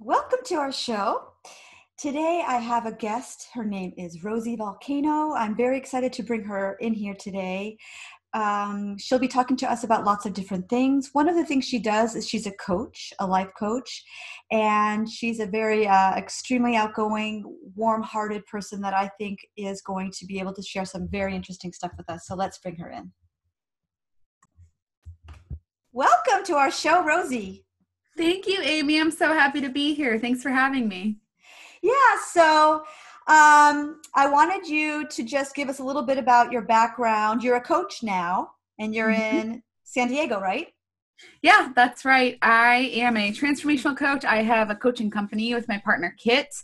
Welcome 0.00 0.40
to 0.44 0.56
our 0.56 0.72
show. 0.72 1.32
Today 1.96 2.44
I 2.46 2.58
have 2.58 2.84
a 2.84 2.92
guest. 2.92 3.48
Her 3.54 3.64
name 3.64 3.94
is 3.96 4.22
Rosie 4.22 4.54
Volcano. 4.54 5.32
I'm 5.32 5.56
very 5.56 5.78
excited 5.78 6.12
to 6.12 6.22
bring 6.22 6.44
her 6.44 6.76
in 6.80 6.92
here 6.92 7.14
today. 7.18 7.78
Um, 8.34 8.98
she'll 8.98 9.18
be 9.18 9.26
talking 9.26 9.56
to 9.56 9.70
us 9.70 9.84
about 9.84 10.04
lots 10.04 10.26
of 10.26 10.34
different 10.34 10.68
things. 10.68 11.08
One 11.14 11.30
of 11.30 11.34
the 11.34 11.46
things 11.46 11.64
she 11.64 11.78
does 11.78 12.14
is 12.14 12.28
she's 12.28 12.46
a 12.46 12.52
coach, 12.52 13.10
a 13.20 13.26
life 13.26 13.48
coach, 13.58 14.04
and 14.50 15.08
she's 15.08 15.40
a 15.40 15.46
very 15.46 15.88
uh, 15.88 16.14
extremely 16.14 16.76
outgoing, 16.76 17.42
warm-hearted 17.74 18.44
person 18.44 18.82
that 18.82 18.92
I 18.92 19.10
think 19.18 19.38
is 19.56 19.80
going 19.80 20.10
to 20.18 20.26
be 20.26 20.38
able 20.38 20.52
to 20.52 20.62
share 20.62 20.84
some 20.84 21.08
very 21.08 21.34
interesting 21.34 21.72
stuff 21.72 21.92
with 21.96 22.10
us. 22.10 22.26
So 22.26 22.34
let's 22.34 22.58
bring 22.58 22.76
her 22.76 22.90
in. 22.90 23.12
Welcome 25.92 26.44
to 26.44 26.56
our 26.56 26.70
show, 26.70 27.02
Rosie. 27.02 27.65
Thank 28.16 28.46
you, 28.46 28.60
Amy. 28.62 28.98
I'm 28.98 29.10
so 29.10 29.32
happy 29.34 29.60
to 29.60 29.68
be 29.68 29.94
here. 29.94 30.18
Thanks 30.18 30.42
for 30.42 30.50
having 30.50 30.88
me. 30.88 31.16
Yeah, 31.82 31.92
so 32.32 32.84
um, 33.28 34.00
I 34.14 34.28
wanted 34.28 34.66
you 34.66 35.06
to 35.08 35.22
just 35.22 35.54
give 35.54 35.68
us 35.68 35.80
a 35.80 35.84
little 35.84 36.02
bit 36.02 36.16
about 36.16 36.50
your 36.50 36.62
background. 36.62 37.42
You're 37.42 37.56
a 37.56 37.60
coach 37.60 38.02
now, 38.02 38.52
and 38.78 38.94
you're 38.94 39.12
mm-hmm. 39.12 39.50
in 39.50 39.62
San 39.84 40.08
Diego, 40.08 40.40
right? 40.40 40.68
Yeah, 41.42 41.70
that's 41.74 42.04
right. 42.04 42.38
I 42.42 42.90
am 42.94 43.16
a 43.16 43.32
transformational 43.32 43.96
coach. 43.96 44.24
I 44.24 44.42
have 44.42 44.70
a 44.70 44.74
coaching 44.74 45.10
company 45.10 45.54
with 45.54 45.68
my 45.68 45.78
partner 45.78 46.14
Kit, 46.18 46.54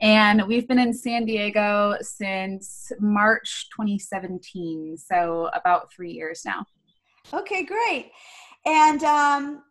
and 0.00 0.46
we've 0.46 0.66
been 0.66 0.78
in 0.78 0.94
San 0.94 1.24
Diego 1.24 1.96
since 2.00 2.90
March 3.00 3.68
2017, 3.74 4.96
so 4.96 5.50
about 5.52 5.92
three 5.92 6.12
years 6.12 6.42
now. 6.44 6.64
Okay, 7.32 7.64
great. 7.64 8.12
And 8.64 9.02
um, 9.04 9.62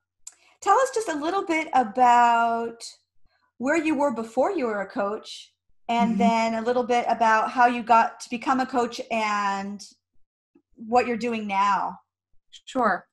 tell 0.61 0.77
us 0.77 0.91
just 0.93 1.09
a 1.09 1.15
little 1.15 1.45
bit 1.45 1.67
about 1.73 2.83
where 3.57 3.77
you 3.77 3.95
were 3.95 4.13
before 4.13 4.51
you 4.51 4.65
were 4.65 4.81
a 4.81 4.87
coach 4.87 5.53
and 5.89 6.11
mm-hmm. 6.11 6.19
then 6.19 6.53
a 6.55 6.61
little 6.61 6.83
bit 6.83 7.05
about 7.07 7.51
how 7.51 7.67
you 7.67 7.83
got 7.83 8.19
to 8.19 8.29
become 8.29 8.59
a 8.59 8.65
coach 8.65 9.01
and 9.11 9.83
what 10.75 11.07
you're 11.07 11.17
doing 11.17 11.47
now 11.47 11.97
sure 12.65 13.07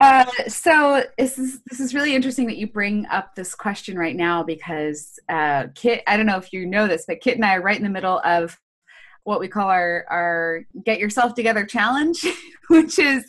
uh, 0.00 0.24
so 0.46 1.02
this 1.18 1.38
is 1.38 1.60
this 1.68 1.80
is 1.80 1.92
really 1.92 2.14
interesting 2.14 2.46
that 2.46 2.56
you 2.56 2.68
bring 2.68 3.04
up 3.06 3.34
this 3.34 3.54
question 3.54 3.98
right 3.98 4.14
now 4.14 4.44
because 4.44 5.18
uh, 5.28 5.66
Kit, 5.74 6.04
I 6.06 6.16
don't 6.16 6.26
know 6.26 6.36
if 6.36 6.52
you 6.52 6.66
know 6.66 6.86
this, 6.86 7.04
but 7.08 7.20
Kit 7.20 7.34
and 7.34 7.44
I 7.44 7.56
are 7.56 7.62
right 7.62 7.76
in 7.76 7.82
the 7.82 7.90
middle 7.90 8.20
of 8.24 8.56
what 9.24 9.40
we 9.40 9.48
call 9.48 9.68
our 9.68 10.04
our 10.10 10.64
get 10.84 10.98
yourself 10.98 11.34
together 11.34 11.64
challenge 11.64 12.24
which 12.68 12.98
is 12.98 13.24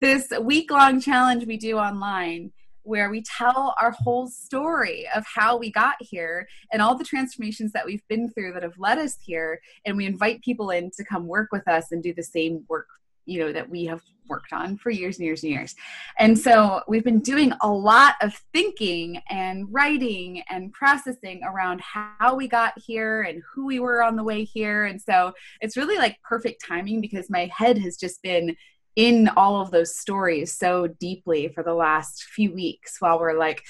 this 0.00 0.32
week 0.40 0.70
long 0.70 1.00
challenge 1.00 1.46
we 1.46 1.56
do 1.56 1.76
online 1.78 2.52
where 2.84 3.10
we 3.10 3.22
tell 3.22 3.74
our 3.80 3.92
whole 3.92 4.26
story 4.26 5.06
of 5.14 5.24
how 5.24 5.56
we 5.56 5.70
got 5.70 5.94
here 6.00 6.48
and 6.72 6.82
all 6.82 6.96
the 6.96 7.04
transformations 7.04 7.70
that 7.70 7.86
we've 7.86 8.02
been 8.08 8.28
through 8.28 8.52
that 8.52 8.64
have 8.64 8.76
led 8.76 8.98
us 8.98 9.18
here. 9.24 9.60
And 9.86 9.96
we 9.96 10.04
invite 10.04 10.42
people 10.42 10.70
in 10.70 10.90
to 10.96 11.04
come 11.04 11.28
work 11.28 11.50
with 11.52 11.68
us 11.68 11.92
and 11.92 12.02
do 12.02 12.12
the 12.12 12.24
same 12.24 12.64
work 12.68 12.88
you 13.26 13.38
know 13.40 13.52
that 13.52 13.68
we 13.68 13.84
have 13.84 14.02
worked 14.32 14.52
on 14.52 14.76
for 14.78 14.90
years 14.90 15.18
and 15.18 15.26
years 15.26 15.42
and 15.42 15.52
years 15.52 15.74
and 16.18 16.38
so 16.38 16.80
we've 16.88 17.04
been 17.04 17.20
doing 17.20 17.52
a 17.60 17.68
lot 17.68 18.14
of 18.22 18.34
thinking 18.54 19.20
and 19.28 19.66
writing 19.70 20.42
and 20.48 20.72
processing 20.72 21.42
around 21.44 21.80
how 21.82 22.34
we 22.34 22.48
got 22.48 22.72
here 22.78 23.22
and 23.22 23.42
who 23.52 23.66
we 23.66 23.78
were 23.78 24.02
on 24.02 24.16
the 24.16 24.24
way 24.24 24.42
here 24.42 24.86
and 24.86 25.00
so 25.00 25.32
it's 25.60 25.76
really 25.76 25.98
like 25.98 26.16
perfect 26.22 26.64
timing 26.66 27.00
because 27.00 27.28
my 27.28 27.50
head 27.54 27.76
has 27.76 27.96
just 27.96 28.22
been 28.22 28.56
in 28.96 29.28
all 29.36 29.60
of 29.60 29.70
those 29.70 29.98
stories 29.98 30.56
so 30.56 30.86
deeply 30.86 31.48
for 31.48 31.62
the 31.62 31.74
last 31.74 32.24
few 32.24 32.52
weeks 32.52 32.96
while 33.00 33.18
we're 33.18 33.38
like 33.38 33.62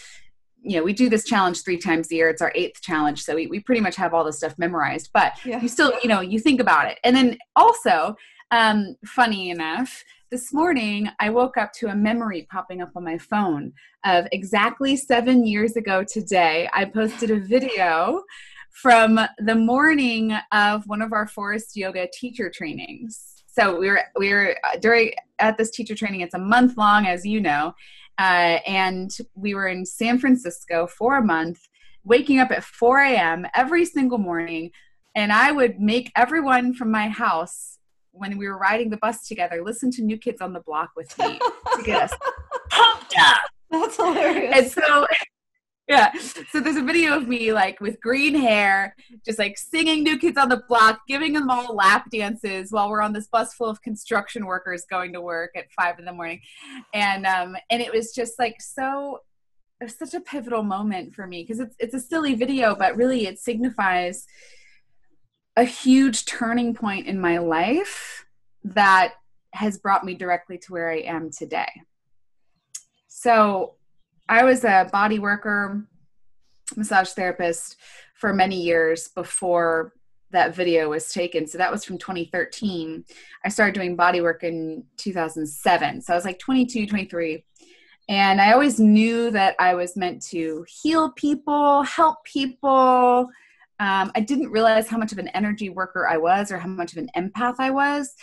you 0.64 0.77
know, 0.77 0.84
we 0.84 0.92
do 0.92 1.08
this 1.08 1.24
challenge 1.24 1.62
three 1.64 1.78
times 1.78 2.10
a 2.10 2.14
year. 2.14 2.28
It's 2.28 2.40
our 2.40 2.52
eighth 2.55 2.80
challenge. 2.83 3.22
So 3.22 3.34
we, 3.34 3.48
we 3.48 3.60
pretty 3.60 3.80
much 3.80 3.96
have 3.96 4.14
all 4.14 4.24
the 4.24 4.33
stuff 4.33 4.55
memorized, 4.58 5.10
but 5.12 5.33
yeah. 5.44 5.60
you 5.60 5.68
still, 5.68 5.92
you 6.02 6.08
know, 6.08 6.20
you 6.20 6.38
think 6.38 6.60
about 6.60 6.88
it. 6.88 6.98
And 7.02 7.16
then 7.16 7.36
also, 7.56 8.17
um, 8.52 8.96
funny 9.05 9.51
enough, 9.51 10.05
this 10.33 10.51
morning 10.51 11.11
I 11.20 11.29
woke 11.29 11.59
up 11.59 11.75
to 11.75 11.89
a 11.89 11.95
memory 11.95 12.48
popping 12.51 12.81
up 12.81 12.93
on 12.97 13.05
my 13.05 13.19
phone 13.19 13.75
of 14.07 14.27
exactly 14.33 14.97
seven 14.97 15.47
years 15.47 15.77
ago 15.77 16.05
today. 16.05 16.70
I 16.73 16.87
posted 16.87 17.31
a 17.31 17.39
video 17.39 18.23
from 18.70 19.20
the 19.41 19.55
morning 19.55 20.35
of 20.51 20.87
one 20.87 21.03
of 21.03 21.13
our 21.13 21.27
Forrest 21.27 21.77
yoga 21.77 22.09
teacher 22.11 22.48
trainings. 22.48 23.43
So 23.47 23.79
we 23.79 23.91
were 23.91 24.05
we 24.19 24.33
were 24.33 24.57
uh, 24.65 24.79
during 24.79 25.13
at 25.39 25.59
this 25.59 25.70
teacher 25.70 25.95
training. 25.95 26.23
It's 26.23 26.33
a 26.33 26.39
month 26.39 26.79
long, 26.79 27.05
as 27.05 27.27
you 27.27 27.39
know, 27.39 27.75
uh, 28.19 28.57
and 28.67 29.11
we 29.35 29.53
were 29.55 29.69
in 29.69 29.85
San 29.85 30.19
Francisco 30.19 30.87
for 30.87 31.19
a 31.19 31.23
month, 31.23 31.61
waking 32.05 32.39
up 32.39 32.51
at 32.51 32.64
4 32.64 33.01
a.m. 33.01 33.47
every 33.55 33.85
single 33.85 34.17
morning, 34.17 34.70
and 35.14 35.31
I 35.31 35.53
would 35.53 35.79
make 35.79 36.11
everyone 36.17 36.73
from 36.73 36.91
my 36.91 37.11
house 37.11 37.73
when 38.12 38.39
we 38.39 38.46
were 38.46 38.58
riding 38.58 38.90
the 38.90 38.98
bus 38.98 39.27
together, 39.27 39.62
listen 39.64 39.90
to 39.92 40.02
New 40.02 40.18
Kids 40.18 40.40
on 40.40 40.52
the 40.52 40.61
Block 40.61 40.90
with 40.96 41.17
me 41.18 41.39
to 41.39 41.83
get 41.83 42.02
us 42.02 42.18
pumped 42.70 43.14
up. 43.18 43.40
That's 43.70 43.96
hilarious. 43.96 44.55
And 44.56 44.70
so, 44.70 45.06
yeah. 45.89 46.12
So 46.51 46.61
there's 46.61 46.77
a 46.77 46.83
video 46.83 47.17
of 47.17 47.27
me 47.27 47.52
like 47.52 47.80
with 47.80 48.01
green 48.01 48.34
hair, 48.34 48.95
just 49.24 49.39
like 49.39 49.56
singing 49.58 50.02
New 50.02 50.18
Kids 50.18 50.36
on 50.36 50.51
the 50.51 50.62
Block, 50.68 51.01
giving 51.08 51.33
them 51.33 51.51
all 51.51 51.74
lap 51.74 52.11
dances 52.11 52.70
while 52.70 52.90
we're 52.90 53.02
on 53.02 53.12
this 53.12 53.28
bus 53.28 53.55
full 53.55 53.68
of 53.68 53.80
construction 53.83 54.46
workers 54.46 54.84
going 54.89 55.12
to 55.14 55.20
work 55.20 55.51
at 55.56 55.72
five 55.72 55.98
in 55.98 56.05
the 56.05 56.12
morning, 56.12 56.40
and 56.95 57.27
um, 57.27 57.56
and 57.70 57.83
it 57.83 57.92
was 57.92 58.12
just 58.12 58.39
like 58.39 58.61
so. 58.61 59.20
It 59.80 59.86
was 59.86 59.98
such 59.98 60.14
a 60.14 60.20
pivotal 60.20 60.62
moment 60.62 61.12
for 61.12 61.27
me 61.27 61.42
because 61.42 61.58
it's 61.58 61.74
it's 61.78 61.95
a 61.95 62.01
silly 62.01 62.34
video, 62.34 62.77
but 62.77 62.96
really 62.96 63.27
it 63.27 63.40
signifies 63.40 64.27
a 65.57 65.64
huge 65.64 66.24
turning 66.24 66.74
point 66.74 67.07
in 67.07 67.20
my 67.20 67.39
life 67.39 68.24
that 68.64 69.14
has 69.52 69.79
brought 69.79 70.05
me 70.05 70.14
directly 70.14 70.58
to 70.58 70.73
where 70.73 70.90
I 70.90 71.01
am 71.01 71.30
today. 71.30 71.70
So, 73.08 73.74
I 74.29 74.45
was 74.45 74.64
a 74.64 74.89
body 74.90 75.18
worker, 75.18 75.86
massage 76.77 77.11
therapist 77.11 77.77
for 78.14 78.33
many 78.33 78.63
years 78.63 79.08
before 79.08 79.92
that 80.30 80.55
video 80.55 80.89
was 80.89 81.13
taken. 81.13 81.46
So 81.46 81.58
that 81.58 81.70
was 81.70 81.84
from 81.84 81.98
2013. 81.98 83.05
I 83.45 83.48
started 83.48 83.74
doing 83.74 83.96
body 83.96 84.20
work 84.20 84.42
in 84.42 84.84
2007. 84.96 86.01
So 86.01 86.13
I 86.13 86.17
was 86.17 86.24
like 86.24 86.39
22, 86.39 86.86
23. 86.86 87.45
And 88.08 88.40
I 88.40 88.52
always 88.52 88.80
knew 88.80 89.30
that 89.30 89.55
I 89.58 89.74
was 89.74 89.96
meant 89.96 90.23
to 90.27 90.64
heal 90.69 91.13
people, 91.13 91.83
help 91.83 92.24
people, 92.24 93.29
um, 93.83 94.13
I 94.15 94.20
didn't 94.20 94.53
realize 94.53 94.87
how 94.87 94.97
much 94.97 95.11
of 95.11 95.19
an 95.19 95.27
energy 95.29 95.69
worker 95.69 96.07
I 96.07 96.17
was 96.17 96.53
or 96.53 96.59
how 96.59 96.69
much 96.69 96.93
of 96.93 96.98
an 96.98 97.09
empath 97.17 97.57
I 97.59 97.70
was 97.70 98.15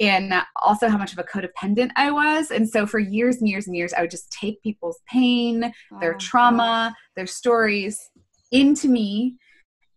and 0.00 0.34
also 0.60 0.88
how 0.88 0.98
much 0.98 1.12
of 1.12 1.20
a 1.20 1.22
codependent 1.22 1.92
I 1.94 2.10
was. 2.10 2.50
And 2.50 2.68
so 2.68 2.84
for 2.84 2.98
years 2.98 3.36
and 3.36 3.48
years 3.48 3.68
and 3.68 3.76
years, 3.76 3.92
I 3.92 4.00
would 4.00 4.10
just 4.10 4.32
take 4.32 4.60
people's 4.60 4.98
pain, 5.08 5.72
oh, 5.92 6.00
their 6.00 6.14
trauma, 6.14 6.96
their 7.14 7.28
stories 7.28 8.10
into 8.50 8.88
me 8.88 9.36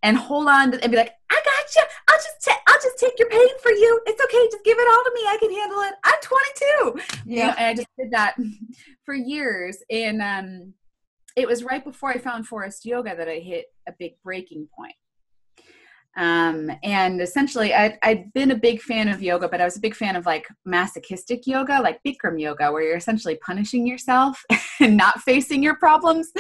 and 0.04 0.16
hold 0.16 0.48
on 0.50 0.72
to, 0.72 0.84
and 0.84 0.92
be 0.92 0.98
like, 0.98 1.14
I 1.32 1.42
got 1.44 1.76
you. 1.76 1.82
I'll 2.10 2.18
just 2.18 2.46
ta- 2.46 2.62
I'll 2.68 2.82
just 2.82 3.00
take 3.00 3.18
your 3.18 3.30
pain 3.30 3.60
for 3.64 3.72
you. 3.72 4.00
It's 4.06 4.24
okay. 4.24 4.48
Just 4.52 4.64
give 4.64 4.78
it 4.78 4.88
all 4.88 5.04
to 5.04 5.12
me. 5.16 5.22
I 5.22 5.38
can 5.40 5.52
handle 5.52 5.80
it. 5.80 5.94
I'm 6.04 6.22
22. 6.22 7.22
Yeah. 7.26 7.42
You 7.42 7.48
know, 7.48 7.56
and 7.58 7.66
I 7.66 7.74
just 7.74 7.88
did 7.98 8.12
that 8.12 8.36
for 9.04 9.16
years. 9.16 9.80
And 9.90 10.22
um, 10.22 10.74
it 11.36 11.48
was 11.48 11.64
right 11.64 11.84
before 11.84 12.12
I 12.12 12.20
found 12.20 12.48
Forrest 12.48 12.86
yoga 12.86 13.16
that 13.16 13.28
I 13.28 13.40
hit 13.40 13.66
a 13.88 13.94
big 13.98 14.14
breaking 14.24 14.68
point. 14.78 14.94
Um, 16.18 16.72
and 16.84 17.22
essentially, 17.22 17.74
I'd, 17.74 17.98
I'd 18.02 18.34
been 18.34 18.52
a 18.52 18.56
big 18.56 18.82
fan 18.82 19.08
of 19.08 19.22
yoga, 19.22 19.48
but 19.48 19.62
I 19.62 19.66
was 19.66 19.78
a 19.78 19.82
big 19.82 19.96
fan 19.96 20.16
of 20.16 20.26
like 20.26 20.48
masochistic 20.66 21.46
yoga, 21.46 21.80
like 21.82 22.02
Bikram 22.04 22.42
yoga, 22.42 22.72
where 22.72 22.82
you're 22.82 22.98
essentially 22.98 23.36
punishing 23.36 23.88
yourself 23.88 24.44
and 24.80 24.98
not 24.98 25.22
facing 25.22 25.64
your 25.64 25.76
problems. 25.76 26.32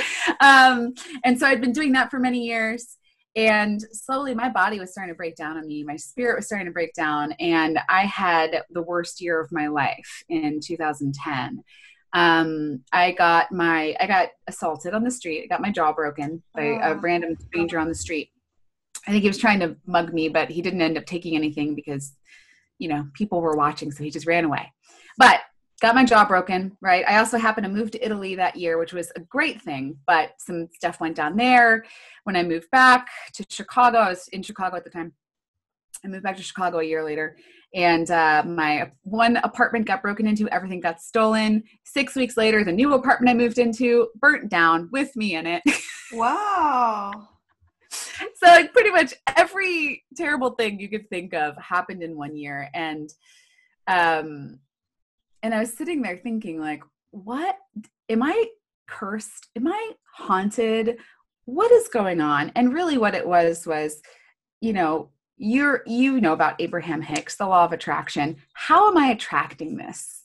Um, 0.41 0.93
and 1.23 1.39
so 1.39 1.47
I'd 1.47 1.61
been 1.61 1.73
doing 1.73 1.93
that 1.93 2.09
for 2.09 2.19
many 2.19 2.43
years. 2.45 2.97
And 3.35 3.79
slowly, 3.91 4.33
my 4.33 4.49
body 4.49 4.79
was 4.79 4.91
starting 4.91 5.13
to 5.13 5.17
break 5.17 5.35
down 5.35 5.57
on 5.57 5.67
me. 5.67 5.83
My 5.83 5.95
spirit 5.95 6.37
was 6.37 6.47
starting 6.47 6.65
to 6.65 6.73
break 6.73 6.93
down. 6.93 7.33
And 7.33 7.77
I 7.87 8.05
had 8.05 8.63
the 8.71 8.81
worst 8.81 9.21
year 9.21 9.39
of 9.39 9.51
my 9.51 9.67
life 9.67 10.23
in 10.27 10.59
2010 10.59 11.63
um, 12.13 12.83
I 12.91 13.11
got 13.11 13.51
my 13.51 13.95
I 13.99 14.07
got 14.07 14.29
assaulted 14.47 14.93
on 14.93 15.03
the 15.03 15.11
street. 15.11 15.43
I 15.43 15.47
got 15.47 15.61
my 15.61 15.71
jaw 15.71 15.93
broken 15.93 16.41
by 16.55 16.79
oh. 16.81 16.91
a 16.91 16.95
random 16.95 17.37
stranger 17.47 17.79
on 17.79 17.89
the 17.89 17.95
street. 17.95 18.31
I 19.07 19.11
think 19.11 19.21
he 19.21 19.29
was 19.29 19.37
trying 19.37 19.59
to 19.61 19.77
mug 19.85 20.13
me, 20.13 20.27
but 20.27 20.49
he 20.49 20.61
didn't 20.61 20.81
end 20.81 20.97
up 20.97 21.05
taking 21.05 21.35
anything 21.35 21.75
because, 21.75 22.13
you 22.77 22.89
know, 22.89 23.07
people 23.13 23.41
were 23.41 23.55
watching, 23.55 23.91
so 23.91 24.03
he 24.03 24.11
just 24.11 24.27
ran 24.27 24.43
away. 24.43 24.71
But 25.17 25.41
got 25.81 25.95
my 25.95 26.03
jaw 26.03 26.25
broken, 26.25 26.75
right? 26.81 27.05
I 27.07 27.17
also 27.17 27.37
happened 27.37 27.65
to 27.65 27.71
move 27.71 27.91
to 27.91 28.05
Italy 28.05 28.35
that 28.35 28.57
year, 28.57 28.77
which 28.77 28.93
was 28.93 29.11
a 29.15 29.21
great 29.21 29.61
thing, 29.61 29.97
but 30.05 30.31
some 30.39 30.67
stuff 30.73 30.99
went 30.99 31.15
down 31.15 31.37
there. 31.37 31.85
When 32.25 32.35
I 32.35 32.43
moved 32.43 32.69
back 32.71 33.07
to 33.33 33.45
Chicago, 33.49 33.99
I 33.99 34.09
was 34.09 34.27
in 34.29 34.43
Chicago 34.43 34.75
at 34.75 34.83
the 34.83 34.89
time. 34.89 35.13
I 36.03 36.09
moved 36.09 36.23
back 36.23 36.37
to 36.37 36.43
Chicago 36.43 36.79
a 36.79 36.83
year 36.83 37.03
later, 37.03 37.37
and 37.73 38.09
uh, 38.11 38.43
my 38.45 38.91
one 39.03 39.37
apartment 39.37 39.87
got 39.87 40.01
broken 40.01 40.27
into, 40.27 40.49
everything 40.49 40.79
got 40.79 41.01
stolen. 41.01 41.63
Six 41.85 42.15
weeks 42.15 42.37
later, 42.37 42.63
the 42.63 42.71
new 42.71 42.93
apartment 42.93 43.29
I 43.29 43.33
moved 43.33 43.57
into 43.57 44.09
burnt 44.19 44.49
down 44.49 44.89
with 44.91 45.15
me 45.15 45.35
in 45.35 45.47
it. 45.47 45.63
Wow. 46.13 47.27
So 48.35 48.47
like 48.47 48.73
pretty 48.73 48.91
much 48.91 49.13
every 49.35 50.03
terrible 50.15 50.51
thing 50.51 50.79
you 50.79 50.89
could 50.89 51.09
think 51.09 51.33
of 51.33 51.57
happened 51.57 52.03
in 52.03 52.17
one 52.17 52.35
year. 52.35 52.69
And 52.73 53.09
um 53.87 54.59
and 55.43 55.53
I 55.53 55.59
was 55.59 55.73
sitting 55.73 56.01
there 56.01 56.17
thinking, 56.17 56.59
like, 56.59 56.83
what 57.11 57.57
am 58.09 58.23
I 58.23 58.47
cursed? 58.87 59.47
Am 59.55 59.67
I 59.67 59.91
haunted? 60.13 60.97
What 61.45 61.71
is 61.71 61.87
going 61.87 62.21
on? 62.21 62.51
And 62.55 62.73
really 62.73 62.97
what 62.97 63.15
it 63.15 63.27
was 63.27 63.65
was, 63.65 64.01
you 64.59 64.73
know, 64.73 65.11
you're 65.37 65.83
you 65.85 66.19
know 66.19 66.33
about 66.33 66.59
Abraham 66.59 67.01
Hicks, 67.01 67.35
the 67.35 67.45
law 67.45 67.63
of 67.65 67.71
attraction. 67.71 68.37
How 68.53 68.89
am 68.89 68.97
I 68.97 69.07
attracting 69.07 69.77
this? 69.77 70.23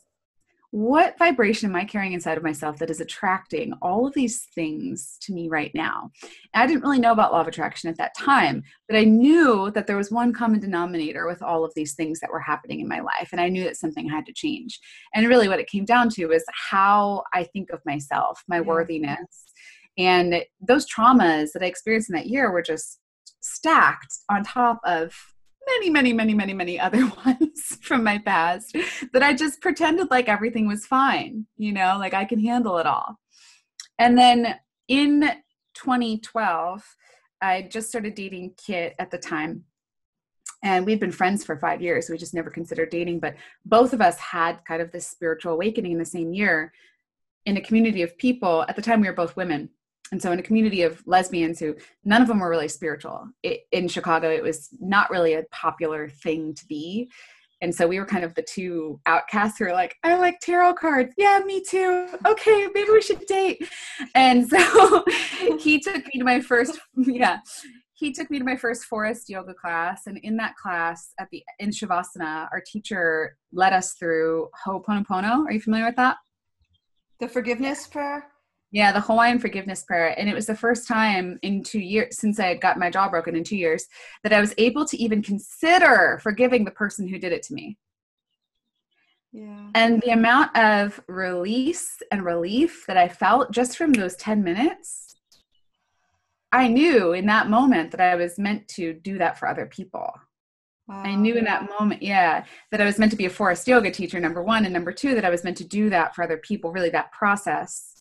What 0.73 1.19
vibration 1.19 1.69
am 1.69 1.77
I 1.77 1.85
carrying 1.85 2.15
inside 2.15 2.39
of 2.39 2.43
myself 2.43 2.79
that 2.79 2.89
is 2.89 3.03
attracting 3.03 3.75
all 3.83 4.07
of 4.07 4.15
these 4.15 4.47
things 4.55 5.19
to 5.21 5.35
me 5.35 5.51
right 5.51 5.71
now? 5.75 6.11
And 6.55 6.63
I 6.63 6.67
didn't 6.67 6.83
really 6.83 6.99
know 6.99 7.13
about 7.13 7.31
law 7.31 7.43
of 7.43 7.47
attraction 7.47 7.91
at 7.91 7.99
that 7.99 8.17
time, 8.17 8.63
but 8.89 8.97
I 8.97 9.05
knew 9.05 9.71
that 9.73 9.87
there 9.87 9.99
was 9.99 10.11
one 10.11 10.33
common 10.33 10.61
denominator 10.61 11.27
with 11.27 11.43
all 11.43 11.63
of 11.63 11.75
these 11.75 11.93
things 11.95 12.21
that 12.21 12.31
were 12.31 12.41
happening 12.41 12.81
in 12.81 12.89
my 12.89 13.01
life. 13.01 13.29
And 13.33 13.41
I 13.41 13.51
knew 13.51 13.65
that 13.65 13.77
something 13.77 14.09
had 14.09 14.25
to 14.25 14.33
change. 14.33 14.81
And 15.15 15.29
really, 15.29 15.47
what 15.47 15.61
it 15.61 15.69
came 15.69 15.85
down 15.85 16.09
to 16.15 16.33
is 16.33 16.45
how 16.71 17.25
I 17.35 17.45
think 17.45 17.69
of 17.69 17.83
myself, 17.85 18.43
my 18.49 18.63
worthiness. 18.63 19.53
And 19.99 20.43
those 20.59 20.91
traumas 20.91 21.53
that 21.53 21.63
I 21.63 21.67
experienced 21.67 22.09
in 22.09 22.17
that 22.17 22.29
year 22.29 22.51
were 22.51 22.63
just 22.63 22.99
stacked 23.43 24.15
on 24.31 24.43
top 24.43 24.81
of 24.87 25.15
many, 25.75 25.91
many, 25.91 26.13
many, 26.13 26.35
many, 26.35 26.55
many 26.55 26.81
other 26.87 27.11
ones 27.25 27.79
from 27.83 28.05
my 28.05 28.19
past 28.19 28.77
that 29.13 29.23
I 29.23 29.35
just 29.35 29.61
pretended 29.61 30.11
like 30.11 30.29
everything 30.29 30.67
was 30.67 30.87
fine, 30.87 31.47
you 31.57 31.73
know, 31.73 31.97
like 31.99 32.15
I 32.15 32.25
can 32.25 32.41
handle 32.41 32.79
it 32.79 32.87
all. 32.87 33.19
And 33.99 34.17
then 34.17 34.57
in 34.89 35.31
2012, 35.75 36.83
I 37.41 37.63
just 37.63 37.89
started 37.89 38.15
dating 38.15 38.55
Kit 38.57 38.95
at 38.99 39.11
the 39.11 39.19
time. 39.19 39.65
And 40.65 40.87
we'd 40.87 41.01
been 41.01 41.11
friends 41.11 41.45
for 41.45 41.57
five 41.57 41.83
years. 41.83 42.09
We 42.09 42.17
just 42.17 42.35
never 42.35 42.51
considered 42.51 42.91
dating. 42.91 43.19
But 43.19 43.35
both 43.65 43.93
of 43.93 44.01
us 44.01 44.17
had 44.19 44.65
kind 44.65 44.81
of 44.81 44.93
this 44.93 45.07
spiritual 45.07 45.55
awakening 45.55 45.93
in 45.93 45.99
the 45.99 46.05
same 46.05 46.33
year 46.33 46.73
in 47.47 47.57
a 47.57 47.61
community 47.61 48.03
of 48.03 48.17
people. 48.17 48.65
At 48.69 48.77
the 48.77 48.83
time, 48.83 49.01
we 49.01 49.09
were 49.09 49.13
both 49.13 49.37
women 49.37 49.71
and 50.13 50.21
so, 50.21 50.31
in 50.31 50.39
a 50.39 50.43
community 50.43 50.83
of 50.83 51.03
lesbians 51.07 51.59
who 51.59 51.75
none 52.05 52.21
of 52.21 52.29
them 52.29 52.39
were 52.39 52.51
really 52.51 52.69
spiritual 52.69 53.29
it, 53.43 53.63
in 53.73 53.89
Chicago, 53.89 54.31
it 54.31 54.43
was 54.43 54.69
not 54.79 55.11
really 55.11 55.35
a 55.35 55.45
popular 55.51 56.09
thing 56.09 56.55
to 56.55 56.67
be. 56.67 57.11
And 57.63 57.75
so 57.75 57.87
we 57.87 57.99
were 57.99 58.05
kind 58.05 58.25
of 58.25 58.35
the 58.35 58.43
two 58.43 59.01
outcasts 59.07 59.57
who 59.57 59.67
were 59.67 59.73
like, 59.73 59.95
I 60.03 60.17
like 60.19 60.41
tarot 60.41 60.75
cards. 60.75 61.15
Yeah, 61.17 61.41
me 61.47 61.63
too. 61.67 62.09
Okay, 62.27 62.67
maybe 62.75 62.91
we 62.91 63.01
should 63.01 63.25
date. 63.27 63.67
And 64.17 64.49
so 64.49 65.05
he 65.61 65.79
took 65.79 66.05
me 66.07 66.19
to 66.19 66.25
my 66.25 66.41
first, 66.41 66.79
yeah, 66.97 67.39
he 67.95 68.13
took 68.13 68.29
me 68.33 68.41
to 68.41 68.45
my 68.45 68.57
first 68.57 68.87
Forrest 68.87 69.31
yoga 69.31 69.55
class. 69.55 70.09
And 70.09 70.19
in 70.25 70.37
that 70.39 70.57
class, 70.57 71.13
at 71.21 71.29
the 71.31 71.45
in 71.61 71.71
Shavasana, 71.71 72.49
our 72.53 72.61
teacher 72.67 73.37
led 73.53 73.73
us 73.73 73.93
through 73.93 74.49
Ho'oponopono. 74.67 75.47
Are 75.47 75.53
you 75.53 75.61
familiar 75.61 75.87
with 75.87 75.97
that? 75.97 76.17
The 77.21 77.29
forgiveness 77.29 77.87
prayer? 77.87 78.32
Yeah, 78.73 78.91
the 78.91 79.03
Hawaiian 79.03 79.39
forgiveness 79.39 79.85
prayer. 79.85 80.19
And 80.19 80.31
it 80.31 80.35
was 80.35 80.47
the 80.47 80.57
first 80.57 80.89
time 80.89 81.39
in 81.43 81.63
two 81.63 81.79
years, 81.79 82.19
since 82.19 82.41
I 82.41 82.47
had 82.47 82.63
got 82.63 82.79
my 82.79 82.89
jaw 82.89 83.09
broken 83.09 83.37
in 83.37 83.45
two 83.45 83.57
years, 83.57 83.87
that 84.23 84.33
I 84.33 84.41
was 84.41 84.55
able 84.57 84.87
to 84.87 84.97
even 84.97 85.23
consider 85.23 86.19
forgiving 86.23 86.65
the 86.65 86.71
person 86.71 87.07
who 87.07 87.19
did 87.19 87.33
it 87.33 87.43
to 87.45 87.55
me. 87.55 87.77
Yeah. 89.31 89.69
And 89.75 90.01
the 90.01 90.11
amount 90.11 90.57
of 90.57 91.01
release 91.07 91.99
and 92.11 92.25
relief 92.25 92.85
that 92.87 92.97
I 92.97 93.09
felt 93.09 93.51
just 93.51 93.77
from 93.77 93.93
those 93.93 94.17
10 94.17 94.43
minutes, 94.43 95.17
I 96.51 96.69
knew 96.69 97.13
in 97.13 97.27
that 97.27 97.51
moment 97.51 97.91
that 97.91 98.01
I 98.01 98.15
was 98.15 98.39
meant 98.39 98.69
to 98.69 98.95
do 98.95 99.19
that 99.19 99.39
for 99.39 99.49
other 99.49 99.67
people. 99.67 100.15
Wow. 100.89 101.03
I 101.03 101.15
knew 101.15 101.35
in 101.37 101.45
that 101.45 101.69
moment, 101.79 102.03
yeah, 102.03 102.45
that 102.71 102.81
I 102.81 102.85
was 102.85 102.99
meant 102.99 103.11
to 103.13 103.17
be 103.17 103.27
a 103.27 103.31
Forrest 103.31 103.69
yoga 103.69 103.91
teacher, 103.91 104.19
number 104.19 104.43
one. 104.43 104.65
And 104.65 104.73
number 104.73 104.93
two, 104.93 105.15
that 105.15 105.25
I 105.27 105.31
was 105.31 105.45
meant 105.45 105.59
to 105.59 105.65
do 105.65 105.91
that 105.91 106.15
for 106.15 106.25
other 106.25 106.39
people, 106.39 106.73
really 106.73 106.91
that 106.91 107.13
process 107.13 107.92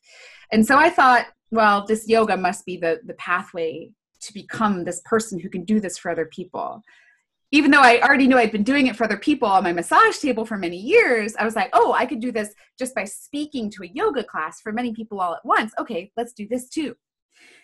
and 0.51 0.65
so 0.65 0.77
I 0.77 0.89
thought, 0.89 1.27
well, 1.51 1.85
this 1.85 2.07
yoga 2.07 2.37
must 2.37 2.65
be 2.65 2.77
the 2.77 3.01
the 3.05 3.13
pathway 3.15 3.91
to 4.21 4.33
become 4.33 4.83
this 4.83 5.01
person 5.05 5.39
who 5.39 5.49
can 5.49 5.63
do 5.63 5.79
this 5.79 5.97
for 5.97 6.11
other 6.11 6.25
people. 6.25 6.81
Even 7.53 7.71
though 7.71 7.81
I 7.81 7.99
already 8.01 8.27
knew 8.27 8.37
I'd 8.37 8.51
been 8.51 8.63
doing 8.63 8.87
it 8.87 8.95
for 8.95 9.03
other 9.03 9.17
people 9.17 9.47
on 9.47 9.63
my 9.63 9.73
massage 9.73 10.17
table 10.19 10.45
for 10.45 10.57
many 10.57 10.77
years, 10.77 11.35
I 11.35 11.43
was 11.43 11.55
like, 11.55 11.69
oh, 11.73 11.91
I 11.91 12.05
could 12.05 12.21
do 12.21 12.31
this 12.31 12.53
just 12.79 12.95
by 12.95 13.03
speaking 13.03 13.69
to 13.71 13.83
a 13.83 13.87
yoga 13.93 14.23
class 14.23 14.61
for 14.61 14.71
many 14.71 14.93
people 14.93 15.19
all 15.19 15.33
at 15.33 15.43
once. 15.43 15.73
Okay, 15.77 16.11
let's 16.15 16.31
do 16.31 16.47
this 16.47 16.69
too. 16.69 16.95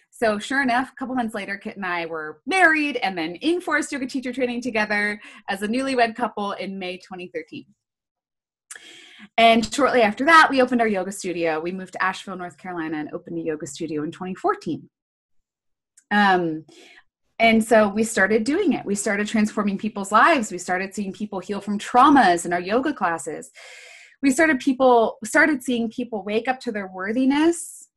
So, 0.10 0.40
sure 0.40 0.64
enough, 0.64 0.92
a 0.92 0.96
couple 0.96 1.16
months 1.16 1.36
later, 1.36 1.58
Kit 1.58 1.78
and 1.78 1.86
I 1.86 2.06
were 2.06 2.42
married 2.46 2.98
and 2.98 3.18
then 3.18 3.36
in 3.36 3.62
Forrest 3.62 3.92
yoga 3.92 4.08
teacher 4.08 4.34
training 4.34 4.62
together 4.62 5.22
as 5.48 5.62
a 5.62 5.68
newlywed 5.68 6.16
couple 6.16 6.54
in 6.54 6.80
May 6.80 6.98
2013. 6.98 7.66
And 9.38 9.72
shortly 9.74 10.02
after 10.02 10.26
that, 10.26 10.50
we 10.50 10.62
opened 10.62 10.82
our 10.82 10.88
yoga 10.88 11.12
studio. 11.12 11.60
We 11.60 11.72
moved 11.72 11.94
to 11.94 12.04
Asheville, 12.04 12.38
North 12.38 12.58
Carolina, 12.58 12.98
and 12.98 13.14
opened 13.14 13.40
a 13.40 13.42
yoga 13.42 13.68
studio 13.68 14.04
in 14.04 14.12
2014. 14.12 14.90
Um, 16.12 16.66
and 17.40 17.64
so 17.64 17.88
we 17.88 18.04
started 18.04 18.44
doing 18.44 18.74
it. 18.74 18.86
We 18.86 18.96
started 18.96 19.28
transforming 19.28 19.78
people's 19.78 20.12
lives. 20.12 20.52
We 20.52 20.58
started 20.58 20.96
seeing 20.96 21.14
people 21.14 21.40
heal 21.40 21.62
from 21.62 21.78
traumas 21.78 22.46
in 22.46 22.54
our 22.54 22.60
yoga 22.60 22.94
classes. 22.94 23.52
We 24.24 24.32
started 24.32 24.60
people 24.60 25.18
started 25.24 25.64
seeing 25.64 25.90
people 25.90 26.24
wake 26.24 26.48
up 26.48 26.60
to 26.62 26.72
their 26.72 26.88
worthiness 26.88 27.88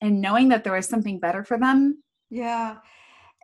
and 0.00 0.20
knowing 0.20 0.48
that 0.48 0.64
there 0.64 0.72
was 0.72 0.88
something 0.88 1.18
better 1.18 1.44
for 1.44 1.58
them. 1.58 2.02
Yeah. 2.30 2.76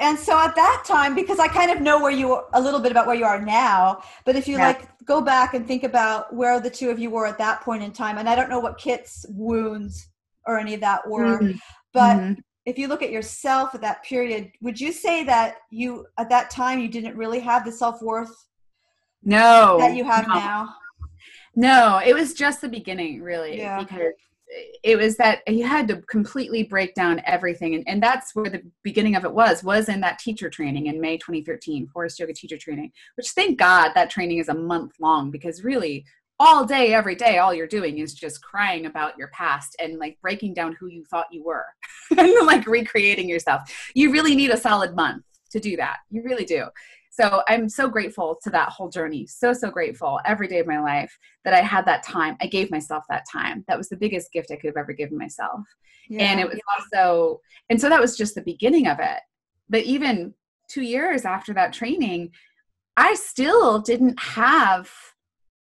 And 0.01 0.19
so 0.19 0.39
at 0.39 0.57
that 0.57 0.85
time, 0.87 1.15
because 1.15 1.39
I 1.39 1.49
kind 1.49 1.71
of 1.71 1.81
know 1.81 2.01
where 2.01 2.11
you 2.11 2.43
a 2.55 2.61
little 2.61 2.81
bit 2.81 2.93
about 2.93 3.07
where 3.07 3.15
you 3.15 3.25
are 3.25 3.41
now, 3.41 4.03
but 4.25 4.37
if 4.37 4.49
you 4.49 4.57
yeah. 4.57 4.69
like 4.69 4.89
go 5.05 5.21
back 5.21 5.55
and 5.55 5.67
think 5.67 5.85
about 5.85 6.35
where 6.35 6.61
the 6.61 6.71
two 6.71 6.91
of 6.91 6.99
you 6.99 7.11
were 7.11 7.27
at 7.27 7.39
that 7.39 7.61
point 7.63 7.83
in 7.83 7.93
time, 7.93 8.19
and 8.19 8.29
I 8.29 8.35
don't 8.35 8.51
know 8.51 8.61
what 8.61 8.79
Kit's 8.79 9.27
wounds 9.31 10.09
or 10.47 10.59
any 10.59 10.75
of 10.75 10.81
that 10.81 11.09
were, 11.09 11.41
mm-hmm. 11.41 11.57
but 11.93 12.17
mm-hmm. 12.17 12.41
if 12.67 12.79
you 12.79 12.89
look 12.89 13.03
at 13.03 13.11
yourself 13.11 13.75
at 13.75 13.81
that 13.81 14.03
period, 14.05 14.51
would 14.61 14.81
you 14.81 14.93
say 14.93 15.25
that 15.25 15.57
you 15.71 16.07
at 16.19 16.29
that 16.29 16.51
time 16.51 16.79
you 16.79 16.89
didn't 16.89 17.17
really 17.17 17.41
have 17.41 17.65
the 17.65 17.73
self 17.73 18.03
worth? 18.03 18.35
No, 19.25 19.79
that 19.79 19.95
you 19.95 20.05
have 20.05 20.27
no. 20.27 20.35
now. 20.35 20.75
No, 21.55 22.01
it 22.05 22.15
was 22.15 22.35
just 22.35 22.61
the 22.61 22.69
beginning, 22.69 23.23
really, 23.23 23.59
yeah. 23.59 23.79
because 23.79 24.13
it 24.83 24.97
was 24.97 25.17
that 25.17 25.41
he 25.47 25.61
had 25.61 25.89
to 25.89 25.97
completely 26.03 26.63
break 26.63 26.95
down 26.95 27.23
everything. 27.25 27.75
And, 27.75 27.85
and 27.87 28.03
that's 28.03 28.35
where 28.35 28.51
the 28.51 28.63
beginning 28.83 29.17
of 29.17 29.25
it 29.25 29.33
was 29.33 29.63
was 29.63 29.89
in 29.89 30.01
that 30.01 30.19
teacher 30.19 30.51
training 30.51 30.87
in 30.87 31.01
may 31.01 31.17
2013 31.17 31.87
Forrest 31.89 32.19
yoga 32.19 32.33
teacher 32.33 32.59
training 32.59 32.93
which 33.17 33.31
thank 33.31 33.59
god 33.59 33.93
that 33.95 34.11
training 34.11 34.39
is 34.39 34.49
a 34.49 34.55
month 34.55 34.95
long 35.01 35.31
because 35.31 35.65
really 35.65 36.05
all 36.39 36.65
day 36.65 36.93
every 36.93 37.15
day 37.15 37.39
all 37.39 37.55
you're 37.55 37.67
doing 37.67 37.99
is 37.99 38.15
just 38.15 38.43
crying 38.43 38.87
about 38.87 39.17
your 39.17 39.29
past 39.29 39.77
and 39.81 39.99
like 39.99 40.19
breaking 40.21 40.55
down 40.55 40.77
who 40.79 40.89
you 40.89 41.05
thought 41.05 41.27
you 41.31 41.45
were 41.45 41.67
and 42.17 42.47
like 42.47 42.67
recreating 42.67 43.29
yourself. 43.29 43.63
You 43.95 44.11
really 44.11 44.35
need 44.35 44.51
a 44.51 44.57
solid 44.57 44.97
month 44.97 45.25
to 45.51 45.61
do 45.61 45.77
that. 45.77 45.99
You 46.11 46.23
really 46.23 46.45
do 46.45 46.67
so 47.13 47.43
I'm 47.47 47.69
so 47.69 47.89
grateful 47.89 48.39
to 48.43 48.49
that 48.51 48.71
whole 48.71 48.89
journey. 48.89 49.27
So, 49.27 49.53
so 49.53 49.71
grateful 49.71 50.19
every 50.25 50.49
day 50.49 50.61
of 50.61 50.67
my 50.67 50.81
life 50.81 51.15
that 51.45 51.53
I 51.53 51.61
had 51.61 51.85
that 51.85 52.03
time. 52.03 52.39
I 52.41 52.47
gave 52.47 52.71
myself 52.71 53.05
that 53.11 53.27
time. 53.31 53.65
That 53.69 53.77
was 53.77 53.91
the 53.91 53.99
biggest 53.99 54.33
gift 54.33 54.51
I 54.51 54.57
could 54.57 54.69
have 54.69 54.79
ever 54.79 54.95
given 54.95 55.19
myself. 55.19 55.61
Yeah. 56.09 56.23
And 56.23 56.41
it 56.41 56.49
was 56.49 56.59
also, 56.75 57.43
and 57.69 57.79
so 57.79 57.91
that 57.91 58.01
was 58.01 58.17
just 58.17 58.35
the 58.35 58.41
beginning 58.41 58.87
of 58.87 58.99
it. 58.99 59.21
But 59.69 59.83
even 59.83 60.33
two 60.71 60.81
years 60.81 61.27
after 61.27 61.53
that 61.53 61.75
training, 61.75 62.31
I 62.97 63.13
still 63.13 63.79
didn't 63.79 64.19
have 64.19 64.91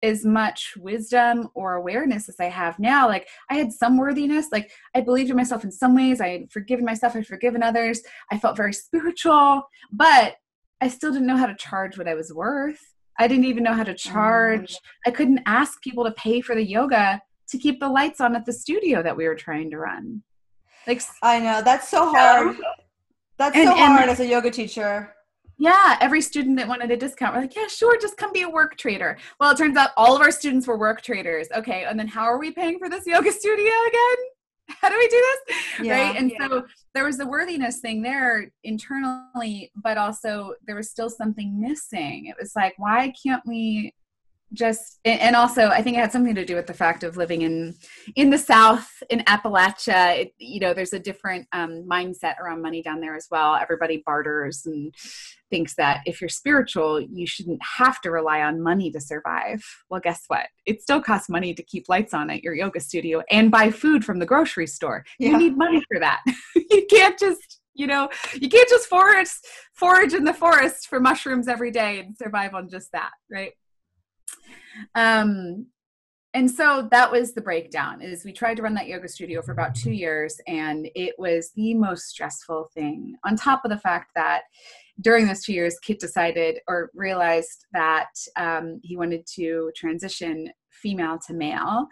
as 0.03 0.23
much 0.23 0.75
wisdom 0.77 1.49
or 1.55 1.73
awareness 1.73 2.29
as 2.29 2.39
I 2.39 2.45
have 2.45 2.77
now. 2.77 3.07
Like 3.07 3.27
I 3.49 3.55
had 3.55 3.73
some 3.73 3.97
worthiness, 3.97 4.49
like 4.51 4.71
I 4.93 5.01
believed 5.01 5.31
in 5.31 5.35
myself 5.35 5.63
in 5.63 5.71
some 5.71 5.95
ways. 5.95 6.21
I 6.21 6.29
had 6.29 6.51
forgiven 6.51 6.85
myself, 6.85 7.15
I'd 7.15 7.25
forgiven 7.25 7.63
others. 7.63 8.01
I 8.31 8.37
felt 8.37 8.55
very 8.55 8.73
spiritual, 8.73 9.63
but 9.91 10.35
I 10.81 10.87
still 10.87 11.11
didn't 11.11 11.27
know 11.27 11.37
how 11.37 11.47
to 11.47 11.55
charge 11.55 11.97
what 11.97 12.07
I 12.07 12.13
was 12.13 12.33
worth. 12.33 12.79
I 13.17 13.27
didn't 13.27 13.45
even 13.45 13.63
know 13.63 13.73
how 13.73 13.83
to 13.83 13.93
charge. 13.93 14.73
Mm. 14.73 14.79
I 15.07 15.11
couldn't 15.11 15.41
ask 15.45 15.81
people 15.81 16.05
to 16.05 16.11
pay 16.11 16.39
for 16.41 16.55
the 16.55 16.63
yoga 16.63 17.21
to 17.49 17.57
keep 17.57 17.79
the 17.79 17.89
lights 17.89 18.21
on 18.21 18.35
at 18.35 18.45
the 18.45 18.53
studio 18.53 19.03
that 19.03 19.17
we 19.17 19.27
were 19.27 19.35
trying 19.35 19.69
to 19.71 19.77
run. 19.77 20.23
Like 20.87 21.01
I 21.21 21.39
know 21.39 21.61
that's 21.61 21.89
so 21.89 22.09
hard. 22.13 22.55
That's 23.37 23.55
and, 23.55 23.67
so 23.67 23.75
hard 23.75 24.01
and, 24.03 24.11
as 24.11 24.19
a 24.19 24.25
yoga 24.25 24.51
teacher. 24.51 25.13
Yeah, 25.57 25.97
every 25.99 26.21
student 26.21 26.55
that 26.57 26.69
wanted 26.69 26.89
a 26.89 26.95
discount, 26.95 27.35
we're 27.35 27.41
like, 27.41 27.55
yeah, 27.55 27.67
sure, 27.67 27.99
just 27.99 28.15
come 28.15 28.31
be 28.31 28.43
a 28.43 28.49
work 28.49 28.77
trader. 28.77 29.17
Well, 29.39 29.51
it 29.51 29.57
turns 29.57 29.75
out 29.75 29.89
all 29.97 30.15
of 30.15 30.21
our 30.21 30.31
students 30.31 30.65
were 30.65 30.77
work 30.77 31.01
traders. 31.01 31.47
Okay, 31.53 31.83
and 31.83 31.99
then 31.99 32.07
how 32.07 32.23
are 32.23 32.39
we 32.39 32.51
paying 32.51 32.79
for 32.79 32.89
this 32.89 33.05
yoga 33.05 33.31
studio 33.41 33.71
again? 33.87 34.17
how 34.81 34.89
do 34.89 34.95
we 34.97 35.07
do 35.07 35.27
this? 35.47 35.57
Yeah, 35.81 36.09
right 36.09 36.15
and 36.15 36.31
yeah. 36.31 36.47
so 36.47 36.65
there 36.93 37.05
was 37.05 37.17
the 37.17 37.27
worthiness 37.27 37.79
thing 37.79 38.01
there 38.01 38.51
internally 38.63 39.71
but 39.75 39.97
also 39.97 40.53
there 40.65 40.75
was 40.75 40.89
still 40.89 41.09
something 41.09 41.59
missing. 41.59 42.27
It 42.27 42.35
was 42.39 42.53
like 42.55 42.73
why 42.77 43.13
can't 43.21 43.43
we 43.45 43.93
just 44.53 44.99
and 45.05 45.35
also 45.35 45.67
i 45.67 45.81
think 45.81 45.95
it 45.95 45.99
had 45.99 46.11
something 46.11 46.35
to 46.35 46.45
do 46.45 46.55
with 46.55 46.67
the 46.67 46.73
fact 46.73 47.03
of 47.03 47.17
living 47.17 47.43
in 47.43 47.75
in 48.15 48.29
the 48.29 48.37
south 48.37 49.03
in 49.09 49.19
appalachia. 49.21 50.17
It, 50.17 50.33
you 50.37 50.59
know 50.59 50.73
there's 50.73 50.93
a 50.93 50.99
different 50.99 51.47
um, 51.51 51.85
mindset 51.89 52.39
around 52.39 52.61
money 52.61 52.81
down 52.81 52.99
there 52.99 53.15
as 53.15 53.27
well. 53.29 53.55
Everybody 53.55 54.03
barters 54.05 54.65
and 54.65 54.93
thinks 55.49 55.75
that 55.75 56.01
if 56.05 56.21
you're 56.21 56.29
spiritual 56.29 57.01
you 57.01 57.25
shouldn't 57.25 57.61
have 57.77 58.01
to 58.01 58.11
rely 58.11 58.41
on 58.41 58.61
money 58.61 58.91
to 58.91 58.99
survive. 58.99 59.63
Well 59.89 60.01
guess 60.01 60.23
what? 60.27 60.47
It 60.65 60.81
still 60.81 61.01
costs 61.01 61.29
money 61.29 61.53
to 61.53 61.63
keep 61.63 61.89
lights 61.89 62.13
on 62.13 62.29
at 62.29 62.43
your 62.43 62.53
yoga 62.53 62.79
studio 62.79 63.23
and 63.29 63.51
buy 63.51 63.71
food 63.71 64.05
from 64.05 64.19
the 64.19 64.25
grocery 64.25 64.67
store. 64.67 65.05
Yeah. 65.17 65.31
you 65.31 65.37
need 65.37 65.57
money 65.57 65.81
for 65.91 65.99
that. 65.99 66.21
You 66.71 66.85
can't 66.87 67.17
just 67.17 67.61
you 67.73 67.87
know 67.87 68.09
you 68.33 68.47
can't 68.47 68.69
just 68.69 68.87
forage 68.87 69.29
forage 69.73 70.13
in 70.13 70.23
the 70.23 70.33
forest 70.33 70.87
for 70.87 70.99
mushrooms 70.99 71.47
every 71.47 71.71
day 71.71 71.99
and 71.99 72.15
survive 72.15 72.53
on 72.53 72.69
just 72.69 72.91
that 72.91 73.11
right 73.31 73.53
um, 74.95 75.65
and 76.33 76.49
so 76.49 76.87
that 76.91 77.11
was 77.11 77.33
the 77.33 77.41
breakdown 77.41 78.01
is 78.01 78.23
we 78.23 78.31
tried 78.31 78.55
to 78.57 78.61
run 78.61 78.75
that 78.75 78.87
yoga 78.87 79.07
studio 79.07 79.41
for 79.41 79.51
about 79.51 79.73
two 79.73 79.91
years 79.91 80.39
and 80.47 80.87
it 80.95 81.15
was 81.17 81.51
the 81.55 81.73
most 81.73 82.07
stressful 82.07 82.69
thing 82.73 83.15
on 83.25 83.35
top 83.35 83.61
of 83.65 83.71
the 83.71 83.79
fact 83.79 84.11
that 84.15 84.43
during 85.01 85.25
those 85.25 85.43
two 85.43 85.53
years 85.53 85.79
kit 85.79 85.99
decided 85.99 86.59
or 86.67 86.91
realized 86.93 87.65
that 87.73 88.09
um, 88.35 88.79
he 88.83 88.95
wanted 88.95 89.25
to 89.25 89.71
transition 89.75 90.49
female 90.69 91.17
to 91.25 91.33
male 91.33 91.87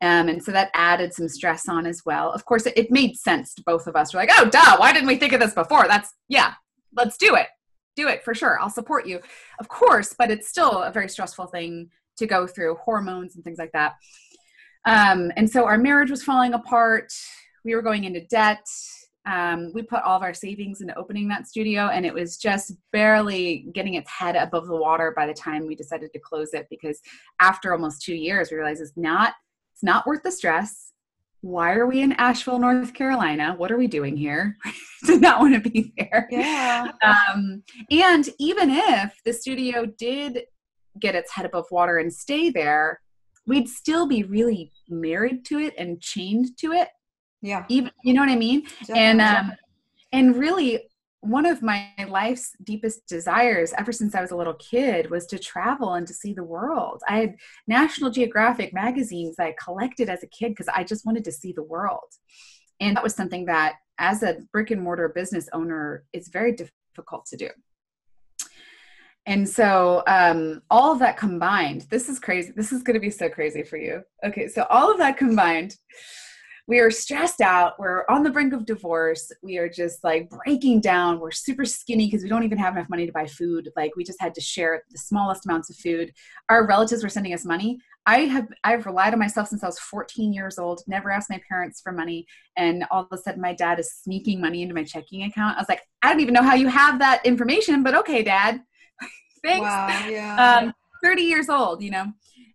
um, 0.00 0.28
and 0.28 0.42
so 0.42 0.52
that 0.52 0.70
added 0.74 1.12
some 1.12 1.28
stress 1.28 1.68
on 1.68 1.84
as 1.84 2.02
well. 2.06 2.30
Of 2.30 2.44
course, 2.44 2.66
it, 2.66 2.78
it, 2.78 2.90
made 2.90 3.16
sense 3.16 3.52
to 3.54 3.62
both 3.66 3.88
of 3.88 3.96
us. 3.96 4.14
We're 4.14 4.20
like, 4.20 4.30
oh, 4.32 4.48
duh, 4.48 4.76
why 4.76 4.92
didn't 4.92 5.08
we 5.08 5.16
think 5.16 5.32
of 5.32 5.40
this 5.40 5.54
before? 5.54 5.88
That's, 5.88 6.14
yeah, 6.28 6.54
let's 6.96 7.16
do 7.16 7.34
it. 7.34 7.48
Do 7.98 8.06
it 8.06 8.22
for 8.22 8.32
sure. 8.32 8.60
I'll 8.60 8.70
support 8.70 9.08
you. 9.08 9.18
Of 9.58 9.66
course, 9.66 10.14
but 10.16 10.30
it's 10.30 10.48
still 10.48 10.84
a 10.84 10.92
very 10.92 11.08
stressful 11.08 11.48
thing 11.48 11.90
to 12.18 12.28
go 12.28 12.46
through 12.46 12.76
hormones 12.76 13.34
and 13.34 13.42
things 13.42 13.58
like 13.58 13.72
that. 13.72 13.96
Um, 14.84 15.32
and 15.36 15.50
so 15.50 15.64
our 15.64 15.76
marriage 15.78 16.08
was 16.08 16.22
falling 16.22 16.54
apart. 16.54 17.12
We 17.64 17.74
were 17.74 17.82
going 17.82 18.04
into 18.04 18.24
debt. 18.26 18.64
Um, 19.26 19.72
we 19.74 19.82
put 19.82 20.04
all 20.04 20.16
of 20.16 20.22
our 20.22 20.32
savings 20.32 20.80
into 20.80 20.96
opening 20.96 21.26
that 21.28 21.48
studio, 21.48 21.88
and 21.88 22.06
it 22.06 22.14
was 22.14 22.36
just 22.36 22.74
barely 22.92 23.66
getting 23.74 23.94
its 23.94 24.08
head 24.08 24.36
above 24.36 24.68
the 24.68 24.76
water 24.76 25.12
by 25.16 25.26
the 25.26 25.34
time 25.34 25.66
we 25.66 25.74
decided 25.74 26.12
to 26.12 26.20
close 26.20 26.54
it. 26.54 26.68
Because 26.70 27.00
after 27.40 27.72
almost 27.72 28.02
two 28.02 28.14
years, 28.14 28.52
we 28.52 28.58
realized 28.58 28.80
it's 28.80 28.92
not 28.96 29.34
it's 29.74 29.82
not 29.82 30.06
worth 30.06 30.22
the 30.22 30.30
stress. 30.30 30.92
Why 31.40 31.74
are 31.74 31.86
we 31.86 32.00
in 32.00 32.12
Asheville, 32.12 32.58
North 32.58 32.94
Carolina? 32.94 33.54
What 33.56 33.70
are 33.70 33.76
we 33.78 33.86
doing 33.86 34.16
here? 34.16 34.56
Did 35.06 35.20
not 35.20 35.40
want 35.40 35.54
to 35.62 35.70
be 35.70 35.92
there. 35.96 36.26
Yeah. 36.30 36.90
Um, 37.02 37.62
and 37.90 38.28
even 38.38 38.70
if 38.70 39.14
the 39.24 39.32
studio 39.32 39.86
did 39.86 40.42
get 40.98 41.14
its 41.14 41.32
head 41.32 41.46
above 41.46 41.66
water 41.70 41.98
and 41.98 42.12
stay 42.12 42.50
there, 42.50 43.00
we'd 43.46 43.68
still 43.68 44.06
be 44.06 44.24
really 44.24 44.72
married 44.88 45.44
to 45.46 45.58
it 45.58 45.74
and 45.78 46.00
chained 46.00 46.58
to 46.58 46.72
it. 46.72 46.88
Yeah. 47.40 47.64
Even 47.68 47.92
you 48.02 48.14
know 48.14 48.22
what 48.22 48.30
I 48.30 48.36
mean? 48.36 48.62
Definitely. 48.80 49.02
And 49.02 49.20
um 49.20 49.52
and 50.12 50.36
really 50.36 50.88
one 51.20 51.46
of 51.46 51.62
my 51.62 51.90
life's 52.08 52.52
deepest 52.62 53.06
desires 53.06 53.72
ever 53.76 53.92
since 53.92 54.14
I 54.14 54.20
was 54.20 54.30
a 54.30 54.36
little 54.36 54.54
kid 54.54 55.10
was 55.10 55.26
to 55.26 55.38
travel 55.38 55.94
and 55.94 56.06
to 56.06 56.14
see 56.14 56.32
the 56.32 56.44
world. 56.44 57.02
I 57.08 57.18
had 57.18 57.36
National 57.66 58.10
Geographic 58.10 58.72
magazines 58.72 59.36
I 59.38 59.54
collected 59.62 60.08
as 60.08 60.22
a 60.22 60.28
kid 60.28 60.50
because 60.50 60.68
I 60.68 60.84
just 60.84 61.04
wanted 61.04 61.24
to 61.24 61.32
see 61.32 61.52
the 61.52 61.62
world. 61.62 62.12
And 62.80 62.96
that 62.96 63.02
was 63.02 63.14
something 63.14 63.46
that 63.46 63.74
as 63.98 64.22
a 64.22 64.38
brick 64.52 64.70
and 64.70 64.80
mortar 64.80 65.08
business 65.08 65.48
owner, 65.52 66.04
it's 66.12 66.28
very 66.28 66.52
difficult 66.52 67.26
to 67.26 67.36
do 67.36 67.48
and 69.28 69.46
so 69.46 70.02
um, 70.06 70.62
all 70.70 70.90
of 70.90 70.98
that 70.98 71.16
combined 71.16 71.82
this 71.90 72.08
is 72.08 72.18
crazy 72.18 72.50
this 72.56 72.72
is 72.72 72.82
going 72.82 72.94
to 72.94 73.00
be 73.00 73.10
so 73.10 73.28
crazy 73.28 73.62
for 73.62 73.76
you 73.76 74.02
okay 74.24 74.48
so 74.48 74.66
all 74.70 74.90
of 74.90 74.98
that 74.98 75.16
combined 75.16 75.76
we 76.68 76.80
are 76.80 76.90
stressed 76.90 77.40
out. 77.40 77.78
We're 77.78 78.04
on 78.10 78.22
the 78.22 78.30
brink 78.30 78.52
of 78.52 78.66
divorce. 78.66 79.32
We 79.42 79.56
are 79.56 79.70
just 79.70 80.04
like 80.04 80.28
breaking 80.28 80.82
down. 80.82 81.18
We're 81.18 81.30
super 81.30 81.64
skinny 81.64 82.06
because 82.06 82.22
we 82.22 82.28
don't 82.28 82.44
even 82.44 82.58
have 82.58 82.76
enough 82.76 82.90
money 82.90 83.06
to 83.06 83.12
buy 83.12 83.24
food. 83.26 83.70
Like 83.74 83.96
we 83.96 84.04
just 84.04 84.20
had 84.20 84.34
to 84.34 84.42
share 84.42 84.82
the 84.90 84.98
smallest 84.98 85.46
amounts 85.46 85.70
of 85.70 85.76
food. 85.76 86.12
Our 86.50 86.66
relatives 86.66 87.02
were 87.02 87.08
sending 87.08 87.32
us 87.32 87.44
money. 87.44 87.78
I 88.06 88.20
have 88.20 88.48
i've 88.64 88.86
relied 88.86 89.12
on 89.12 89.18
myself 89.18 89.48
since 89.48 89.62
i 89.62 89.66
was 89.66 89.78
14 89.78 90.32
years 90.32 90.58
old 90.58 90.80
never 90.86 91.10
asked 91.10 91.28
my 91.28 91.38
parents 91.46 91.82
for 91.82 91.92
money 91.92 92.26
and 92.56 92.86
all 92.90 93.02
of 93.02 93.08
a 93.12 93.18
sudden 93.18 93.38
my 93.38 93.52
dad 93.52 93.78
is 93.78 93.92
sneaking 93.92 94.40
money 94.40 94.62
into 94.62 94.74
my 94.74 94.82
checking 94.82 95.24
account. 95.24 95.58
I 95.58 95.60
was 95.60 95.68
like 95.68 95.82
i 96.00 96.08
don't 96.08 96.20
even 96.20 96.32
know 96.32 96.42
how 96.42 96.54
you 96.54 96.68
have 96.68 96.98
that 97.00 97.26
information 97.26 97.82
but 97.82 97.94
okay 97.96 98.22
dad. 98.22 98.62
Thanks. 99.44 99.60
Wow, 99.60 100.08
yeah. 100.08 100.60
Um, 100.62 100.72
30 101.04 101.22
years 101.22 101.50
old, 101.50 101.82
you 101.82 101.90
know? 101.90 102.06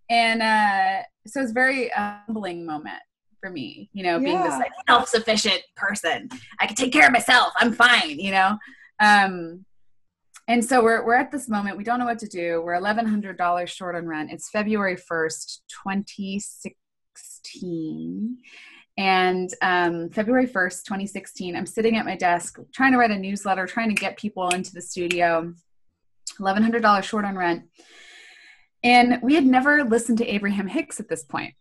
And 0.09 0.41
uh, 0.41 1.03
so 1.27 1.41
it's 1.41 1.51
very 1.51 1.89
humbling 1.89 2.65
moment 2.65 2.99
for 3.43 3.49
me, 3.49 3.89
you 3.91 4.03
know, 4.03 4.19
being 4.19 4.37
yeah. 4.37 4.43
this 4.43 4.57
like 4.57 4.71
self-sufficient 4.87 5.61
person. 5.75 6.29
I 6.61 6.65
can 6.65 6.77
take 6.77 6.93
care 6.93 7.05
of 7.05 7.11
myself. 7.11 7.51
I'm 7.57 7.73
fine, 7.73 8.17
you 8.17 8.31
know? 8.31 8.57
Um, 9.01 9.65
and 10.47 10.63
so 10.63 10.81
we're, 10.81 11.05
we're 11.05 11.15
at 11.15 11.29
this 11.29 11.49
moment. 11.49 11.75
We 11.77 11.83
don't 11.83 11.99
know 11.99 12.05
what 12.05 12.19
to 12.19 12.27
do. 12.27 12.61
We're 12.61 12.79
$1,100 12.79 13.67
short 13.67 13.95
on 13.95 14.07
rent. 14.07 14.31
It's 14.31 14.49
February 14.49 14.95
1st, 14.95 15.59
2016. 15.83 18.37
And 18.97 19.49
um, 19.61 20.09
February 20.09 20.47
1st, 20.47 20.85
2016, 20.85 21.57
I'm 21.57 21.65
sitting 21.65 21.97
at 21.97 22.05
my 22.05 22.15
desk 22.15 22.59
trying 22.73 22.93
to 22.93 22.97
write 22.97 23.11
a 23.11 23.19
newsletter, 23.19 23.67
trying 23.67 23.89
to 23.89 23.95
get 23.95 24.17
people 24.17 24.47
into 24.49 24.71
the 24.71 24.81
studio. 24.81 25.53
$1,100 26.39 27.03
short 27.03 27.25
on 27.25 27.35
rent. 27.35 27.65
And 28.83 29.19
we 29.21 29.35
had 29.35 29.45
never 29.45 29.83
listened 29.83 30.19
to 30.19 30.27
Abraham 30.27 30.67
Hicks 30.67 31.01
at 31.01 31.09
this 31.09 31.23
point. 31.23 31.55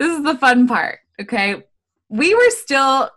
This 0.00 0.16
is 0.16 0.24
the 0.24 0.36
fun 0.38 0.66
part, 0.66 1.00
okay? 1.20 1.62
We 2.08 2.34
were 2.34 2.50
still 2.50 3.10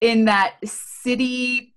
in 0.00 0.24
that 0.24 0.54
city 0.64 1.74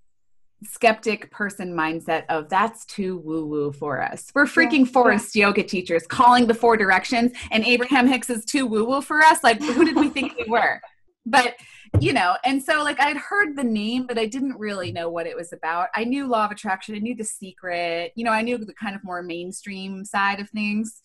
skeptic 0.64 1.30
person 1.30 1.76
mindset 1.76 2.24
of 2.30 2.48
that's 2.48 2.86
too 2.86 3.18
woo 3.18 3.46
woo 3.46 3.74
for 3.74 4.02
us. 4.02 4.32
We're 4.34 4.46
freaking 4.46 4.86
yeah, 4.86 4.94
Forrest 4.94 5.36
yeah. 5.36 5.48
yoga 5.48 5.62
teachers 5.62 6.08
calling 6.08 6.48
the 6.48 6.54
four 6.54 6.78
directions, 6.78 7.34
and 7.52 7.66
Abraham 7.66 8.08
Hicks 8.08 8.30
is 8.30 8.46
too 8.46 8.66
woo 8.66 8.86
woo 8.86 9.02
for 9.02 9.20
us. 9.20 9.44
Like, 9.44 9.62
who 9.62 9.84
did 9.84 9.98
we 9.98 10.08
think 10.10 10.38
we 10.38 10.46
were? 10.50 10.82
But 11.28 11.56
you 12.00 12.14
know, 12.14 12.36
and 12.46 12.62
so 12.62 12.84
like 12.84 13.00
I'd 13.00 13.18
heard 13.18 13.56
the 13.56 13.64
name, 13.64 14.06
but 14.06 14.20
I 14.20 14.28
didn't 14.28 14.60
really 14.60 14.92
know 14.92 15.10
what 15.10 15.26
it 15.26 15.36
was 15.36 15.54
about. 15.54 15.88
I 15.96 16.04
knew 16.04 16.28
Law 16.28 16.46
of 16.46 16.52
Attraction, 16.52 16.94
I 16.94 17.00
knew 17.00 17.16
The 17.16 17.24
Secret, 17.24 18.12
you 18.14 18.24
know, 18.24 18.30
I 18.30 18.44
knew 18.44 18.60
the 18.60 18.72
kind 18.76 18.96
of 18.96 19.04
more 19.04 19.24
mainstream 19.24 20.06
side 20.06 20.40
of 20.40 20.52
things, 20.52 21.02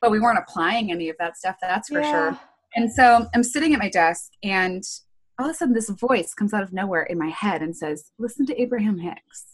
but 0.00 0.12
we 0.12 0.20
weren't 0.20 0.38
applying 0.38 0.92
any 0.92 1.08
of 1.08 1.16
that 1.18 1.36
stuff, 1.36 1.56
that's 1.60 1.88
for 1.88 2.00
yeah. 2.00 2.10
sure. 2.12 2.40
And 2.74 2.92
so 2.92 3.26
I'm 3.34 3.42
sitting 3.42 3.72
at 3.72 3.78
my 3.78 3.88
desk 3.88 4.32
and 4.42 4.84
all 5.38 5.46
of 5.46 5.52
a 5.52 5.54
sudden 5.54 5.74
this 5.74 5.88
voice 5.88 6.34
comes 6.34 6.52
out 6.52 6.62
of 6.62 6.72
nowhere 6.72 7.02
in 7.02 7.18
my 7.18 7.28
head 7.28 7.62
and 7.62 7.76
says, 7.76 8.10
Listen 8.18 8.46
to 8.46 8.60
Abraham 8.60 8.98
Hicks. 8.98 9.44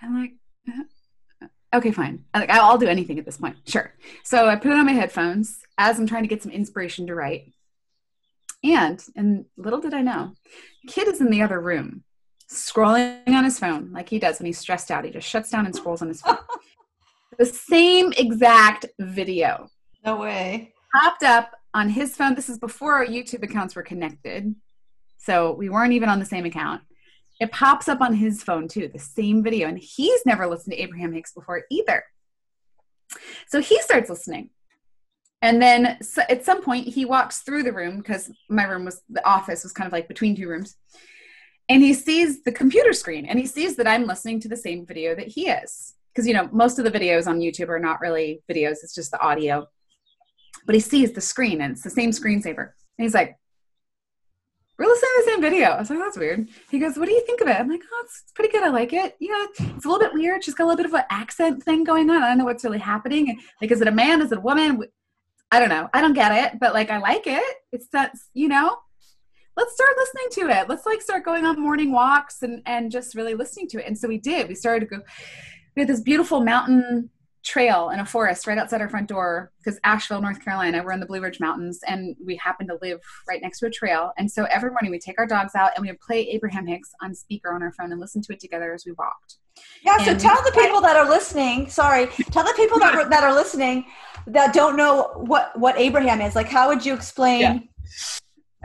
I'm 0.00 0.20
like, 0.20 0.32
uh, 0.68 1.46
okay, 1.74 1.92
fine. 1.92 2.24
Like, 2.34 2.50
I'll 2.50 2.78
do 2.78 2.88
anything 2.88 3.18
at 3.18 3.24
this 3.24 3.38
point. 3.38 3.56
Sure. 3.66 3.92
So 4.24 4.48
I 4.48 4.56
put 4.56 4.72
it 4.72 4.78
on 4.78 4.86
my 4.86 4.92
headphones 4.92 5.60
as 5.78 5.98
I'm 5.98 6.06
trying 6.06 6.22
to 6.22 6.28
get 6.28 6.42
some 6.42 6.52
inspiration 6.52 7.06
to 7.06 7.14
write. 7.14 7.52
And, 8.64 9.02
and 9.16 9.44
little 9.56 9.80
did 9.80 9.94
I 9.94 10.02
know, 10.02 10.34
Kit 10.86 11.08
is 11.08 11.20
in 11.20 11.30
the 11.30 11.42
other 11.42 11.60
room, 11.60 12.04
scrolling 12.50 13.26
on 13.28 13.44
his 13.44 13.58
phone 13.58 13.90
like 13.92 14.08
he 14.08 14.18
does 14.18 14.38
when 14.38 14.46
he's 14.46 14.58
stressed 14.58 14.90
out. 14.90 15.04
He 15.04 15.10
just 15.10 15.28
shuts 15.28 15.50
down 15.50 15.66
and 15.66 15.74
scrolls 15.74 16.02
on 16.02 16.08
his 16.08 16.20
phone. 16.20 16.38
the 17.38 17.46
same 17.46 18.12
exact 18.12 18.86
video. 19.00 19.68
No 20.04 20.16
way. 20.16 20.71
Popped 20.94 21.22
up 21.22 21.52
on 21.74 21.88
his 21.88 22.16
phone. 22.16 22.34
This 22.34 22.48
is 22.48 22.58
before 22.58 22.94
our 22.94 23.06
YouTube 23.06 23.42
accounts 23.42 23.74
were 23.74 23.82
connected. 23.82 24.54
So 25.18 25.52
we 25.52 25.68
weren't 25.68 25.92
even 25.92 26.08
on 26.08 26.18
the 26.18 26.24
same 26.24 26.44
account. 26.44 26.82
It 27.40 27.50
pops 27.50 27.88
up 27.88 28.00
on 28.00 28.14
his 28.14 28.42
phone 28.42 28.68
too, 28.68 28.88
the 28.88 28.98
same 28.98 29.42
video. 29.42 29.68
And 29.68 29.78
he's 29.78 30.24
never 30.26 30.46
listened 30.46 30.72
to 30.74 30.80
Abraham 30.80 31.12
Hicks 31.12 31.32
before 31.32 31.62
either. 31.70 32.04
So 33.48 33.60
he 33.60 33.80
starts 33.80 34.10
listening. 34.10 34.50
And 35.40 35.60
then 35.60 35.98
so 36.02 36.22
at 36.28 36.44
some 36.44 36.62
point, 36.62 36.86
he 36.86 37.04
walks 37.04 37.40
through 37.40 37.64
the 37.64 37.72
room 37.72 37.98
because 37.98 38.30
my 38.48 38.64
room 38.64 38.84
was 38.84 39.02
the 39.08 39.26
office 39.26 39.64
was 39.64 39.72
kind 39.72 39.86
of 39.86 39.92
like 39.92 40.08
between 40.08 40.36
two 40.36 40.48
rooms. 40.48 40.76
And 41.68 41.82
he 41.82 41.94
sees 41.94 42.42
the 42.42 42.52
computer 42.52 42.92
screen 42.92 43.26
and 43.26 43.38
he 43.38 43.46
sees 43.46 43.76
that 43.76 43.88
I'm 43.88 44.06
listening 44.06 44.40
to 44.40 44.48
the 44.48 44.56
same 44.56 44.86
video 44.86 45.14
that 45.14 45.28
he 45.28 45.48
is. 45.48 45.94
Because, 46.12 46.28
you 46.28 46.34
know, 46.34 46.48
most 46.52 46.78
of 46.78 46.84
the 46.84 46.90
videos 46.90 47.26
on 47.26 47.40
YouTube 47.40 47.70
are 47.70 47.78
not 47.78 48.00
really 48.00 48.42
videos, 48.50 48.82
it's 48.82 48.94
just 48.94 49.10
the 49.10 49.20
audio. 49.20 49.66
But 50.66 50.74
he 50.74 50.80
sees 50.80 51.12
the 51.12 51.20
screen 51.20 51.60
and 51.60 51.72
it's 51.72 51.82
the 51.82 51.90
same 51.90 52.10
screensaver. 52.10 52.70
And 52.98 53.04
he's 53.04 53.14
like, 53.14 53.36
we're 54.78 54.86
listening 54.86 55.10
to 55.16 55.22
the 55.24 55.30
same 55.30 55.40
video. 55.42 55.68
I 55.68 55.78
was 55.78 55.90
like, 55.90 55.98
that's 55.98 56.18
weird. 56.18 56.48
He 56.70 56.78
goes, 56.78 56.96
what 56.96 57.06
do 57.06 57.12
you 57.12 57.24
think 57.26 57.40
of 57.40 57.48
it? 57.48 57.56
I'm 57.56 57.68
like, 57.68 57.82
oh, 57.84 58.02
it's, 58.04 58.32
pretty 58.34 58.50
good. 58.50 58.64
I 58.64 58.68
like 58.68 58.92
it. 58.92 59.16
Yeah, 59.20 59.46
it's 59.58 59.84
a 59.84 59.88
little 59.88 59.98
bit 59.98 60.14
weird. 60.14 60.42
She's 60.42 60.54
got 60.54 60.64
a 60.64 60.66
little 60.66 60.82
bit 60.82 60.86
of 60.86 60.94
an 60.94 61.04
accent 61.10 61.62
thing 61.62 61.84
going 61.84 62.10
on. 62.10 62.22
I 62.22 62.28
don't 62.28 62.38
know 62.38 62.44
what's 62.44 62.64
really 62.64 62.78
happening. 62.78 63.38
Like, 63.60 63.70
is 63.70 63.80
it 63.80 63.88
a 63.88 63.92
man? 63.92 64.22
Is 64.22 64.32
it 64.32 64.38
a 64.38 64.40
woman? 64.40 64.82
I 65.50 65.60
don't 65.60 65.68
know. 65.68 65.88
I 65.92 66.00
don't 66.00 66.14
get 66.14 66.32
it, 66.32 66.58
but 66.58 66.72
like 66.72 66.90
I 66.90 66.98
like 66.98 67.26
it. 67.26 67.56
It's 67.70 67.88
that, 67.92 68.14
you 68.32 68.48
know, 68.48 68.78
let's 69.56 69.74
start 69.74 69.90
listening 69.96 70.48
to 70.48 70.60
it. 70.60 70.68
Let's 70.68 70.86
like 70.86 71.02
start 71.02 71.24
going 71.24 71.44
on 71.44 71.60
morning 71.60 71.92
walks 71.92 72.42
and 72.42 72.62
and 72.66 72.90
just 72.90 73.14
really 73.14 73.34
listening 73.34 73.68
to 73.68 73.78
it. 73.78 73.86
And 73.86 73.96
so 73.96 74.08
we 74.08 74.18
did. 74.18 74.48
We 74.48 74.54
started 74.54 74.88
to 74.88 74.96
go 74.96 75.02
we 75.76 75.80
had 75.80 75.88
this 75.88 76.00
beautiful 76.00 76.40
mountain 76.40 77.10
trail 77.42 77.90
in 77.90 78.00
a 78.00 78.06
forest 78.06 78.46
right 78.46 78.58
outside 78.58 78.80
our 78.80 78.88
front 78.88 79.08
door 79.08 79.50
because 79.58 79.78
Asheville, 79.84 80.20
North 80.20 80.44
Carolina, 80.44 80.82
we're 80.84 80.92
in 80.92 81.00
the 81.00 81.06
Blue 81.06 81.20
Ridge 81.20 81.40
Mountains 81.40 81.80
and 81.86 82.16
we 82.24 82.36
happen 82.36 82.68
to 82.68 82.78
live 82.80 83.00
right 83.28 83.42
next 83.42 83.58
to 83.60 83.66
a 83.66 83.70
trail. 83.70 84.12
And 84.16 84.30
so 84.30 84.44
every 84.44 84.70
morning 84.70 84.90
we 84.90 84.98
take 84.98 85.18
our 85.18 85.26
dogs 85.26 85.54
out 85.54 85.72
and 85.74 85.82
we 85.82 85.90
would 85.90 86.00
play 86.00 86.28
Abraham 86.30 86.66
Hicks 86.66 86.90
on 87.02 87.14
speaker 87.14 87.52
on 87.52 87.62
our 87.62 87.72
phone 87.72 87.90
and 87.90 88.00
listen 88.00 88.22
to 88.22 88.32
it 88.32 88.40
together 88.40 88.72
as 88.72 88.84
we 88.86 88.92
walked. 88.92 89.36
Yeah, 89.84 89.96
and 89.98 90.04
so 90.04 90.28
tell 90.28 90.42
the 90.44 90.52
people 90.52 90.80
that 90.80 90.96
are 90.96 91.08
listening, 91.08 91.68
sorry, 91.68 92.06
tell 92.30 92.44
the 92.44 92.54
people 92.56 92.78
that, 92.78 92.94
are, 92.94 93.08
that 93.08 93.24
are 93.24 93.34
listening 93.34 93.86
that 94.28 94.54
don't 94.54 94.76
know 94.76 95.10
what, 95.16 95.58
what 95.58 95.76
Abraham 95.78 96.20
is. 96.20 96.36
Like, 96.36 96.48
how 96.48 96.68
would 96.68 96.86
you 96.86 96.94
explain? 96.94 97.40
Yeah. 97.40 97.58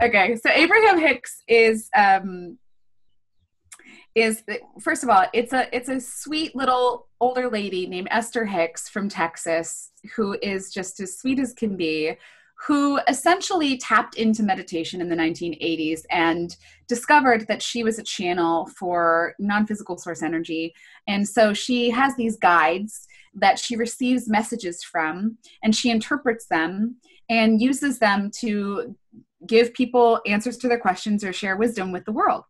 Okay, 0.00 0.36
so 0.36 0.50
Abraham 0.50 1.00
Hicks 1.00 1.42
is 1.48 1.90
um, 1.96 2.56
is 4.18 4.42
first 4.80 5.02
of 5.02 5.08
all 5.08 5.26
it's 5.32 5.52
a 5.52 5.74
it's 5.74 5.88
a 5.88 6.00
sweet 6.00 6.54
little 6.56 7.06
older 7.20 7.48
lady 7.48 7.86
named 7.86 8.08
esther 8.10 8.44
hicks 8.44 8.88
from 8.88 9.08
texas 9.08 9.90
who 10.16 10.36
is 10.42 10.72
just 10.72 11.00
as 11.00 11.18
sweet 11.18 11.38
as 11.38 11.52
can 11.52 11.76
be 11.76 12.16
who 12.66 12.98
essentially 13.06 13.78
tapped 13.78 14.16
into 14.16 14.42
meditation 14.42 15.00
in 15.00 15.08
the 15.08 15.16
1980s 15.16 16.02
and 16.10 16.56
discovered 16.88 17.46
that 17.46 17.62
she 17.62 17.84
was 17.84 17.98
a 17.98 18.02
channel 18.02 18.66
for 18.76 19.34
non-physical 19.38 19.96
source 19.96 20.22
energy. 20.22 20.74
And 21.06 21.26
so 21.26 21.54
she 21.54 21.88
has 21.90 22.16
these 22.16 22.36
guides 22.36 23.06
that 23.34 23.58
she 23.58 23.76
receives 23.76 24.28
messages 24.28 24.82
from 24.82 25.38
and 25.62 25.74
she 25.74 25.90
interprets 25.90 26.46
them 26.46 26.96
and 27.30 27.62
uses 27.62 28.00
them 28.00 28.30
to 28.40 28.96
give 29.46 29.72
people 29.72 30.20
answers 30.26 30.56
to 30.58 30.68
their 30.68 30.80
questions 30.80 31.22
or 31.22 31.32
share 31.32 31.56
wisdom 31.56 31.92
with 31.92 32.04
the 32.06 32.12
world 32.12 32.42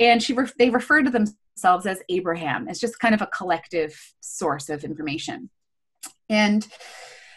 and 0.00 0.22
she 0.22 0.32
ref- 0.32 0.56
they 0.56 0.70
refer 0.70 1.02
to 1.02 1.10
themselves 1.10 1.86
as 1.86 2.02
Abraham. 2.08 2.68
It's 2.68 2.80
just 2.80 2.98
kind 2.98 3.14
of 3.14 3.22
a 3.22 3.26
collective 3.26 3.96
source 4.20 4.68
of 4.68 4.82
information. 4.82 5.50
And 6.28 6.66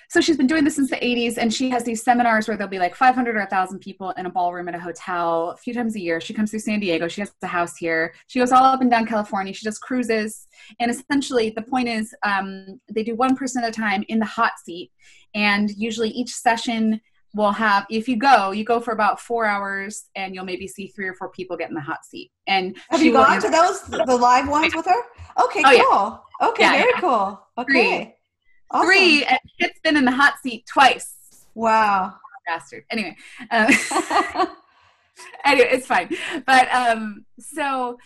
so 0.10 0.22
she's 0.22 0.38
been 0.38 0.48
doing 0.48 0.63
this 0.63 0.75
since 0.75 0.91
the 0.91 0.98
80s 0.98 1.38
and 1.39 1.51
she 1.51 1.72
has 1.72 1.84
these 1.84 2.03
seminars 2.03 2.48
where 2.48 2.55
there'll 2.55 2.70
be 2.70 2.77
like 2.77 2.93
500 2.93 3.36
or 3.36 3.39
1000 3.39 3.79
people 3.79 4.12
in 4.12 4.27
a 4.27 4.29
ballroom 4.29 4.70
at 4.70 4.75
a 4.75 4.79
hotel 4.79 5.50
a 5.50 5.58
few 5.58 5.74
times 5.74 5.96
a 5.96 6.00
year. 6.00 6.22
She 6.22 6.36
comes 6.36 6.51
through 6.51 6.60
san 6.60 6.79
diego. 6.79 7.08
She 7.08 7.22
has 7.22 7.34
a 7.41 7.48
house 7.48 7.77
here. 7.77 8.13
She 8.27 8.38
goes 8.38 8.51
all 8.51 8.63
up 8.63 8.82
and 8.82 8.91
down 8.91 9.08
california. 9.08 9.53
She 9.53 9.65
does 9.65 9.79
cruises. 9.79 10.48
And 10.79 10.91
essentially 10.91 11.50
the 11.50 11.63
point 11.63 11.89
is 11.89 12.13
um, 12.24 12.79
they 12.93 13.03
do 13.03 13.15
one 13.15 13.36
person 13.36 13.63
at 13.63 13.70
a 13.70 13.74
time 13.74 14.05
in 14.08 14.20
the 14.20 14.25
hot 14.25 14.51
seat. 14.63 14.91
And 15.34 15.72
usually 15.72 16.10
each 16.10 16.32
session 16.32 17.01
will 17.34 17.52
have 17.52 17.86
if 17.90 18.08
you 18.08 18.16
go 18.16 18.52
you 18.52 18.63
go 18.63 18.80
for 18.80 18.92
about 18.92 19.20
four 19.20 19.46
hours 19.46 20.06
and 20.16 20.36
you'll 20.36 20.46
maybe 20.46 20.68
see 20.68 20.88
three 20.88 21.08
or 21.08 21.13
four 21.13 21.30
people 21.30 21.58
get 21.58 21.70
in 21.70 21.75
the 21.75 21.82
hot 21.82 22.06
seat. 22.06 22.32
And 22.48 22.78
have 22.90 23.02
you 23.02 23.12
gone 23.12 23.42
to 23.42 23.50
those 23.50 23.82
the 23.84 24.16
live 24.16 24.48
ones 24.48 24.75
with 24.75 24.86
her? 24.86 25.02
Okay 25.44 25.62
oh, 25.66 25.72
cool. 25.90 26.24
Yeah. 26.42 26.48
okay 26.50 26.63
yeah, 26.63 26.72
very 26.72 26.92
yeah. 26.94 27.00
cool. 27.00 27.48
Okay. 27.58 27.72
Three, 27.72 28.16
awesome. 28.72 28.88
three 28.88 29.25
and 29.25 29.40
it's 29.60 29.80
been 29.80 29.98
in 29.98 30.06
the 30.06 30.12
hot 30.12 30.36
seat 30.42 30.66
twice. 30.72 31.46
Wow. 31.56 32.16
Bastard. 32.46 32.86
Anyway 32.92 33.16
um, 33.52 33.68
anyway 35.46 35.70
it's 35.72 35.88
fine. 35.88 36.10
But 36.46 36.72
um 36.74 37.25
so 37.40 37.98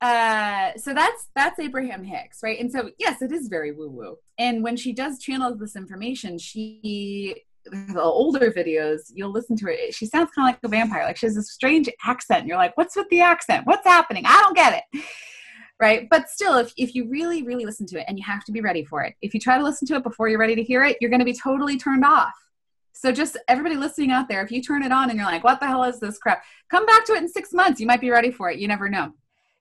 uh 0.00 0.72
so 0.76 0.92
that's 0.92 1.28
that's 1.36 1.60
abraham 1.60 2.02
hicks 2.02 2.42
right? 2.42 2.58
And 2.58 2.72
so 2.72 2.90
yes 2.98 3.22
it 3.22 3.30
is 3.30 3.46
very 3.46 3.70
woo 3.70 3.88
woo 3.88 4.18
and 4.36 4.64
when 4.64 4.76
she 4.76 4.92
does 4.92 5.20
channel 5.20 5.54
this 5.54 5.76
information 5.76 6.38
she 6.38 7.44
the 7.64 8.02
older 8.02 8.50
videos, 8.50 9.10
you'll 9.12 9.32
listen 9.32 9.56
to 9.56 9.66
her. 9.66 9.74
She 9.90 10.06
sounds 10.06 10.30
kind 10.34 10.48
of 10.48 10.54
like 10.54 10.60
a 10.62 10.68
vampire. 10.68 11.04
Like 11.04 11.16
she 11.16 11.26
has 11.26 11.34
this 11.34 11.50
strange 11.50 11.88
accent. 12.04 12.46
You're 12.46 12.56
like, 12.56 12.76
what's 12.76 12.96
with 12.96 13.08
the 13.08 13.20
accent? 13.20 13.66
What's 13.66 13.86
happening? 13.86 14.24
I 14.26 14.40
don't 14.42 14.56
get 14.56 14.84
it. 14.92 15.04
Right. 15.80 16.06
But 16.08 16.28
still, 16.28 16.56
if, 16.56 16.72
if 16.76 16.94
you 16.94 17.08
really, 17.10 17.42
really 17.42 17.64
listen 17.64 17.86
to 17.86 17.98
it, 17.98 18.04
and 18.06 18.16
you 18.16 18.24
have 18.24 18.44
to 18.44 18.52
be 18.52 18.60
ready 18.60 18.84
for 18.84 19.02
it, 19.02 19.14
if 19.22 19.34
you 19.34 19.40
try 19.40 19.58
to 19.58 19.64
listen 19.64 19.88
to 19.88 19.96
it 19.96 20.04
before 20.04 20.28
you're 20.28 20.38
ready 20.38 20.54
to 20.54 20.62
hear 20.62 20.84
it, 20.84 20.96
you're 21.00 21.10
going 21.10 21.20
to 21.20 21.24
be 21.24 21.34
totally 21.34 21.76
turned 21.76 22.04
off. 22.04 22.32
So 22.92 23.10
just 23.10 23.36
everybody 23.48 23.76
listening 23.76 24.12
out 24.12 24.28
there, 24.28 24.42
if 24.44 24.52
you 24.52 24.62
turn 24.62 24.84
it 24.84 24.92
on 24.92 25.10
and 25.10 25.18
you're 25.18 25.26
like, 25.26 25.42
what 25.42 25.58
the 25.58 25.66
hell 25.66 25.82
is 25.82 25.98
this 25.98 26.18
crap? 26.18 26.44
Come 26.70 26.86
back 26.86 27.04
to 27.06 27.12
it 27.12 27.18
in 27.18 27.28
six 27.28 27.52
months. 27.52 27.80
You 27.80 27.88
might 27.88 28.00
be 28.00 28.10
ready 28.10 28.30
for 28.30 28.50
it. 28.50 28.58
You 28.58 28.68
never 28.68 28.88
know. 28.88 29.12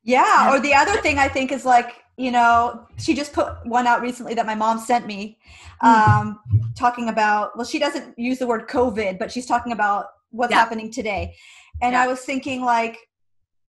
Yeah. 0.04 0.52
Or 0.52 0.60
the 0.60 0.74
other 0.74 1.02
thing 1.02 1.18
I 1.18 1.28
think 1.28 1.52
is 1.52 1.66
like, 1.66 1.94
you 2.18 2.32
know, 2.32 2.88
she 2.98 3.14
just 3.14 3.34
put 3.34 3.54
one 3.66 3.88
out 3.88 4.02
recently 4.02 4.34
that 4.36 4.46
my 4.46 4.56
mom 4.56 4.78
sent 4.80 5.08
me, 5.08 5.38
hmm. 5.82 5.88
um, 5.88 6.40
mm. 6.54 6.76
talking 6.76 7.10
about, 7.10 7.58
well, 7.58 7.66
she 7.66 7.80
doesn't 7.80 8.18
use 8.20 8.38
the 8.38 8.46
word 8.46 8.68
COVID, 8.68 9.18
but 9.18 9.32
she's 9.32 9.46
talking 9.46 9.72
about 9.72 10.08
what's 10.30 10.52
yeah. 10.52 10.60
happening 10.60 10.92
today. 10.92 11.36
And 11.82 11.94
yeah. 11.94 12.04
I 12.04 12.08
was 12.08 12.22
thinking, 12.22 12.62
like, 12.62 12.98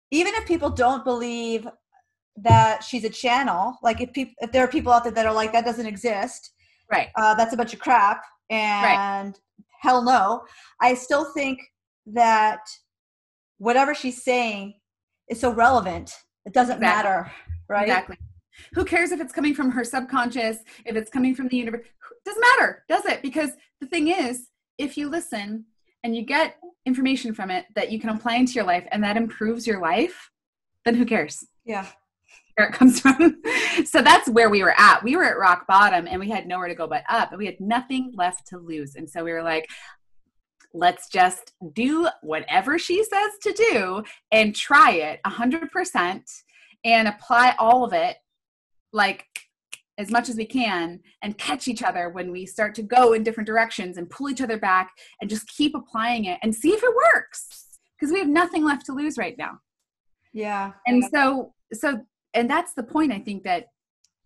even 0.10 0.34
if 0.36 0.46
people 0.48 0.70
don't 0.70 1.04
believe 1.04 1.68
that 2.38 2.84
she's 2.84 3.04
a 3.04 3.10
channel, 3.10 3.78
like 3.84 4.02
if 4.02 4.12
people, 4.14 4.34
if 4.40 4.52
there 4.52 4.64
are 4.64 4.68
people 4.68 4.92
out 4.92 5.04
there 5.04 5.14
that 5.14 5.26
are 5.26 5.34
like, 5.34 5.52
that 5.54 5.66
doesn't 5.66 5.86
exist, 5.86 6.52
right? 6.92 7.10
Uh, 7.16 7.36
that's 7.36 7.54
a 7.54 7.58
bunch 7.58 7.74
of 7.74 7.80
crap, 7.80 8.24
and 8.50 9.34
right. 9.34 9.34
hell 9.82 10.04
no. 10.04 10.44
I 10.82 10.94
still 10.96 11.32
think 11.34 11.60
that 12.08 12.60
whatever 13.58 13.94
she's 13.94 14.24
saying 14.24 14.74
is 15.30 15.40
so 15.40 15.52
relevant. 15.52 16.14
It 16.46 16.54
doesn't 16.54 16.78
exactly. 16.78 17.10
matter, 17.10 17.32
right? 17.68 17.84
Exactly. 17.84 18.18
Who 18.74 18.86
cares 18.86 19.12
if 19.12 19.22
it's 19.22 19.34
coming 19.34 19.54
from 19.54 19.72
her 19.72 19.84
subconscious, 19.84 20.58
if 20.86 20.96
it's 20.96 21.10
coming 21.10 21.36
from 21.36 21.48
the 21.48 21.58
universe? 21.58 21.86
Doesn't 22.26 22.42
matter, 22.42 22.84
does 22.88 23.06
it? 23.06 23.22
Because 23.22 23.52
the 23.80 23.88
thing 23.88 24.10
is, 24.10 24.48
if 24.78 24.98
you 24.98 25.10
listen 25.10 25.66
and 26.04 26.16
you 26.16 26.24
get 26.24 26.58
information 26.86 27.34
from 27.34 27.52
it 27.52 27.66
that 27.76 27.92
you 27.92 28.00
can 28.00 28.10
apply 28.10 28.36
into 28.36 28.54
your 28.54 28.64
life 28.64 28.88
and 28.92 29.04
that 29.04 29.18
improves 29.18 29.66
your 29.68 29.80
life, 29.80 30.30
then 30.86 30.96
who 30.96 31.06
cares? 31.06 31.46
Yeah. 31.66 31.86
Where 32.56 32.70
it 32.70 32.74
comes 32.74 33.00
from. 33.02 33.42
so 33.86 34.02
that's 34.02 34.30
where 34.30 34.50
we 34.50 34.64
were 34.64 34.74
at. 34.78 35.04
We 35.04 35.16
were 35.16 35.24
at 35.24 35.38
rock 35.38 35.68
bottom 35.68 36.08
and 36.08 36.20
we 36.20 36.30
had 36.30 36.48
nowhere 36.48 36.68
to 36.68 36.76
go 36.76 36.88
but 36.88 37.04
up 37.10 37.32
and 37.32 37.40
we 37.40 37.46
had 37.46 37.60
nothing 37.60 38.14
left 38.16 38.48
to 38.48 38.58
lose. 38.58 38.96
And 38.96 39.10
so 39.10 39.24
we 39.24 39.32
were 39.32 39.44
like, 39.44 39.70
let's 40.74 41.10
just 41.10 41.54
do 41.74 42.08
whatever 42.22 42.80
she 42.80 43.04
says 43.04 43.32
to 43.42 43.54
do 43.72 44.04
and 44.32 44.56
try 44.56 44.92
it 44.92 45.20
100% 45.26 46.22
and 46.84 47.08
apply 47.08 47.56
all 47.60 47.84
of 47.84 47.94
it 47.94 48.18
like 48.94 49.26
as 49.98 50.10
much 50.10 50.30
as 50.30 50.36
we 50.36 50.46
can 50.46 51.00
and 51.22 51.38
catch 51.38 51.68
each 51.68 51.84
other 51.84 52.10
when 52.10 52.32
we 52.32 52.46
start 52.46 52.74
to 52.76 52.82
go 52.82 53.14
in 53.14 53.24
different 53.24 53.48
directions 53.48 53.98
and 53.98 54.10
pull 54.10 54.30
each 54.30 54.42
other 54.42 54.58
back 54.58 54.92
and 55.20 55.30
just 55.30 55.48
keep 55.48 55.76
applying 55.76 56.26
it 56.26 56.40
and 56.42 56.56
see 56.56 56.70
if 56.70 56.82
it 56.82 56.96
works. 57.14 57.68
Because 58.00 58.12
we 58.12 58.20
have 58.20 58.28
nothing 58.28 58.64
left 58.64 58.86
to 58.88 58.94
lose 58.94 59.18
right 59.18 59.38
now. 59.38 59.60
Yeah. 60.34 60.72
And 60.88 61.04
so 61.14 61.54
so 61.74 62.02
and 62.34 62.50
that's 62.50 62.74
the 62.74 62.84
point 62.84 63.12
i 63.12 63.20
think 63.20 63.44
that 63.44 63.68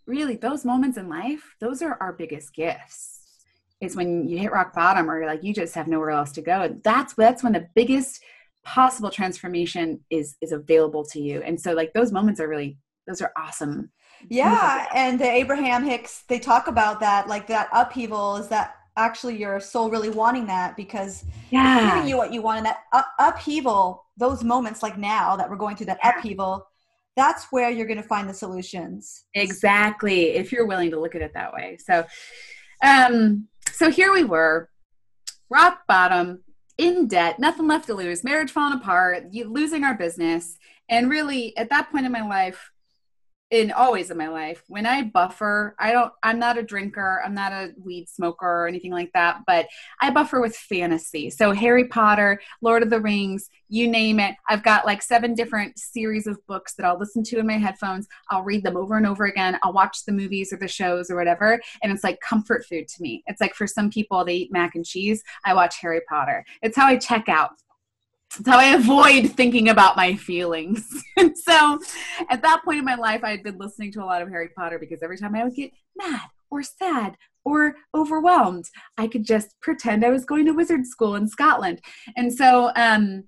really 0.06 0.36
those 0.36 0.66
moments 0.66 0.98
in 0.98 1.10
life 1.10 1.56
those 1.60 1.82
are 1.82 1.98
our 2.00 2.14
biggest 2.14 2.54
gifts 2.54 3.22
is 3.82 3.96
when 3.96 4.28
you 4.28 4.38
hit 4.38 4.52
rock 4.52 4.74
bottom 4.74 5.10
or 5.10 5.26
like 5.26 5.44
you 5.44 5.54
just 5.54 5.76
have 5.76 5.88
nowhere 5.88 6.12
else 6.12 6.32
to 6.34 6.42
go. 6.42 6.62
And 6.62 6.84
that's 6.84 7.14
that's 7.14 7.44
when 7.44 7.54
the 7.54 7.68
biggest 7.76 8.24
possible 8.64 9.10
transformation 9.10 10.00
is 10.10 10.36
is 10.42 10.52
available 10.52 11.06
to 11.06 11.20
you. 11.20 11.42
And 11.42 11.60
so 11.60 11.74
like 11.74 11.94
those 11.94 12.12
moments 12.12 12.40
are 12.40 12.48
really 12.48 12.78
those 13.08 13.22
are 13.22 13.32
awesome. 13.38 13.92
Yeah 14.30 14.88
and 14.94 15.20
the 15.20 15.30
abraham 15.30 15.84
hicks 15.84 16.24
they 16.28 16.40
talk 16.40 16.68
about 16.68 17.00
that 17.02 17.28
like 17.28 17.48
that 17.48 17.70
upheaval 17.74 18.38
is 18.38 18.48
that 18.48 18.76
actually 18.98 19.38
your 19.38 19.60
soul 19.60 19.90
really 19.90 20.10
wanting 20.10 20.48
that 20.48 20.76
because 20.78 21.26
yeah. 21.50 21.96
giving 21.96 22.10
you 22.10 22.18
what 22.18 22.32
you 22.32 22.42
want. 22.42 22.60
And 22.60 22.66
that 22.68 22.78
up- 22.94 23.14
upheaval 23.20 24.06
those 24.18 24.44
moments 24.44 24.82
like 24.82 24.98
now 24.98 25.36
that 25.36 25.50
we're 25.50 25.58
going 25.58 25.76
through 25.76 25.88
that 25.88 26.00
yeah. 26.04 26.18
upheaval 26.18 26.66
that's 27.16 27.46
where 27.52 27.70
you're 27.70 27.88
going 27.88 28.02
to 28.02 28.04
find 28.04 28.28
the 28.28 28.34
solutions. 28.34 29.24
Exactly 29.36 30.32
if 30.32 30.52
you're 30.52 30.66
willing 30.66 30.92
to 30.92 31.00
look 31.00 31.16
at 31.16 31.22
it 31.22 31.34
that 31.34 31.54
way. 31.54 31.78
So 31.78 32.06
um 32.84 33.48
so 33.76 33.92
here 33.92 34.14
we 34.14 34.24
were 34.24 34.70
rock 35.50 35.82
bottom 35.86 36.42
in 36.78 37.08
debt 37.08 37.40
nothing 37.40 37.68
left 37.68 37.88
to 37.88 37.94
lose 37.94 38.24
marriage 38.24 38.50
falling 38.52 38.80
apart 38.80 39.26
losing 39.34 39.84
our 39.84 39.94
business. 39.94 40.58
And 40.88 41.10
really 41.10 41.56
at 41.58 41.70
that 41.70 41.92
point 41.92 42.06
in 42.06 42.12
my 42.12 42.26
life 42.26 42.72
in 43.52 43.72
always 43.72 44.10
in 44.10 44.18
my 44.18 44.28
life. 44.28 44.64
When 44.68 44.86
i 44.86 45.04
buffer 45.04 45.76
i 45.78 45.92
don't 45.92 46.12
i'm 46.24 46.40
not 46.40 46.58
a 46.58 46.64
drinker 46.64 47.22
i'm 47.24 47.36
not 47.36 47.52
a 47.52 47.74
weed 47.78 48.10
smoker 48.10 48.46
or 48.46 48.68
anything 48.68 48.92
like 48.92 49.12
that 49.14 49.42
but 49.46 49.68
i 50.02 50.10
buffer 50.10 50.42
with 50.42 50.56
fantasy. 50.56 51.30
So 51.30 51.52
harry 51.52 51.88
potter 51.88 52.42
lord 52.62 52.82
of 52.82 52.90
the 52.90 53.00
rings 53.00 53.50
you 53.68 53.88
name 53.88 54.20
it. 54.20 54.36
I've 54.48 54.64
got 54.64 54.86
like 54.86 55.02
seven 55.02 55.34
different 55.34 55.78
series 55.80 56.28
of 56.28 56.46
books 56.48 56.74
that 56.76 56.86
i'll 56.86 56.98
listen 56.98 57.24
to 57.26 57.40
in 57.40 57.48
my 57.48 57.58
headphones. 57.58 58.08
I'll 58.32 58.44
read 58.44 58.64
them 58.64 58.78
over 58.78 58.98
and 58.98 59.06
over 59.06 59.26
again. 59.26 59.60
I'll 59.62 59.74
watch 59.74 60.06
the 60.06 60.12
movies 60.12 60.52
or 60.52 60.58
the 60.58 60.68
shows 60.68 61.12
or 61.12 61.16
whatever 61.16 61.62
and 61.84 61.92
it's 61.92 62.04
like 62.04 62.20
comfort 62.22 62.66
food 62.66 62.88
to 62.88 63.02
me. 63.02 63.24
It's 63.28 63.42
like 63.42 63.54
for 63.54 63.68
some 63.68 63.92
people 63.92 64.26
they 64.26 64.36
eat 64.36 64.52
mac 64.52 64.76
and 64.76 64.86
cheese. 64.86 65.24
I 65.46 65.54
watch 65.54 65.80
harry 65.80 66.02
potter. 66.10 66.44
It's 66.64 66.76
how 66.76 66.88
i 66.88 66.98
check 66.98 67.30
out 67.30 67.52
it's 68.40 68.48
how 68.48 68.60
I 68.60 68.76
avoid 68.76 69.32
thinking 69.32 69.70
about 69.70 69.96
my 69.96 70.16
feelings. 70.16 71.04
and 71.18 71.38
so 71.38 71.80
at 72.30 72.42
that 72.42 72.64
point 72.64 72.80
in 72.80 72.86
my 72.86 72.96
life, 72.96 73.24
I 73.24 73.32
had 73.32 73.44
been 73.44 73.58
listening 73.58 73.92
to 73.94 74.04
a 74.04 74.06
lot 74.06 74.22
of 74.22 74.30
Harry 74.30 74.50
Potter 74.50 74.80
because 74.80 75.02
every 75.02 75.18
time 75.18 75.36
I 75.36 75.44
would 75.44 75.56
get 75.56 75.72
mad 75.96 76.22
or 76.50 76.64
sad 76.64 77.18
or 77.44 77.76
overwhelmed, 77.94 78.66
I 78.98 79.08
could 79.08 79.24
just 79.24 79.60
pretend 79.62 80.04
I 80.04 80.10
was 80.10 80.26
going 80.26 80.46
to 80.46 80.52
wizard 80.52 80.86
school 80.86 81.16
in 81.16 81.28
Scotland. 81.28 81.82
And 82.18 82.34
so, 82.34 82.72
um, 82.76 83.26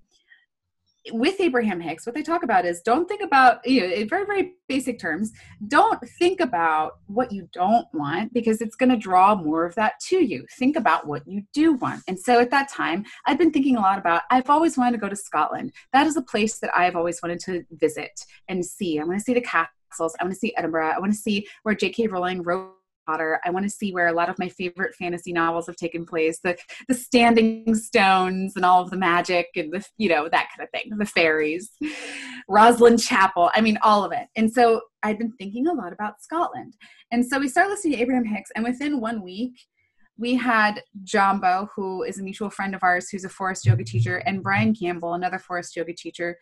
with 1.12 1.40
Abraham 1.40 1.80
Hicks, 1.80 2.06
what 2.06 2.16
they 2.16 2.24
talk 2.24 2.44
about 2.44 2.66
is 2.66 2.82
don't 2.82 3.08
think 3.08 3.22
about, 3.22 3.66
you 3.68 3.82
know, 3.82 3.94
in 3.94 4.08
very, 4.08 4.26
very 4.26 4.54
basic 4.68 5.00
terms, 5.00 5.32
don't 5.68 6.00
think 6.20 6.40
about 6.40 7.00
what 7.08 7.32
you 7.32 7.48
don't 7.54 7.88
want 7.94 8.34
because 8.34 8.62
it's 8.62 8.76
going 8.76 8.90
to 8.90 8.98
draw 8.98 9.36
more 9.36 9.66
of 9.66 9.76
that 9.76 10.00
to 10.08 10.18
you. 10.18 10.46
Think 10.58 10.76
about 10.76 11.08
what 11.08 11.28
you 11.28 11.44
do 11.54 11.74
want. 11.74 12.04
And 12.08 12.20
so 12.20 12.40
at 12.40 12.52
that 12.52 12.70
time, 12.70 13.06
I've 13.26 13.38
been 13.38 13.52
thinking 13.52 13.78
a 13.78 13.82
lot 13.82 14.00
about, 14.00 14.24
I've 14.30 14.50
always 14.50 14.78
wanted 14.78 14.94
to 14.94 14.98
go 14.98 15.10
to 15.10 15.16
Scotland. 15.16 15.74
That 15.94 16.08
is 16.08 16.18
a 16.18 16.22
place 16.22 16.60
that 16.60 16.76
I've 16.76 16.96
always 16.96 17.22
wanted 17.22 17.40
to 17.42 17.64
visit 17.72 18.20
and 18.48 18.66
see. 18.66 19.00
I 19.00 19.04
want 19.04 19.20
to 19.20 19.24
see 19.24 19.34
the 19.34 19.42
castles. 19.42 20.16
I 20.20 20.24
want 20.24 20.34
to 20.34 20.40
see 20.40 20.54
Edinburgh. 20.58 20.94
I 20.96 21.00
want 21.00 21.14
to 21.14 21.20
see 21.20 21.48
where 21.64 21.76
J.K. 21.76 22.08
Rowling 22.08 22.44
wrote 22.44 22.77
Potter. 23.08 23.40
I 23.46 23.50
want 23.50 23.64
to 23.64 23.70
see 23.70 23.94
where 23.94 24.08
a 24.08 24.14
lot 24.14 24.30
of 24.30 24.38
my 24.38 24.50
favorite 24.50 24.96
fantasy 24.96 25.32
novels 25.32 25.68
have 25.68 25.76
taken 25.76 26.06
place, 26.06 26.40
the 26.44 26.58
the 26.88 26.94
standing 26.94 27.74
stones 27.76 28.54
and 28.56 28.66
all 28.66 28.82
of 28.82 28.90
the 28.90 28.98
magic 28.98 29.48
and 29.56 29.72
the 29.72 29.84
you 29.98 30.10
know 30.10 30.28
that 30.30 30.50
kind 30.56 30.68
of 30.68 30.70
thing, 30.72 30.98
the 30.98 31.06
fairies, 31.06 31.72
Rosslyn 32.50 33.02
Chapel. 33.02 33.50
I 33.54 33.62
mean, 33.62 33.78
all 33.82 34.04
of 34.04 34.12
it. 34.12 34.28
And 34.36 34.52
so 34.52 34.82
I've 35.04 35.18
been 35.18 35.32
thinking 35.34 35.68
a 35.68 35.74
lot 35.74 35.94
about 35.94 36.22
Scotland. 36.22 36.76
And 37.12 37.26
so 37.26 37.40
we 37.40 37.48
started 37.48 37.70
listening 37.70 37.94
to 37.94 38.02
Abraham 38.02 38.26
Hicks, 38.26 38.52
and 38.56 38.66
within 38.66 39.00
one 39.00 39.24
week, 39.24 39.58
we 40.18 40.36
had 40.36 40.84
Jumbo, 41.04 41.70
who 41.76 42.04
is 42.04 42.20
a 42.20 42.24
mutual 42.24 42.50
friend 42.50 42.74
of 42.74 42.84
ours, 42.84 43.10
who's 43.10 43.26
a 43.26 43.30
Forrest 43.30 43.66
yoga 43.66 43.84
teacher, 43.84 44.18
and 44.18 44.44
Brian 44.44 44.76
Campbell, 44.76 45.14
another 45.14 45.38
Forrest 45.38 45.76
yoga 45.76 45.94
teacher, 45.94 46.38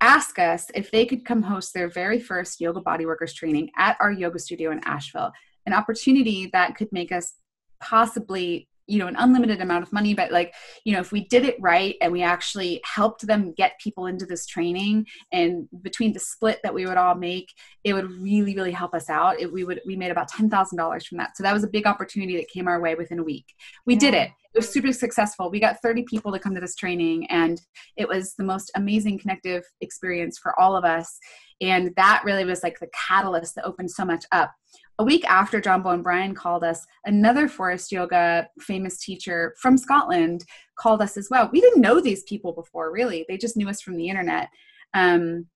ask 0.00 0.38
us 0.40 0.66
if 0.74 0.90
they 0.90 1.06
could 1.06 1.24
come 1.24 1.42
host 1.42 1.72
their 1.72 1.88
very 1.88 2.18
first 2.18 2.60
yoga 2.60 2.80
body 2.80 3.06
workers 3.06 3.32
training 3.32 3.70
at 3.78 3.96
our 4.00 4.10
yoga 4.10 4.38
studio 4.38 4.72
in 4.72 4.80
Asheville 4.84 5.30
an 5.66 5.72
opportunity 5.72 6.50
that 6.52 6.76
could 6.76 6.92
make 6.92 7.12
us 7.12 7.34
possibly 7.80 8.68
you 8.86 8.98
know 8.98 9.06
an 9.06 9.16
unlimited 9.16 9.60
amount 9.60 9.82
of 9.82 9.92
money. 9.92 10.14
But 10.14 10.32
like 10.32 10.54
you 10.84 10.92
know 10.92 11.00
if 11.00 11.12
we 11.12 11.26
did 11.28 11.44
it 11.44 11.56
right 11.60 11.96
and 12.00 12.12
we 12.12 12.22
actually 12.22 12.80
helped 12.84 13.26
them 13.26 13.52
get 13.52 13.78
people 13.80 14.06
into 14.06 14.26
this 14.26 14.46
training 14.46 15.06
and 15.32 15.68
between 15.82 16.12
the 16.12 16.18
split 16.18 16.60
that 16.62 16.74
we 16.74 16.86
would 16.86 16.96
all 16.96 17.14
make 17.14 17.52
it 17.84 17.94
would 17.94 18.10
really 18.10 18.54
really 18.54 18.72
help 18.72 18.94
us 18.94 19.08
out. 19.08 19.40
It, 19.40 19.52
we 19.52 19.64
would 19.64 19.80
we 19.86 19.96
made 19.96 20.10
about 20.10 20.30
$10000 20.30 21.06
from 21.06 21.18
that. 21.18 21.36
So 21.36 21.42
that 21.42 21.54
was 21.54 21.64
a 21.64 21.68
big 21.68 21.86
opportunity 21.86 22.36
that 22.36 22.48
came 22.48 22.68
our 22.68 22.80
way 22.80 22.94
within 22.94 23.18
a 23.18 23.24
week. 23.24 23.54
We 23.86 23.94
yeah. 23.94 24.00
did 24.00 24.14
it. 24.14 24.30
It 24.54 24.58
was 24.58 24.68
super 24.68 24.92
successful. 24.92 25.50
We 25.50 25.60
got 25.60 25.80
30 25.80 26.02
people 26.02 26.30
to 26.30 26.38
come 26.38 26.54
to 26.54 26.60
this 26.60 26.76
training 26.76 27.26
and 27.30 27.58
it 27.96 28.06
was 28.06 28.34
the 28.34 28.44
most 28.44 28.70
amazing 28.74 29.18
connective 29.18 29.64
experience 29.80 30.38
for 30.38 30.58
all 30.60 30.76
of 30.76 30.84
us. 30.84 31.18
And 31.62 31.94
that 31.96 32.22
really 32.24 32.44
was 32.44 32.62
like 32.62 32.78
the 32.78 32.90
catalyst 32.92 33.54
that 33.54 33.64
opened 33.64 33.90
so 33.90 34.04
much 34.04 34.24
up 34.30 34.52
a 34.98 35.04
week 35.04 35.24
after 35.28 35.60
Jumbo 35.60 35.90
and 35.90 36.02
Brian 36.02 36.34
called 36.34 36.64
us, 36.64 36.86
another 37.04 37.48
Forrest 37.48 37.92
yoga 37.92 38.48
famous 38.60 38.98
teacher 38.98 39.54
from 39.58 39.78
Scotland 39.78 40.44
called 40.76 41.00
us 41.00 41.16
as 41.16 41.28
well. 41.30 41.48
We 41.52 41.60
didn't 41.60 41.80
know 41.80 42.00
these 42.00 42.22
people 42.24 42.52
before, 42.52 42.92
really. 42.92 43.24
They 43.28 43.38
just 43.38 43.56
knew 43.56 43.68
us 43.68 43.80
from 43.80 43.96
the 43.96 44.08
internet. 44.08 44.48
Um, 44.94 45.46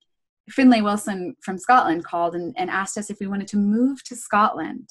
Finlay 0.49 0.81
Wilson 0.81 1.37
from 1.43 1.59
Scotland 1.59 2.05
called 2.05 2.35
and, 2.35 2.55
and 2.57 2.71
asked 2.71 2.97
us 2.97 3.11
if 3.11 3.19
we 3.21 3.27
wanted 3.27 3.49
to 3.49 3.57
move 3.57 4.03
to 4.05 4.17
Scotland 4.17 4.89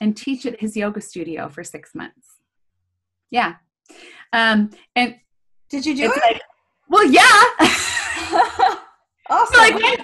and 0.00 0.16
teach 0.16 0.46
at 0.46 0.60
his 0.60 0.76
yoga 0.76 1.00
studio 1.00 1.48
for 1.48 1.62
six 1.62 1.94
months. 1.94 2.38
Yeah. 3.30 3.56
Um, 4.32 4.70
and 4.96 5.16
did 5.68 5.86
you 5.86 5.94
do 5.94 6.04
it? 6.04 6.20
Like, 6.22 6.42
well, 6.88 7.06
yeah. 7.06 7.20
awesome. 9.30 9.58
like, 9.58 9.74
when, 9.74 9.96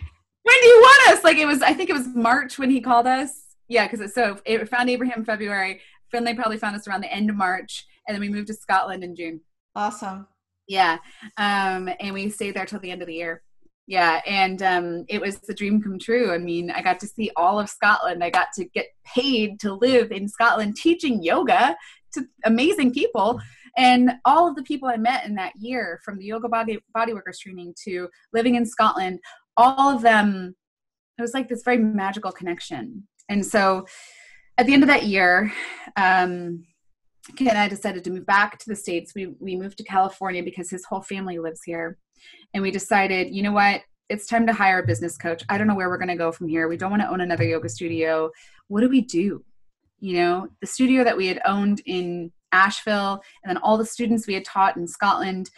when 0.43 0.61
do 0.61 0.67
you 0.67 0.81
want 0.81 1.17
us? 1.17 1.25
Like, 1.25 1.39
it 1.39 1.47
was, 1.47 1.63
I 1.63 1.73
think 1.73 1.91
it 1.91 1.95
was 1.95 2.07
March 2.15 2.59
when 2.59 2.71
he 2.71 2.81
called 2.81 3.07
us 3.07 3.48
yeah, 3.69 3.89
because 3.89 4.15
so 4.15 4.39
it 4.45 4.69
found 4.69 4.91
Abraham 4.91 5.25
February. 5.25 5.81
Finlay 6.11 6.35
probably 6.35 6.57
found 6.57 6.75
us 6.75 6.89
around 6.89 7.03
the 7.03 7.13
end 7.13 7.29
of 7.31 7.37
March, 7.37 7.87
and 8.07 8.15
then 8.15 8.21
we 8.21 8.29
moved 8.29 8.49
to 8.49 8.55
Scotland 8.55 9.05
in 9.05 9.15
June. 9.15 9.41
Awesome. 9.75 10.27
Yeah, 10.67 10.99
um, 11.37 11.89
and 12.01 12.13
we 12.13 12.29
stayed 12.31 12.55
there 12.55 12.67
till 12.67 12.81
the 12.81 12.91
end 12.91 13.03
of 13.03 13.09
the 13.09 13.15
year. 13.15 13.43
Yeah, 13.87 14.21
and 14.27 14.63
um, 14.63 15.05
it 15.09 15.21
was 15.21 15.39
the 15.39 15.55
dream 15.55 15.83
come 15.83 15.99
true. 15.99 16.33
I 16.33 16.39
mean, 16.39 16.71
I 16.71 16.83
got 16.83 17.01
to 17.01 17.07
see 17.07 17.31
all 17.37 17.59
of 17.59 17.71
Scotland. 17.71 18.23
I 18.23 18.29
got 18.29 18.49
to 18.57 18.65
get 18.67 18.87
paid 19.05 19.61
to 19.61 19.73
live 19.73 20.13
in 20.13 20.29
Scotland 20.29 20.77
teaching 20.77 21.23
yoga 21.23 21.75
to 22.13 22.27
amazing 22.45 22.93
people. 22.93 23.41
And 23.77 24.13
all 24.25 24.49
of 24.49 24.57
the 24.57 24.63
people 24.63 24.89
I 24.89 24.97
met 24.97 25.25
in 25.25 25.35
that 25.37 25.53
year, 25.59 26.01
from 26.05 26.19
the 26.19 26.25
yoga 26.25 26.49
body 26.49 26.79
bodyworkers 26.97 27.39
training 27.41 27.75
to 27.85 28.09
living 28.33 28.57
in 28.57 28.67
Scotland, 28.67 29.21
all 29.57 29.95
of 29.95 30.03
them, 30.03 30.55
it 31.17 31.23
was 31.23 31.35
like 31.35 31.49
this 31.49 31.63
very 31.65 31.79
magical 31.79 32.33
connection. 32.33 33.07
And 33.29 33.45
so 33.45 33.87
at 34.57 34.67
the 34.67 34.75
end 34.75 34.83
of 34.83 34.89
that 34.89 35.05
year, 35.05 35.53
um, 35.97 36.65
Ken 37.37 37.49
and 37.49 37.59
I 37.59 37.69
decided 37.69 38.05
to 38.05 38.11
move 38.11 38.27
back 38.27 38.59
to 38.59 38.69
the 38.69 38.77
States. 38.77 39.13
We, 39.15 39.27
we 39.39 39.57
moved 39.57 39.79
to 39.79 39.85
California 39.85 40.43
because 40.43 40.71
his 40.71 40.85
whole 40.85 41.03
family 41.03 41.39
lives 41.39 41.61
here. 41.65 41.99
And 42.55 42.63
we 42.63 42.71
decided, 42.71 43.35
you 43.35 43.43
know 43.43 43.53
what? 43.53 43.83
It's 44.09 44.27
time 44.27 44.47
to 44.47 44.53
hire 44.53 44.81
a 44.81 44.87
business 44.87 45.19
coach. 45.19 45.45
I 45.49 45.59
don't 45.59 45.67
know 45.67 45.75
where 45.75 45.91
we're 45.91 45.99
going 45.99 46.09
to 46.09 46.17
go 46.17 46.33
from 46.33 46.49
here. 46.49 46.69
We 46.69 46.79
don't 46.79 46.91
want 46.91 47.03
to 47.03 47.11
own 47.11 47.21
another 47.21 47.45
yoga 47.45 47.69
studio. 47.69 48.31
What 48.69 48.81
do 48.81 48.89
we 48.89 49.03
do? 49.03 49.45
You 50.01 50.15
know, 50.15 50.49
the 50.61 50.67
studio 50.67 51.05
that 51.05 51.17
we 51.17 51.27
had 51.27 51.41
owned 51.45 51.83
in 51.85 52.33
Asheville 52.53 53.23
and 53.45 53.51
then 53.51 53.59
all 53.59 53.77
the 53.77 53.85
students 53.85 54.27
we 54.27 54.35
had 54.35 54.45
taught 54.45 54.77
in 54.77 54.87
Scotland 54.87 55.51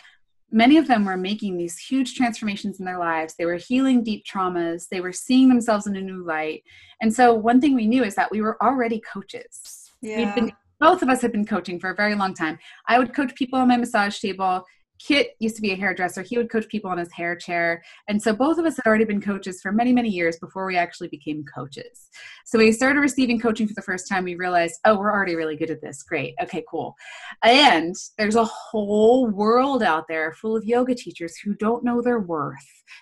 many 0.51 0.77
of 0.77 0.89
them 0.89 1.05
were 1.05 1.17
making 1.17 1.57
these 1.57 1.79
huge 1.79 2.15
transformations 2.15 2.79
in 2.79 2.85
their 2.85 2.99
lives. 2.99 3.35
They 3.35 3.47
were 3.47 3.57
healing 3.57 4.03
deep 4.03 4.25
traumas. 4.25 4.89
They 4.89 5.01
were 5.01 5.13
seeing 5.13 5.49
themselves 5.49 5.87
in 5.87 5.97
a 5.97 6.01
new 6.01 6.25
light. 6.25 6.63
And 7.01 7.15
so 7.15 7.35
one 7.35 7.61
thing 7.61 7.75
we 7.75 7.87
knew 7.87 8.05
is 8.05 8.15
that 8.17 8.31
we 8.31 8.41
were 8.41 8.63
already 8.63 9.01
coaches. 9.01 9.91
Yeah. 10.03 10.19
We'd 10.19 10.35
been 10.35 10.53
both 10.81 11.03
of 11.03 11.11
us 11.11 11.21
had 11.21 11.31
been 11.31 11.47
coaching 11.47 11.79
for 11.79 11.91
a 11.91 11.95
very 11.95 12.15
long 12.15 12.33
time. 12.33 12.59
I 12.89 12.99
would 12.99 13.15
coach 13.15 13.35
people 13.35 13.59
on 13.59 13.69
my 13.69 13.77
massage 13.77 14.19
table. 14.19 14.65
Kit 15.01 15.31
used 15.39 15.57
to 15.57 15.63
be 15.63 15.73
a 15.73 15.77
hairdresser. 15.77 16.23
He 16.23 16.37
would 16.37 16.51
coach 16.51 16.69
people 16.69 16.91
on 16.91 16.99
his 16.99 17.11
hair 17.13 17.35
chair. 17.35 17.83
And 18.09 18.23
so 18.23 18.35
both 18.35 18.59
of 18.59 18.67
us 18.67 18.77
had 18.77 18.87
already 18.87 19.05
been 19.05 19.21
coaches 19.21 19.61
for 19.63 19.73
many, 19.73 19.93
many 19.93 20.11
years 20.11 20.39
before 20.39 20.67
we 20.67 20.77
actually 20.77 21.09
became 21.09 21.45
coaches. 21.45 22.09
So 22.45 22.59
we 22.59 22.71
started 22.73 23.01
receiving 23.01 23.41
coaching 23.41 23.67
for 23.67 23.75
the 23.75 23.83
first 23.83 24.09
time. 24.09 24.25
We 24.25 24.35
realized, 24.35 24.79
oh, 24.85 24.99
we're 24.99 25.11
already 25.11 25.37
really 25.37 25.57
good 25.57 25.71
at 25.71 25.81
this. 25.81 26.03
Great. 26.03 26.35
Okay, 26.43 26.63
cool. 26.71 26.95
And 27.43 27.95
there's 28.19 28.37
a 28.37 28.45
whole 28.45 29.27
world 29.27 29.83
out 29.83 30.05
there 30.07 30.33
full 30.33 30.57
of 30.57 30.65
yoga 30.65 30.95
teachers 30.95 31.37
who 31.39 31.55
don't 31.55 31.83
know 31.83 32.03
their 32.03 32.21
worth 32.21 32.57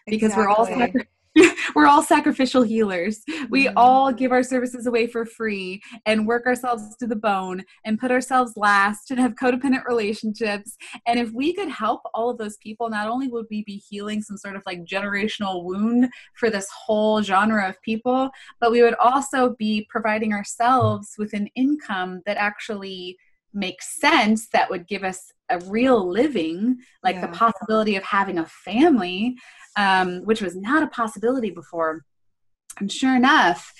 because 0.07 0.33
exactly. 0.33 0.45
we're 0.45 0.51
all 0.51 0.67
we're 1.75 1.87
all 1.87 2.03
sacrificial 2.03 2.63
healers. 2.63 3.23
We 3.51 3.67
mm-hmm. 3.67 3.79
all 3.79 4.13
give 4.13 4.33
our 4.33 4.43
services 4.43 4.87
away 4.87 5.07
for 5.07 5.25
free 5.25 5.83
and 6.07 6.27
work 6.27 6.47
ourselves 6.47 6.97
to 6.97 7.07
the 7.07 7.17
bone 7.17 7.65
and 7.85 7.99
put 7.99 8.11
ourselves 8.11 8.53
last 8.57 9.11
and 9.11 9.21
have 9.21 9.35
codependent 9.35 9.85
relationships. 9.85 10.77
And 11.07 11.19
if 11.19 11.31
we 11.33 11.53
could 11.55 11.69
help 11.69 12.03
all 12.15 12.31
of 12.31 12.39
those 12.39 12.57
people, 12.59 12.89
not 12.89 13.09
only 13.09 13.29
would 13.29 13.47
we 13.51 13.65
be 13.65 13.77
healing 13.77 14.23
some 14.23 14.37
sort 14.37 14.57
of 14.57 14.63
like 14.67 14.85
generational 14.85 15.65
wound 15.65 16.09
for 16.35 16.51
this 16.51 16.69
whole 16.71 17.23
genre 17.23 17.69
of 17.69 17.81
people, 17.83 18.31
but 18.61 18.71
we 18.71 18.83
would 18.83 18.95
also 18.95 19.55
be 19.59 19.87
providing 19.91 20.33
ourselves 20.33 21.15
with 21.19 21.33
an 21.33 21.49
income 21.55 22.23
that 22.27 22.37
actually 22.37 23.19
makes 23.55 24.01
sense 24.01 24.49
that 24.51 24.71
would 24.71 24.87
give 24.87 25.05
us 25.05 25.33
a 25.49 25.59
real 25.61 26.07
living 26.07 26.79
like 27.03 27.17
yeah. 27.17 27.27
the 27.27 27.37
possibility 27.37 27.97
of 27.97 28.03
having 28.03 28.39
a 28.39 28.47
family 28.47 29.37
um, 29.79 30.23
which 30.25 30.43
was 30.43 30.57
not 30.57 30.83
a 30.83 30.89
possibility 30.89 31.51
before. 31.51 32.05
And 32.81 32.91
sure 32.91 33.17
enough, 33.17 33.73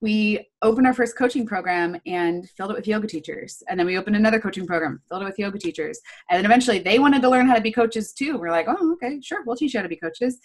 we 0.00 0.46
opened 0.62 0.86
our 0.86 0.92
first 0.92 1.16
coaching 1.16 1.46
program 1.46 1.96
and 2.06 2.48
filled 2.50 2.72
it 2.72 2.76
with 2.76 2.88
yoga 2.88 3.06
teachers. 3.06 3.62
And 3.68 3.78
then 3.78 3.86
we 3.86 3.96
opened 3.96 4.16
another 4.16 4.40
coaching 4.40 4.66
program, 4.66 5.00
filled 5.08 5.22
it 5.22 5.26
with 5.26 5.38
yoga 5.38 5.58
teachers. 5.58 6.00
And 6.28 6.36
then 6.36 6.44
eventually 6.44 6.80
they 6.80 6.98
wanted 6.98 7.22
to 7.22 7.30
learn 7.30 7.46
how 7.46 7.54
to 7.54 7.60
be 7.60 7.72
coaches 7.72 8.12
too. 8.12 8.36
We're 8.36 8.50
like, 8.50 8.66
oh, 8.68 8.92
okay, 8.94 9.20
sure, 9.22 9.44
we'll 9.44 9.56
teach 9.56 9.74
you 9.74 9.78
how 9.78 9.82
to 9.82 9.88
be 9.88 9.96
coaches. 9.96 10.40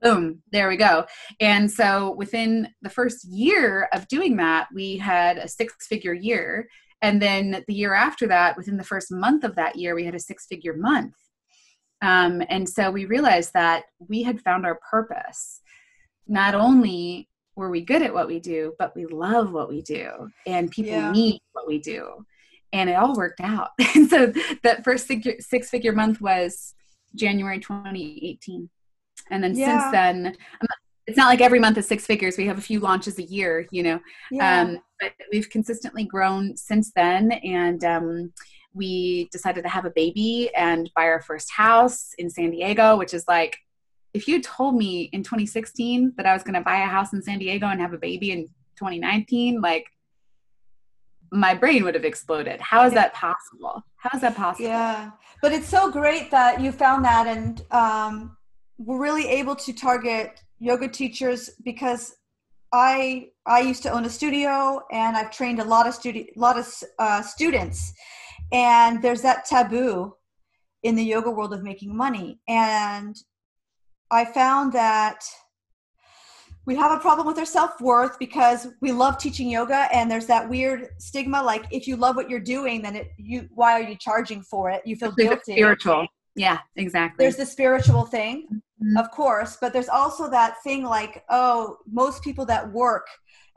Boom, 0.00 0.42
there 0.52 0.68
we 0.68 0.76
go. 0.76 1.06
And 1.40 1.70
so 1.70 2.14
within 2.16 2.68
the 2.82 2.90
first 2.90 3.24
year 3.24 3.88
of 3.92 4.06
doing 4.08 4.36
that, 4.36 4.68
we 4.72 4.96
had 4.98 5.38
a 5.38 5.48
six 5.48 5.86
figure 5.86 6.14
year. 6.14 6.68
And 7.04 7.20
then 7.20 7.62
the 7.68 7.74
year 7.74 7.92
after 7.92 8.26
that, 8.28 8.56
within 8.56 8.78
the 8.78 8.82
first 8.82 9.12
month 9.12 9.44
of 9.44 9.56
that 9.56 9.76
year, 9.76 9.94
we 9.94 10.06
had 10.06 10.14
a 10.14 10.18
six 10.18 10.46
figure 10.46 10.74
month. 10.74 11.12
Um, 12.00 12.42
and 12.48 12.66
so 12.66 12.90
we 12.90 13.04
realized 13.04 13.52
that 13.52 13.84
we 13.98 14.22
had 14.22 14.40
found 14.40 14.64
our 14.64 14.80
purpose. 14.90 15.60
Not 16.26 16.54
only 16.54 17.28
were 17.56 17.68
we 17.68 17.82
good 17.82 18.00
at 18.00 18.14
what 18.14 18.26
we 18.26 18.40
do, 18.40 18.72
but 18.78 18.96
we 18.96 19.04
love 19.04 19.52
what 19.52 19.68
we 19.68 19.82
do, 19.82 20.30
and 20.46 20.70
people 20.70 20.92
yeah. 20.92 21.12
need 21.12 21.42
what 21.52 21.68
we 21.68 21.78
do. 21.78 22.24
And 22.72 22.88
it 22.88 22.94
all 22.94 23.14
worked 23.14 23.42
out. 23.42 23.72
and 23.94 24.08
so 24.08 24.32
that 24.62 24.82
first 24.82 25.06
six 25.06 25.68
figure 25.68 25.92
month 25.92 26.22
was 26.22 26.72
January 27.14 27.60
2018. 27.60 28.70
And 29.30 29.44
then 29.44 29.54
yeah. 29.54 29.78
since 29.78 29.92
then, 29.92 30.36
it's 31.06 31.18
not 31.18 31.28
like 31.28 31.42
every 31.42 31.60
month 31.60 31.76
is 31.76 31.86
six 31.86 32.06
figures. 32.06 32.38
We 32.38 32.46
have 32.46 32.58
a 32.58 32.62
few 32.62 32.80
launches 32.80 33.18
a 33.18 33.22
year, 33.22 33.68
you 33.70 33.82
know. 33.82 34.00
Yeah. 34.30 34.62
Um, 34.62 34.78
but 35.18 35.26
we've 35.32 35.50
consistently 35.50 36.04
grown 36.04 36.56
since 36.56 36.92
then. 36.94 37.32
And 37.32 37.84
um, 37.84 38.32
we 38.72 39.28
decided 39.30 39.62
to 39.62 39.68
have 39.68 39.84
a 39.84 39.90
baby 39.90 40.50
and 40.56 40.90
buy 40.94 41.04
our 41.04 41.20
first 41.20 41.50
house 41.52 42.12
in 42.18 42.30
San 42.30 42.50
Diego, 42.50 42.96
which 42.96 43.14
is 43.14 43.24
like, 43.28 43.58
if 44.12 44.28
you 44.28 44.40
told 44.40 44.76
me 44.76 45.10
in 45.12 45.22
2016 45.22 46.14
that 46.16 46.26
I 46.26 46.32
was 46.32 46.42
going 46.42 46.54
to 46.54 46.60
buy 46.60 46.78
a 46.80 46.86
house 46.86 47.12
in 47.12 47.22
San 47.22 47.38
Diego 47.38 47.66
and 47.66 47.80
have 47.80 47.92
a 47.92 47.98
baby 47.98 48.30
in 48.30 48.48
2019, 48.76 49.60
like 49.60 49.86
my 51.34 51.54
brain 51.54 51.84
would 51.84 51.94
have 51.94 52.04
exploded. 52.04 52.60
How 52.60 52.86
is 52.86 52.94
that 52.94 53.12
possible? 53.12 53.82
How 53.96 54.10
is 54.14 54.20
that 54.22 54.36
possible? 54.36 54.68
Yeah, 54.68 55.10
but 55.42 55.52
it's 55.52 55.68
so 55.68 55.90
great 55.90 56.30
that 56.30 56.60
you 56.60 56.70
found 56.70 57.04
that, 57.04 57.26
and 57.26 57.62
um, 57.72 58.36
were 58.78 58.98
really 58.98 59.28
able 59.28 59.56
to 59.56 59.72
target 59.72 60.40
yoga 60.60 60.88
teachers 60.88 61.50
because 61.64 62.14
I 62.74 63.28
I 63.46 63.60
used 63.60 63.84
to 63.84 63.90
own 63.90 64.04
a 64.04 64.10
studio 64.10 64.82
and 64.90 65.16
I've 65.16 65.30
trained 65.30 65.60
a 65.60 65.64
lot 65.64 65.86
of 65.86 65.94
studi- 65.94 66.30
lot 66.36 66.58
of 66.58 66.66
uh, 66.98 67.22
students, 67.22 67.92
and 68.50 69.00
there's 69.00 69.22
that 69.22 69.44
taboo 69.44 70.16
in 70.82 70.96
the 70.96 71.04
yoga 71.04 71.30
world 71.30 71.54
of 71.54 71.62
making 71.62 71.96
money, 71.96 72.40
and 72.48 73.14
I 74.10 74.24
found 74.24 74.72
that 74.72 75.24
we 76.66 76.74
have 76.74 76.90
a 76.90 76.98
problem 76.98 77.28
with 77.28 77.38
our 77.38 77.44
self-worth 77.44 78.18
because 78.18 78.66
we 78.80 78.90
love 78.90 79.18
teaching 79.18 79.48
yoga 79.50 79.86
and 79.92 80.10
there's 80.10 80.26
that 80.26 80.48
weird 80.48 80.88
stigma 80.98 81.42
like 81.42 81.66
if 81.70 81.86
you 81.86 81.94
love 81.94 82.16
what 82.16 82.30
you're 82.30 82.40
doing 82.40 82.80
then 82.80 82.96
it 82.96 83.08
you 83.18 83.48
why 83.54 83.72
are 83.72 83.82
you 83.82 83.96
charging 83.96 84.42
for 84.42 84.70
it? 84.70 84.80
You 84.86 84.96
feel 84.96 85.12
guilty. 85.12 85.52
spiritual. 85.52 86.06
Yeah 86.34 86.58
exactly. 86.76 87.24
There's 87.24 87.36
the 87.36 87.46
spiritual 87.46 88.06
thing 88.06 88.62
mm-hmm. 88.84 88.96
of 88.96 89.10
course 89.10 89.56
but 89.60 89.72
there's 89.72 89.88
also 89.88 90.28
that 90.28 90.62
thing 90.62 90.84
like 90.84 91.24
oh 91.30 91.78
most 91.90 92.22
people 92.22 92.44
that 92.44 92.70
work 92.72 93.06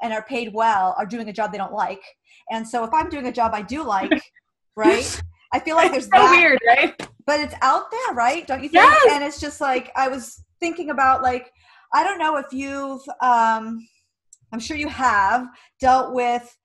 and 0.01 0.13
are 0.13 0.23
paid 0.23 0.53
well 0.53 0.95
are 0.97 1.05
doing 1.05 1.27
a 1.29 1.33
job 1.33 1.51
they 1.51 1.57
don't 1.57 1.73
like. 1.73 2.03
And 2.51 2.67
so 2.67 2.83
if 2.83 2.93
i'm 2.93 3.09
doing 3.09 3.27
a 3.27 3.31
job 3.31 3.51
i 3.53 3.61
do 3.61 3.83
like 3.83 4.11
right 4.75 5.21
i 5.53 5.59
feel 5.59 5.75
like 5.75 5.91
there's 5.91 6.05
so 6.05 6.11
that. 6.11 6.31
weird 6.31 6.59
right? 6.65 7.09
But 7.25 7.41
it's 7.41 7.55
out 7.61 7.91
there 7.91 8.15
right? 8.15 8.47
Don't 8.47 8.63
you 8.63 8.69
think? 8.69 8.85
Yes. 8.85 9.11
and 9.11 9.23
it's 9.23 9.39
just 9.39 9.59
like 9.59 9.91
i 9.95 10.07
was 10.07 10.43
thinking 10.59 10.89
about 10.91 11.21
like 11.21 11.51
I 11.93 12.03
don't 12.03 12.19
know 12.19 12.37
if 12.37 12.47
you've, 12.51 13.01
um, 13.21 13.87
I'm 14.51 14.59
sure 14.59 14.77
you 14.77 14.89
have 14.89 15.47
dealt 15.79 16.13
with 16.13 16.57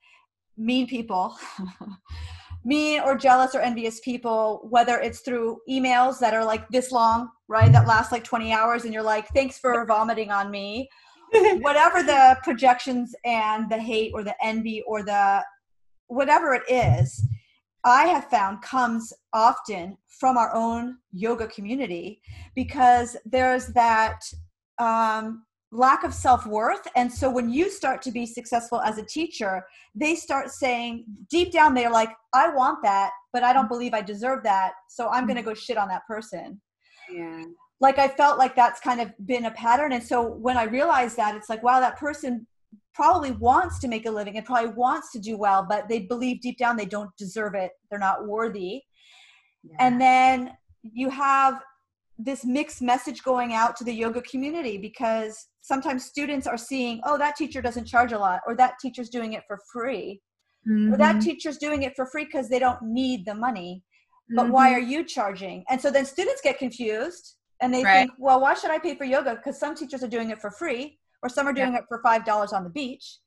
mean 0.57 0.87
people, 0.87 1.37
mean 2.65 3.01
or 3.01 3.17
jealous 3.17 3.55
or 3.55 3.61
envious 3.61 4.01
people, 4.01 4.67
whether 4.71 4.99
it's 4.99 5.21
through 5.21 5.61
emails 5.69 6.19
that 6.21 6.35
are 6.35 6.45
like 6.45 6.69
this 6.69 6.93
long, 6.93 7.29
right? 7.49 7.73
That 7.73 7.87
last 7.87 8.13
like 8.13 8.25
20 8.25 8.53
hours, 8.53 8.85
and 8.85 8.95
you're 8.95 9.03
like, 9.03 9.29
thanks 9.29 9.59
for 9.59 9.85
vomiting 9.87 10.31
on 10.31 10.51
me. 10.51 10.89
whatever 11.61 12.03
the 12.03 12.37
projections 12.43 13.15
and 13.25 13.71
the 13.71 13.79
hate 13.79 14.13
or 14.15 14.23
the 14.23 14.35
envy 14.45 14.83
or 14.87 15.03
the 15.03 15.43
whatever 16.09 16.53
it 16.55 16.63
is, 16.69 17.27
I 17.85 18.07
have 18.07 18.27
found 18.27 18.63
comes 18.63 19.13
often 19.33 19.97
from 20.21 20.37
our 20.37 20.55
own 20.55 20.99
yoga 21.13 21.47
community 21.49 22.21
because 22.55 23.17
there's 23.25 23.69
that 23.69 24.21
um, 24.79 25.45
lack 25.73 26.05
of 26.05 26.13
self-worth. 26.13 26.87
And 26.95 27.11
so 27.11 27.31
when 27.31 27.51
you 27.51 27.71
start 27.71 28.03
to 28.03 28.13
be 28.13 28.27
successful 28.27 28.81
as 28.83 28.99
a 28.99 29.05
teacher 29.05 29.65
they 29.95 30.15
start 30.15 30.51
saying 30.51 31.05
deep 31.31 31.53
down 31.53 31.75
they're 31.75 31.91
like 31.91 32.11
i 32.33 32.49
want 32.49 32.79
that 32.83 33.11
but 33.33 33.43
i 33.43 33.53
don't 33.53 33.69
believe 33.69 33.93
i 33.93 34.01
deserve 34.01 34.43
that 34.43 34.73
so 34.89 35.09
i'm 35.09 35.27
going 35.27 35.37
to 35.37 35.43
go 35.43 35.55
shit 35.55 35.77
on 35.77 35.89
that 35.89 36.07
person. 36.07 36.61
Yeah. 37.11 37.45
Like 37.81 37.99
i 37.99 38.09
felt 38.09 38.39
like 38.39 38.55
that's 38.55 38.81
kind 38.81 39.01
of 39.01 39.11
been 39.27 39.47
a 39.47 39.51
pattern. 39.53 39.93
And 39.93 40.03
so 40.03 40.23
when 40.23 40.57
i 40.57 40.65
realized 40.65 41.17
that 41.17 41.35
it's 41.35 41.49
like 41.49 41.63
wow 41.63 41.81
that 41.81 41.99
person 41.99 42.47
probably 42.95 43.31
wants 43.33 43.79
to 43.79 43.89
make 43.89 44.05
a 44.05 44.11
living 44.11 44.37
and 44.37 44.45
probably 44.45 44.71
wants 44.71 45.11
to 45.13 45.19
do 45.19 45.39
well 45.39 45.65
but 45.67 45.89
they 45.89 46.01
believe 46.01 46.43
deep 46.43 46.59
down 46.59 46.77
they 46.77 46.85
don't 46.85 47.11
deserve 47.17 47.55
it. 47.55 47.73
They're 47.91 47.99
not 47.99 48.27
worthy. 48.27 48.83
Yeah. 49.65 49.77
and 49.79 50.01
then 50.01 50.57
you 50.83 51.09
have 51.09 51.63
this 52.19 52.45
mixed 52.45 52.83
message 52.83 53.23
going 53.23 53.55
out 53.55 53.77
to 53.77 53.85
the 53.85 53.93
yoga 53.93 54.21
community 54.23 54.77
because 54.79 55.49
sometimes 55.61 56.05
students 56.05 56.47
are 56.47 56.59
seeing 56.59 57.01
oh 57.05 57.17
that 57.17 57.37
teacher 57.37 57.63
doesn't 57.63 57.87
charge 57.87 58.13
a 58.13 58.19
lot 58.19 58.41
or 58.47 58.55
that 58.55 58.75
teacher's 58.81 59.09
doing 59.09 59.33
it 59.33 59.43
for 59.47 59.59
free 59.73 60.21
mm-hmm. 60.69 60.93
or 60.93 60.97
that 60.97 61.17
mm-hmm. 61.17 61.25
teacher's 61.25 61.57
doing 61.57 61.83
it 61.83 61.95
for 61.97 62.07
free 62.07 62.25
because 62.25 62.49
they 62.49 62.59
don't 62.59 62.83
need 62.83 63.25
the 63.25 63.35
money 63.35 63.83
but 64.37 64.45
mm-hmm. 64.45 64.53
why 64.53 64.73
are 64.73 64.81
you 64.81 65.05
charging 65.05 65.65
and 65.69 65.81
so 65.81 65.91
then 65.91 66.05
students 66.05 66.41
get 66.43 66.59
confused 66.59 67.37
and 67.61 67.73
they 67.73 67.83
right. 67.83 68.01
think 68.01 68.11
well 68.19 68.41
why 68.41 68.55
should 68.55 68.71
i 68.71 68.79
pay 68.79 68.95
for 68.95 69.05
yoga 69.05 69.37
because 69.37 69.59
some 69.59 69.75
teachers 69.75 70.03
are 70.03 70.09
doing 70.09 70.31
it 70.31 70.41
for 70.41 70.51
free 70.51 70.99
or 71.23 71.29
some 71.29 71.47
are 71.47 71.53
doing 71.53 71.73
yeah. 71.73 71.79
it 71.79 71.85
for 71.89 72.01
five 72.03 72.25
dollars 72.25 72.53
on 72.53 72.63
the 72.63 72.71
beach 72.71 73.19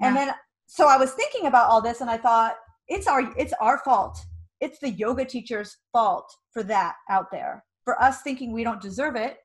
and 0.00 0.14
then 0.16 0.32
so 0.66 0.86
i 0.86 0.96
was 0.96 1.12
thinking 1.12 1.46
about 1.46 1.68
all 1.68 1.82
this 1.82 2.00
and 2.00 2.10
i 2.10 2.16
thought 2.16 2.54
it's 2.88 3.06
our 3.06 3.34
it's 3.36 3.52
our 3.60 3.78
fault 3.84 4.18
it's 4.60 4.78
the 4.78 4.90
yoga 4.90 5.24
teacher's 5.24 5.76
fault 5.92 6.30
for 6.52 6.62
that 6.62 6.94
out 7.10 7.26
there 7.32 7.64
for 7.88 7.98
us 8.02 8.20
thinking 8.20 8.52
we 8.52 8.62
don't 8.62 8.82
deserve 8.82 9.16
it 9.16 9.38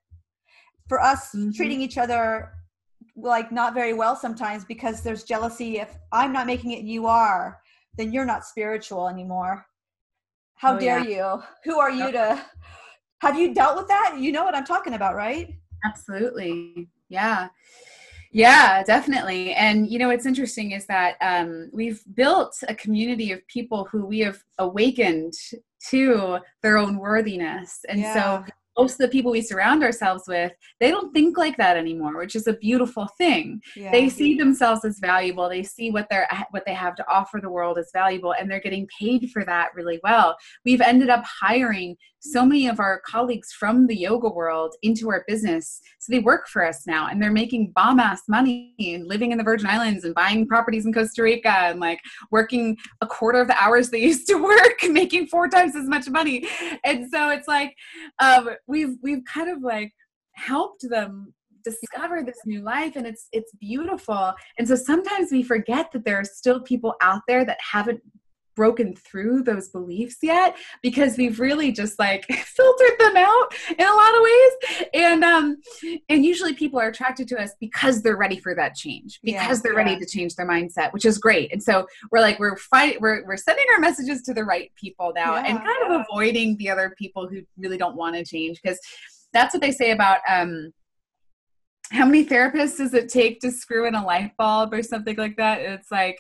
for 0.90 1.00
us 1.00 1.30
mm-hmm. 1.30 1.52
treating 1.52 1.80
each 1.80 1.98
other 1.98 2.52
like 3.16 3.54
not 3.54 3.74
very 3.74 3.94
well 3.94 4.18
sometimes 4.18 4.66
because 4.66 5.02
there's 5.02 5.24
jealousy. 5.24 5.78
If 5.78 5.96
i'm 6.12 6.34
not 6.34 6.46
making 6.46 6.72
it 6.72 6.84
you 6.84 7.08
are 7.08 7.58
then 7.96 8.12
you're 8.12 8.26
not 8.26 8.44
spiritual 8.44 9.08
anymore. 9.08 9.66
How 10.56 10.76
oh, 10.76 10.80
dare 10.80 11.08
yeah. 11.08 11.36
you? 11.36 11.44
Who 11.64 11.80
are 11.80 11.90
you 11.90 12.12
to 12.12 12.44
have 13.22 13.40
you 13.40 13.54
dealt 13.54 13.78
with 13.78 13.88
that? 13.88 14.18
You 14.20 14.34
know 14.34 14.44
what 14.44 14.56
i'm 14.56 14.66
talking 14.66 14.96
about 14.96 15.16
right? 15.16 15.48
Absolutely. 15.86 16.90
Yeah. 17.08 17.48
Yeah 18.34 18.84
definitely. 18.84 19.54
And 19.54 19.90
you 19.90 20.00
know 20.00 20.10
what's 20.10 20.26
interesting 20.26 20.72
is 20.72 20.86
that 20.88 21.16
um, 21.22 21.70
we've 21.72 22.02
built 22.14 22.62
a 22.68 22.76
community 22.76 23.32
of 23.32 23.48
people 23.48 23.88
who 23.90 24.06
we 24.06 24.20
have 24.20 24.44
awakened 24.58 25.34
to 25.90 26.40
their 26.62 26.78
own 26.78 26.98
worthiness. 26.98 27.80
And 27.88 28.00
yeah. 28.00 28.14
so 28.14 28.52
most 28.78 28.94
of 28.94 28.98
the 29.00 29.08
people 29.08 29.32
we 29.32 29.42
surround 29.42 29.84
ourselves 29.84 30.24
with 30.28 30.52
they 30.80 30.90
don't 30.90 31.14
think 31.14 31.38
like 31.38 31.56
that 31.58 31.78
anymore 31.78 32.18
which 32.18 32.36
is 32.36 32.48
a 32.48 32.54
beautiful 32.54 33.08
thing 33.18 33.62
yeah. 33.76 33.92
they 33.92 34.10
see 34.10 34.36
themselves 34.36 34.84
as 34.84 35.00
valuable 35.00 35.48
they 35.48 35.64
see 35.64 35.92
what 35.92 36.08
they're 36.10 36.28
what 36.52 36.64
they 36.66 36.74
have 36.74 36.96
to 36.96 37.06
offer 37.08 37.40
the 37.40 37.50
world 37.50 37.78
as 37.78 37.92
valuable 37.94 38.34
and 38.34 38.50
they're 38.50 38.60
getting 38.60 38.88
paid 39.00 39.30
for 39.32 39.46
that 39.46 39.70
really 39.76 40.00
well 40.04 40.36
we've 40.66 40.82
ended 40.82 41.10
up 41.10 41.24
hiring 41.24 41.96
so 42.24 42.46
many 42.46 42.68
of 42.68 42.80
our 42.80 43.02
colleagues 43.06 43.52
from 43.52 43.86
the 43.86 43.96
yoga 43.96 44.30
world 44.30 44.76
into 44.82 45.10
our 45.10 45.26
business. 45.28 45.82
So 46.00 46.12
they 46.12 46.20
work 46.20 46.48
for 46.48 46.66
us 46.66 46.88
now 46.88 47.08
and 47.08 47.22
they're 47.22 47.32
making 47.32 47.74
bomb 47.76 48.00
ass 48.00 48.24
money 48.30 48.74
and 48.80 49.08
living 49.08 49.34
in 49.34 49.38
the 49.38 49.44
virgin 49.44 49.68
islands 49.68 50.06
and 50.06 50.16
buying 50.16 50.48
properties 50.48 50.86
in 50.86 50.94
costa 50.94 51.22
rica 51.22 51.50
and 51.50 51.82
like 51.82 52.00
working 52.32 52.78
a 53.02 53.08
quarter 53.08 53.42
of 53.42 53.48
the 53.48 53.62
hours 53.62 53.90
they 53.90 54.00
used 54.10 54.28
to 54.28 54.36
work 54.36 54.84
making 54.90 55.28
four 55.28 55.50
times 55.50 55.76
as 55.76 55.88
much 55.88 56.10
money. 56.10 56.48
And 56.86 57.10
so 57.12 57.30
it's 57.30 57.48
like 57.48 57.76
um, 58.20 58.52
we've 58.68 58.96
we've 59.04 59.24
kind 59.26 59.50
of 59.50 59.62
like 59.62 59.92
helped 60.36 60.88
them 60.90 61.34
discover 61.64 62.24
this 62.24 62.40
new 62.46 62.62
life 62.62 62.96
and 62.96 63.06
it's 63.06 63.28
it's 63.34 63.52
beautiful. 63.60 64.34
And 64.58 64.68
so 64.68 64.76
sometimes 64.76 65.32
we 65.32 65.44
forget 65.44 65.92
that 65.92 66.06
there 66.06 66.20
are 66.20 66.26
still 66.26 66.62
people 66.62 66.96
out 67.02 67.22
there 67.28 67.46
that 67.46 67.58
haven't 67.72 68.02
broken 68.56 68.96
through 68.96 69.44
those 69.44 69.70
beliefs 69.70 70.18
yet 70.22 70.56
because 70.82 71.18
we've 71.18 71.40
really 71.40 71.72
just 71.72 72.00
like 72.00 72.26
filtered 72.32 73.00
them 73.00 73.18
out 73.18 73.54
in 73.70 73.86
a 73.86 73.94
lot 73.94 74.16
of 74.16 74.22
ways. 74.22 74.88
And 74.94 75.24
um 75.24 75.58
and 76.10 76.26
usually 76.26 76.54
people 76.54 76.80
are 76.80 76.88
attracted 76.88 77.28
to 77.30 77.42
us 77.42 77.52
because 77.60 78.02
they're 78.02 78.18
ready 78.18 78.40
for 78.40 78.56
that 78.56 78.76
change 78.76 79.20
because 79.24 79.58
yeah, 79.58 79.62
they're 79.64 79.74
yeah. 79.74 79.92
ready 79.92 80.00
to 80.00 80.06
change 80.06 80.36
their 80.36 80.48
mindset 80.48 80.94
which 80.94 81.06
is 81.06 81.18
great. 81.18 81.52
And 81.52 81.62
so 81.62 81.88
we're 82.12 82.22
like 82.22 82.40
we're 82.40 82.58
fight 82.58 83.00
we're, 83.02 83.26
we're 83.26 83.38
sending 83.38 83.66
our 83.74 83.80
messages 83.80 84.22
to 84.24 84.34
the 84.34 84.44
right 84.44 84.72
people 84.76 85.12
now 85.16 85.36
yeah, 85.36 85.46
and 85.48 85.58
kind 85.60 85.94
of 85.94 86.06
avoiding 86.10 86.58
the 86.58 86.70
other 86.70 86.94
people 86.98 87.28
who 87.28 87.42
really 87.58 87.78
don't 87.78 87.96
want 87.96 88.16
to 88.16 88.24
change 88.24 88.62
because 88.62 88.80
that's 89.32 89.54
what 89.54 89.62
they 89.62 89.72
say 89.72 89.92
about 89.92 90.20
um 90.30 90.72
how 91.94 92.06
many 92.06 92.26
therapists 92.26 92.78
does 92.78 92.94
it 92.94 93.08
take 93.08 93.40
to 93.40 93.52
screw 93.52 93.86
in 93.88 93.94
a 93.94 94.04
light 94.04 94.32
bulb 94.38 94.74
or 94.74 94.82
something 94.82 95.16
like 95.16 95.38
that? 95.38 95.62
It's 95.62 95.92
like 95.92 96.20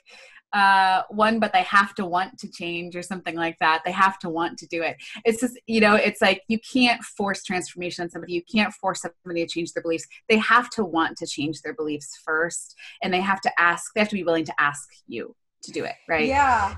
uh, 0.54 1.02
one, 1.10 1.39
but 1.39 1.52
they 1.52 1.63
have 1.63 1.96
to 1.96 2.06
want 2.06 2.38
to 2.38 2.50
change 2.50 2.96
or 2.96 3.02
something 3.02 3.36
like 3.36 3.58
that. 3.60 3.82
They 3.84 3.92
have 3.92 4.20
to 4.20 4.30
want 4.30 4.58
to 4.60 4.68
do 4.68 4.84
it. 4.84 4.98
It's 5.26 5.42
just, 5.42 5.60
you 5.66 5.82
know, 5.82 5.96
it's 5.96 6.22
like 6.22 6.44
you 6.48 6.60
can't 6.60 7.04
force 7.04 7.44
transformation 7.44 8.04
on 8.04 8.10
somebody. 8.10 8.34
You 8.34 8.44
can't 8.44 8.74
force 8.74 9.02
somebody 9.02 9.46
to 9.46 9.52
change 9.52 9.74
their 9.74 9.84
beliefs. 9.84 10.06
They 10.30 10.38
have 10.38 10.70
to 10.72 10.86
want 10.86 11.18
to 11.18 11.28
change 11.28 11.62
their 11.62 11.74
beliefs 11.74 12.20
first, 12.24 12.76
and 13.02 13.13
they 13.13 13.22
have 13.22 13.42
to 13.42 13.52
ask, 13.60 13.92
they 13.94 14.02
have 14.02 14.10
to 14.10 14.16
be 14.16 14.24
willing 14.24 14.46
to 14.46 14.62
ask 14.62 14.89
you 15.08 15.36
to 15.63 15.72
do 15.72 15.84
it, 15.86 15.96
right? 16.08 16.28
Yeah, 16.28 16.76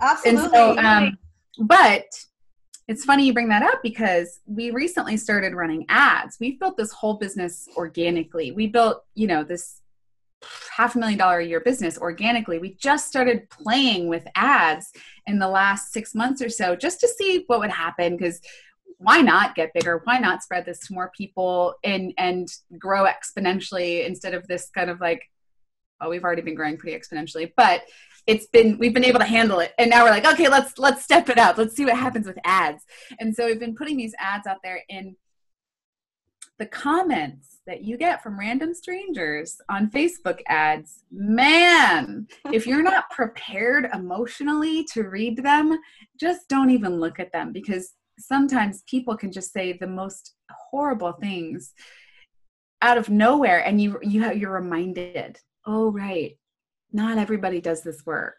absolutely. 0.00 0.42
And 0.42 0.52
so, 0.52 0.78
um, 0.78 1.18
but 1.58 2.06
it's 2.88 3.04
funny 3.04 3.24
you 3.24 3.32
bring 3.32 3.48
that 3.50 3.62
up 3.62 3.82
because 3.82 4.40
we 4.46 4.70
recently 4.70 5.16
started 5.16 5.54
running 5.54 5.84
ads. 5.88 6.38
We've 6.40 6.58
built 6.58 6.76
this 6.76 6.92
whole 6.92 7.14
business 7.14 7.68
organically. 7.76 8.50
We 8.50 8.66
built, 8.66 9.04
you 9.14 9.26
know, 9.26 9.44
this 9.44 9.79
half 10.76 10.94
a 10.94 10.98
million 10.98 11.18
dollar 11.18 11.38
a 11.38 11.46
year 11.46 11.60
business 11.60 11.98
organically. 11.98 12.58
We 12.58 12.74
just 12.74 13.08
started 13.08 13.48
playing 13.50 14.08
with 14.08 14.26
ads 14.34 14.92
in 15.26 15.38
the 15.38 15.48
last 15.48 15.92
six 15.92 16.14
months 16.14 16.42
or 16.42 16.48
so 16.48 16.76
just 16.76 17.00
to 17.00 17.08
see 17.08 17.44
what 17.46 17.60
would 17.60 17.70
happen 17.70 18.16
because 18.16 18.40
why 18.98 19.20
not 19.20 19.54
get 19.54 19.72
bigger? 19.72 20.02
Why 20.04 20.18
not 20.18 20.42
spread 20.42 20.66
this 20.66 20.80
to 20.86 20.94
more 20.94 21.10
people 21.16 21.74
and 21.84 22.12
and 22.18 22.48
grow 22.78 23.06
exponentially 23.06 24.06
instead 24.06 24.34
of 24.34 24.46
this 24.46 24.70
kind 24.70 24.90
of 24.90 25.00
like 25.00 25.22
well, 26.00 26.10
we've 26.10 26.24
already 26.24 26.42
been 26.42 26.54
growing 26.54 26.78
pretty 26.78 26.98
exponentially, 26.98 27.52
but 27.56 27.82
it's 28.26 28.46
been 28.46 28.78
we've 28.78 28.94
been 28.94 29.04
able 29.04 29.18
to 29.18 29.24
handle 29.24 29.60
it 29.60 29.72
and 29.78 29.90
now 29.90 30.04
we're 30.04 30.10
like 30.10 30.26
okay 30.26 30.48
let's 30.48 30.78
let's 30.78 31.02
step 31.02 31.28
it 31.30 31.38
up 31.38 31.56
let's 31.56 31.74
see 31.74 31.84
what 31.84 31.96
happens 31.96 32.26
with 32.26 32.38
ads 32.44 32.84
and 33.18 33.34
so 33.34 33.46
we've 33.46 33.58
been 33.58 33.74
putting 33.74 33.96
these 33.96 34.14
ads 34.18 34.46
out 34.46 34.58
there 34.62 34.82
in 34.88 35.16
the 36.58 36.66
comments 36.66 37.59
that 37.70 37.84
you 37.84 37.96
get 37.96 38.20
from 38.20 38.36
random 38.36 38.74
strangers 38.74 39.60
on 39.68 39.88
Facebook 39.92 40.40
ads, 40.48 41.04
man, 41.12 42.26
if 42.52 42.66
you're 42.66 42.82
not 42.82 43.08
prepared 43.10 43.88
emotionally 43.94 44.84
to 44.92 45.04
read 45.04 45.40
them, 45.40 45.78
just 46.18 46.48
don't 46.48 46.70
even 46.70 46.98
look 46.98 47.20
at 47.20 47.30
them 47.30 47.52
because 47.52 47.92
sometimes 48.18 48.82
people 48.90 49.16
can 49.16 49.30
just 49.30 49.52
say 49.52 49.72
the 49.72 49.86
most 49.86 50.34
horrible 50.50 51.12
things 51.12 51.72
out 52.82 52.98
of 52.98 53.08
nowhere 53.08 53.64
and 53.64 53.80
you 53.80 53.98
you 54.02 54.22
have, 54.22 54.36
you're 54.36 54.52
reminded 54.52 55.38
oh 55.66 55.92
right 55.92 56.36
not 56.92 57.18
everybody 57.18 57.60
does 57.60 57.82
this 57.82 58.04
work. 58.04 58.36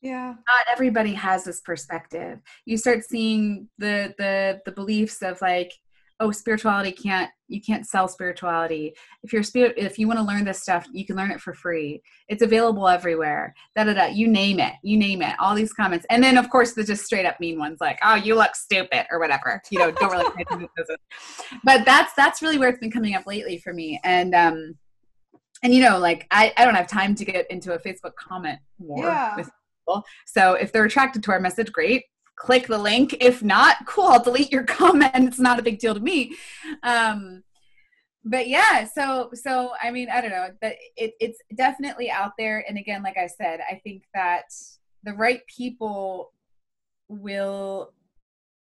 Yeah. 0.00 0.28
Not 0.28 0.66
everybody 0.70 1.12
has 1.14 1.44
this 1.44 1.60
perspective. 1.60 2.38
You 2.64 2.76
start 2.76 3.04
seeing 3.04 3.68
the 3.78 4.14
the 4.18 4.60
the 4.64 4.72
beliefs 4.72 5.22
of 5.22 5.40
like 5.42 5.72
oh 6.20 6.30
spirituality 6.30 6.92
can't 6.92 7.30
you 7.50 7.62
can't 7.62 7.86
sell 7.86 8.08
spirituality. 8.08 8.94
If 9.22 9.32
you're 9.32 9.42
spirit 9.42 9.74
if 9.76 9.98
you 9.98 10.06
want 10.06 10.18
to 10.18 10.24
learn 10.24 10.44
this 10.44 10.60
stuff 10.60 10.86
you 10.92 11.06
can 11.06 11.16
learn 11.16 11.30
it 11.30 11.40
for 11.40 11.54
free. 11.54 12.02
It's 12.28 12.42
available 12.42 12.88
everywhere. 12.88 13.54
Da 13.76 13.84
da 13.84 13.94
da 13.94 14.06
you 14.06 14.28
name 14.28 14.60
it 14.60 14.74
you 14.82 14.96
name 14.98 15.22
it 15.22 15.34
all 15.38 15.54
these 15.54 15.72
comments. 15.72 16.06
And 16.10 16.22
then 16.22 16.36
of 16.36 16.50
course 16.50 16.74
the 16.74 16.84
just 16.84 17.04
straight 17.04 17.26
up 17.26 17.38
mean 17.40 17.58
ones 17.58 17.78
like 17.80 17.98
oh 18.02 18.14
you 18.14 18.34
look 18.34 18.54
stupid 18.54 19.06
or 19.10 19.18
whatever. 19.18 19.62
You 19.70 19.78
know 19.78 19.90
don't 19.90 20.10
really 20.10 20.68
but 21.64 21.84
that's 21.84 22.12
that's 22.14 22.42
really 22.42 22.58
where 22.58 22.68
it's 22.68 22.80
been 22.80 22.90
coming 22.90 23.14
up 23.14 23.26
lately 23.26 23.58
for 23.58 23.72
me. 23.72 24.00
And 24.04 24.34
um 24.34 24.74
and 25.62 25.74
you 25.74 25.82
know 25.82 25.98
like 25.98 26.26
i 26.30 26.52
i 26.56 26.64
don't 26.64 26.74
have 26.74 26.86
time 26.86 27.14
to 27.16 27.24
get 27.24 27.50
into 27.50 27.74
a 27.74 27.78
facebook 27.78 28.14
comment 28.14 28.58
war 28.78 29.04
yeah. 29.04 29.36
with 29.36 29.50
people. 29.80 30.04
So 30.26 30.54
if 30.54 30.72
they're 30.72 30.84
attracted 30.84 31.22
to 31.24 31.32
our 31.32 31.40
message 31.40 31.72
great 31.72 32.04
click 32.38 32.68
the 32.68 32.78
link. 32.78 33.16
If 33.20 33.42
not, 33.42 33.84
cool, 33.86 34.06
I'll 34.06 34.22
delete 34.22 34.52
your 34.52 34.64
comment. 34.78 35.12
It's 35.14 35.40
not 35.40 35.58
a 35.58 35.62
big 35.62 35.78
deal 35.78 35.94
to 35.94 36.00
me. 36.00 36.36
Um, 36.82 37.42
but 38.24 38.48
yeah, 38.48 38.84
so 38.84 39.30
so 39.34 39.72
I 39.82 39.90
mean, 39.90 40.08
I 40.10 40.20
don't 40.20 40.30
know 40.30 40.48
But 40.60 40.76
it, 40.96 41.14
it's 41.20 41.38
definitely 41.54 42.10
out 42.10 42.32
there. 42.38 42.64
And 42.68 42.78
again, 42.78 43.02
like 43.02 43.16
I 43.16 43.26
said, 43.26 43.60
I 43.70 43.80
think 43.84 44.04
that 44.14 44.44
the 45.04 45.14
right 45.14 45.40
people 45.46 46.32
will 47.08 47.92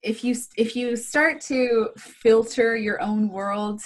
if 0.01 0.23
you 0.23 0.35
if 0.55 0.75
you 0.75 0.95
start 0.95 1.41
to 1.41 1.89
filter 1.97 2.75
your 2.75 3.01
own 3.01 3.29
world 3.29 3.81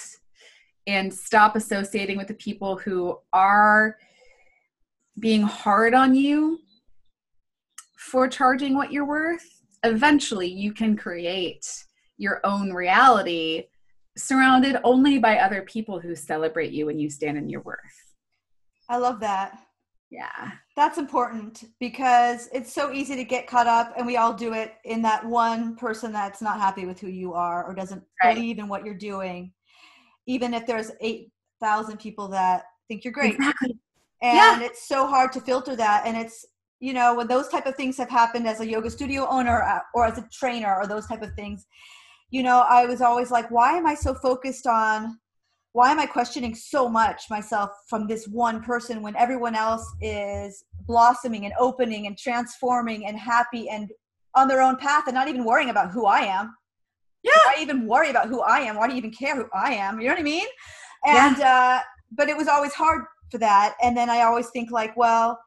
and 0.86 1.12
stop 1.12 1.56
associating 1.56 2.16
with 2.16 2.28
the 2.28 2.34
people 2.34 2.76
who 2.76 3.18
are 3.32 3.96
being 5.18 5.42
hard 5.42 5.94
on 5.94 6.14
you 6.14 6.60
for 7.96 8.28
charging 8.28 8.74
what 8.74 8.92
you're 8.92 9.06
worth 9.06 9.53
eventually 9.84 10.48
you 10.48 10.72
can 10.72 10.96
create 10.96 11.66
your 12.16 12.40
own 12.44 12.72
reality 12.72 13.64
surrounded 14.16 14.76
only 14.84 15.18
by 15.18 15.38
other 15.38 15.62
people 15.62 16.00
who 16.00 16.14
celebrate 16.14 16.72
you 16.72 16.88
and 16.88 17.00
you 17.00 17.10
stand 17.10 17.36
in 17.36 17.48
your 17.48 17.60
worth. 17.62 17.78
I 18.88 18.98
love 18.98 19.20
that. 19.20 19.58
Yeah. 20.10 20.52
That's 20.76 20.98
important 20.98 21.64
because 21.80 22.48
it's 22.52 22.72
so 22.72 22.92
easy 22.92 23.16
to 23.16 23.24
get 23.24 23.48
caught 23.48 23.66
up 23.66 23.94
and 23.96 24.06
we 24.06 24.16
all 24.16 24.32
do 24.32 24.52
it 24.52 24.74
in 24.84 25.02
that 25.02 25.24
one 25.24 25.74
person 25.74 26.12
that's 26.12 26.40
not 26.40 26.60
happy 26.60 26.86
with 26.86 27.00
who 27.00 27.08
you 27.08 27.32
are 27.32 27.64
or 27.64 27.74
doesn't 27.74 28.02
right. 28.22 28.34
believe 28.34 28.58
in 28.58 28.68
what 28.68 28.84
you're 28.84 28.94
doing. 28.94 29.52
Even 30.26 30.54
if 30.54 30.66
there's 30.66 30.92
8,000 31.00 31.98
people 31.98 32.28
that 32.28 32.64
think 32.86 33.04
you're 33.04 33.12
great. 33.12 33.34
Exactly. 33.34 33.76
And 34.22 34.60
yeah. 34.60 34.66
it's 34.66 34.86
so 34.86 35.06
hard 35.06 35.32
to 35.32 35.40
filter 35.40 35.74
that 35.76 36.06
and 36.06 36.16
it's 36.16 36.46
you 36.80 36.92
know 36.92 37.14
when 37.14 37.26
those 37.28 37.48
type 37.48 37.66
of 37.66 37.74
things 37.76 37.96
have 37.96 38.10
happened 38.10 38.46
as 38.46 38.60
a 38.60 38.68
yoga 38.68 38.90
studio 38.90 39.26
owner 39.28 39.62
uh, 39.62 39.80
or 39.94 40.04
as 40.06 40.18
a 40.18 40.28
trainer 40.32 40.74
or 40.76 40.86
those 40.86 41.06
type 41.06 41.22
of 41.22 41.32
things 41.34 41.66
you 42.30 42.42
know 42.42 42.64
i 42.68 42.84
was 42.84 43.00
always 43.00 43.30
like 43.30 43.50
why 43.50 43.72
am 43.72 43.86
i 43.86 43.94
so 43.94 44.14
focused 44.14 44.66
on 44.66 45.18
why 45.72 45.90
am 45.90 45.98
i 45.98 46.06
questioning 46.06 46.54
so 46.54 46.88
much 46.88 47.24
myself 47.30 47.70
from 47.88 48.06
this 48.06 48.26
one 48.28 48.62
person 48.62 49.02
when 49.02 49.16
everyone 49.16 49.54
else 49.54 49.86
is 50.00 50.64
blossoming 50.86 51.44
and 51.44 51.54
opening 51.58 52.06
and 52.06 52.18
transforming 52.18 53.06
and 53.06 53.18
happy 53.18 53.68
and 53.68 53.90
on 54.34 54.48
their 54.48 54.60
own 54.60 54.76
path 54.76 55.04
and 55.06 55.14
not 55.14 55.28
even 55.28 55.44
worrying 55.44 55.70
about 55.70 55.90
who 55.90 56.06
i 56.06 56.20
am? 56.20 56.54
Yeah. 57.22 57.32
Why 57.46 57.56
even 57.60 57.86
worry 57.86 58.10
about 58.10 58.28
who 58.28 58.40
i 58.42 58.58
am? 58.60 58.76
Why 58.76 58.86
do 58.86 58.92
you 58.92 58.98
even 58.98 59.12
care 59.12 59.36
who 59.36 59.46
i 59.54 59.72
am? 59.72 60.00
You 60.00 60.08
know 60.08 60.14
what 60.14 60.20
i 60.20 60.24
mean? 60.24 60.46
And 61.06 61.38
yeah. 61.38 61.78
uh 61.78 61.82
but 62.12 62.28
it 62.28 62.36
was 62.36 62.48
always 62.48 62.74
hard 62.74 63.04
for 63.30 63.38
that. 63.38 63.74
And 63.82 63.96
then 63.96 64.10
i 64.10 64.22
always 64.22 64.48
think 64.50 64.70
like 64.70 64.96
well 64.96 65.38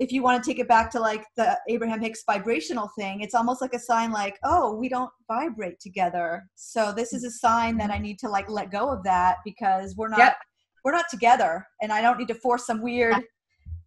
if 0.00 0.10
you 0.10 0.22
want 0.22 0.42
to 0.42 0.50
take 0.50 0.58
it 0.58 0.66
back 0.66 0.90
to 0.90 0.98
like 0.98 1.26
the 1.36 1.58
Abraham 1.68 2.00
Hicks 2.00 2.24
vibrational 2.26 2.90
thing, 2.98 3.20
it's 3.20 3.34
almost 3.34 3.60
like 3.60 3.74
a 3.74 3.78
sign 3.78 4.10
like, 4.10 4.38
oh, 4.44 4.74
we 4.74 4.88
don't 4.88 5.10
vibrate 5.28 5.78
together. 5.78 6.42
So 6.54 6.90
this 6.90 7.12
is 7.12 7.22
a 7.22 7.30
sign 7.30 7.76
that 7.76 7.90
I 7.90 7.94
mm-hmm. 7.94 8.04
need 8.04 8.18
to 8.20 8.28
like 8.28 8.48
let 8.48 8.72
go 8.72 8.90
of 8.90 9.04
that 9.04 9.36
because 9.44 9.94
we're 9.96 10.08
not 10.08 10.18
yep. 10.18 10.36
we're 10.84 10.92
not 10.92 11.04
together 11.10 11.66
and 11.82 11.92
I 11.92 12.00
don't 12.00 12.18
need 12.18 12.28
to 12.28 12.34
force 12.34 12.66
some 12.66 12.80
weird 12.80 13.16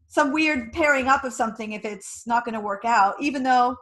some 0.08 0.32
weird 0.32 0.72
pairing 0.72 1.08
up 1.08 1.24
of 1.24 1.34
something 1.34 1.72
if 1.72 1.84
it's 1.84 2.28
not 2.28 2.46
going 2.46 2.54
to 2.54 2.62
work 2.62 2.86
out 2.86 3.16
even 3.20 3.42
though 3.42 3.76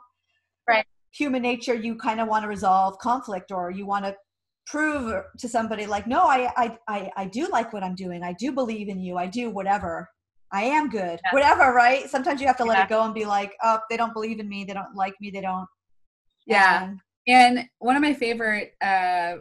right. 0.70 0.86
human 1.12 1.42
nature 1.42 1.74
you 1.74 1.98
kind 1.98 2.22
of 2.22 2.30
want 2.30 2.44
to 2.44 2.48
resolve 2.48 2.98
conflict 3.00 3.52
or 3.52 3.70
you 3.70 3.86
want 3.86 4.06
to 4.06 4.16
prove 4.66 5.22
to 5.38 5.50
somebody 5.50 5.86
like 5.86 6.08
no 6.08 6.22
I, 6.22 6.50
I 6.56 6.78
i 6.88 7.12
i 7.18 7.26
do 7.26 7.48
like 7.48 7.74
what 7.74 7.84
i'm 7.84 7.96
doing. 7.96 8.24
I 8.24 8.34
do 8.40 8.54
believe 8.54 8.88
in 8.88 9.02
you. 9.02 9.18
I 9.18 9.28
do 9.28 9.50
whatever 9.50 10.08
I 10.54 10.64
am 10.64 10.90
good. 10.90 11.20
Yeah. 11.24 11.32
Whatever, 11.32 11.74
right? 11.74 12.10
Sometimes 12.10 12.42
you 12.42 12.48
have 12.48 12.58
to 12.58 12.66
let 12.66 12.78
yeah. 12.78 12.84
it 12.84 12.90
go 12.90 13.04
and 13.04 13.14
be 13.14 13.26
like, 13.26 13.56
oh, 13.64 13.80
they 13.90 13.98
don't 13.98 14.14
believe 14.14 14.40
in 14.40 14.50
me. 14.50 14.66
They 14.66 14.74
don't 14.74 14.96
like 14.96 15.14
me. 15.22 15.32
They 15.32 15.42
don't. 15.42 15.68
Yeah. 16.46 16.84
And, 16.84 17.00
and 17.28 17.70
one 17.80 17.96
of 17.96 18.02
my 18.02 18.14
favorite 18.14 18.74
uh, 18.82 19.36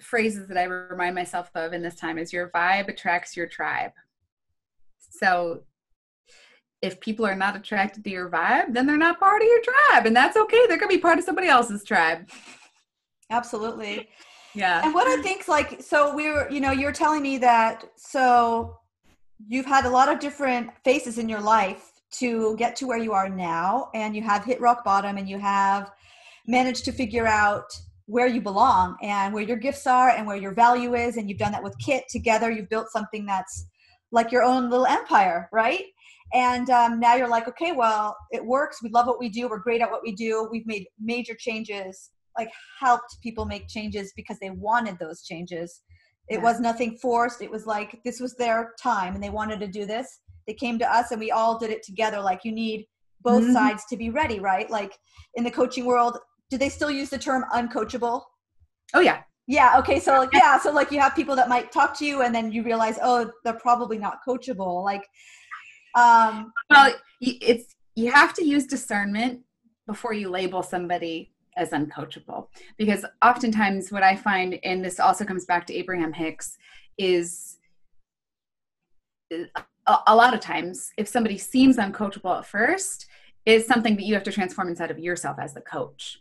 phrases 0.00 0.46
that 0.46 0.56
I 0.56 0.64
remind 0.64 1.14
myself 1.14 1.50
of 1.54 1.72
in 1.72 1.82
this 1.82 1.96
time 1.96 2.18
is 2.18 2.32
your 2.32 2.50
vibe 2.50 2.88
attracts 2.88 3.36
your 3.36 3.48
tribe. 3.48 3.90
So 5.10 5.64
if 6.82 7.00
people 7.00 7.26
are 7.26 7.34
not 7.34 7.56
attracted 7.56 8.04
to 8.04 8.10
your 8.10 8.30
vibe, 8.30 8.72
then 8.72 8.86
they're 8.86 8.96
not 8.96 9.18
part 9.18 9.42
of 9.42 9.48
your 9.48 9.60
tribe. 9.62 10.06
And 10.06 10.14
that's 10.14 10.36
okay. 10.36 10.66
They're 10.68 10.78
going 10.78 10.90
to 10.90 10.96
be 10.96 11.02
part 11.02 11.18
of 11.18 11.24
somebody 11.24 11.48
else's 11.48 11.82
tribe. 11.82 12.28
Absolutely. 13.30 14.08
Yeah. 14.54 14.82
And 14.84 14.94
what 14.94 15.08
I 15.08 15.20
think, 15.20 15.48
like, 15.48 15.82
so 15.82 16.14
we 16.14 16.30
were, 16.30 16.48
you 16.50 16.60
know, 16.60 16.70
you 16.70 16.86
were 16.86 16.92
telling 16.92 17.22
me 17.22 17.38
that, 17.38 17.84
so 17.96 18.76
you've 19.46 19.66
had 19.66 19.84
a 19.84 19.90
lot 19.90 20.08
of 20.08 20.18
different 20.18 20.70
phases 20.84 21.18
in 21.18 21.28
your 21.28 21.40
life 21.40 21.92
to 22.10 22.56
get 22.56 22.74
to 22.76 22.86
where 22.86 22.98
you 22.98 23.12
are 23.12 23.28
now 23.28 23.90
and 23.94 24.16
you 24.16 24.22
have 24.22 24.44
hit 24.44 24.60
rock 24.60 24.84
bottom 24.84 25.18
and 25.18 25.28
you 25.28 25.38
have 25.38 25.90
managed 26.46 26.84
to 26.86 26.92
figure 26.92 27.26
out 27.26 27.70
where 28.06 28.26
you 28.26 28.40
belong 28.40 28.96
and 29.02 29.34
where 29.34 29.42
your 29.42 29.56
gifts 29.56 29.86
are 29.86 30.10
and 30.10 30.26
where 30.26 30.36
your 30.36 30.54
value 30.54 30.94
is 30.94 31.18
and 31.18 31.28
you've 31.28 31.38
done 31.38 31.52
that 31.52 31.62
with 31.62 31.78
Kit 31.78 32.04
together. 32.08 32.50
You've 32.50 32.70
built 32.70 32.88
something 32.90 33.26
that's 33.26 33.66
like 34.10 34.32
your 34.32 34.42
own 34.42 34.70
little 34.70 34.86
empire 34.86 35.48
right? 35.52 35.84
And 36.32 36.68
um, 36.70 36.98
now 36.98 37.14
you're 37.14 37.28
like 37.28 37.48
okay 37.48 37.72
well 37.72 38.16
it 38.32 38.44
works. 38.44 38.82
We 38.82 38.88
love 38.88 39.06
what 39.06 39.20
we 39.20 39.28
do. 39.28 39.48
We're 39.48 39.58
great 39.58 39.82
at 39.82 39.90
what 39.90 40.02
we 40.02 40.12
do. 40.12 40.48
We've 40.50 40.66
made 40.66 40.86
major 40.98 41.34
changes 41.38 42.10
like 42.38 42.50
helped 42.80 43.18
people 43.22 43.44
make 43.44 43.68
changes 43.68 44.12
because 44.16 44.38
they 44.38 44.50
wanted 44.50 44.98
those 44.98 45.22
changes 45.22 45.82
it 46.28 46.36
yeah. 46.36 46.42
was 46.42 46.60
nothing 46.60 46.96
forced. 46.98 47.42
It 47.42 47.50
was 47.50 47.66
like 47.66 48.00
this 48.04 48.20
was 48.20 48.34
their 48.34 48.74
time 48.80 49.14
and 49.14 49.22
they 49.22 49.30
wanted 49.30 49.60
to 49.60 49.66
do 49.66 49.86
this. 49.86 50.20
They 50.46 50.54
came 50.54 50.78
to 50.78 50.92
us 50.92 51.10
and 51.10 51.20
we 51.20 51.30
all 51.30 51.58
did 51.58 51.70
it 51.70 51.82
together. 51.82 52.20
Like 52.20 52.40
you 52.44 52.52
need 52.52 52.86
both 53.22 53.42
mm-hmm. 53.42 53.52
sides 53.52 53.84
to 53.90 53.96
be 53.96 54.10
ready, 54.10 54.40
right? 54.40 54.70
Like 54.70 54.96
in 55.34 55.44
the 55.44 55.50
coaching 55.50 55.84
world, 55.84 56.18
do 56.50 56.58
they 56.58 56.68
still 56.68 56.90
use 56.90 57.10
the 57.10 57.18
term 57.18 57.44
uncoachable? 57.52 58.22
Oh 58.94 59.00
yeah. 59.00 59.22
Yeah. 59.46 59.78
Okay. 59.78 59.98
So 59.98 60.18
like, 60.18 60.30
yeah. 60.34 60.58
So 60.58 60.70
like 60.72 60.90
you 60.90 61.00
have 61.00 61.14
people 61.14 61.34
that 61.36 61.48
might 61.48 61.72
talk 61.72 61.98
to 61.98 62.04
you 62.04 62.22
and 62.22 62.34
then 62.34 62.52
you 62.52 62.62
realize, 62.62 62.98
oh, 63.02 63.30
they're 63.44 63.54
probably 63.54 63.98
not 63.98 64.18
coachable. 64.26 64.84
Like, 64.84 65.06
um, 65.94 66.52
well, 66.70 66.92
it's, 67.20 67.74
you 67.94 68.12
have 68.12 68.34
to 68.34 68.44
use 68.44 68.66
discernment 68.66 69.40
before 69.86 70.12
you 70.12 70.28
label 70.28 70.62
somebody 70.62 71.32
as 71.58 71.70
uncoachable. 71.70 72.46
Because 72.76 73.04
oftentimes 73.22 73.92
what 73.92 74.02
i 74.02 74.16
find 74.16 74.58
and 74.64 74.84
this 74.84 74.98
also 75.00 75.24
comes 75.24 75.44
back 75.44 75.66
to 75.66 75.74
abraham 75.74 76.12
hicks 76.12 76.56
is 76.96 77.58
a, 79.32 79.98
a 80.06 80.16
lot 80.16 80.34
of 80.34 80.40
times 80.40 80.92
if 80.96 81.08
somebody 81.08 81.36
seems 81.36 81.76
uncoachable 81.76 82.38
at 82.38 82.46
first 82.46 83.06
is 83.44 83.66
something 83.66 83.96
that 83.96 84.04
you 84.04 84.14
have 84.14 84.22
to 84.22 84.32
transform 84.32 84.68
inside 84.68 84.90
of 84.90 84.98
yourself 84.98 85.38
as 85.40 85.54
the 85.54 85.60
coach. 85.60 86.20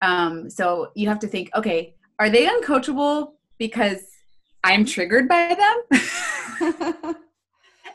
Um, 0.00 0.48
so 0.50 0.90
you 0.94 1.08
have 1.08 1.20
to 1.20 1.28
think 1.28 1.50
okay 1.54 1.94
are 2.18 2.30
they 2.30 2.46
uncoachable 2.46 3.32
because 3.58 4.02
i'm 4.64 4.84
triggered 4.84 5.28
by 5.28 5.56
them? 5.56 7.14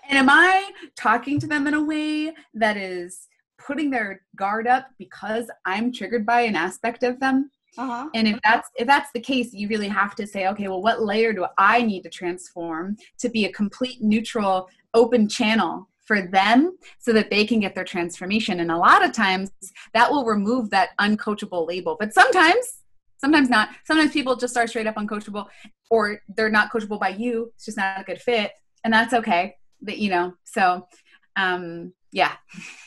And 0.09 0.17
am 0.17 0.29
i 0.29 0.71
talking 0.95 1.39
to 1.39 1.47
them 1.47 1.67
in 1.67 1.73
a 1.73 1.83
way 1.83 2.33
that 2.53 2.77
is 2.77 3.26
putting 3.57 3.89
their 3.89 4.21
guard 4.35 4.67
up 4.67 4.87
because 4.97 5.49
I'm 5.65 5.91
triggered 5.91 6.25
by 6.25 6.41
an 6.41 6.55
aspect 6.55 7.03
of 7.03 7.19
them. 7.19 7.51
Uh-huh. 7.77 8.09
And 8.15 8.27
if 8.27 8.39
that's 8.43 8.69
if 8.75 8.87
that's 8.87 9.11
the 9.13 9.19
case, 9.19 9.53
you 9.53 9.67
really 9.67 9.87
have 9.87 10.15
to 10.15 10.25
say, 10.25 10.47
okay, 10.47 10.67
well, 10.67 10.81
what 10.81 11.03
layer 11.03 11.31
do 11.31 11.45
I 11.57 11.81
need 11.83 12.01
to 12.03 12.09
transform 12.09 12.97
to 13.19 13.29
be 13.29 13.45
a 13.45 13.51
complete 13.51 14.01
neutral, 14.01 14.67
open 14.93 15.29
channel 15.29 15.87
for 16.05 16.21
them 16.21 16.77
so 16.99 17.11
that 17.13 17.29
they 17.29 17.45
can 17.45 17.59
get 17.59 17.75
their 17.75 17.83
transformation? 17.83 18.61
And 18.61 18.71
a 18.71 18.77
lot 18.77 19.05
of 19.05 19.11
times 19.11 19.51
that 19.93 20.09
will 20.09 20.25
remove 20.25 20.71
that 20.71 20.89
uncoachable 20.99 21.67
label. 21.67 21.97
But 21.99 22.13
sometimes, 22.13 22.81
sometimes 23.17 23.49
not. 23.49 23.69
Sometimes 23.85 24.11
people 24.11 24.35
just 24.35 24.57
are 24.57 24.67
straight 24.67 24.87
up 24.87 24.95
uncoachable 24.95 25.45
or 25.91 26.21
they're 26.35 26.49
not 26.49 26.71
coachable 26.71 26.99
by 26.99 27.09
you. 27.09 27.51
It's 27.55 27.65
just 27.65 27.77
not 27.77 28.01
a 28.01 28.03
good 28.03 28.21
fit. 28.21 28.53
And 28.83 28.93
that's 28.93 29.13
okay. 29.13 29.55
But 29.81 29.99
you 29.99 30.09
know, 30.09 30.33
so 30.45 30.87
um 31.35 31.93
yeah. 32.11 32.33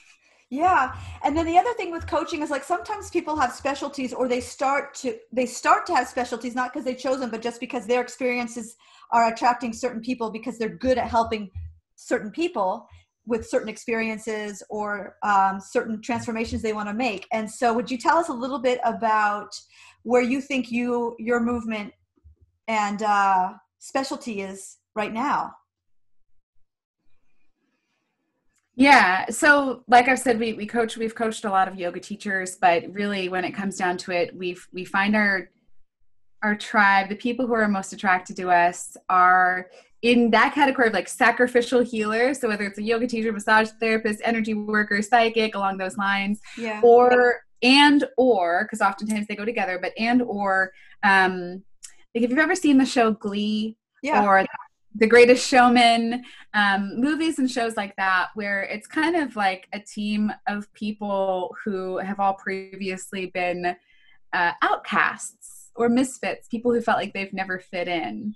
Yeah. 0.51 0.96
And 1.22 1.36
then 1.36 1.46
the 1.46 1.57
other 1.57 1.72
thing 1.74 1.92
with 1.92 2.09
coaching 2.09 2.42
is 2.42 2.51
like 2.51 2.64
sometimes 2.64 3.09
people 3.09 3.36
have 3.36 3.53
specialties 3.53 4.12
or 4.12 4.26
they 4.26 4.40
start 4.40 4.94
to 4.96 5.16
they 5.32 5.46
start 5.46 5.86
to 5.86 5.94
have 5.94 6.09
specialties 6.09 6.57
not 6.57 6.72
because 6.72 6.84
they 6.84 6.96
chose 6.96 7.20
them 7.20 7.30
but 7.30 7.40
just 7.40 7.61
because 7.61 7.86
their 7.86 8.01
experiences 8.01 8.74
are 9.12 9.32
attracting 9.32 9.72
certain 9.72 10.01
people 10.01 10.28
because 10.30 10.59
they're 10.59 10.68
good 10.68 10.98
at 10.98 11.09
helping 11.09 11.51
certain 11.94 12.32
people 12.32 12.88
with 13.26 13.46
certain 13.46 13.68
experiences 13.68 14.61
or 14.70 15.16
um, 15.22 15.61
certain 15.61 16.03
transformations 16.03 16.62
they 16.62 16.72
want 16.72 16.88
to 16.88 16.94
make. 16.94 17.28
And 17.32 17.48
so 17.48 17.72
would 17.72 17.88
you 17.88 17.96
tell 17.96 18.16
us 18.16 18.28
a 18.28 18.32
little 18.32 18.59
bit 18.59 18.80
about 18.84 19.51
where 20.03 20.22
you 20.22 20.40
think 20.40 20.72
you 20.72 21.14
your 21.20 21.38
movement 21.38 21.92
and 22.66 23.03
uh, 23.03 23.53
specialty 23.78 24.40
is 24.40 24.78
right 24.96 25.12
now? 25.12 25.53
Yeah. 28.81 29.28
So 29.28 29.85
like 29.89 30.09
I've 30.09 30.18
said, 30.18 30.41
we, 30.41 30.55
we 30.55 30.64
coach, 30.64 30.97
we've 30.97 31.14
coached 31.14 31.45
a 31.45 31.51
lot 31.51 31.68
of 31.68 31.78
yoga 31.78 32.01
teachers, 32.01 32.57
but 32.57 32.85
really 32.95 33.28
when 33.28 33.45
it 33.45 33.53
comes 33.53 33.76
down 33.76 33.99
to 33.99 34.11
it, 34.11 34.35
we've, 34.35 34.66
we 34.72 34.87
find 34.87 35.14
our, 35.14 35.51
our 36.43 36.55
tribe, 36.57 37.11
the 37.11 37.14
people 37.14 37.47
who 37.47 37.53
are 37.53 37.68
most 37.68 37.93
attracted 37.93 38.37
to 38.37 38.51
us 38.51 38.97
are 39.11 39.66
in 40.01 40.31
that 40.31 40.55
category 40.55 40.89
of 40.89 40.95
like 40.95 41.09
sacrificial 41.09 41.85
healers. 41.85 42.41
So 42.41 42.49
whether 42.49 42.64
it's 42.64 42.78
a 42.78 42.83
yoga 42.83 43.07
teacher, 43.07 43.31
massage 43.33 43.68
therapist, 43.81 44.22
energy 44.24 44.55
worker, 44.55 45.03
psychic, 45.03 45.55
along 45.55 45.76
those 45.76 45.99
lines, 45.99 46.41
yeah. 46.57 46.81
or, 46.83 47.43
and, 47.62 48.05
or, 48.16 48.66
cause 48.68 48.81
oftentimes 48.81 49.26
they 49.26 49.37
go 49.37 49.45
together, 49.45 49.78
but 49.78 49.93
and, 49.99 50.22
or, 50.22 50.72
um, 51.03 51.62
like 52.14 52.24
if 52.24 52.31
you've 52.31 52.39
ever 52.39 52.55
seen 52.55 52.78
the 52.78 52.87
show 52.87 53.11
Glee 53.12 53.76
yeah. 54.03 54.24
or 54.24 54.47
the 54.95 55.07
Greatest 55.07 55.47
Showman, 55.47 56.24
um, 56.55 57.01
movies 57.01 57.38
and 57.38 57.51
shows 57.51 57.76
like 57.76 57.95
that, 57.97 58.28
where 58.34 58.62
it's 58.64 58.86
kind 58.86 59.16
of 59.16 59.36
like 59.36 59.68
a 59.72 59.80
team 59.80 60.32
of 60.49 60.72
people 60.72 61.55
who 61.64 61.99
have 61.99 62.18
all 62.18 62.34
previously 62.34 63.26
been 63.26 63.76
uh, 64.32 64.53
outcasts 64.62 65.70
or 65.76 65.88
misfits, 65.88 66.49
people 66.49 66.72
who 66.72 66.80
felt 66.80 66.99
like 66.99 67.12
they've 67.12 67.32
never 67.32 67.59
fit 67.59 67.88
in. 67.88 68.34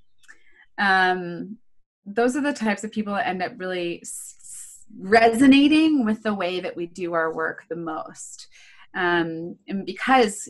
Um, 0.78 1.58
those 2.06 2.36
are 2.36 2.42
the 2.42 2.52
types 2.52 2.84
of 2.84 2.92
people 2.92 3.14
that 3.14 3.26
end 3.26 3.42
up 3.42 3.52
really 3.56 4.00
s- 4.02 4.84
resonating 4.98 6.04
with 6.04 6.22
the 6.22 6.34
way 6.34 6.60
that 6.60 6.76
we 6.76 6.86
do 6.86 7.14
our 7.14 7.34
work 7.34 7.64
the 7.68 7.76
most. 7.76 8.48
Um, 8.94 9.56
and 9.66 9.84
because 9.84 10.48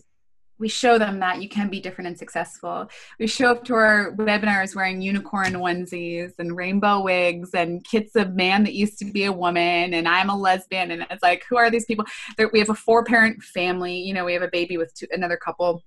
we 0.58 0.68
show 0.68 0.98
them 0.98 1.20
that 1.20 1.42
you 1.42 1.48
can 1.48 1.68
be 1.68 1.80
different 1.80 2.08
and 2.08 2.18
successful. 2.18 2.88
We 3.18 3.26
show 3.26 3.50
up 3.50 3.64
to 3.64 3.74
our 3.74 4.12
webinars 4.12 4.74
wearing 4.74 5.00
unicorn 5.00 5.54
onesies 5.54 6.32
and 6.38 6.56
rainbow 6.56 7.02
wigs 7.02 7.50
and 7.54 7.84
Kit's 7.84 8.16
of 8.16 8.34
man 8.34 8.64
that 8.64 8.74
used 8.74 8.98
to 8.98 9.04
be 9.04 9.24
a 9.24 9.32
woman 9.32 9.94
and 9.94 10.06
I'm 10.06 10.30
a 10.30 10.36
lesbian 10.36 10.90
and 10.90 11.06
it's 11.10 11.22
like 11.22 11.44
who 11.48 11.56
are 11.56 11.70
these 11.70 11.84
people? 11.84 12.04
we 12.52 12.58
have 12.58 12.70
a 12.70 12.74
four 12.74 13.04
parent 13.04 13.42
family. 13.42 13.96
You 13.98 14.14
know, 14.14 14.24
we 14.24 14.32
have 14.34 14.42
a 14.42 14.48
baby 14.48 14.76
with 14.76 14.94
two, 14.94 15.06
another 15.10 15.36
couple 15.36 15.82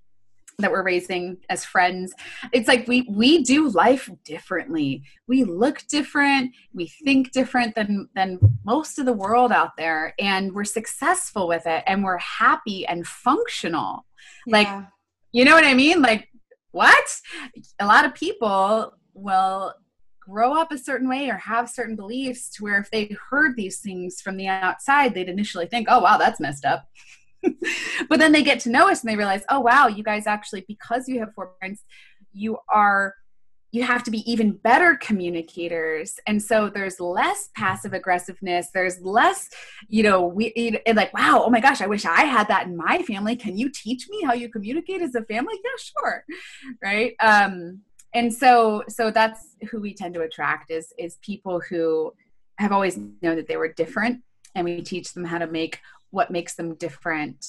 that 0.60 0.72
we're 0.72 0.84
raising 0.84 1.38
as 1.50 1.64
friends. 1.64 2.14
It's 2.52 2.68
like 2.68 2.88
we 2.88 3.08
we 3.10 3.44
do 3.44 3.70
life 3.70 4.10
differently. 4.24 5.04
We 5.28 5.44
look 5.44 5.84
different. 5.88 6.56
We 6.74 6.88
think 6.88 7.32
different 7.32 7.76
than 7.76 8.10
than 8.16 8.40
most 8.66 8.98
of 8.98 9.06
the 9.06 9.14
world 9.14 9.52
out 9.52 9.78
there. 9.78 10.16
And 10.20 10.54
we're 10.54 10.64
successful 10.64 11.48
with 11.48 11.68
it. 11.68 11.84
And 11.86 12.04
we're 12.04 12.18
happy 12.18 12.88
and 12.88 13.06
functional. 13.06 14.06
Like, 14.48 14.68
you 15.32 15.46
know 15.46 15.54
what 15.54 15.66
I 15.66 15.74
mean? 15.74 16.02
Like, 16.02 16.30
what? 16.72 17.22
A 17.80 17.86
lot 17.86 18.06
of 18.06 18.16
people 18.16 18.94
will 19.14 19.74
grow 20.20 20.60
up 20.60 20.72
a 20.72 20.78
certain 20.78 21.08
way 21.08 21.30
or 21.30 21.38
have 21.38 21.70
certain 21.70 21.96
beliefs 21.96 22.50
to 22.50 22.64
where 22.64 22.80
if 22.80 22.92
they 22.92 23.16
heard 23.30 23.56
these 23.56 23.80
things 23.80 24.22
from 24.22 24.38
the 24.38 24.48
outside, 24.48 25.14
they'd 25.14 25.30
initially 25.30 25.66
think, 25.66 25.88
oh, 25.90 26.00
wow, 26.00 26.18
that's 26.18 26.40
messed 26.40 26.66
up. 26.66 26.88
but 28.10 28.20
then 28.20 28.32
they 28.32 28.44
get 28.44 28.60
to 28.62 28.70
know 28.70 28.90
us 28.90 29.02
and 29.02 29.10
they 29.10 29.16
realize, 29.16 29.44
oh, 29.50 29.60
wow, 29.60 29.88
you 29.88 30.04
guys 30.04 30.28
actually, 30.28 30.66
because 30.68 31.08
you 31.08 31.20
have 31.20 31.34
four 31.34 31.54
parents, 31.60 31.84
you 32.34 32.58
are 32.70 33.16
you 33.72 33.84
have 33.84 34.04
to 34.04 34.12
be 34.12 34.30
even 34.30 34.54
better 34.54 34.96
communicators. 34.96 36.20
And 36.26 36.42
so 36.42 36.70
there's 36.70 37.00
less 37.00 37.50
passive 37.56 37.94
aggressiveness. 37.94 38.70
There's 38.74 39.02
less 39.02 39.50
you 39.90 40.04
know 40.04 40.26
we 40.26 40.82
like 40.94 41.14
wow 41.14 41.44
oh 41.46 41.50
my 41.50 41.60
gosh 41.60 41.82
i 41.82 41.88
wish 41.88 42.06
i 42.06 42.24
had 42.24 42.48
that 42.48 42.68
in 42.68 42.78
my 42.78 43.04
family. 43.04 43.36
Can 43.36 43.58
you 43.58 43.70
teach 43.70 44.08
me 44.10 44.24
how 44.24 44.34
you 44.34 44.50
communicate 44.50 45.02
as 45.02 45.16
a 45.16 45.24
family? 45.24 45.56
Yeah 45.64 45.92
sure. 46.00 46.26
Right? 46.82 47.16
Um 47.20 47.82
and 48.14 48.34
so 48.34 48.84
so 48.88 49.12
that's 49.12 49.56
who 49.70 49.82
we 49.82 49.94
tend 49.94 50.14
to 50.14 50.22
attract 50.22 50.72
is 50.72 50.94
is 50.98 51.18
people 51.22 51.62
who 51.70 52.14
have 52.58 52.72
always 52.72 52.98
known 52.98 53.36
that 53.36 53.48
they 53.48 53.58
were 53.58 53.72
different 53.74 54.24
and 54.56 54.66
we 54.66 54.82
teach 54.82 55.14
them 55.14 55.26
how 55.26 55.38
to 55.38 55.48
make 55.48 55.80
what 56.12 56.32
makes 56.32 56.56
them 56.56 56.76
different 56.76 57.46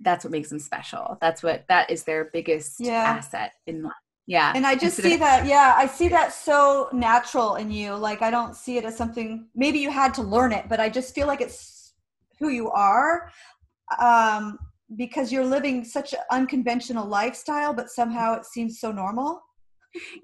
that's 0.00 0.24
what 0.24 0.30
makes 0.30 0.50
them 0.50 0.58
special. 0.58 1.16
That's 1.20 1.42
what 1.42 1.64
that 1.68 1.90
is 1.90 2.04
their 2.04 2.30
biggest 2.32 2.76
yeah. 2.78 3.02
asset 3.02 3.52
in 3.66 3.82
life. 3.82 3.92
Yeah 4.28 4.52
and 4.56 4.66
i 4.66 4.74
just 4.74 4.96
see 4.96 5.14
that. 5.16 5.46
yeah 5.46 5.74
i 5.76 5.86
see 5.86 6.08
that 6.08 6.32
so 6.32 6.88
natural 6.92 7.54
in 7.54 7.70
you. 7.70 7.94
Like 7.94 8.22
i 8.22 8.30
don't 8.30 8.56
see 8.56 8.76
it 8.76 8.84
as 8.84 8.96
something 8.96 9.46
maybe 9.54 9.78
you 9.78 9.88
had 9.88 10.12
to 10.14 10.22
learn 10.22 10.50
it 10.50 10.68
but 10.68 10.80
i 10.80 10.88
just 10.88 11.14
feel 11.14 11.28
like 11.28 11.40
it's 11.40 11.94
who 12.40 12.48
you 12.48 12.68
are 12.70 13.30
um 14.00 14.58
because 14.96 15.30
you're 15.30 15.44
living 15.44 15.84
such 15.84 16.12
an 16.12 16.18
unconventional 16.32 17.06
lifestyle 17.06 17.72
but 17.72 17.88
somehow 17.88 18.34
it 18.34 18.44
seems 18.44 18.80
so 18.80 18.90
normal. 18.90 19.40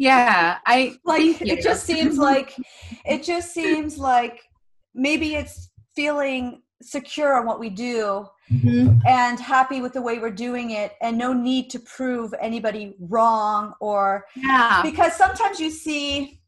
Yeah 0.01 0.59
i 0.67 0.97
like 1.05 1.41
it 1.41 1.63
just 1.63 1.85
seems 1.85 2.19
like 2.29 2.57
it 3.05 3.23
just 3.23 3.55
seems 3.55 3.99
like 3.99 4.41
maybe 4.95 5.37
it's 5.37 5.71
feeling 5.95 6.62
secure 6.83 7.35
on 7.35 7.47
what 7.47 7.61
we 7.61 7.71
do 7.71 8.27
mm-hmm. 8.51 8.99
and 9.07 9.39
happy 9.39 9.81
with 9.81 9.93
the 9.93 10.03
way 10.03 10.19
we're 10.19 10.31
doing 10.31 10.71
it 10.71 10.95
and 11.01 11.17
no 11.17 11.33
need 11.33 11.71
to 11.71 11.79
prove 11.79 12.35
anybody 12.41 12.95
wrong 13.01 13.73
or 13.81 14.25
yeah 14.37 14.81
because 14.83 15.15
sometimes 15.15 15.61
you 15.61 15.71
see 15.71 16.41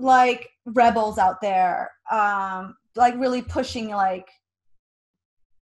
like 0.00 0.50
rebels 0.66 1.18
out 1.18 1.40
there 1.40 1.90
um 2.10 2.76
like 2.96 3.14
really 3.16 3.42
pushing 3.42 3.90
like 3.90 4.28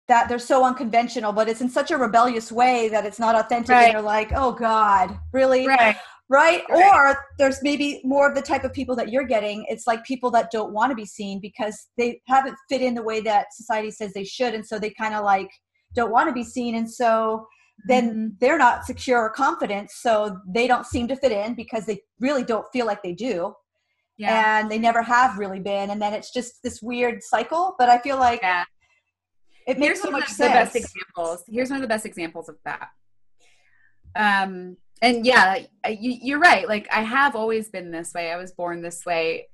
that 0.08 0.28
they're 0.28 0.38
so 0.38 0.64
unconventional 0.64 1.32
but 1.32 1.48
it's 1.48 1.60
in 1.60 1.68
such 1.68 1.90
a 1.90 1.96
rebellious 1.96 2.50
way 2.50 2.88
that 2.88 3.04
it's 3.04 3.18
not 3.18 3.34
authentic 3.34 3.70
right. 3.70 3.84
and 3.84 3.92
you're 3.92 4.02
like 4.02 4.32
oh 4.34 4.52
god 4.52 5.16
really 5.32 5.66
right 5.66 5.96
right? 6.30 6.62
right? 6.70 6.94
Or 6.94 7.24
there's 7.38 7.62
maybe 7.62 8.00
more 8.04 8.28
of 8.28 8.34
the 8.34 8.40
type 8.40 8.64
of 8.64 8.72
people 8.72 8.96
that 8.96 9.10
you're 9.10 9.24
getting. 9.24 9.66
It's 9.68 9.86
like 9.86 10.04
people 10.04 10.30
that 10.30 10.50
don't 10.50 10.72
want 10.72 10.90
to 10.90 10.96
be 10.96 11.04
seen 11.04 11.40
because 11.40 11.88
they 11.98 12.22
haven't 12.28 12.56
fit 12.68 12.80
in 12.80 12.94
the 12.94 13.02
way 13.02 13.20
that 13.22 13.52
society 13.52 13.90
says 13.90 14.12
they 14.14 14.24
should. 14.24 14.54
And 14.54 14.64
so 14.64 14.78
they 14.78 14.90
kind 14.90 15.14
of 15.14 15.24
like 15.24 15.50
don't 15.94 16.12
want 16.12 16.28
to 16.28 16.32
be 16.32 16.44
seen. 16.44 16.76
And 16.76 16.90
so 16.90 17.46
then 17.88 18.10
mm-hmm. 18.10 18.26
they're 18.40 18.58
not 18.58 18.86
secure 18.86 19.18
or 19.18 19.30
confident. 19.30 19.90
So 19.90 20.38
they 20.46 20.68
don't 20.68 20.86
seem 20.86 21.08
to 21.08 21.16
fit 21.16 21.32
in 21.32 21.54
because 21.54 21.84
they 21.84 22.00
really 22.20 22.44
don't 22.44 22.66
feel 22.72 22.86
like 22.86 23.02
they 23.02 23.14
do. 23.14 23.52
Yeah. 24.16 24.60
And 24.60 24.70
they 24.70 24.78
never 24.78 25.02
have 25.02 25.36
really 25.36 25.60
been. 25.60 25.90
And 25.90 26.00
then 26.00 26.12
it's 26.12 26.32
just 26.32 26.62
this 26.62 26.80
weird 26.80 27.22
cycle. 27.22 27.74
But 27.76 27.88
I 27.88 27.98
feel 27.98 28.18
like 28.18 28.40
yeah. 28.42 28.64
it 29.66 29.78
makes 29.78 29.98
Here's 29.98 30.02
so 30.02 30.10
much 30.12 30.28
sense. 30.28 30.36
The 30.38 30.44
best 30.44 30.76
examples. 30.76 31.44
Here's 31.48 31.70
one 31.70 31.78
of 31.78 31.82
the 31.82 31.88
best 31.88 32.06
examples 32.06 32.48
of 32.48 32.56
that. 32.64 32.88
Um, 34.14 34.76
and 35.02 35.24
yeah 35.24 35.64
you, 35.88 36.36
are 36.36 36.40
right. 36.40 36.68
Like 36.68 36.88
i 36.92 37.02
have 37.02 37.36
always 37.36 37.68
been 37.68 37.90
this 37.90 38.12
way. 38.14 38.30
I 38.30 38.36
was 38.36 38.52
born 38.52 38.82
this 38.82 39.04
way. 39.04 39.48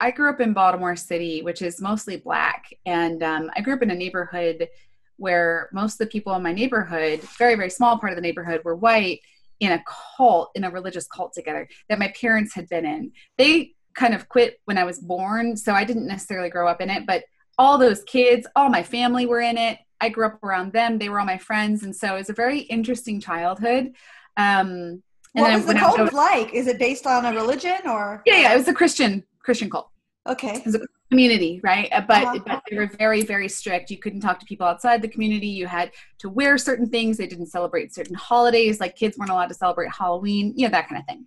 I 0.00 0.10
grew 0.10 0.30
up 0.30 0.40
in 0.40 0.52
baltimore 0.52 0.96
city 0.96 1.42
which 1.42 1.62
is 1.62 1.80
mostly 1.80 2.16
black. 2.16 2.66
And 2.86 3.22
um, 3.22 3.50
i 3.56 3.60
grew 3.60 3.74
up 3.74 3.82
in 3.82 3.90
a 3.90 3.94
neighborhood 3.94 4.68
where 5.16 5.68
most 5.72 5.94
of 5.94 5.98
the 5.98 6.12
people 6.12 6.34
in 6.34 6.42
my 6.42 6.52
neighborhood 6.52 7.20
very 7.38 7.54
very 7.54 7.70
small 7.70 7.98
part 7.98 8.12
of 8.12 8.16
the 8.16 8.22
neighborhood 8.22 8.62
were 8.64 8.76
white 8.76 9.20
in 9.60 9.72
a 9.72 9.84
cult 10.16 10.50
in 10.54 10.64
a 10.64 10.70
religious 10.70 11.06
cult 11.06 11.32
together 11.32 11.68
that 11.88 11.98
my 11.98 12.12
parents 12.20 12.54
had 12.54 12.68
been 12.68 12.84
in. 12.84 13.12
They 13.38 13.74
kind 13.94 14.14
of 14.14 14.26
quit 14.26 14.58
when 14.64 14.78
i 14.78 14.84
was 14.84 14.98
born 14.98 15.54
so 15.54 15.74
i 15.74 15.84
didn't 15.84 16.06
necessarily 16.06 16.48
grow 16.48 16.66
up 16.66 16.80
in 16.80 16.88
it 16.88 17.06
but 17.06 17.24
all 17.58 17.78
those 17.78 18.02
kids 18.04 18.46
all 18.56 18.68
my 18.68 18.82
family 18.82 19.26
were 19.26 19.40
in 19.40 19.58
it. 19.58 19.78
I 20.00 20.08
grew 20.08 20.26
up 20.26 20.42
around 20.42 20.72
them. 20.72 20.98
They 20.98 21.08
were 21.08 21.20
all 21.20 21.26
my 21.26 21.38
friends. 21.38 21.84
And 21.84 21.94
so 21.94 22.14
it 22.14 22.18
was 22.18 22.30
a 22.30 22.34
very 22.34 22.60
interesting 22.60 23.20
childhood 23.20 23.92
um, 24.36 25.02
and 25.34 25.44
what 25.44 25.54
was 25.54 25.66
the 25.66 25.74
cult 25.74 25.98
was 25.98 26.12
like? 26.12 26.52
Is 26.52 26.66
it 26.66 26.78
based 26.78 27.06
on 27.06 27.24
a 27.24 27.32
religion 27.32 27.78
or? 27.86 28.22
Yeah, 28.26 28.38
yeah, 28.38 28.54
it 28.54 28.56
was 28.56 28.68
a 28.68 28.74
Christian 28.74 29.24
Christian 29.40 29.70
cult. 29.70 29.88
Okay. 30.28 30.56
It 30.56 30.66
was 30.66 30.74
a 30.74 30.80
community, 31.10 31.60
right? 31.64 31.88
Uh, 31.90 32.00
but, 32.00 32.22
uh-huh. 32.22 32.38
but 32.46 32.62
they 32.70 32.76
were 32.76 32.86
very, 32.98 33.22
very 33.22 33.48
strict. 33.48 33.90
You 33.90 33.98
couldn't 33.98 34.20
talk 34.20 34.38
to 34.38 34.46
people 34.46 34.66
outside 34.66 35.02
the 35.02 35.08
community. 35.08 35.48
You 35.48 35.66
had 35.66 35.90
to 36.18 36.28
wear 36.28 36.56
certain 36.58 36.88
things. 36.88 37.16
They 37.16 37.26
didn't 37.26 37.46
celebrate 37.46 37.94
certain 37.94 38.14
holidays. 38.14 38.78
Like 38.78 38.94
kids 38.94 39.18
weren't 39.18 39.30
allowed 39.30 39.48
to 39.48 39.54
celebrate 39.54 39.90
Halloween. 39.90 40.52
You 40.56 40.66
know 40.66 40.72
that 40.72 40.88
kind 40.88 41.00
of 41.00 41.06
thing. 41.06 41.26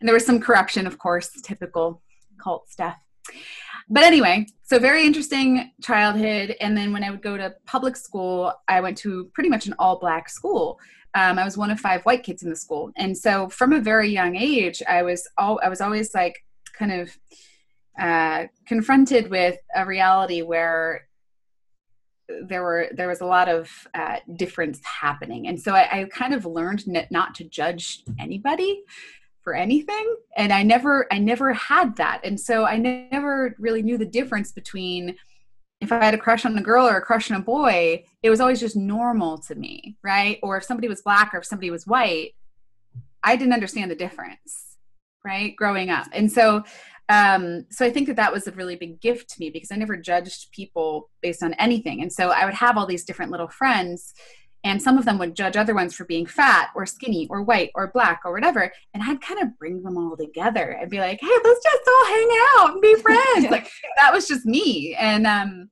And 0.00 0.08
there 0.08 0.14
was 0.14 0.26
some 0.26 0.40
corruption, 0.40 0.86
of 0.86 0.98
course, 0.98 1.30
typical 1.42 2.02
cult 2.42 2.68
stuff. 2.70 2.96
But 3.88 4.04
anyway, 4.04 4.46
so 4.62 4.78
very 4.78 5.04
interesting 5.04 5.72
childhood. 5.82 6.56
And 6.60 6.76
then 6.76 6.92
when 6.92 7.04
I 7.04 7.10
would 7.10 7.22
go 7.22 7.36
to 7.36 7.54
public 7.66 7.96
school, 7.96 8.52
I 8.68 8.80
went 8.80 8.98
to 8.98 9.30
pretty 9.34 9.48
much 9.48 9.66
an 9.66 9.74
all 9.78 9.98
black 9.98 10.28
school 10.28 10.78
um, 11.14 11.38
I 11.38 11.44
was 11.44 11.58
one 11.58 11.70
of 11.70 11.78
five 11.78 12.02
white 12.04 12.22
kids 12.22 12.42
in 12.42 12.50
the 12.50 12.56
school, 12.56 12.90
and 12.96 13.16
so 13.16 13.48
from 13.48 13.72
a 13.72 13.80
very 13.80 14.08
young 14.08 14.36
age, 14.36 14.82
I 14.88 15.02
was 15.02 15.28
all 15.36 15.60
I 15.62 15.68
was 15.68 15.80
always 15.80 16.14
like 16.14 16.44
kind 16.72 16.92
of 16.92 17.18
uh, 18.00 18.46
confronted 18.66 19.30
with 19.30 19.58
a 19.74 19.84
reality 19.84 20.42
where 20.42 21.06
there 22.48 22.62
were 22.62 22.88
there 22.92 23.08
was 23.08 23.20
a 23.20 23.26
lot 23.26 23.48
of 23.48 23.70
uh, 23.94 24.16
difference 24.36 24.80
happening. 24.84 25.48
And 25.48 25.60
so 25.60 25.74
I, 25.74 26.00
I 26.00 26.04
kind 26.04 26.34
of 26.34 26.46
learned 26.46 26.84
not 27.10 27.34
to 27.36 27.44
judge 27.44 28.02
anybody 28.18 28.82
for 29.42 29.54
anything. 29.54 30.16
And 30.36 30.52
i 30.52 30.62
never 30.62 31.06
i 31.12 31.18
never 31.18 31.52
had 31.52 31.96
that. 31.96 32.20
And 32.24 32.38
so 32.38 32.64
i 32.64 32.76
never 32.76 33.54
really 33.58 33.82
knew 33.82 33.98
the 33.98 34.06
difference 34.06 34.52
between 34.52 35.16
if 35.82 35.92
i 35.92 36.02
had 36.02 36.14
a 36.14 36.18
crush 36.18 36.46
on 36.46 36.56
a 36.56 36.62
girl 36.62 36.86
or 36.86 36.96
a 36.96 37.02
crush 37.02 37.30
on 37.30 37.36
a 37.36 37.44
boy 37.44 38.02
it 38.22 38.30
was 38.30 38.40
always 38.40 38.60
just 38.60 38.76
normal 38.76 39.36
to 39.36 39.54
me 39.54 39.96
right 40.02 40.38
or 40.42 40.56
if 40.56 40.64
somebody 40.64 40.88
was 40.88 41.02
black 41.02 41.34
or 41.34 41.38
if 41.38 41.44
somebody 41.44 41.70
was 41.70 41.86
white 41.86 42.34
i 43.22 43.36
didn't 43.36 43.52
understand 43.52 43.90
the 43.90 43.96
difference 43.96 44.76
right 45.24 45.54
growing 45.56 45.90
up 45.90 46.06
and 46.12 46.32
so 46.32 46.64
um, 47.08 47.66
so 47.68 47.84
I 47.84 47.90
think 47.90 48.06
that 48.06 48.16
that 48.16 48.32
was 48.32 48.46
a 48.46 48.52
really 48.52 48.76
big 48.76 49.00
gift 49.00 49.28
to 49.30 49.40
me 49.40 49.50
because 49.50 49.70
I 49.70 49.76
never 49.76 49.98
judged 49.98 50.50
people 50.52 51.10
based 51.20 51.42
on 51.42 51.52
anything. 51.54 52.00
And 52.00 52.10
so 52.10 52.30
I 52.30 52.46
would 52.46 52.54
have 52.54 52.78
all 52.78 52.86
these 52.86 53.04
different 53.04 53.30
little 53.30 53.48
friends, 53.48 54.14
and 54.64 54.80
some 54.80 54.96
of 54.96 55.04
them 55.04 55.18
would 55.18 55.34
judge 55.34 55.56
other 55.56 55.74
ones 55.74 55.94
for 55.94 56.04
being 56.04 56.26
fat 56.26 56.70
or 56.74 56.86
skinny 56.86 57.26
or 57.28 57.42
white 57.42 57.70
or 57.74 57.88
black 57.88 58.20
or 58.24 58.32
whatever. 58.32 58.72
And 58.94 59.02
I'd 59.02 59.20
kind 59.20 59.40
of 59.40 59.58
bring 59.58 59.82
them 59.82 59.98
all 59.98 60.16
together 60.16 60.70
and 60.80 60.90
be 60.90 61.00
like, 61.00 61.18
hey, 61.20 61.26
let's 61.44 61.62
just 61.62 61.88
all 61.88 62.06
hang 62.06 62.38
out 62.56 62.72
and 62.72 62.80
be 62.80 62.94
friends. 63.02 63.50
like 63.50 63.70
that 63.96 64.12
was 64.12 64.28
just 64.28 64.46
me. 64.46 64.94
And 64.94 65.26
um, 65.26 65.68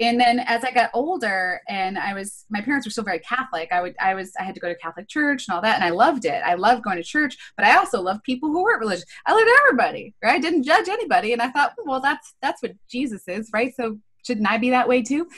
and 0.00 0.20
then 0.20 0.40
as 0.40 0.64
I 0.64 0.70
got 0.72 0.90
older 0.94 1.60
and 1.68 1.98
I 1.98 2.14
was 2.14 2.44
my 2.48 2.60
parents 2.60 2.86
were 2.86 2.90
still 2.90 3.04
very 3.04 3.18
Catholic, 3.20 3.70
I 3.72 3.80
would 3.80 3.96
I 4.00 4.14
was 4.14 4.32
I 4.38 4.44
had 4.44 4.54
to 4.54 4.60
go 4.60 4.68
to 4.68 4.78
Catholic 4.78 5.08
church 5.08 5.46
and 5.48 5.54
all 5.54 5.62
that 5.62 5.76
and 5.76 5.84
I 5.84 5.90
loved 5.90 6.24
it. 6.24 6.42
I 6.44 6.54
loved 6.54 6.84
going 6.84 6.96
to 6.96 7.02
church, 7.02 7.36
but 7.56 7.66
I 7.66 7.76
also 7.76 8.00
loved 8.00 8.22
people 8.22 8.50
who 8.50 8.62
weren't 8.62 8.80
religious. 8.80 9.04
I 9.26 9.32
loved 9.32 9.50
everybody, 9.64 10.14
right? 10.22 10.34
I 10.34 10.38
didn't 10.38 10.64
judge 10.64 10.88
anybody 10.88 11.32
and 11.32 11.42
I 11.42 11.50
thought, 11.50 11.74
well 11.84 12.00
that's 12.00 12.34
that's 12.40 12.62
what 12.62 12.72
Jesus 12.88 13.26
is, 13.26 13.50
right? 13.52 13.74
So 13.74 13.98
shouldn't 14.24 14.48
I 14.48 14.58
be 14.58 14.70
that 14.70 14.88
way 14.88 15.02
too? 15.02 15.28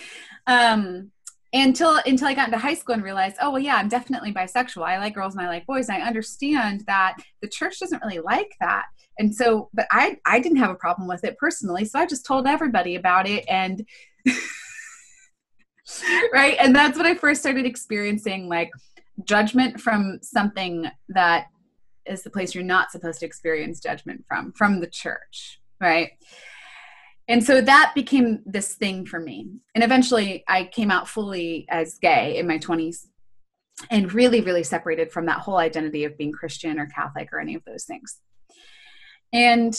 Um 0.46 1.10
until 1.54 1.98
until 2.04 2.28
I 2.28 2.34
got 2.34 2.48
into 2.48 2.58
high 2.58 2.74
school 2.74 2.94
and 2.94 3.02
realized, 3.02 3.36
oh 3.40 3.50
well, 3.50 3.62
yeah, 3.62 3.76
I'm 3.76 3.88
definitely 3.88 4.32
bisexual. 4.32 4.84
I 4.84 4.98
like 4.98 5.14
girls 5.14 5.34
and 5.34 5.42
I 5.42 5.48
like 5.48 5.66
boys. 5.66 5.88
And 5.88 6.02
I 6.02 6.06
understand 6.06 6.84
that 6.86 7.16
the 7.40 7.48
church 7.48 7.80
doesn't 7.80 8.02
really 8.02 8.20
like 8.20 8.54
that, 8.60 8.84
and 9.18 9.34
so, 9.34 9.70
but 9.72 9.86
I 9.90 10.18
I 10.26 10.40
didn't 10.40 10.58
have 10.58 10.70
a 10.70 10.74
problem 10.74 11.08
with 11.08 11.24
it 11.24 11.38
personally, 11.38 11.84
so 11.84 11.98
I 11.98 12.06
just 12.06 12.26
told 12.26 12.46
everybody 12.46 12.96
about 12.96 13.26
it, 13.26 13.44
and 13.48 13.86
right? 16.32 16.56
And 16.58 16.74
that's 16.74 16.96
when 16.96 17.06
I 17.06 17.14
first 17.14 17.40
started 17.40 17.66
experiencing 17.66 18.48
like 18.48 18.70
judgment 19.24 19.80
from 19.80 20.18
something 20.22 20.86
that 21.08 21.46
is 22.06 22.22
the 22.22 22.30
place 22.30 22.54
you're 22.54 22.64
not 22.64 22.90
supposed 22.90 23.20
to 23.20 23.26
experience 23.26 23.80
judgment 23.80 24.24
from, 24.28 24.52
from 24.52 24.80
the 24.80 24.86
church, 24.86 25.60
right? 25.80 26.12
And 27.28 27.42
so 27.42 27.60
that 27.60 27.92
became 27.94 28.42
this 28.44 28.74
thing 28.74 29.06
for 29.06 29.18
me. 29.18 29.48
And 29.74 29.82
eventually 29.82 30.44
I 30.46 30.64
came 30.64 30.90
out 30.90 31.08
fully 31.08 31.66
as 31.70 31.98
gay 31.98 32.36
in 32.36 32.46
my 32.46 32.58
20s 32.58 33.06
and 33.90 34.12
really, 34.12 34.40
really 34.40 34.62
separated 34.62 35.10
from 35.10 35.26
that 35.26 35.38
whole 35.38 35.56
identity 35.56 36.04
of 36.04 36.18
being 36.18 36.32
Christian 36.32 36.78
or 36.78 36.86
Catholic 36.86 37.30
or 37.32 37.40
any 37.40 37.54
of 37.54 37.64
those 37.64 37.84
things. 37.84 38.20
And 39.32 39.74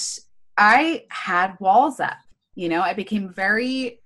I 0.58 1.06
had 1.10 1.56
walls 1.60 2.00
up, 2.00 2.18
you 2.56 2.68
know, 2.68 2.82
I 2.82 2.94
became 2.94 3.32
very 3.32 4.02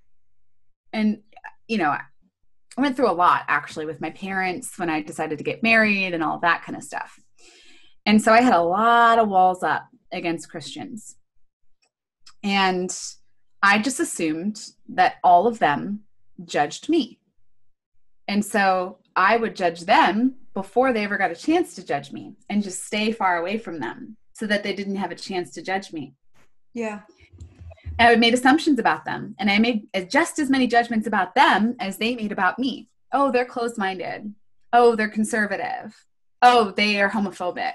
and 0.93 1.19
you 1.67 1.77
know 1.77 1.89
i 1.89 2.01
went 2.77 2.95
through 2.95 3.09
a 3.09 3.11
lot 3.11 3.43
actually 3.47 3.85
with 3.85 4.01
my 4.01 4.09
parents 4.11 4.77
when 4.77 4.89
i 4.89 5.01
decided 5.01 5.37
to 5.37 5.43
get 5.43 5.63
married 5.63 6.13
and 6.13 6.23
all 6.23 6.39
that 6.39 6.63
kind 6.63 6.77
of 6.77 6.83
stuff 6.83 7.19
and 8.05 8.21
so 8.21 8.33
i 8.33 8.41
had 8.41 8.53
a 8.53 8.61
lot 8.61 9.19
of 9.19 9.27
walls 9.27 9.63
up 9.63 9.87
against 10.11 10.49
christians 10.49 11.15
and 12.43 12.97
i 13.61 13.79
just 13.79 13.99
assumed 13.99 14.71
that 14.87 15.15
all 15.23 15.47
of 15.47 15.59
them 15.59 16.01
judged 16.45 16.89
me 16.89 17.19
and 18.27 18.43
so 18.43 18.97
i 19.15 19.37
would 19.37 19.55
judge 19.55 19.81
them 19.81 20.35
before 20.53 20.91
they 20.91 21.03
ever 21.03 21.17
got 21.17 21.31
a 21.31 21.35
chance 21.35 21.75
to 21.75 21.85
judge 21.85 22.11
me 22.11 22.33
and 22.49 22.63
just 22.63 22.83
stay 22.83 23.11
far 23.11 23.37
away 23.37 23.57
from 23.57 23.79
them 23.79 24.17
so 24.33 24.45
that 24.45 24.63
they 24.63 24.73
didn't 24.73 24.95
have 24.95 25.11
a 25.11 25.15
chance 25.15 25.51
to 25.51 25.61
judge 25.61 25.91
me 25.93 26.13
yeah 26.73 27.01
I 27.99 28.15
made 28.15 28.33
assumptions 28.33 28.79
about 28.79 29.03
them, 29.03 29.35
and 29.39 29.51
I 29.51 29.59
made 29.59 29.87
just 30.09 30.39
as 30.39 30.49
many 30.49 30.67
judgments 30.67 31.05
about 31.05 31.35
them 31.35 31.75
as 31.81 31.97
they 31.97 32.15
made 32.15 32.31
about 32.31 32.57
me. 32.57 32.87
Oh, 33.11 33.29
they're 33.29 33.43
closed 33.43 33.77
minded. 33.77 34.33
Oh, 34.71 34.95
they're 34.95 35.09
conservative. 35.09 35.93
Oh, 36.41 36.71
they 36.71 37.01
are 37.01 37.09
homophobic. 37.09 37.73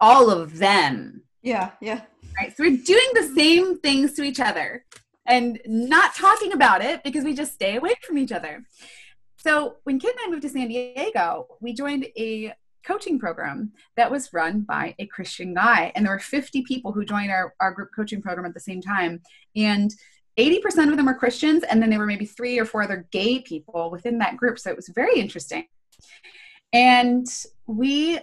All 0.00 0.30
of 0.30 0.58
them. 0.58 1.22
Yeah, 1.42 1.72
yeah. 1.80 2.02
Right. 2.38 2.54
So 2.54 2.64
we're 2.64 2.76
doing 2.76 3.08
the 3.14 3.32
same 3.34 3.78
things 3.78 4.12
to 4.14 4.22
each 4.22 4.40
other 4.40 4.84
and 5.26 5.58
not 5.66 6.14
talking 6.14 6.52
about 6.52 6.84
it 6.84 7.02
because 7.02 7.24
we 7.24 7.34
just 7.34 7.54
stay 7.54 7.76
away 7.76 7.94
from 8.02 8.18
each 8.18 8.32
other. 8.32 8.64
So 9.38 9.76
when 9.84 9.98
Kit 9.98 10.14
and 10.16 10.26
I 10.26 10.30
moved 10.30 10.42
to 10.42 10.48
San 10.48 10.68
Diego, 10.68 11.46
we 11.60 11.72
joined 11.72 12.06
a 12.18 12.52
coaching 12.84 13.18
program 13.18 13.72
that 13.96 14.10
was 14.10 14.32
run 14.32 14.60
by 14.60 14.94
a 14.98 15.06
Christian 15.06 15.54
guy. 15.54 15.92
And 15.94 16.04
there 16.04 16.12
were 16.12 16.18
50 16.18 16.62
people 16.62 16.92
who 16.92 17.04
joined 17.04 17.30
our, 17.30 17.54
our 17.60 17.72
group 17.72 17.90
coaching 17.94 18.22
program 18.22 18.46
at 18.46 18.54
the 18.54 18.60
same 18.60 18.80
time. 18.80 19.20
And 19.54 19.92
80% 20.38 20.90
of 20.90 20.96
them 20.96 21.06
were 21.06 21.14
Christians, 21.14 21.62
and 21.62 21.80
then 21.80 21.88
there 21.88 21.98
were 21.98 22.06
maybe 22.06 22.26
three 22.26 22.58
or 22.58 22.66
four 22.66 22.82
other 22.82 23.06
gay 23.10 23.40
people 23.40 23.90
within 23.90 24.18
that 24.18 24.36
group. 24.36 24.58
So 24.58 24.70
it 24.70 24.76
was 24.76 24.88
very 24.88 25.18
interesting. 25.18 25.66
And 26.72 27.26
we 27.66 28.18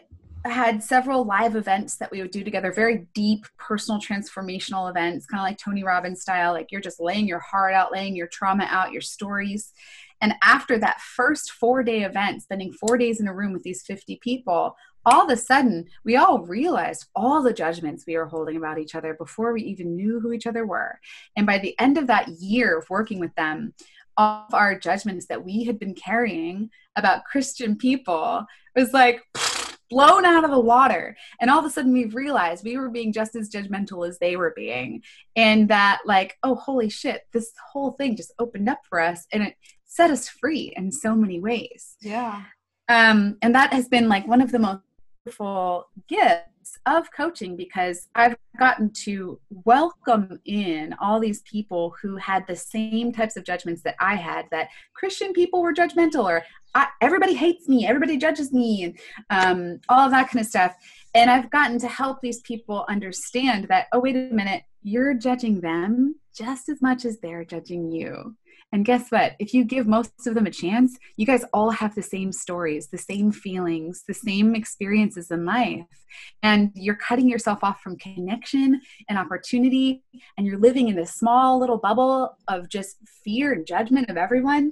had 0.46 0.84
several 0.84 1.24
live 1.24 1.56
events 1.56 1.96
that 1.98 2.12
we 2.12 2.22
would 2.22 2.32
do 2.32 2.44
together, 2.44 2.72
very 2.72 3.08
deep 3.14 3.46
personal 3.58 4.02
transformational 4.02 4.90
events, 4.90 5.26
kind 5.26 5.40
of 5.40 5.46
like 5.46 5.58
Tony 5.58 5.84
Robbins 5.84 6.22
style. 6.22 6.52
Like 6.52 6.72
you're 6.72 6.82
just 6.82 7.00
laying 7.00 7.28
your 7.28 7.40
heart 7.40 7.74
out, 7.74 7.92
laying 7.92 8.16
your 8.16 8.28
trauma 8.28 8.68
out, 8.70 8.92
your 8.92 9.02
stories. 9.02 9.72
And 10.22 10.34
after 10.44 10.78
that 10.80 11.02
first 11.02 11.52
four 11.52 11.84
day 11.84 12.04
event, 12.04 12.44
spending 12.44 12.74
four 12.74 12.98
days 12.98 13.20
in 13.20 13.28
a 13.28 13.34
room 13.34 13.54
with 13.54 13.64
these 13.64 13.84
50 13.84 14.20
people, 14.22 14.76
all 15.06 15.24
of 15.24 15.30
a 15.30 15.38
sudden 15.38 15.86
we 16.04 16.16
all 16.16 16.40
realized 16.40 17.08
all 17.16 17.42
the 17.42 17.54
judgments 17.54 18.06
we 18.06 18.18
were 18.18 18.28
holding 18.28 18.58
about 18.58 18.80
each 18.80 18.96
other 18.96 19.14
before 19.14 19.54
we 19.54 19.62
even 19.64 19.96
knew 19.96 20.20
who 20.20 20.32
each 20.32 20.48
other 20.48 20.66
were. 20.66 21.00
And 21.36 21.46
by 21.46 21.58
the 21.58 21.78
end 21.80 21.98
of 21.98 22.08
that 22.08 22.28
year 22.30 22.78
of 22.78 22.90
working 22.90 23.20
with 23.20 23.36
them, 23.36 23.74
all 24.16 24.46
of 24.48 24.54
our 24.54 24.78
judgments 24.78 25.26
that 25.28 25.44
we 25.44 25.64
had 25.64 25.80
been 25.80 25.96
carrying 25.96 26.70
about 26.96 27.26
Christian 27.26 27.76
people 27.76 28.46
was 28.76 28.94
like, 28.94 29.24
blown 29.94 30.26
out 30.26 30.44
of 30.44 30.52
the 30.52 30.60
water. 30.60 31.16
And 31.40 31.50
all 31.50 31.60
of 31.60 31.66
a 31.66 31.70
sudden 31.70 31.94
we 31.94 32.06
realized 32.06 32.64
we 32.64 32.78
were 32.78 32.90
being 32.90 33.14
just 33.14 33.36
as 33.36 33.50
judgmental 33.50 34.08
as 34.08 34.20
they 34.20 34.36
were 34.36 34.54
being. 34.56 35.04
And 35.36 35.70
that, 35.70 36.02
like, 36.06 36.38
oh, 36.44 36.56
holy 36.56 36.90
shit, 36.90 37.22
this 37.32 37.52
whole 37.72 37.92
thing 37.92 38.16
just 38.16 38.34
opened 38.40 38.70
up 38.70 38.80
for 38.90 39.00
us. 39.00 39.28
And 39.32 39.44
it 39.44 39.56
set 39.86 40.12
us 40.12 40.28
free 40.28 40.74
in 40.76 40.92
so 40.92 41.16
many 41.16 41.40
ways. 41.40 41.96
Yeah. 42.02 42.44
Um, 42.90 43.38
and 43.42 43.56
that 43.56 43.74
has 43.74 43.88
been 43.88 44.10
like 44.10 44.28
one 44.28 44.42
of 44.42 44.52
the 44.52 44.60
most 44.60 44.82
beautiful 45.24 45.88
gifts 46.10 46.78
of 46.86 47.10
coaching 47.16 47.56
because 47.56 48.10
I've 48.16 48.36
gotten 48.60 48.92
to 49.04 49.40
welcome 49.64 50.40
in 50.46 50.94
all 51.00 51.20
these 51.20 51.42
people 51.44 51.96
who 52.02 52.18
had 52.18 52.46
the 52.46 52.56
same 52.56 53.14
types 53.14 53.38
of 53.38 53.46
judgments 53.46 53.84
that 53.84 53.96
I 54.00 54.16
had 54.16 54.48
that 54.52 54.70
Christian 54.94 55.32
people 55.32 55.62
were 55.62 55.74
judgmental 55.74 56.26
or 56.26 56.44
everybody 57.02 57.36
hates 57.36 57.70
me, 57.70 57.88
everybody 57.88 58.18
judges 58.18 58.52
me, 58.52 58.84
and 58.84 59.00
um, 59.30 59.80
all 59.90 60.06
of 60.06 60.12
that 60.12 60.30
kind 60.30 60.42
of 60.42 60.48
stuff. 60.48 60.76
And 61.14 61.30
I've 61.30 61.52
gotten 61.52 61.80
to 61.80 61.88
help 61.88 62.20
these 62.20 62.42
people 62.42 62.86
understand 62.90 63.68
that, 63.70 63.88
oh, 63.94 64.00
wait 64.00 64.16
a 64.16 64.34
minute, 64.34 64.64
you're 64.82 65.14
judging 65.14 65.62
them 65.62 66.16
just 66.36 66.68
as 66.68 66.82
much 66.82 67.06
as 67.06 67.20
they're 67.20 67.46
judging 67.46 67.92
you. 67.92 68.36
And 68.74 68.84
guess 68.84 69.12
what? 69.12 69.36
If 69.38 69.54
you 69.54 69.64
give 69.64 69.86
most 69.86 70.26
of 70.26 70.34
them 70.34 70.48
a 70.48 70.52
chance, 70.52 70.98
you 71.16 71.28
guys 71.28 71.46
all 71.54 71.70
have 71.70 71.94
the 71.94 72.02
same 72.02 72.32
stories, 72.32 72.88
the 72.88 72.98
same 72.98 73.32
feelings, 73.32 74.04
the 74.08 74.16
same 74.16 74.56
experiences 74.56 75.30
in 75.30 75.46
life. 75.46 75.86
And 76.42 76.72
you're 76.74 76.96
cutting 76.96 77.30
yourself 77.30 77.64
off 77.64 77.82
from 77.82 77.98
connection 77.98 78.82
and 79.08 79.20
opportunity. 79.20 80.02
And 80.38 80.48
you're 80.48 80.58
living 80.58 80.88
in 80.88 80.96
this 80.96 81.14
small 81.14 81.60
little 81.60 81.78
bubble 81.78 82.36
of 82.48 82.68
just 82.68 82.98
fear 83.24 83.54
and 83.54 83.66
judgment 83.66 84.10
of 84.10 84.18
everyone. 84.18 84.72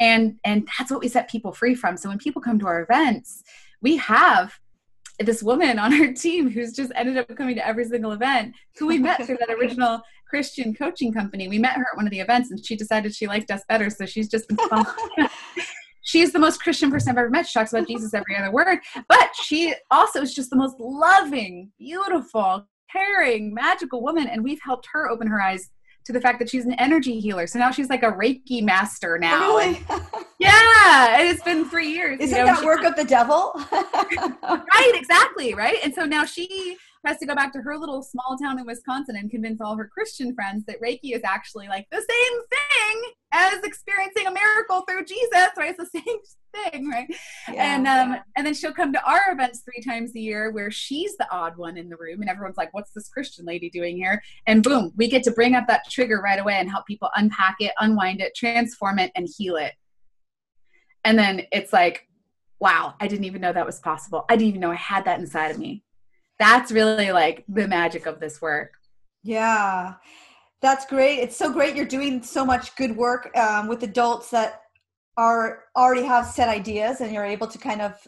And, 0.00 0.38
and 0.42 0.66
that's 0.78 0.90
what 0.90 1.00
we 1.00 1.08
set 1.08 1.28
people 1.28 1.52
free 1.52 1.74
from. 1.74 1.98
So 1.98 2.08
when 2.08 2.18
people 2.18 2.40
come 2.40 2.58
to 2.60 2.66
our 2.66 2.80
events, 2.82 3.44
we 3.82 3.98
have 3.98 4.58
this 5.18 5.42
woman 5.42 5.78
on 5.78 5.92
our 5.92 6.12
team 6.14 6.50
who's 6.50 6.72
just 6.72 6.92
ended 6.94 7.18
up 7.18 7.34
coming 7.36 7.56
to 7.56 7.66
every 7.66 7.84
single 7.84 8.12
event 8.12 8.54
who 8.78 8.86
we 8.86 8.98
met 8.98 9.24
through 9.24 9.38
that 9.38 9.50
original 9.60 10.00
Christian 10.28 10.74
coaching 10.74 11.12
company. 11.12 11.48
We 11.48 11.58
met 11.58 11.76
her 11.76 11.86
at 11.92 11.96
one 11.96 12.06
of 12.06 12.10
the 12.10 12.20
events 12.20 12.50
and 12.50 12.64
she 12.64 12.76
decided 12.76 13.14
she 13.14 13.26
liked 13.26 13.50
us 13.50 13.62
better. 13.68 13.90
So 13.90 14.06
she's 14.06 14.28
just 14.28 14.48
been 14.48 14.58
She's 16.06 16.32
the 16.32 16.38
most 16.38 16.62
Christian 16.62 16.90
person 16.90 17.10
I've 17.10 17.18
ever 17.18 17.30
met. 17.30 17.48
She 17.48 17.58
talks 17.58 17.72
about 17.72 17.88
Jesus 17.88 18.14
every 18.14 18.36
other 18.36 18.52
word, 18.52 18.78
but 19.08 19.30
she 19.42 19.74
also 19.90 20.20
is 20.22 20.32
just 20.32 20.50
the 20.50 20.56
most 20.56 20.76
loving, 20.78 21.72
beautiful, 21.80 22.64
caring, 22.92 23.52
magical 23.52 24.00
woman. 24.00 24.28
And 24.28 24.44
we've 24.44 24.60
helped 24.62 24.86
her 24.92 25.10
open 25.10 25.26
her 25.26 25.42
eyes 25.42 25.68
to 26.04 26.12
the 26.12 26.20
fact 26.20 26.38
that 26.38 26.48
she's 26.48 26.64
an 26.64 26.74
energy 26.74 27.18
healer. 27.18 27.48
So 27.48 27.58
now 27.58 27.72
she's 27.72 27.88
like 27.88 28.04
a 28.04 28.12
Reiki 28.12 28.62
master 28.62 29.18
now. 29.18 29.56
Really? 29.56 29.80
yeah, 30.38 31.22
it's 31.22 31.42
been 31.42 31.68
three 31.68 31.90
years. 31.90 32.20
Isn't 32.20 32.38
you 32.38 32.44
know, 32.44 32.54
that 32.54 32.64
work 32.64 32.84
of 32.84 32.94
the 32.94 33.04
devil? 33.04 33.52
right, 33.72 34.92
exactly, 34.94 35.54
right. 35.54 35.78
And 35.82 35.92
so 35.92 36.04
now 36.04 36.24
she 36.24 36.76
has 37.04 37.18
to 37.18 37.26
go 37.26 37.34
back 37.34 37.52
to 37.52 37.60
her 37.60 37.76
little 37.76 38.02
small 38.02 38.36
town 38.40 38.58
in 38.58 38.66
Wisconsin 38.66 39.16
and 39.16 39.30
convince 39.30 39.60
all 39.60 39.76
her 39.76 39.88
Christian 39.92 40.34
friends 40.34 40.64
that 40.66 40.80
Reiki 40.80 41.14
is 41.14 41.22
actually 41.24 41.68
like 41.68 41.86
the 41.90 41.98
same 41.98 42.40
thing 42.50 43.12
as 43.32 43.62
experiencing 43.62 44.26
a 44.26 44.30
miracle 44.30 44.82
through 44.88 45.04
Jesus, 45.04 45.50
right? 45.56 45.74
It's 45.78 45.90
the 45.90 46.00
same 46.04 46.72
thing, 46.72 46.88
right? 46.88 47.06
Yeah, 47.52 47.76
and 47.76 47.86
um, 47.86 48.12
yeah. 48.12 48.22
and 48.36 48.46
then 48.46 48.54
she'll 48.54 48.72
come 48.72 48.92
to 48.92 49.04
our 49.04 49.32
events 49.32 49.60
three 49.60 49.82
times 49.82 50.14
a 50.16 50.20
year 50.20 50.50
where 50.50 50.70
she's 50.70 51.16
the 51.16 51.26
odd 51.30 51.56
one 51.56 51.76
in 51.76 51.88
the 51.88 51.96
room, 51.96 52.20
and 52.20 52.30
everyone's 52.30 52.56
like, 52.56 52.72
"What's 52.72 52.92
this 52.92 53.08
Christian 53.08 53.44
lady 53.44 53.70
doing 53.70 53.96
here?" 53.96 54.22
And 54.46 54.62
boom, 54.62 54.92
we 54.96 55.08
get 55.08 55.22
to 55.24 55.30
bring 55.30 55.54
up 55.54 55.66
that 55.68 55.88
trigger 55.90 56.20
right 56.20 56.40
away 56.40 56.54
and 56.54 56.70
help 56.70 56.86
people 56.86 57.10
unpack 57.16 57.56
it, 57.60 57.72
unwind 57.80 58.20
it, 58.20 58.34
transform 58.34 58.98
it, 58.98 59.12
and 59.14 59.28
heal 59.36 59.56
it. 59.56 59.72
And 61.04 61.16
then 61.16 61.42
it's 61.52 61.72
like, 61.72 62.08
wow, 62.58 62.94
I 63.00 63.06
didn't 63.06 63.26
even 63.26 63.40
know 63.40 63.52
that 63.52 63.66
was 63.66 63.78
possible. 63.78 64.24
I 64.28 64.36
didn't 64.36 64.48
even 64.48 64.60
know 64.60 64.72
I 64.72 64.76
had 64.76 65.04
that 65.04 65.20
inside 65.20 65.50
of 65.50 65.58
me. 65.58 65.84
That's 66.38 66.70
really 66.70 67.12
like 67.12 67.44
the 67.48 67.66
magic 67.66 68.06
of 68.06 68.20
this 68.20 68.40
work. 68.40 68.72
Yeah. 69.22 69.94
That's 70.62 70.86
great. 70.86 71.18
It's 71.18 71.36
so 71.36 71.52
great 71.52 71.76
you're 71.76 71.86
doing 71.86 72.22
so 72.22 72.44
much 72.44 72.74
good 72.76 72.96
work 72.96 73.36
um, 73.36 73.68
with 73.68 73.82
adults 73.82 74.30
that 74.30 74.62
are 75.16 75.64
already 75.76 76.02
have 76.02 76.26
set 76.26 76.48
ideas 76.48 77.00
and 77.00 77.12
you're 77.12 77.24
able 77.24 77.46
to 77.46 77.58
kind 77.58 77.80
of 77.80 78.06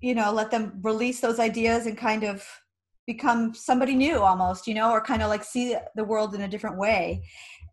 you 0.00 0.14
know 0.14 0.32
let 0.32 0.50
them 0.50 0.78
release 0.82 1.20
those 1.20 1.38
ideas 1.38 1.86
and 1.86 1.96
kind 1.96 2.24
of 2.24 2.46
become 3.06 3.54
somebody 3.54 3.94
new 3.94 4.20
almost 4.20 4.66
you 4.66 4.74
know 4.74 4.90
or 4.90 5.00
kind 5.00 5.22
of 5.22 5.28
like 5.28 5.44
see 5.44 5.76
the 5.96 6.04
world 6.04 6.34
in 6.34 6.42
a 6.42 6.48
different 6.48 6.78
way 6.78 7.22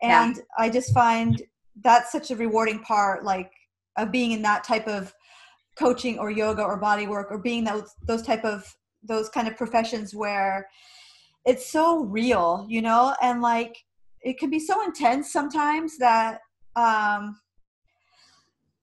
and 0.02 0.38
yeah. 0.38 0.44
i 0.58 0.70
just 0.70 0.94
find 0.94 1.42
that's 1.84 2.12
such 2.12 2.32
a 2.32 2.36
rewarding 2.36 2.80
part 2.80 3.24
like 3.24 3.52
of 3.98 4.12
being 4.12 4.32
in 4.32 4.42
that 4.42 4.64
type 4.64 4.88
of 4.88 5.14
coaching 5.78 6.18
or 6.18 6.32
yoga 6.32 6.64
or 6.64 6.78
body 6.78 7.06
work 7.06 7.28
or 7.30 7.38
being 7.38 7.64
those 7.64 7.94
those 8.08 8.22
type 8.22 8.44
of 8.44 8.74
those 9.04 9.30
kind 9.30 9.48
of 9.48 9.58
professions 9.58 10.16
where 10.16 10.68
it's 11.46 11.70
so 11.70 12.04
real 12.04 12.66
you 12.70 12.82
know? 12.82 13.16
And 13.22 13.42
like 13.42 13.78
it 14.22 14.38
can 14.38 14.50
be 14.50 14.60
so 14.60 14.84
intense 14.84 15.32
sometimes 15.32 15.98
that 15.98 16.40
um 16.76 17.40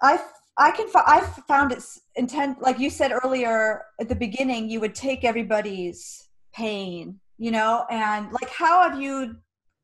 i 0.02 0.18
i 0.58 0.70
can 0.70 0.86
i 0.94 1.20
found 1.46 1.70
it 1.72 1.82
intent 2.16 2.60
like 2.60 2.78
you 2.78 2.90
said 2.90 3.12
earlier 3.24 3.82
at 4.00 4.08
the 4.08 4.14
beginning 4.14 4.68
you 4.68 4.80
would 4.80 4.94
take 4.94 5.24
everybody's 5.24 6.28
pain 6.52 7.20
you 7.38 7.50
know? 7.50 7.84
And 7.90 8.30
like 8.32 8.48
how 8.48 8.88
have 8.88 9.00
you 9.00 9.36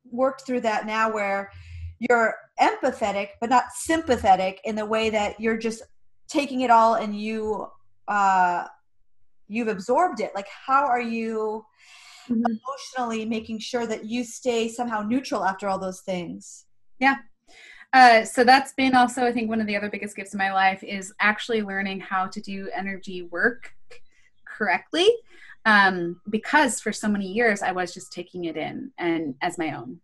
worked 0.09 0.45
through 0.45 0.61
that 0.61 0.85
now 0.85 1.11
where 1.11 1.51
you're 1.99 2.35
empathetic 2.59 3.29
but 3.39 3.49
not 3.49 3.65
sympathetic 3.73 4.59
in 4.63 4.75
the 4.75 4.85
way 4.85 5.09
that 5.09 5.39
you're 5.39 5.57
just 5.57 5.83
taking 6.27 6.61
it 6.61 6.71
all 6.71 6.95
and 6.95 7.19
you 7.19 7.67
uh 8.07 8.65
you've 9.51 9.67
absorbed 9.67 10.21
it. 10.21 10.31
Like 10.33 10.47
how 10.47 10.85
are 10.85 11.01
you 11.01 11.65
mm-hmm. 12.29 12.43
emotionally 12.45 13.25
making 13.25 13.59
sure 13.59 13.85
that 13.85 14.05
you 14.05 14.23
stay 14.23 14.69
somehow 14.69 15.01
neutral 15.01 15.43
after 15.43 15.67
all 15.67 15.77
those 15.77 16.01
things? 16.01 16.65
Yeah. 16.99 17.17
Uh, 17.93 18.23
so 18.23 18.45
that's 18.45 18.71
been 18.71 18.95
also 18.95 19.25
i 19.25 19.33
think 19.33 19.49
one 19.49 19.59
of 19.59 19.67
the 19.67 19.75
other 19.75 19.89
biggest 19.89 20.15
gifts 20.15 20.33
in 20.33 20.37
my 20.37 20.53
life 20.53 20.81
is 20.81 21.13
actually 21.19 21.61
learning 21.61 21.99
how 21.99 22.25
to 22.25 22.39
do 22.39 22.69
energy 22.73 23.23
work 23.23 23.73
correctly. 24.45 25.09
Um, 25.65 26.21
because 26.29 26.79
for 26.79 26.93
so 26.93 27.09
many 27.09 27.27
years 27.27 27.61
i 27.61 27.73
was 27.73 27.93
just 27.93 28.13
taking 28.13 28.45
it 28.45 28.55
in 28.55 28.91
and 28.97 29.35
as 29.41 29.57
my 29.57 29.75
own. 29.75 29.99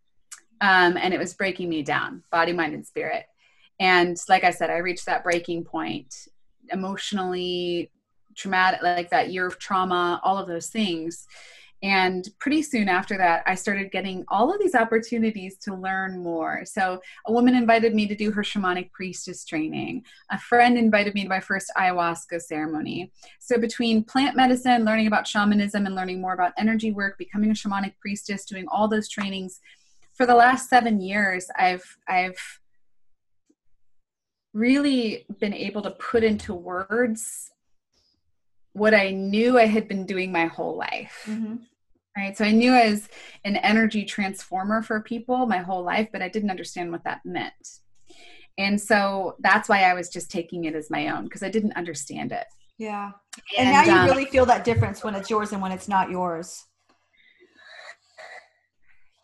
Um, 0.59 0.97
and 0.97 1.13
it 1.13 1.19
was 1.19 1.33
breaking 1.33 1.69
me 1.69 1.81
down 1.81 2.23
body 2.29 2.51
mind 2.51 2.73
and 2.73 2.85
spirit. 2.85 3.23
And 3.79 4.17
like 4.27 4.43
i 4.43 4.51
said 4.51 4.69
i 4.69 4.77
reached 4.79 5.05
that 5.05 5.23
breaking 5.23 5.63
point 5.63 6.13
emotionally 6.73 7.89
traumatic 8.37 8.81
like 8.81 9.09
that 9.09 9.31
year 9.31 9.47
of 9.47 9.59
trauma 9.59 10.21
all 10.23 10.37
of 10.37 10.47
those 10.47 10.67
things. 10.67 11.27
And 11.83 12.27
pretty 12.39 12.63
soon 12.63 12.89
after 12.89 13.17
that 13.17 13.43
i 13.45 13.53
started 13.53 13.91
getting 13.91 14.25
all 14.29 14.51
of 14.51 14.59
these 14.59 14.73
opportunities 14.73 15.57
to 15.59 15.75
learn 15.75 16.23
more. 16.23 16.63
So 16.65 16.99
a 17.27 17.31
woman 17.31 17.55
invited 17.55 17.93
me 17.93 18.07
to 18.07 18.15
do 18.15 18.31
her 18.31 18.41
shamanic 18.41 18.91
priestess 18.91 19.45
training. 19.45 20.03
A 20.31 20.39
friend 20.39 20.77
invited 20.77 21.13
me 21.13 21.23
to 21.23 21.29
my 21.29 21.39
first 21.39 21.71
ayahuasca 21.77 22.41
ceremony. 22.41 23.11
So 23.39 23.59
between 23.59 24.03
plant 24.03 24.35
medicine 24.35 24.85
learning 24.85 25.07
about 25.07 25.27
shamanism 25.27 25.85
and 25.85 25.95
learning 25.95 26.21
more 26.21 26.33
about 26.33 26.53
energy 26.57 26.91
work 26.91 27.17
becoming 27.17 27.51
a 27.51 27.53
shamanic 27.53 27.93
priestess 27.99 28.45
doing 28.45 28.65
all 28.71 28.87
those 28.87 29.09
trainings 29.09 29.59
for 30.17 30.25
the 30.25 30.35
last 30.35 30.67
seven 30.67 30.99
years 30.99 31.47
i've 31.57 31.97
i've 32.07 32.59
really 34.53 35.25
been 35.39 35.53
able 35.53 35.83
to 35.83 35.91
put 35.91 36.23
into 36.23 36.53
words 36.53 37.51
what 38.77 38.93
I 38.93 39.09
knew 39.09 39.57
I 39.57 39.65
had 39.65 39.87
been 39.87 40.05
doing 40.05 40.31
my 40.31 40.45
whole 40.45 40.77
life. 40.77 41.23
Mm-hmm. 41.25 41.55
Right. 42.15 42.37
So 42.37 42.45
I 42.45 42.51
knew 42.51 42.73
I 42.73 42.89
was 42.89 43.09
an 43.43 43.57
energy 43.57 44.03
transformer 44.05 44.81
for 44.81 45.01
people 45.01 45.45
my 45.45 45.59
whole 45.59 45.83
life, 45.83 46.09
but 46.11 46.21
I 46.21 46.29
didn't 46.29 46.49
understand 46.49 46.91
what 46.91 47.03
that 47.03 47.21
meant. 47.25 47.53
And 48.57 48.79
so 48.79 49.35
that's 49.39 49.69
why 49.69 49.83
I 49.83 49.93
was 49.93 50.09
just 50.09 50.31
taking 50.31 50.65
it 50.65 50.73
as 50.73 50.89
my 50.89 51.09
own 51.09 51.25
because 51.25 51.43
I 51.43 51.49
didn't 51.49 51.73
understand 51.73 52.31
it. 52.31 52.45
Yeah. 52.79 53.11
And, 53.57 53.69
and 53.69 53.71
now 53.71 53.83
you 53.83 54.01
um, 54.01 54.07
really 54.07 54.25
feel 54.25 54.45
that 54.47 54.63
difference 54.63 55.03
when 55.03 55.15
it's 55.15 55.29
yours 55.29 55.51
and 55.51 55.61
when 55.61 55.71
it's 55.71 55.87
not 55.87 56.09
yours. 56.09 56.63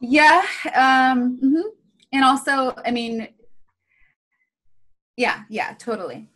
Yeah. 0.01 0.43
Um, 0.76 1.39
mm-hmm. 1.43 1.68
And 2.12 2.24
also, 2.24 2.76
I 2.86 2.91
mean, 2.91 3.28
yeah, 5.18 5.41
yeah, 5.49 5.74
totally 5.80 6.30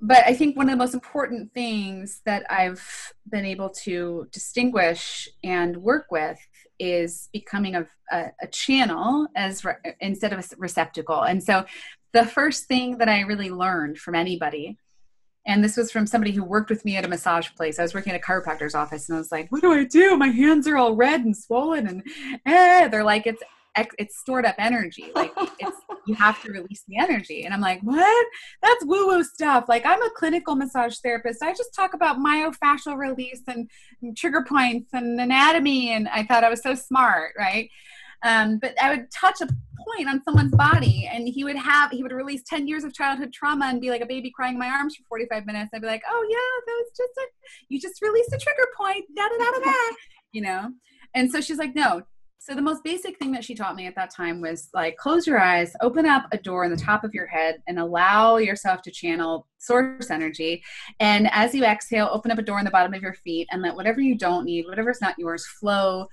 but 0.00 0.24
I 0.26 0.34
think 0.34 0.56
one 0.56 0.68
of 0.68 0.72
the 0.72 0.76
most 0.76 0.94
important 0.94 1.52
things 1.52 2.20
that 2.24 2.44
I've 2.50 3.12
been 3.28 3.44
able 3.44 3.70
to 3.70 4.28
distinguish 4.30 5.28
and 5.42 5.76
work 5.78 6.06
with 6.10 6.38
is 6.78 7.28
becoming 7.32 7.74
a, 7.74 7.86
a, 8.12 8.26
a 8.42 8.46
channel 8.46 9.26
as 9.34 9.64
re- 9.64 9.74
instead 10.00 10.32
of 10.32 10.38
a 10.38 10.44
receptacle. 10.56 11.22
And 11.22 11.42
so, 11.42 11.64
the 12.12 12.24
first 12.24 12.66
thing 12.66 12.98
that 12.98 13.08
I 13.08 13.20
really 13.20 13.50
learned 13.50 13.98
from 13.98 14.14
anybody, 14.14 14.78
and 15.46 15.62
this 15.62 15.76
was 15.76 15.90
from 15.90 16.06
somebody 16.06 16.32
who 16.32 16.42
worked 16.42 16.70
with 16.70 16.84
me 16.84 16.96
at 16.96 17.04
a 17.04 17.08
massage 17.08 17.48
place. 17.54 17.78
I 17.78 17.82
was 17.82 17.92
working 17.92 18.12
at 18.12 18.20
a 18.20 18.22
chiropractor's 18.22 18.74
office, 18.74 19.08
and 19.08 19.16
I 19.16 19.18
was 19.18 19.32
like, 19.32 19.50
"What 19.50 19.60
do 19.60 19.72
I 19.72 19.84
do? 19.84 20.16
My 20.16 20.28
hands 20.28 20.66
are 20.68 20.76
all 20.76 20.94
red 20.94 21.22
and 21.22 21.36
swollen." 21.36 21.86
And 21.86 22.02
eh. 22.46 22.88
they're 22.88 23.04
like, 23.04 23.26
"It's 23.26 23.42
it's 23.98 24.18
stored 24.18 24.46
up 24.46 24.56
energy. 24.58 25.10
Like 25.14 25.32
it's 25.58 25.76
you 26.08 26.14
have 26.14 26.42
to 26.42 26.50
release 26.50 26.82
the 26.88 26.96
energy. 26.96 27.44
And 27.44 27.52
I'm 27.52 27.60
like, 27.60 27.80
what? 27.82 28.26
That's 28.62 28.84
woo 28.86 29.06
woo 29.06 29.22
stuff. 29.22 29.66
Like 29.68 29.84
I'm 29.84 30.02
a 30.02 30.10
clinical 30.16 30.56
massage 30.56 30.96
therapist. 30.98 31.42
I 31.42 31.52
just 31.52 31.74
talk 31.74 31.94
about 31.94 32.18
myofascial 32.18 32.96
release 32.96 33.42
and, 33.46 33.70
and 34.02 34.16
trigger 34.16 34.44
points 34.48 34.90
and 34.94 35.20
anatomy. 35.20 35.92
And 35.92 36.08
I 36.08 36.24
thought 36.24 36.44
I 36.44 36.48
was 36.48 36.62
so 36.62 36.74
smart, 36.74 37.34
right? 37.38 37.68
Um, 38.24 38.58
but 38.58 38.74
I 38.82 38.90
would 38.90 39.10
touch 39.12 39.40
a 39.42 39.46
point 39.46 40.08
on 40.08 40.22
someone's 40.24 40.54
body 40.54 41.08
and 41.12 41.28
he 41.28 41.44
would 41.44 41.56
have, 41.56 41.92
he 41.92 42.02
would 42.02 42.12
release 42.12 42.42
10 42.46 42.66
years 42.66 42.82
of 42.84 42.92
childhood 42.92 43.32
trauma 43.32 43.66
and 43.66 43.80
be 43.80 43.90
like 43.90 44.00
a 44.00 44.06
baby 44.06 44.32
crying 44.34 44.54
in 44.54 44.58
my 44.58 44.68
arms 44.68 44.96
for 44.96 45.04
45 45.08 45.46
minutes. 45.46 45.70
I'd 45.72 45.82
be 45.82 45.86
like, 45.86 46.02
oh 46.10 46.26
yeah, 46.28 46.36
that 46.66 46.82
was 46.82 46.90
just 46.96 47.12
a, 47.18 47.26
you 47.68 47.80
just 47.80 48.02
released 48.02 48.32
a 48.32 48.38
trigger 48.38 48.66
point, 48.76 49.04
da 49.14 49.28
da 49.28 49.36
da 49.36 49.58
da 49.58 49.64
da, 49.64 49.94
you 50.32 50.40
know? 50.40 50.70
And 51.14 51.30
so 51.30 51.40
she's 51.40 51.58
like, 51.58 51.74
no, 51.74 52.02
so 52.38 52.54
the 52.54 52.62
most 52.62 52.84
basic 52.84 53.18
thing 53.18 53.32
that 53.32 53.44
she 53.44 53.54
taught 53.54 53.76
me 53.76 53.86
at 53.86 53.94
that 53.96 54.14
time 54.14 54.40
was 54.40 54.68
like 54.72 54.96
close 54.96 55.26
your 55.26 55.40
eyes, 55.40 55.72
open 55.82 56.06
up 56.06 56.26
a 56.32 56.38
door 56.38 56.64
in 56.64 56.70
the 56.70 56.76
top 56.76 57.04
of 57.04 57.12
your 57.12 57.26
head 57.26 57.62
and 57.66 57.78
allow 57.78 58.36
yourself 58.36 58.80
to 58.82 58.90
channel 58.90 59.46
source 59.58 60.10
energy. 60.10 60.62
And 61.00 61.28
as 61.32 61.54
you 61.54 61.64
exhale, 61.64 62.08
open 62.12 62.30
up 62.30 62.38
a 62.38 62.42
door 62.42 62.58
in 62.58 62.64
the 62.64 62.70
bottom 62.70 62.94
of 62.94 63.02
your 63.02 63.14
feet 63.14 63.48
and 63.50 63.60
let 63.60 63.74
whatever 63.74 64.00
you 64.00 64.16
don't 64.16 64.44
need, 64.44 64.66
whatever's 64.66 65.00
not 65.00 65.18
yours, 65.18 65.46
flow 65.46 66.06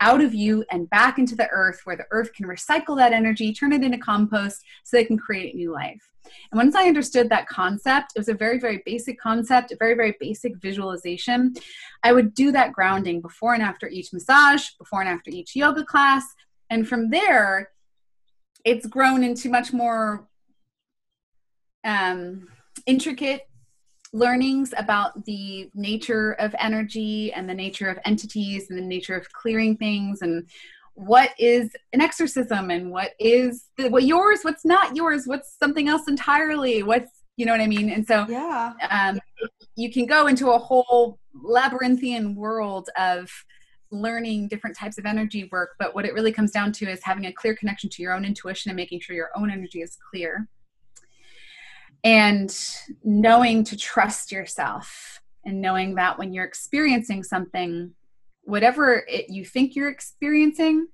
out 0.00 0.20
of 0.20 0.34
you 0.34 0.64
and 0.70 0.88
back 0.90 1.18
into 1.18 1.34
the 1.34 1.48
earth 1.48 1.80
where 1.84 1.96
the 1.96 2.06
earth 2.10 2.32
can 2.32 2.46
recycle 2.46 2.96
that 2.96 3.12
energy, 3.12 3.52
turn 3.52 3.72
it 3.72 3.82
into 3.82 3.98
compost 3.98 4.64
so 4.84 4.96
they 4.96 5.04
can 5.04 5.18
create 5.18 5.54
new 5.54 5.72
life. 5.72 6.10
And 6.52 6.58
once 6.58 6.74
I 6.74 6.86
understood 6.86 7.28
that 7.30 7.48
concept, 7.48 8.12
it 8.14 8.18
was 8.18 8.28
a 8.28 8.34
very, 8.34 8.58
very 8.58 8.82
basic 8.84 9.18
concept, 9.18 9.72
a 9.72 9.76
very, 9.76 9.94
very 9.94 10.14
basic 10.20 10.56
visualization. 10.58 11.54
I 12.02 12.12
would 12.12 12.34
do 12.34 12.52
that 12.52 12.72
grounding 12.72 13.20
before 13.20 13.54
and 13.54 13.62
after 13.62 13.88
each 13.88 14.12
massage, 14.12 14.68
before 14.78 15.00
and 15.00 15.08
after 15.08 15.30
each 15.30 15.56
yoga 15.56 15.84
class. 15.84 16.24
And 16.70 16.86
from 16.86 17.10
there, 17.10 17.70
it's 18.64 18.86
grown 18.86 19.24
into 19.24 19.48
much 19.48 19.72
more 19.72 20.28
um, 21.84 22.48
intricate 22.86 23.48
learnings 24.12 24.72
about 24.76 25.24
the 25.24 25.70
nature 25.74 26.32
of 26.34 26.54
energy 26.58 27.32
and 27.32 27.48
the 27.48 27.54
nature 27.54 27.88
of 27.88 27.98
entities 28.04 28.70
and 28.70 28.78
the 28.78 28.82
nature 28.82 29.14
of 29.14 29.30
clearing 29.32 29.76
things 29.76 30.22
and 30.22 30.48
what 30.94 31.30
is 31.38 31.70
an 31.92 32.00
exorcism 32.00 32.70
and 32.70 32.90
what 32.90 33.12
is 33.20 33.66
the, 33.76 33.88
what 33.88 34.04
yours 34.04 34.40
what's 34.42 34.64
not 34.64 34.96
yours 34.96 35.26
what's 35.26 35.56
something 35.56 35.88
else 35.88 36.08
entirely 36.08 36.82
what's 36.82 37.18
you 37.36 37.46
know 37.46 37.52
what 37.52 37.60
i 37.60 37.68
mean? 37.68 37.88
And 37.88 38.04
so 38.04 38.26
yeah. 38.28 38.72
um, 38.90 39.20
you 39.76 39.92
can 39.92 40.06
go 40.06 40.26
into 40.26 40.50
a 40.50 40.58
whole 40.58 41.20
labyrinthian 41.32 42.34
world 42.34 42.90
of 42.98 43.30
learning 43.92 44.48
different 44.48 44.76
types 44.76 44.98
of 44.98 45.06
energy 45.06 45.48
work 45.52 45.70
but 45.78 45.94
what 45.94 46.04
it 46.04 46.12
really 46.12 46.32
comes 46.32 46.50
down 46.50 46.72
to 46.72 46.90
is 46.90 47.00
having 47.02 47.26
a 47.26 47.32
clear 47.32 47.54
connection 47.54 47.88
to 47.90 48.02
your 48.02 48.12
own 48.12 48.24
intuition 48.24 48.70
and 48.70 48.76
making 48.76 49.00
sure 49.00 49.14
your 49.14 49.30
own 49.36 49.50
energy 49.50 49.80
is 49.80 49.96
clear 50.10 50.48
and 52.04 52.56
knowing 53.04 53.64
to 53.64 53.76
trust 53.76 54.32
yourself 54.32 55.20
and 55.44 55.60
knowing 55.60 55.94
that 55.96 56.18
when 56.18 56.32
you're 56.32 56.44
experiencing 56.44 57.22
something 57.22 57.92
whatever 58.48 59.04
it, 59.08 59.28
you 59.28 59.44
think 59.44 59.76
you're 59.76 59.90
experiencing 59.90 60.86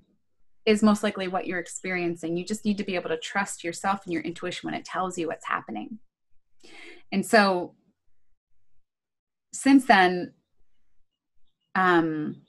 is 0.67 0.83
most 0.83 1.05
likely 1.05 1.29
what 1.29 1.47
you're 1.47 1.61
experiencing. 1.61 2.37
You 2.37 2.45
just 2.45 2.65
need 2.65 2.79
to 2.79 2.85
be 2.85 2.97
able 2.97 3.11
to 3.11 3.17
trust 3.19 3.63
yourself 3.63 4.01
and 4.05 4.13
your 4.13 4.23
intuition 4.23 4.67
when 4.67 4.75
it 4.75 4.85
tells 4.85 5.17
you 5.17 5.29
what's 5.29 5.47
happening. 5.47 6.01
And 7.13 7.25
so 7.25 7.75
since 9.53 9.85
then, 9.85 10.33
um, 11.77 12.43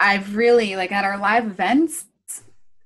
I've 0.00 0.34
really 0.34 0.74
like 0.74 0.90
at 0.90 1.04
our 1.04 1.18
live 1.18 1.46
events, 1.46 2.04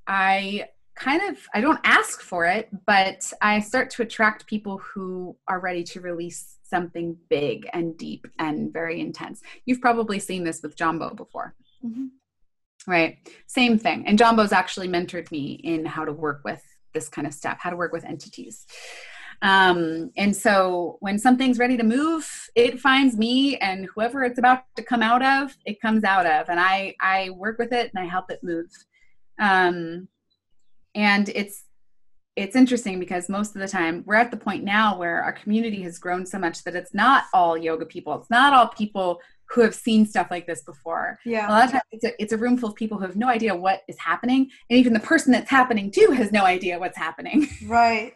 I 0.06 0.68
kind 0.96 1.22
of 1.30 1.38
I 1.54 1.60
don't 1.60 1.80
ask 1.84 2.20
for 2.20 2.46
it, 2.46 2.68
but 2.86 3.32
I 3.40 3.60
start 3.60 3.90
to 3.90 4.02
attract 4.02 4.46
people 4.46 4.78
who 4.78 5.36
are 5.46 5.60
ready 5.60 5.84
to 5.84 6.00
release 6.00 6.58
something 6.62 7.16
big 7.28 7.68
and 7.72 7.96
deep 7.96 8.26
and 8.38 8.72
very 8.72 9.00
intense. 9.00 9.42
You've 9.66 9.80
probably 9.80 10.18
seen 10.18 10.42
this 10.42 10.62
with 10.62 10.76
Jumbo 10.76 11.14
before. 11.14 11.54
Mm-hmm. 11.84 12.06
Right. 12.88 13.18
Same 13.46 13.78
thing. 13.78 14.06
And 14.06 14.18
Jumbo's 14.18 14.52
actually 14.52 14.88
mentored 14.88 15.30
me 15.30 15.60
in 15.64 15.84
how 15.84 16.04
to 16.04 16.12
work 16.12 16.42
with 16.44 16.62
this 16.94 17.08
kind 17.08 17.26
of 17.26 17.34
stuff, 17.34 17.58
how 17.60 17.70
to 17.70 17.76
work 17.76 17.92
with 17.92 18.04
entities. 18.04 18.66
Um, 19.42 20.12
and 20.16 20.34
so 20.34 20.96
when 21.00 21.18
something's 21.18 21.58
ready 21.58 21.76
to 21.76 21.82
move, 21.82 22.48
it 22.54 22.80
finds 22.80 23.16
me 23.16 23.58
and 23.58 23.86
whoever 23.94 24.24
it's 24.24 24.38
about 24.38 24.64
to 24.76 24.82
come 24.82 25.02
out 25.02 25.22
of, 25.22 25.54
it 25.66 25.80
comes 25.80 26.04
out 26.04 26.26
of. 26.26 26.48
And 26.48 26.58
I 26.58 26.94
I 27.00 27.30
work 27.30 27.58
with 27.58 27.72
it 27.72 27.90
and 27.94 28.02
I 28.02 28.08
help 28.08 28.30
it 28.30 28.42
move. 28.42 28.70
Um, 29.38 30.08
and 30.96 31.28
it's 31.28 31.62
it's 32.34 32.54
interesting 32.54 33.00
because 33.00 33.30
most 33.30 33.54
of 33.54 33.62
the 33.62 33.68
time 33.68 34.02
we're 34.04 34.14
at 34.14 34.30
the 34.30 34.36
point 34.36 34.62
now 34.62 34.98
where 34.98 35.22
our 35.22 35.32
community 35.32 35.80
has 35.82 35.98
grown 35.98 36.26
so 36.26 36.38
much 36.38 36.62
that 36.64 36.76
it's 36.76 36.92
not 36.92 37.24
all 37.32 37.56
yoga 37.56 37.86
people. 37.86 38.14
It's 38.18 38.28
not 38.28 38.52
all 38.52 38.68
people 38.68 39.20
who 39.48 39.62
have 39.62 39.74
seen 39.74 40.04
stuff 40.04 40.26
like 40.30 40.46
this 40.46 40.62
before. 40.62 41.18
Yeah. 41.24 41.48
A 41.48 41.50
lot 41.50 41.64
of 41.64 41.70
times 41.70 41.82
it's 41.92 42.04
a, 42.04 42.22
it's 42.22 42.32
a 42.34 42.36
room 42.36 42.58
full 42.58 42.68
of 42.68 42.74
people 42.74 42.98
who 42.98 43.04
have 43.04 43.16
no 43.16 43.28
idea 43.28 43.56
what 43.56 43.82
is 43.88 43.98
happening 43.98 44.50
and 44.68 44.78
even 44.78 44.92
the 44.92 45.00
person 45.00 45.32
that's 45.32 45.48
happening 45.48 45.90
to 45.92 46.10
has 46.10 46.30
no 46.30 46.44
idea 46.44 46.78
what's 46.78 46.98
happening. 46.98 47.48
Right. 47.66 48.14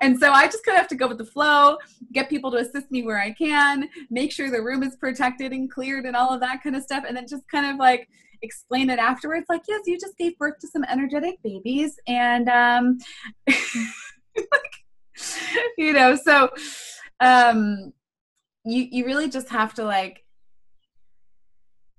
And 0.00 0.18
so 0.18 0.32
I 0.32 0.46
just 0.46 0.64
kind 0.64 0.76
of 0.76 0.80
have 0.80 0.88
to 0.88 0.94
go 0.94 1.06
with 1.06 1.18
the 1.18 1.26
flow, 1.26 1.76
get 2.12 2.30
people 2.30 2.50
to 2.52 2.56
assist 2.56 2.90
me 2.90 3.02
where 3.02 3.20
I 3.20 3.32
can, 3.32 3.88
make 4.10 4.32
sure 4.32 4.50
the 4.50 4.62
room 4.62 4.82
is 4.82 4.96
protected 4.96 5.52
and 5.52 5.70
cleared 5.70 6.06
and 6.06 6.16
all 6.16 6.32
of 6.32 6.40
that 6.40 6.62
kind 6.62 6.74
of 6.74 6.82
stuff. 6.82 7.04
And 7.06 7.16
then 7.16 7.26
just 7.28 7.46
kind 7.50 7.66
of 7.66 7.76
like 7.76 8.08
explain 8.42 8.90
it 8.90 8.98
afterwards 8.98 9.46
like 9.48 9.62
yes 9.68 9.82
you 9.86 9.98
just 9.98 10.16
gave 10.16 10.36
birth 10.38 10.58
to 10.60 10.68
some 10.68 10.84
energetic 10.84 11.36
babies 11.42 11.96
and 12.06 12.48
um 12.48 12.98
like, 13.46 14.74
you 15.76 15.92
know 15.92 16.16
so 16.16 16.50
um 17.20 17.92
you 18.64 18.86
you 18.90 19.04
really 19.04 19.28
just 19.28 19.48
have 19.48 19.74
to 19.74 19.84
like 19.84 20.24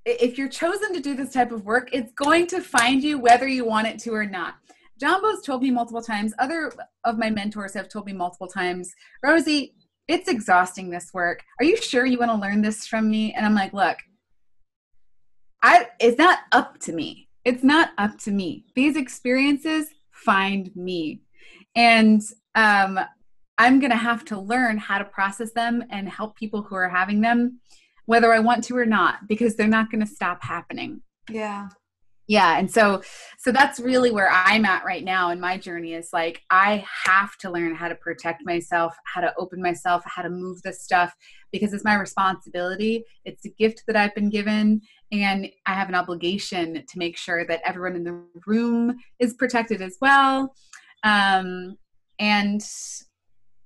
if 0.06 0.38
you're 0.38 0.50
chosen 0.50 0.94
to 0.94 1.00
do 1.00 1.16
this 1.16 1.34
type 1.34 1.52
of 1.52 1.66
work 1.66 1.90
it's 1.92 2.14
going 2.14 2.48
to 2.48 2.62
find 2.62 3.04
you 3.04 3.20
whether 3.20 3.48
you 3.48 3.66
want 3.66 3.88
it 3.88 4.00
to 4.00 4.12
or 4.12 4.26
not. 4.26 4.56
Jumbo's 5.00 5.46
told 5.46 5.64
me 5.64 5.72
multiple 5.72 6.02
times 6.02 6.34
other 6.40 6.72
of 7.06 7.18
my 7.18 7.30
mentors 7.30 7.74
have 7.74 7.88
told 7.90 8.06
me 8.06 8.14
multiple 8.14 8.48
times 8.48 8.94
rosie 9.24 9.74
it's 10.08 10.28
exhausting 10.28 10.90
this 10.90 11.12
work. 11.14 11.44
Are 11.60 11.64
you 11.64 11.78
sure 11.78 12.04
you 12.04 12.18
want 12.18 12.32
to 12.32 12.36
learn 12.36 12.64
this 12.64 12.88
from 12.88 13.10
me? 13.10 13.34
And 13.34 13.46
i'm 13.46 13.56
like 13.56 13.74
look 13.74 13.98
I 15.62 15.88
it's 16.00 16.18
not 16.18 16.40
up 16.52 16.80
to 16.82 16.94
me. 16.94 17.28
It's 17.46 17.64
not 17.64 17.92
up 17.98 18.18
to 18.20 18.32
me. 18.32 18.66
These 18.76 18.96
experiences 18.96 19.88
find 20.12 20.74
me. 20.76 21.22
And 21.76 22.22
um 22.56 23.00
I'm 23.58 23.80
going 23.80 23.92
to 23.92 23.98
have 23.98 24.24
to 24.26 24.40
learn 24.40 24.78
how 24.78 25.00
to 25.00 25.04
process 25.04 25.52
them 25.52 25.84
and 25.90 26.08
help 26.08 26.38
people 26.38 26.62
who 26.62 26.76
are 26.76 26.88
having 26.88 27.20
them 27.22 27.60
whether 28.06 28.34
I 28.34 28.40
want 28.40 28.64
to 28.64 28.78
or 28.78 28.86
not 28.86 29.28
because 29.28 29.56
they're 29.56 29.68
not 29.68 29.92
going 29.92 30.00
to 30.00 30.12
stop 30.12 30.42
happening. 30.42 31.02
Yeah 31.30 31.70
yeah 32.30 32.60
and 32.60 32.72
so 32.72 33.02
so 33.40 33.52
that's 33.52 33.80
really 33.80 34.12
where 34.12 34.30
i'm 34.32 34.64
at 34.64 34.86
right 34.86 35.04
now 35.04 35.32
in 35.32 35.40
my 35.40 35.58
journey 35.58 35.94
is 35.94 36.10
like 36.14 36.42
i 36.50 36.86
have 37.06 37.36
to 37.38 37.50
learn 37.50 37.76
how 37.76 37.90
to 37.90 37.96
protect 37.96 38.46
myself 38.46 38.96
how 39.04 39.20
to 39.20 39.34
open 39.38 39.62
myself 39.62 40.04
how 40.06 40.22
to 40.22 40.30
move 40.30 40.62
this 40.62 40.82
stuff 40.82 41.14
because 41.52 41.74
it's 41.74 41.84
my 41.84 41.96
responsibility 41.96 43.04
it's 43.26 43.44
a 43.46 43.50
gift 43.50 43.84
that 43.88 43.98
i've 43.98 44.16
been 44.16 44.30
given 44.30 44.80
and 45.12 45.50
i 45.66 45.74
have 45.74 45.90
an 45.90 45.96
obligation 45.96 46.74
to 46.74 46.98
make 46.98 47.18
sure 47.18 47.46
that 47.46 47.62
everyone 47.66 47.96
in 47.96 48.04
the 48.04 48.24
room 48.46 48.96
is 49.20 49.34
protected 49.34 49.82
as 49.82 49.98
well 50.02 50.54
um, 51.04 51.78
and 52.20 52.62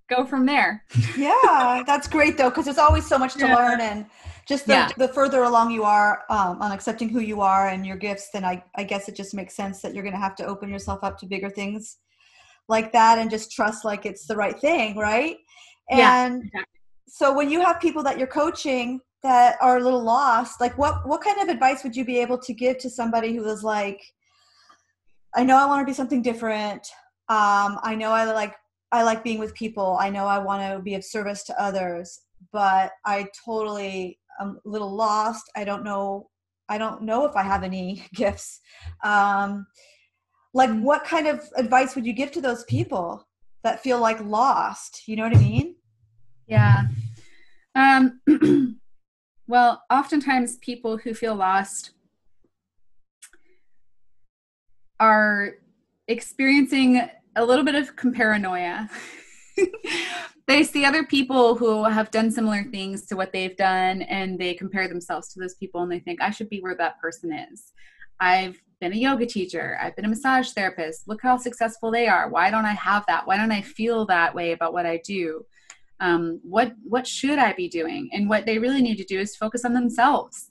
go 0.09 0.25
from 0.25 0.45
there 0.45 0.83
yeah 1.17 1.83
that's 1.85 2.07
great 2.07 2.37
though 2.37 2.49
because 2.49 2.65
there's 2.65 2.77
always 2.77 3.05
so 3.05 3.17
much 3.17 3.33
to 3.33 3.47
yeah. 3.47 3.55
learn 3.55 3.81
and 3.81 4.05
just 4.47 4.65
the, 4.67 4.73
yeah. 4.73 4.89
the 4.97 5.07
further 5.07 5.43
along 5.43 5.71
you 5.71 5.83
are 5.83 6.23
um, 6.29 6.61
on 6.61 6.71
accepting 6.71 7.07
who 7.07 7.21
you 7.21 7.41
are 7.41 7.69
and 7.69 7.85
your 7.85 7.95
gifts 7.95 8.29
then 8.33 8.43
I, 8.43 8.63
I 8.75 8.83
guess 8.83 9.07
it 9.07 9.15
just 9.15 9.33
makes 9.33 9.55
sense 9.55 9.81
that 9.81 9.93
you're 9.93 10.03
going 10.03 10.13
to 10.13 10.19
have 10.19 10.35
to 10.35 10.45
open 10.45 10.69
yourself 10.69 10.99
up 11.03 11.17
to 11.19 11.25
bigger 11.25 11.49
things 11.49 11.97
like 12.67 12.91
that 12.91 13.19
and 13.19 13.29
just 13.29 13.51
trust 13.51 13.85
like 13.85 14.05
it's 14.05 14.27
the 14.27 14.35
right 14.35 14.59
thing 14.59 14.97
right 14.97 15.37
and 15.89 16.49
yeah. 16.53 16.61
so 17.07 17.33
when 17.33 17.49
you 17.49 17.61
have 17.61 17.79
people 17.79 18.03
that 18.03 18.17
you're 18.17 18.27
coaching 18.27 18.99
that 19.23 19.57
are 19.61 19.77
a 19.77 19.83
little 19.83 20.03
lost 20.03 20.59
like 20.59 20.77
what 20.77 21.07
what 21.07 21.21
kind 21.21 21.41
of 21.41 21.49
advice 21.49 21.83
would 21.83 21.95
you 21.95 22.05
be 22.05 22.19
able 22.19 22.37
to 22.37 22.53
give 22.53 22.77
to 22.77 22.89
somebody 22.89 23.35
who 23.35 23.45
is 23.45 23.63
like 23.63 24.01
i 25.35 25.43
know 25.43 25.57
i 25.57 25.65
want 25.65 25.85
to 25.85 25.89
do 25.89 25.95
something 25.95 26.21
different 26.21 26.87
um, 27.29 27.79
i 27.83 27.95
know 27.95 28.11
i 28.11 28.25
like 28.25 28.55
i 28.91 29.01
like 29.01 29.23
being 29.23 29.39
with 29.39 29.53
people 29.55 29.97
i 29.99 30.09
know 30.09 30.25
i 30.25 30.37
want 30.37 30.61
to 30.61 30.81
be 30.81 30.95
of 30.95 31.03
service 31.03 31.43
to 31.43 31.61
others 31.61 32.21
but 32.51 32.91
i 33.05 33.27
totally 33.45 34.19
I'm 34.39 34.59
a 34.65 34.69
little 34.69 34.93
lost. 34.93 35.49
I 35.55 35.63
don't 35.63 35.83
know. 35.83 36.29
I 36.69 36.77
don't 36.77 37.03
know 37.03 37.25
if 37.25 37.35
I 37.35 37.43
have 37.43 37.63
any 37.63 38.05
gifts. 38.13 38.61
Um, 39.03 39.67
like, 40.53 40.71
what 40.79 41.03
kind 41.03 41.27
of 41.27 41.41
advice 41.55 41.95
would 41.95 42.05
you 42.05 42.13
give 42.13 42.31
to 42.33 42.41
those 42.41 42.63
people 42.65 43.27
that 43.63 43.81
feel 43.81 43.99
like 43.99 44.19
lost? 44.21 45.07
You 45.07 45.15
know 45.15 45.23
what 45.23 45.35
I 45.35 45.39
mean? 45.39 45.75
Yeah. 46.47 46.83
Um, 47.75 48.21
well, 49.47 49.83
oftentimes 49.89 50.57
people 50.57 50.97
who 50.97 51.13
feel 51.13 51.35
lost 51.35 51.91
are 54.99 55.55
experiencing 56.07 57.01
a 57.35 57.45
little 57.45 57.65
bit 57.65 57.75
of 57.75 57.95
comparanoia. 57.95 58.89
they 60.47 60.63
see 60.63 60.85
other 60.85 61.03
people 61.03 61.55
who 61.55 61.83
have 61.83 62.11
done 62.11 62.31
similar 62.31 62.63
things 62.63 63.05
to 63.07 63.15
what 63.15 63.31
they've 63.33 63.57
done 63.57 64.01
and 64.03 64.39
they 64.39 64.53
compare 64.53 64.87
themselves 64.87 65.33
to 65.33 65.39
those 65.39 65.55
people 65.55 65.81
and 65.81 65.91
they 65.91 65.99
think 65.99 66.21
i 66.21 66.29
should 66.29 66.49
be 66.49 66.59
where 66.61 66.75
that 66.75 66.99
person 66.99 67.33
is. 67.33 67.73
I've 68.19 68.61
been 68.79 68.93
a 68.93 68.97
yoga 68.97 69.25
teacher. 69.25 69.77
I've 69.81 69.95
been 69.95 70.05
a 70.05 70.09
massage 70.09 70.51
therapist. 70.51 71.07
Look 71.07 71.21
how 71.21 71.37
successful 71.37 71.91
they 71.91 72.07
are. 72.07 72.29
Why 72.29 72.49
don't 72.51 72.65
i 72.65 72.73
have 72.73 73.05
that? 73.07 73.27
Why 73.27 73.37
don't 73.37 73.51
i 73.51 73.61
feel 73.61 74.05
that 74.05 74.35
way 74.35 74.51
about 74.51 74.73
what 74.73 74.85
i 74.85 74.97
do 75.03 75.45
um, 75.99 76.39
what 76.43 76.73
what 76.83 77.07
should 77.07 77.39
i 77.39 77.53
be 77.53 77.67
doing 77.69 78.09
and 78.13 78.29
what 78.29 78.45
they 78.45 78.57
really 78.57 78.81
need 78.81 78.97
to 78.97 79.03
do 79.05 79.19
is 79.19 79.35
focus 79.35 79.65
on 79.65 79.73
themselves 79.73 80.49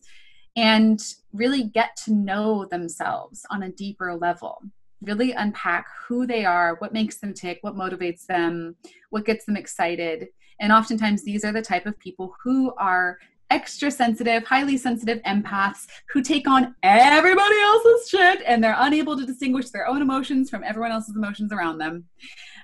and 0.56 1.00
really 1.32 1.64
get 1.64 1.96
to 1.96 2.12
know 2.12 2.66
themselves 2.66 3.44
on 3.50 3.62
a 3.62 3.72
deeper 3.72 4.14
level 4.14 4.62
really 5.02 5.32
unpack 5.32 5.86
who 6.06 6.26
they 6.26 6.44
are, 6.44 6.76
what 6.76 6.92
makes 6.92 7.18
them 7.18 7.34
tick, 7.34 7.58
what 7.62 7.74
motivates 7.74 8.26
them, 8.26 8.76
what 9.10 9.26
gets 9.26 9.44
them 9.44 9.56
excited. 9.56 10.28
And 10.60 10.72
oftentimes, 10.72 11.24
these 11.24 11.44
are 11.44 11.52
the 11.52 11.62
type 11.62 11.86
of 11.86 11.98
people 11.98 12.34
who 12.42 12.72
are 12.76 13.18
extra 13.50 13.90
sensitive, 13.90 14.44
highly 14.44 14.78
sensitive 14.78 15.20
empaths 15.24 15.86
who 16.10 16.22
take 16.22 16.48
on 16.48 16.74
everybody 16.82 17.60
else's 17.60 18.08
shit 18.08 18.42
and 18.46 18.64
they're 18.64 18.76
unable 18.78 19.16
to 19.18 19.26
distinguish 19.26 19.68
their 19.70 19.86
own 19.86 20.00
emotions 20.00 20.48
from 20.48 20.64
everyone 20.64 20.90
else's 20.90 21.16
emotions 21.16 21.52
around 21.52 21.76
them. 21.76 22.04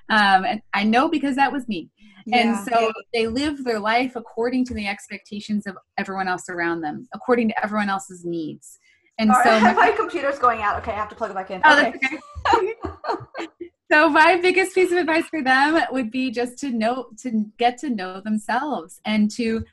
Um, 0.09 0.45
and 0.45 0.61
I 0.73 0.83
know 0.85 1.07
because 1.07 1.35
that 1.35 1.51
was 1.51 1.67
me. 1.67 1.91
Yeah. 2.29 2.37
And 2.37 2.69
so 2.69 2.91
they 3.13 3.27
live 3.27 3.63
their 3.63 3.79
life 3.79 4.15
according 4.15 4.65
to 4.65 4.73
the 4.73 4.87
expectations 4.87 5.65
of 5.65 5.77
everyone 5.97 6.27
else 6.27 6.49
around 6.49 6.81
them, 6.81 7.07
according 7.13 7.49
to 7.49 7.63
everyone 7.63 7.89
else's 7.89 8.23
needs. 8.25 8.77
And 9.17 9.31
All 9.31 9.43
so 9.43 9.49
right. 9.49 9.63
my, 9.63 9.73
my, 9.73 9.91
computer's 9.91 10.39
going 10.39 10.61
out. 10.61 10.77
Okay, 10.81 10.91
I 10.91 10.95
have 10.95 11.09
to 11.09 11.15
plug 11.15 11.31
it 11.31 11.33
back 11.33 11.51
in. 11.51 11.61
Oh, 11.65 11.79
okay. 11.79 12.17
okay. 12.55 13.47
so 13.91 14.09
my 14.09 14.37
biggest 14.37 14.73
piece 14.73 14.91
of 14.91 14.97
advice 14.97 15.25
for 15.29 15.43
them 15.43 15.79
would 15.91 16.11
be 16.11 16.31
just 16.31 16.57
to 16.59 16.71
know 16.71 17.07
to 17.19 17.51
get 17.57 17.77
to 17.79 17.89
know 17.89 18.21
themselves 18.21 19.01
and 19.05 19.29
to 19.31 19.65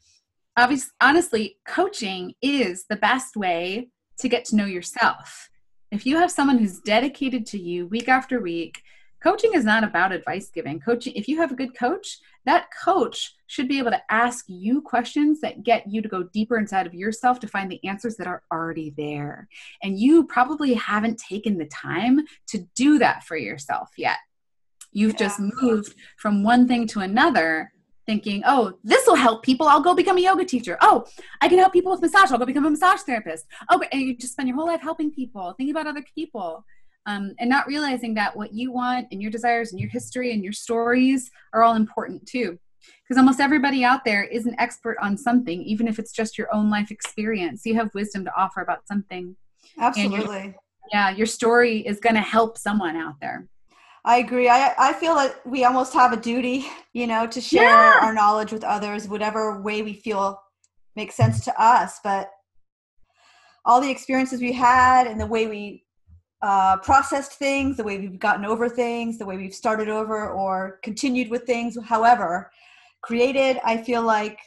obviously 0.57 0.91
honestly 1.01 1.57
coaching 1.67 2.35
is 2.43 2.87
the 2.89 2.97
best 2.97 3.37
way 3.37 3.89
to 4.19 4.29
get 4.29 4.45
to 4.47 4.57
know 4.57 4.67
yourself. 4.67 5.51
If 5.93 6.05
you 6.05 6.17
have 6.17 6.31
someone 6.31 6.59
who's 6.59 6.81
dedicated 6.81 7.47
to 7.47 7.59
you 7.59 7.87
week 7.87 8.09
after 8.09 8.41
week, 8.41 8.83
coaching 9.23 9.53
is 9.55 9.65
not 9.65 9.85
about 9.85 10.13
advice 10.13 10.51
giving. 10.51 10.81
Coaching 10.81 11.15
if 11.15 11.29
you 11.29 11.39
have 11.39 11.53
a 11.53 11.57
good 11.57 11.77
coach, 11.77 12.19
that 12.45 12.69
coach 12.85 13.35
should 13.47 13.69
be 13.69 13.79
able 13.79 13.91
to 13.91 14.03
ask 14.11 14.45
you 14.49 14.81
questions 14.81 15.41
that 15.41 15.63
get 15.63 15.91
you 15.91 16.01
to 16.03 16.09
go 16.09 16.25
deeper 16.25 16.57
inside 16.59 16.87
of 16.87 16.95
yourself 16.95 17.41
to 17.41 17.49
find 17.49 17.71
the 17.71 17.85
answers 17.85 18.17
that 18.17 18.27
are 18.27 18.43
already 18.53 18.95
there. 18.97 19.49
And 19.83 19.99
you 19.99 20.25
probably 20.25 20.75
haven't 20.75 21.19
taken 21.19 21.59
the 21.59 21.67
time 21.67 22.21
to 22.49 22.67
do 22.75 22.99
that 22.99 23.25
for 23.25 23.37
yourself 23.37 23.91
yet. 23.97 24.19
You've 24.93 25.13
yeah. 25.13 25.29
just 25.29 25.41
moved 25.41 25.95
from 26.17 26.43
one 26.43 26.67
thing 26.69 26.87
to 26.89 27.01
another 27.01 27.73
thinking, 28.07 28.43
oh, 28.47 28.79
this 28.85 29.07
will 29.07 29.17
help 29.17 29.43
people. 29.43 29.67
I'll 29.67 29.81
go 29.81 29.95
become 29.95 30.17
a 30.17 30.21
yoga 30.21 30.45
teacher. 30.45 30.79
Oh, 30.81 31.05
I 31.41 31.49
can 31.49 31.59
help 31.59 31.73
people 31.73 31.91
with 31.91 32.01
massage. 32.01 32.31
I'll 32.31 32.39
go 32.39 32.47
become 32.47 32.65
a 32.65 32.71
massage 32.71 33.01
therapist. 33.01 33.47
Oh, 33.69 33.83
and 33.93 34.01
you 34.01 34.17
just 34.17 34.33
spend 34.33 34.49
your 34.49 34.57
whole 34.57 34.67
life 34.67 34.81
helping 34.81 35.11
people, 35.11 35.53
thinking 35.57 35.75
about 35.75 35.89
other 35.89 36.05
people, 36.15 36.65
um, 37.07 37.35
and 37.39 37.49
not 37.49 37.67
realizing 37.67 38.15
that 38.15 38.37
what 38.37 38.53
you 38.53 38.73
want 38.73 39.07
and 39.11 39.23
your 39.23 39.31
desires 39.31 39.73
and 39.73 39.81
your 39.81 39.89
history 39.89 40.33
and 40.33 40.43
your 40.43 40.53
stories 40.53 41.31
are 41.53 41.63
all 41.63 41.75
important 41.75 42.27
too. 42.27 42.59
Because 43.03 43.19
almost 43.19 43.41
everybody 43.41 43.85
out 43.85 44.05
there 44.05 44.25
is 44.25 44.47
an 44.47 44.57
expert 44.59 44.97
on 45.01 45.17
something, 45.17 45.63
even 45.63 45.87
if 45.89 45.99
it's 45.99 46.13
just 46.13 46.37
your 46.37 46.53
own 46.53 46.71
life 46.71 46.91
experience. 46.91 47.65
You 47.65 47.75
have 47.77 47.95
wisdom 47.95 48.25
to 48.25 48.33
offer 48.37 48.61
about 48.61 48.87
something. 48.87 49.37
Absolutely. 49.79 50.55
yeah, 50.93 51.11
your 51.11 51.27
story 51.27 51.79
is 51.87 52.01
going 52.01 52.15
to 52.15 52.21
help 52.21 52.59
someone 52.59 52.97
out 52.97 53.15
there. 53.21 53.49
I 54.05 54.19
agree. 54.19 54.49
I, 54.49 54.73
I 54.79 54.93
feel 54.93 55.17
that 55.17 55.45
we 55.45 55.65
almost 55.65 55.93
have 55.95 56.13
a 56.13 56.17
duty, 56.17 56.67
you 56.93 57.09
know, 57.09 57.27
to 57.27 57.41
share 57.41 57.65
yeah. 57.65 57.99
our 58.03 58.15
knowledge 58.15 58.53
with 58.53 58.63
others, 58.63 59.09
whatever 59.09 59.61
way 59.61 59.83
we 59.83 59.95
feel 59.95 60.41
makes 60.95 61.17
sense 61.17 61.45
to 61.45 61.63
us. 61.63 61.99
But 62.05 62.31
all 63.65 63.81
the 63.81 63.91
experiences 63.91 64.41
we 64.41 64.53
had 64.53 65.09
and 65.09 65.21
the 65.21 65.27
way 65.27 65.49
we 65.49 65.86
uh, 66.47 66.77
processed 66.77 67.33
things, 67.33 67.77
the 67.77 67.83
way 67.83 67.99
we've 67.99 68.21
gotten 68.21 68.45
over 68.45 68.69
things, 68.69 69.19
the 69.19 69.27
way 69.27 69.37
we've 69.37 69.53
started 69.53 69.89
over 69.89 70.31
or 70.31 70.79
continued 70.85 71.29
with 71.29 71.43
things, 71.43 71.77
however, 71.85 72.53
created, 73.03 73.59
I 73.65 73.79
feel 73.79 74.03
like 74.03 74.39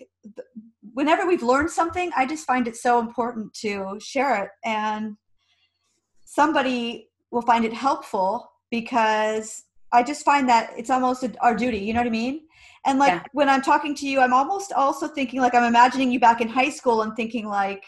whenever 0.93 1.27
we've 1.27 1.43
learned 1.43 1.69
something, 1.69 2.09
I 2.15 2.25
just 2.25 2.47
find 2.47 2.69
it 2.69 2.77
so 2.77 2.99
important 2.99 3.53
to 3.55 3.99
share 3.99 4.43
it. 4.43 4.49
And 4.63 5.17
somebody 6.23 7.09
will 7.31 7.41
find 7.41 7.65
it 7.65 7.73
helpful 7.73 8.49
because 8.71 9.63
I 9.91 10.01
just 10.01 10.23
find 10.23 10.47
that 10.47 10.71
it's 10.77 10.89
almost 10.89 11.25
our 11.41 11.53
duty. 11.53 11.79
You 11.79 11.93
know 11.93 11.99
what 11.99 12.07
I 12.07 12.11
mean? 12.11 12.41
And 12.85 12.97
like 12.97 13.11
yeah. 13.11 13.23
when 13.33 13.49
I'm 13.49 13.61
talking 13.61 13.93
to 13.95 14.07
you, 14.07 14.21
I'm 14.21 14.33
almost 14.33 14.71
also 14.71 15.05
thinking 15.05 15.41
like 15.41 15.53
I'm 15.53 15.65
imagining 15.65 16.11
you 16.13 16.19
back 16.21 16.39
in 16.39 16.47
high 16.47 16.69
school 16.69 17.01
and 17.01 17.13
thinking 17.17 17.45
like 17.45 17.83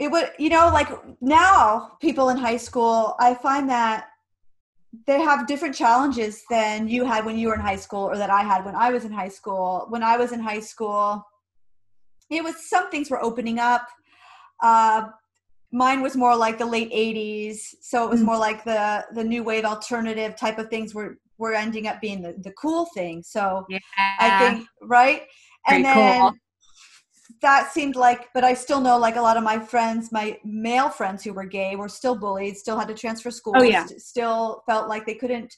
it 0.00 0.10
would, 0.10 0.30
you 0.38 0.48
know, 0.48 0.70
like 0.72 0.88
now 1.20 1.92
people 2.00 2.30
in 2.30 2.38
high 2.38 2.56
school, 2.56 3.14
I 3.20 3.34
find 3.34 3.68
that 3.68 4.06
they 5.06 5.20
have 5.20 5.46
different 5.46 5.74
challenges 5.74 6.42
than 6.48 6.88
you 6.88 7.04
had 7.04 7.26
when 7.26 7.38
you 7.38 7.48
were 7.48 7.54
in 7.54 7.60
high 7.60 7.76
school 7.76 8.04
or 8.04 8.16
that 8.16 8.30
I 8.30 8.40
had 8.40 8.64
when 8.64 8.74
I 8.74 8.90
was 8.90 9.04
in 9.04 9.12
high 9.12 9.28
school. 9.28 9.86
When 9.90 10.02
I 10.02 10.16
was 10.16 10.32
in 10.32 10.40
high 10.40 10.60
school, 10.60 11.22
it 12.30 12.42
was 12.42 12.68
some 12.68 12.90
things 12.90 13.10
were 13.10 13.22
opening 13.22 13.58
up. 13.58 13.86
Uh, 14.62 15.10
mine 15.70 16.00
was 16.00 16.16
more 16.16 16.34
like 16.34 16.58
the 16.58 16.66
late 16.66 16.90
80s 16.90 17.74
so 17.80 18.04
it 18.04 18.10
was 18.10 18.20
mm. 18.20 18.24
more 18.24 18.36
like 18.36 18.64
the 18.64 19.04
the 19.14 19.22
new 19.22 19.44
wave 19.44 19.64
alternative 19.64 20.34
type 20.34 20.58
of 20.58 20.68
things 20.68 20.94
were 20.94 21.18
were 21.38 21.54
ending 21.54 21.86
up 21.86 22.00
being 22.00 22.20
the, 22.20 22.34
the 22.42 22.50
cool 22.52 22.86
thing 22.92 23.22
so 23.22 23.64
yeah. 23.68 23.78
i 24.18 24.38
think 24.40 24.66
right 24.82 25.22
and 25.68 25.84
then 25.84 26.20
cool. 26.20 26.32
That 27.42 27.72
seemed 27.72 27.96
like 27.96 28.28
but 28.34 28.44
i 28.44 28.54
still 28.54 28.80
know 28.80 28.98
like 28.98 29.16
a 29.16 29.20
lot 29.20 29.36
of 29.36 29.42
my 29.42 29.58
friends 29.58 30.10
my 30.10 30.38
male 30.44 30.88
friends 30.88 31.22
who 31.22 31.32
were 31.32 31.44
gay 31.44 31.76
were 31.76 31.88
still 31.88 32.16
bullied 32.16 32.56
still 32.56 32.78
had 32.78 32.88
to 32.88 32.94
transfer 32.94 33.30
schools 33.30 33.56
oh, 33.58 33.62
yeah. 33.62 33.86
still 33.98 34.62
felt 34.66 34.88
like 34.88 35.06
they 35.06 35.14
couldn't 35.14 35.54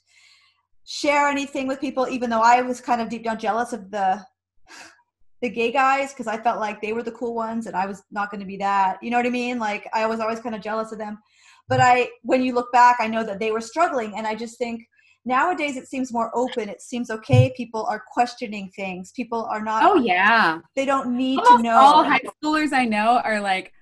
share 0.84 1.28
anything 1.28 1.66
with 1.66 1.80
people 1.80 2.06
even 2.08 2.28
though 2.28 2.42
i 2.42 2.60
was 2.60 2.80
kind 2.80 3.00
of 3.00 3.08
deep 3.08 3.24
down 3.24 3.38
jealous 3.38 3.72
of 3.72 3.90
the 3.90 4.24
the 5.42 5.50
gay 5.50 5.72
guys 5.72 6.12
because 6.12 6.28
I 6.28 6.40
felt 6.40 6.60
like 6.60 6.80
they 6.80 6.92
were 6.92 7.02
the 7.02 7.10
cool 7.10 7.34
ones 7.34 7.66
and 7.66 7.74
I 7.74 7.84
was 7.84 8.04
not 8.12 8.30
going 8.30 8.40
to 8.40 8.46
be 8.46 8.56
that. 8.58 8.98
You 9.02 9.10
know 9.10 9.16
what 9.16 9.26
I 9.26 9.30
mean? 9.30 9.58
Like 9.58 9.88
I 9.92 10.06
was 10.06 10.20
always 10.20 10.38
kind 10.38 10.54
of 10.54 10.62
jealous 10.62 10.92
of 10.92 10.98
them. 10.98 11.18
But 11.68 11.80
I, 11.80 12.08
when 12.22 12.42
you 12.42 12.54
look 12.54 12.72
back, 12.72 12.96
I 13.00 13.08
know 13.08 13.24
that 13.24 13.38
they 13.38 13.50
were 13.50 13.60
struggling, 13.60 14.14
and 14.16 14.26
I 14.26 14.34
just 14.34 14.58
think 14.58 14.82
nowadays 15.24 15.76
it 15.76 15.88
seems 15.88 16.12
more 16.12 16.30
open. 16.34 16.68
It 16.68 16.82
seems 16.82 17.10
okay. 17.10 17.52
People 17.56 17.86
are 17.86 18.02
questioning 18.12 18.70
things. 18.74 19.12
People 19.12 19.44
are 19.44 19.62
not. 19.62 19.84
Oh 19.84 19.96
yeah. 19.96 20.60
They 20.76 20.84
don't 20.84 21.16
need 21.16 21.38
Almost 21.38 21.56
to 21.56 21.62
know. 21.62 21.76
All 21.76 22.04
high 22.04 22.20
schoolers 22.42 22.72
I 22.72 22.84
know 22.84 23.20
are 23.24 23.40
like 23.40 23.72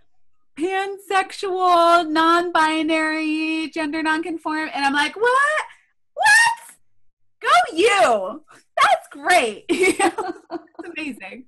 pansexual, 0.58 2.08
non-binary, 2.08 3.70
gender 3.70 4.02
non-conform, 4.02 4.68
and 4.74 4.84
I'm 4.84 4.92
like, 4.92 5.16
what? 5.16 5.64
What? 6.14 6.76
Go 7.40 7.76
you 7.76 8.42
that's 8.82 9.08
great. 9.10 9.64
it's 9.68 10.88
amazing. 10.96 11.44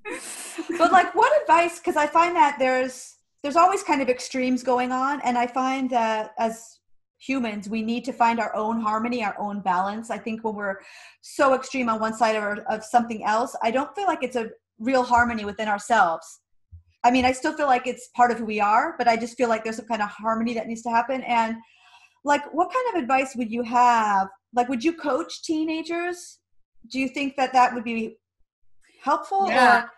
But 0.78 0.92
like 0.92 1.14
what 1.14 1.40
advice 1.42 1.80
cuz 1.80 1.96
I 1.96 2.06
find 2.06 2.36
that 2.36 2.58
there's 2.58 3.16
there's 3.42 3.56
always 3.56 3.82
kind 3.82 4.02
of 4.02 4.08
extremes 4.08 4.62
going 4.62 4.92
on 4.92 5.20
and 5.22 5.36
I 5.36 5.46
find 5.46 5.90
that 5.90 6.34
as 6.38 6.78
humans 7.24 7.68
we 7.68 7.82
need 7.82 8.04
to 8.04 8.12
find 8.12 8.40
our 8.40 8.54
own 8.56 8.80
harmony, 8.80 9.24
our 9.24 9.36
own 9.38 9.60
balance. 9.60 10.10
I 10.10 10.18
think 10.18 10.42
when 10.42 10.54
we're 10.54 10.80
so 11.20 11.54
extreme 11.54 11.88
on 11.88 12.00
one 12.00 12.14
side 12.14 12.36
or 12.36 12.62
of 12.68 12.84
something 12.84 13.24
else, 13.24 13.56
I 13.62 13.70
don't 13.70 13.94
feel 13.94 14.06
like 14.06 14.22
it's 14.22 14.36
a 14.36 14.50
real 14.78 15.02
harmony 15.02 15.44
within 15.44 15.68
ourselves. 15.68 16.40
I 17.04 17.10
mean, 17.10 17.24
I 17.24 17.32
still 17.32 17.52
feel 17.52 17.66
like 17.66 17.86
it's 17.86 18.08
part 18.16 18.30
of 18.30 18.38
who 18.38 18.44
we 18.44 18.60
are, 18.60 18.94
but 18.96 19.08
I 19.08 19.16
just 19.16 19.36
feel 19.36 19.48
like 19.48 19.64
there's 19.64 19.76
some 19.76 19.86
kind 19.86 20.02
of 20.02 20.08
harmony 20.08 20.54
that 20.54 20.66
needs 20.66 20.82
to 20.82 20.90
happen 20.90 21.22
and 21.22 21.56
like 22.24 22.42
what 22.52 22.72
kind 22.72 22.96
of 22.96 23.02
advice 23.02 23.34
would 23.36 23.50
you 23.50 23.62
have 23.62 24.28
like 24.54 24.68
would 24.68 24.84
you 24.84 24.92
coach 24.92 25.42
teenagers 25.42 26.38
do 26.90 26.98
you 26.98 27.08
think 27.08 27.36
that 27.36 27.52
that 27.52 27.74
would 27.74 27.84
be 27.84 28.16
helpful 29.02 29.48
yeah. 29.48 29.82
Or? 29.82 29.90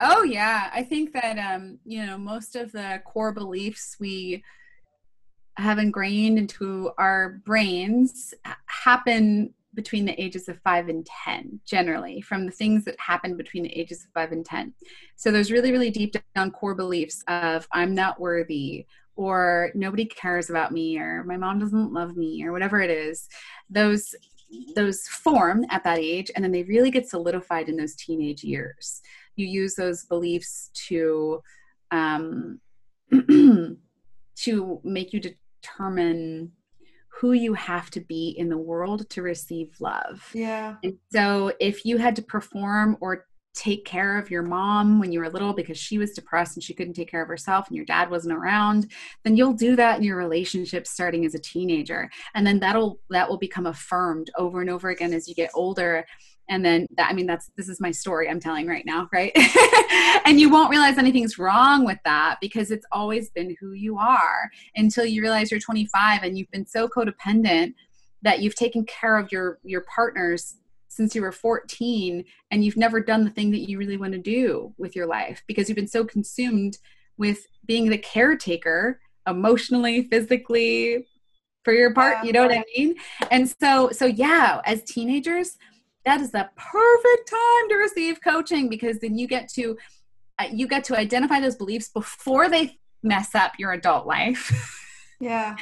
oh 0.00 0.22
yeah 0.22 0.70
i 0.72 0.82
think 0.82 1.12
that 1.12 1.38
um 1.38 1.78
you 1.84 2.04
know 2.04 2.18
most 2.18 2.56
of 2.56 2.72
the 2.72 3.00
core 3.04 3.32
beliefs 3.32 3.96
we 4.00 4.42
have 5.56 5.78
ingrained 5.78 6.38
into 6.38 6.90
our 6.98 7.40
brains 7.44 8.32
happen 8.66 9.52
between 9.74 10.04
the 10.04 10.20
ages 10.20 10.48
of 10.48 10.58
5 10.62 10.88
and 10.88 11.06
10 11.24 11.60
generally 11.64 12.20
from 12.20 12.44
the 12.44 12.52
things 12.52 12.84
that 12.84 12.98
happen 12.98 13.36
between 13.36 13.62
the 13.62 13.78
ages 13.78 14.04
of 14.04 14.10
5 14.12 14.32
and 14.32 14.44
10 14.44 14.74
so 15.16 15.30
there's 15.30 15.52
really 15.52 15.70
really 15.70 15.90
deep 15.90 16.14
down 16.34 16.50
core 16.50 16.74
beliefs 16.74 17.22
of 17.28 17.68
i'm 17.72 17.94
not 17.94 18.18
worthy 18.18 18.86
or 19.20 19.70
nobody 19.74 20.06
cares 20.06 20.48
about 20.48 20.72
me 20.72 20.98
or 20.98 21.24
my 21.24 21.36
mom 21.36 21.58
doesn't 21.58 21.92
love 21.92 22.16
me 22.16 22.42
or 22.42 22.52
whatever 22.52 22.80
it 22.80 22.88
is. 22.88 23.28
Those 23.68 24.14
those 24.74 25.06
form 25.06 25.64
at 25.68 25.84
that 25.84 25.98
age 25.98 26.30
and 26.34 26.42
then 26.42 26.50
they 26.50 26.62
really 26.62 26.90
get 26.90 27.06
solidified 27.06 27.68
in 27.68 27.76
those 27.76 27.94
teenage 27.94 28.42
years. 28.42 29.02
You 29.36 29.46
use 29.46 29.74
those 29.74 30.06
beliefs 30.06 30.70
to 30.88 31.42
um, 31.90 32.60
to 34.36 34.80
make 34.84 35.12
you 35.12 35.20
determine 35.20 36.52
who 37.20 37.32
you 37.32 37.52
have 37.54 37.90
to 37.90 38.00
be 38.00 38.34
in 38.38 38.48
the 38.48 38.56
world 38.56 39.08
to 39.10 39.22
receive 39.22 39.76
love. 39.78 40.30
Yeah. 40.32 40.76
And 40.82 40.96
so 41.12 41.52
if 41.60 41.84
you 41.84 41.98
had 41.98 42.16
to 42.16 42.22
perform 42.22 42.96
or 43.00 43.26
take 43.52 43.84
care 43.84 44.16
of 44.16 44.30
your 44.30 44.42
mom 44.42 45.00
when 45.00 45.10
you 45.10 45.18
were 45.18 45.28
little 45.28 45.52
because 45.52 45.76
she 45.76 45.98
was 45.98 46.12
depressed 46.12 46.56
and 46.56 46.62
she 46.62 46.72
couldn't 46.72 46.94
take 46.94 47.10
care 47.10 47.20
of 47.20 47.28
herself 47.28 47.66
and 47.66 47.76
your 47.76 47.84
dad 47.84 48.08
wasn't 48.08 48.32
around 48.32 48.90
then 49.24 49.36
you'll 49.36 49.52
do 49.52 49.74
that 49.74 49.98
in 49.98 50.04
your 50.04 50.16
relationship 50.16 50.86
starting 50.86 51.24
as 51.24 51.34
a 51.34 51.38
teenager 51.40 52.08
and 52.34 52.46
then 52.46 52.60
that'll 52.60 53.00
that 53.10 53.28
will 53.28 53.38
become 53.38 53.66
affirmed 53.66 54.30
over 54.38 54.60
and 54.60 54.70
over 54.70 54.90
again 54.90 55.12
as 55.12 55.26
you 55.26 55.34
get 55.34 55.50
older 55.52 56.06
and 56.50 56.64
then 56.64 56.86
that 56.96 57.08
i 57.08 57.14
mean 57.14 57.26
that's 57.26 57.50
this 57.56 57.68
is 57.68 57.80
my 57.80 57.90
story 57.90 58.28
i'm 58.28 58.40
telling 58.40 58.66
right 58.66 58.84
now 58.84 59.08
right? 59.12 59.32
And 60.24 60.38
you 60.38 60.50
won't 60.50 60.70
realize 60.70 60.98
anything's 60.98 61.38
wrong 61.38 61.84
with 61.84 61.98
that 62.04 62.36
because 62.40 62.70
it's 62.70 62.86
always 62.92 63.30
been 63.30 63.56
who 63.60 63.72
you 63.72 63.98
are 63.98 64.50
until 64.76 65.04
you 65.04 65.22
realize 65.22 65.50
you're 65.50 65.60
25 65.60 66.22
and 66.22 66.38
you've 66.38 66.50
been 66.50 66.66
so 66.66 66.88
codependent 66.88 67.74
that 68.22 68.40
you've 68.40 68.54
taken 68.54 68.84
care 68.84 69.18
of 69.18 69.32
your 69.32 69.58
your 69.64 69.82
partner's 69.92 70.56
since 70.88 71.14
you 71.14 71.22
were 71.22 71.32
14 71.32 72.24
and 72.50 72.64
you've 72.64 72.76
never 72.76 73.00
done 73.00 73.24
the 73.24 73.30
thing 73.30 73.50
that 73.52 73.68
you 73.68 73.78
really 73.78 73.96
want 73.96 74.12
to 74.12 74.18
do 74.18 74.74
with 74.78 74.94
your 74.94 75.06
life 75.06 75.42
because 75.46 75.68
you've 75.68 75.76
been 75.76 75.88
so 75.88 76.04
consumed 76.04 76.78
with 77.16 77.46
being 77.66 77.88
the 77.88 77.98
caretaker 77.98 79.00
emotionally 79.26 80.02
physically 80.08 81.06
for 81.64 81.72
your 81.72 81.92
part 81.92 82.24
you 82.24 82.32
know 82.32 82.42
what 82.42 82.56
i 82.56 82.64
mean? 82.76 82.94
And 83.30 83.52
so 83.60 83.90
so 83.90 84.06
yeah 84.06 84.60
as 84.64 84.82
teenagers 84.84 85.56
that 86.04 86.20
is 86.20 86.30
the 86.30 86.48
perfect 86.56 87.28
time 87.28 87.68
to 87.68 87.76
receive 87.76 88.20
coaching 88.22 88.68
because 88.68 88.98
then 89.00 89.16
you 89.18 89.26
get 89.26 89.48
to 89.48 89.76
uh, 90.38 90.46
you 90.50 90.66
get 90.66 90.84
to 90.84 90.96
identify 90.96 91.40
those 91.40 91.56
beliefs 91.56 91.88
before 91.88 92.48
they 92.48 92.78
mess 93.02 93.34
up 93.34 93.52
your 93.58 93.72
adult 93.72 94.06
life 94.06 94.76
Yeah. 95.20 95.54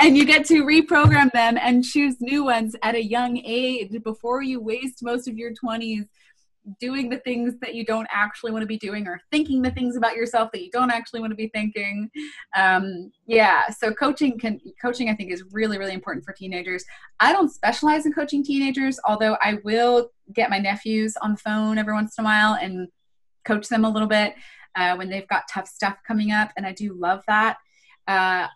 and 0.00 0.18
you 0.18 0.26
get 0.26 0.44
to 0.46 0.64
reprogram 0.64 1.32
them 1.32 1.56
and 1.58 1.82
choose 1.82 2.20
new 2.20 2.44
ones 2.44 2.76
at 2.82 2.94
a 2.94 3.02
young 3.02 3.38
age 3.38 4.02
before 4.02 4.42
you 4.42 4.60
waste 4.60 5.02
most 5.02 5.26
of 5.26 5.38
your 5.38 5.52
20s 5.52 6.06
doing 6.80 7.08
the 7.08 7.18
things 7.18 7.54
that 7.60 7.74
you 7.74 7.84
don't 7.84 8.08
actually 8.10 8.52
want 8.52 8.62
to 8.62 8.66
be 8.66 8.78
doing 8.78 9.06
or 9.06 9.20
thinking 9.30 9.62
the 9.62 9.70
things 9.70 9.96
about 9.96 10.16
yourself 10.16 10.50
that 10.52 10.62
you 10.62 10.70
don't 10.70 10.90
actually 10.90 11.20
want 11.20 11.30
to 11.30 11.36
be 11.36 11.48
thinking. 11.48 12.10
Um, 12.56 13.12
yeah 13.26 13.68
so 13.68 13.92
coaching 13.92 14.38
can 14.38 14.60
coaching 14.80 15.10
i 15.10 15.14
think 15.14 15.30
is 15.30 15.44
really 15.52 15.78
really 15.78 15.92
important 15.92 16.24
for 16.24 16.32
teenagers. 16.32 16.84
I 17.20 17.32
don't 17.32 17.50
specialize 17.50 18.06
in 18.06 18.12
coaching 18.12 18.44
teenagers 18.44 18.98
although 19.06 19.36
i 19.42 19.58
will 19.64 20.10
get 20.32 20.50
my 20.50 20.58
nephews 20.58 21.16
on 21.22 21.32
the 21.32 21.38
phone 21.38 21.78
every 21.78 21.92
once 21.92 22.16
in 22.18 22.24
a 22.24 22.26
while 22.26 22.54
and 22.54 22.88
coach 23.44 23.68
them 23.68 23.84
a 23.84 23.90
little 23.90 24.08
bit 24.08 24.34
uh, 24.76 24.94
when 24.96 25.08
they've 25.08 25.28
got 25.28 25.44
tough 25.52 25.68
stuff 25.68 25.96
coming 26.06 26.32
up 26.32 26.50
and 26.56 26.66
i 26.66 26.72
do 26.72 26.94
love 26.94 27.22
that. 27.28 27.58
Uh, 28.06 28.46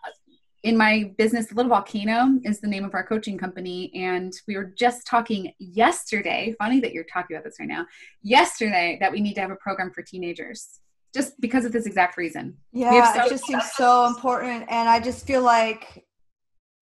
in 0.63 0.77
my 0.77 1.13
business, 1.17 1.51
Little 1.51 1.69
Volcano 1.69 2.39
is 2.43 2.61
the 2.61 2.67
name 2.67 2.85
of 2.85 2.93
our 2.93 3.05
coaching 3.05 3.37
company. 3.37 3.91
And 3.93 4.33
we 4.47 4.55
were 4.55 4.73
just 4.77 5.05
talking 5.05 5.53
yesterday, 5.59 6.55
funny 6.57 6.79
that 6.79 6.93
you're 6.93 7.03
talking 7.03 7.35
about 7.35 7.43
this 7.43 7.57
right 7.59 7.67
now, 7.67 7.85
yesterday 8.21 8.97
that 9.01 9.11
we 9.11 9.19
need 9.19 9.33
to 9.35 9.41
have 9.41 9.51
a 9.51 9.57
program 9.57 9.91
for 9.91 10.01
teenagers 10.01 10.79
just 11.13 11.39
because 11.41 11.65
of 11.65 11.73
this 11.73 11.85
exact 11.85 12.17
reason. 12.17 12.57
Yeah, 12.71 13.13
so- 13.13 13.25
it 13.25 13.29
just 13.29 13.45
seems 13.45 13.71
so 13.73 14.05
important. 14.07 14.65
And 14.69 14.87
I 14.87 15.01
just 15.01 15.27
feel 15.27 15.43
like 15.43 16.05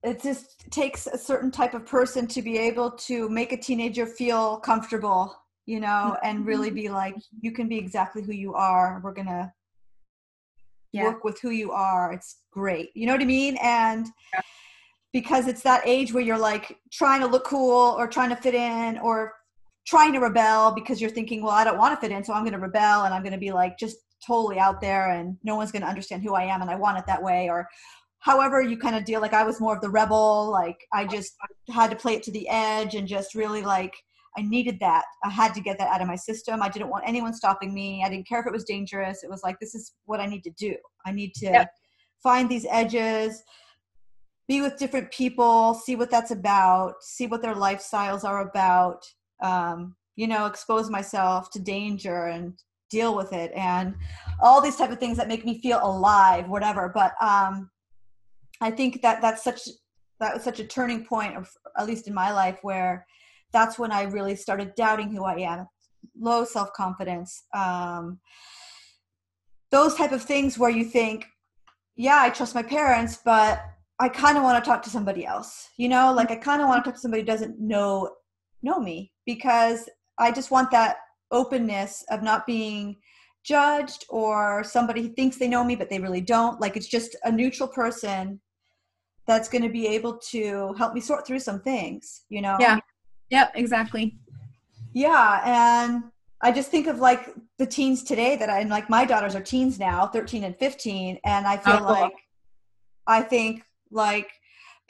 it 0.03 0.21
just 0.21 0.71
takes 0.71 1.07
a 1.07 1.17
certain 1.17 1.51
type 1.51 1.73
of 1.73 1.85
person 1.85 2.27
to 2.27 2.41
be 2.41 2.57
able 2.57 2.91
to 2.91 3.29
make 3.29 3.51
a 3.51 3.57
teenager 3.57 4.05
feel 4.05 4.57
comfortable, 4.57 5.35
you 5.65 5.79
know, 5.79 6.17
and 6.23 6.39
mm-hmm. 6.39 6.47
really 6.47 6.71
be 6.71 6.89
like, 6.89 7.15
you 7.39 7.51
can 7.51 7.67
be 7.67 7.77
exactly 7.77 8.21
who 8.21 8.31
you 8.31 8.53
are. 8.53 9.01
We're 9.03 9.13
going 9.13 9.27
to 9.27 9.51
yeah. 10.91 11.03
work 11.03 11.23
with 11.23 11.39
who 11.41 11.49
you 11.49 11.71
are. 11.71 12.11
It's 12.13 12.41
great. 12.51 12.89
You 12.95 13.05
know 13.07 13.13
what 13.13 13.21
I 13.21 13.25
mean? 13.25 13.57
And 13.61 14.07
yeah. 14.33 14.41
because 15.13 15.47
it's 15.47 15.61
that 15.63 15.83
age 15.85 16.13
where 16.13 16.23
you're 16.23 16.37
like 16.37 16.77
trying 16.91 17.21
to 17.21 17.27
look 17.27 17.45
cool 17.45 17.95
or 17.97 18.07
trying 18.07 18.29
to 18.29 18.35
fit 18.35 18.55
in 18.55 18.97
or 18.99 19.33
trying 19.87 20.13
to 20.13 20.19
rebel 20.19 20.73
because 20.73 21.01
you're 21.01 21.09
thinking, 21.09 21.41
well, 21.41 21.53
I 21.53 21.63
don't 21.63 21.77
want 21.77 21.95
to 21.95 22.01
fit 22.01 22.15
in, 22.15 22.23
so 22.23 22.33
I'm 22.33 22.43
going 22.43 22.53
to 22.53 22.59
rebel 22.59 23.03
and 23.03 23.13
I'm 23.13 23.23
going 23.23 23.33
to 23.33 23.39
be 23.39 23.51
like 23.51 23.77
just 23.77 23.97
totally 24.25 24.59
out 24.59 24.81
there 24.81 25.11
and 25.11 25.37
no 25.43 25.55
one's 25.55 25.71
going 25.71 25.81
to 25.81 25.87
understand 25.87 26.23
who 26.23 26.35
I 26.35 26.43
am 26.43 26.61
and 26.61 26.69
I 26.69 26.75
want 26.75 26.97
it 26.97 27.05
that 27.07 27.23
way 27.23 27.49
or 27.49 27.67
however 28.19 28.61
you 28.61 28.77
kind 28.77 28.95
of 28.95 29.03
deal 29.03 29.19
like 29.19 29.33
I 29.33 29.43
was 29.43 29.59
more 29.59 29.75
of 29.75 29.81
the 29.81 29.89
rebel 29.89 30.51
like 30.51 30.77
I 30.93 31.05
just 31.05 31.33
had 31.69 31.89
to 31.89 31.95
play 31.95 32.13
it 32.13 32.23
to 32.23 32.31
the 32.31 32.47
edge 32.47 32.93
and 32.93 33.07
just 33.07 33.33
really 33.33 33.63
like 33.63 33.95
I 34.37 34.43
needed 34.43 34.77
that. 34.79 35.03
I 35.23 35.29
had 35.29 35.53
to 35.55 35.61
get 35.61 35.77
that 35.79 35.89
out 35.89 36.01
of 36.01 36.07
my 36.07 36.15
system. 36.15 36.61
I 36.61 36.69
didn't 36.69 36.89
want 36.89 37.03
anyone 37.07 37.33
stopping 37.33 37.73
me. 37.73 38.03
I 38.05 38.09
didn't 38.09 38.27
care 38.27 38.39
if 38.39 38.47
it 38.47 38.53
was 38.53 38.63
dangerous. 38.63 39.23
It 39.23 39.29
was 39.29 39.43
like, 39.43 39.59
this 39.59 39.75
is 39.75 39.93
what 40.05 40.19
I 40.19 40.25
need 40.25 40.43
to 40.43 40.51
do. 40.51 40.75
I 41.05 41.11
need 41.11 41.33
to 41.35 41.45
yep. 41.47 41.71
find 42.23 42.49
these 42.49 42.65
edges, 42.69 43.43
be 44.47 44.61
with 44.61 44.77
different 44.77 45.11
people, 45.11 45.73
see 45.73 45.95
what 45.95 46.09
that's 46.09 46.31
about, 46.31 46.95
see 47.01 47.27
what 47.27 47.41
their 47.41 47.55
lifestyles 47.55 48.23
are 48.23 48.47
about, 48.49 49.03
um, 49.41 49.95
you 50.15 50.27
know, 50.27 50.45
expose 50.45 50.89
myself 50.89 51.49
to 51.51 51.59
danger 51.59 52.27
and 52.27 52.53
deal 52.89 53.15
with 53.15 53.31
it 53.31 53.51
and 53.55 53.95
all 54.41 54.61
these 54.61 54.75
type 54.75 54.91
of 54.91 54.99
things 54.99 55.17
that 55.17 55.29
make 55.29 55.45
me 55.45 55.61
feel 55.61 55.79
alive, 55.81 56.49
whatever. 56.49 56.91
But 56.93 57.13
um, 57.21 57.69
I 58.59 58.71
think 58.71 59.01
that 59.01 59.21
that's 59.21 59.43
such, 59.43 59.61
that 60.19 60.33
was 60.33 60.43
such 60.43 60.59
a 60.59 60.65
turning 60.65 61.05
point, 61.05 61.35
of, 61.37 61.49
at 61.77 61.87
least 61.87 62.07
in 62.07 62.13
my 62.13 62.31
life, 62.31 62.59
where 62.61 63.05
that's 63.51 63.77
when 63.77 63.91
I 63.91 64.03
really 64.03 64.35
started 64.35 64.75
doubting 64.75 65.11
who 65.11 65.23
I 65.23 65.39
am, 65.39 65.67
low 66.19 66.45
self 66.45 66.73
confidence, 66.73 67.43
um, 67.53 68.19
those 69.71 69.95
type 69.95 70.11
of 70.11 70.21
things 70.21 70.57
where 70.57 70.69
you 70.69 70.83
think, 70.83 71.25
yeah, 71.95 72.19
I 72.21 72.29
trust 72.29 72.55
my 72.55 72.63
parents, 72.63 73.19
but 73.23 73.61
I 73.99 74.09
kind 74.09 74.37
of 74.37 74.43
want 74.43 74.63
to 74.63 74.67
talk 74.67 74.81
to 74.83 74.89
somebody 74.89 75.25
else. 75.25 75.69
You 75.77 75.89
know, 75.89 76.13
like 76.13 76.31
I 76.31 76.35
kind 76.35 76.61
of 76.61 76.67
want 76.67 76.83
to 76.83 76.89
talk 76.89 76.95
to 76.95 77.01
somebody 77.01 77.21
who 77.21 77.27
doesn't 77.27 77.59
know 77.59 78.11
know 78.63 78.79
me 78.79 79.11
because 79.25 79.89
I 80.19 80.31
just 80.31 80.51
want 80.51 80.69
that 80.71 80.97
openness 81.31 82.03
of 82.09 82.21
not 82.21 82.45
being 82.45 82.97
judged 83.43 84.05
or 84.09 84.63
somebody 84.63 85.07
thinks 85.07 85.37
they 85.37 85.47
know 85.47 85.63
me 85.63 85.75
but 85.75 85.89
they 85.89 85.99
really 85.99 86.21
don't. 86.21 86.61
Like 86.61 86.77
it's 86.77 86.87
just 86.87 87.15
a 87.23 87.31
neutral 87.31 87.67
person 87.67 88.39
that's 89.25 89.49
going 89.49 89.63
to 89.63 89.69
be 89.69 89.87
able 89.87 90.17
to 90.29 90.73
help 90.77 90.93
me 90.93 90.99
sort 90.99 91.25
through 91.25 91.39
some 91.39 91.61
things 91.61 92.23
you 92.29 92.41
know? 92.41 92.57
Yeah 92.59 92.79
Yep, 93.31 93.53
exactly. 93.55 94.17
Yeah, 94.93 95.41
and 95.43 96.03
I 96.41 96.51
just 96.51 96.69
think 96.69 96.87
of 96.87 96.99
like 96.99 97.29
the 97.57 97.65
teens 97.65 98.03
today 98.03 98.35
that 98.35 98.49
I 98.49 98.59
am 98.59 98.69
like 98.69 98.89
my 98.89 99.05
daughters 99.05 99.35
are 99.35 99.41
teens 99.41 99.79
now, 99.79 100.07
13 100.07 100.43
and 100.43 100.55
15, 100.57 101.19
and 101.23 101.47
I 101.47 101.57
feel 101.57 101.75
oh, 101.75 101.77
cool. 101.77 101.87
like 101.87 102.13
I 103.07 103.21
think 103.21 103.63
like 103.89 104.29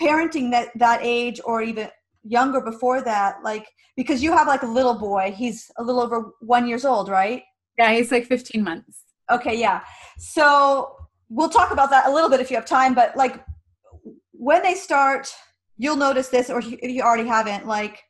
parenting 0.01 0.51
that 0.51 0.69
that 0.75 0.99
age 1.01 1.39
or 1.45 1.61
even 1.61 1.89
younger 2.23 2.61
before 2.61 3.01
that 3.01 3.37
like 3.43 3.67
because 3.95 4.21
you 4.21 4.31
have 4.31 4.47
like 4.47 4.61
a 4.61 4.67
little 4.67 4.93
boy 4.93 5.33
he's 5.35 5.71
a 5.77 5.83
little 5.83 6.01
over 6.01 6.31
one 6.39 6.67
years 6.67 6.85
old 6.85 7.09
right 7.09 7.43
yeah 7.77 7.91
he's 7.91 8.11
like 8.11 8.25
15 8.25 8.63
months 8.63 9.05
okay 9.31 9.59
yeah 9.59 9.81
so 10.19 10.95
we'll 11.29 11.49
talk 11.49 11.71
about 11.71 11.89
that 11.89 12.05
a 12.07 12.11
little 12.11 12.29
bit 12.29 12.39
if 12.39 12.51
you 12.51 12.55
have 12.57 12.65
time 12.65 12.93
but 12.93 13.15
like 13.17 13.43
when 14.33 14.61
they 14.61 14.75
start 14.75 15.31
you'll 15.77 15.95
notice 15.95 16.27
this 16.29 16.49
or 16.51 16.59
if 16.59 16.91
you 16.91 17.01
already 17.01 17.27
haven't 17.27 17.65
like 17.65 18.03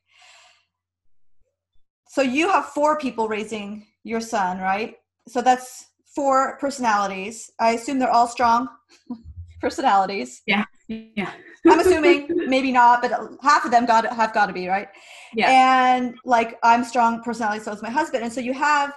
so 2.12 2.20
you 2.20 2.50
have 2.50 2.66
four 2.66 2.98
people 2.98 3.26
raising 3.26 3.86
your 4.04 4.20
son, 4.20 4.58
right? 4.58 4.96
So 5.28 5.40
that's 5.40 5.86
four 6.14 6.58
personalities. 6.58 7.50
I 7.58 7.70
assume 7.70 7.98
they're 7.98 8.10
all 8.10 8.28
strong 8.28 8.68
personalities. 9.62 10.42
Yeah. 10.46 10.66
Yeah. 10.88 11.32
I'm 11.66 11.80
assuming 11.80 12.28
maybe 12.50 12.70
not, 12.70 13.00
but 13.00 13.12
half 13.42 13.64
of 13.64 13.70
them 13.70 13.86
got 13.86 14.04
have 14.12 14.34
got 14.34 14.46
to 14.46 14.52
be 14.52 14.68
right. 14.68 14.88
Yeah. 15.34 15.48
And 15.50 16.14
like 16.26 16.58
I'm 16.62 16.84
strong 16.84 17.22
personality, 17.22 17.64
so 17.64 17.72
is 17.72 17.80
my 17.80 17.88
husband, 17.88 18.22
and 18.24 18.32
so 18.32 18.42
you 18.42 18.52
have 18.52 18.92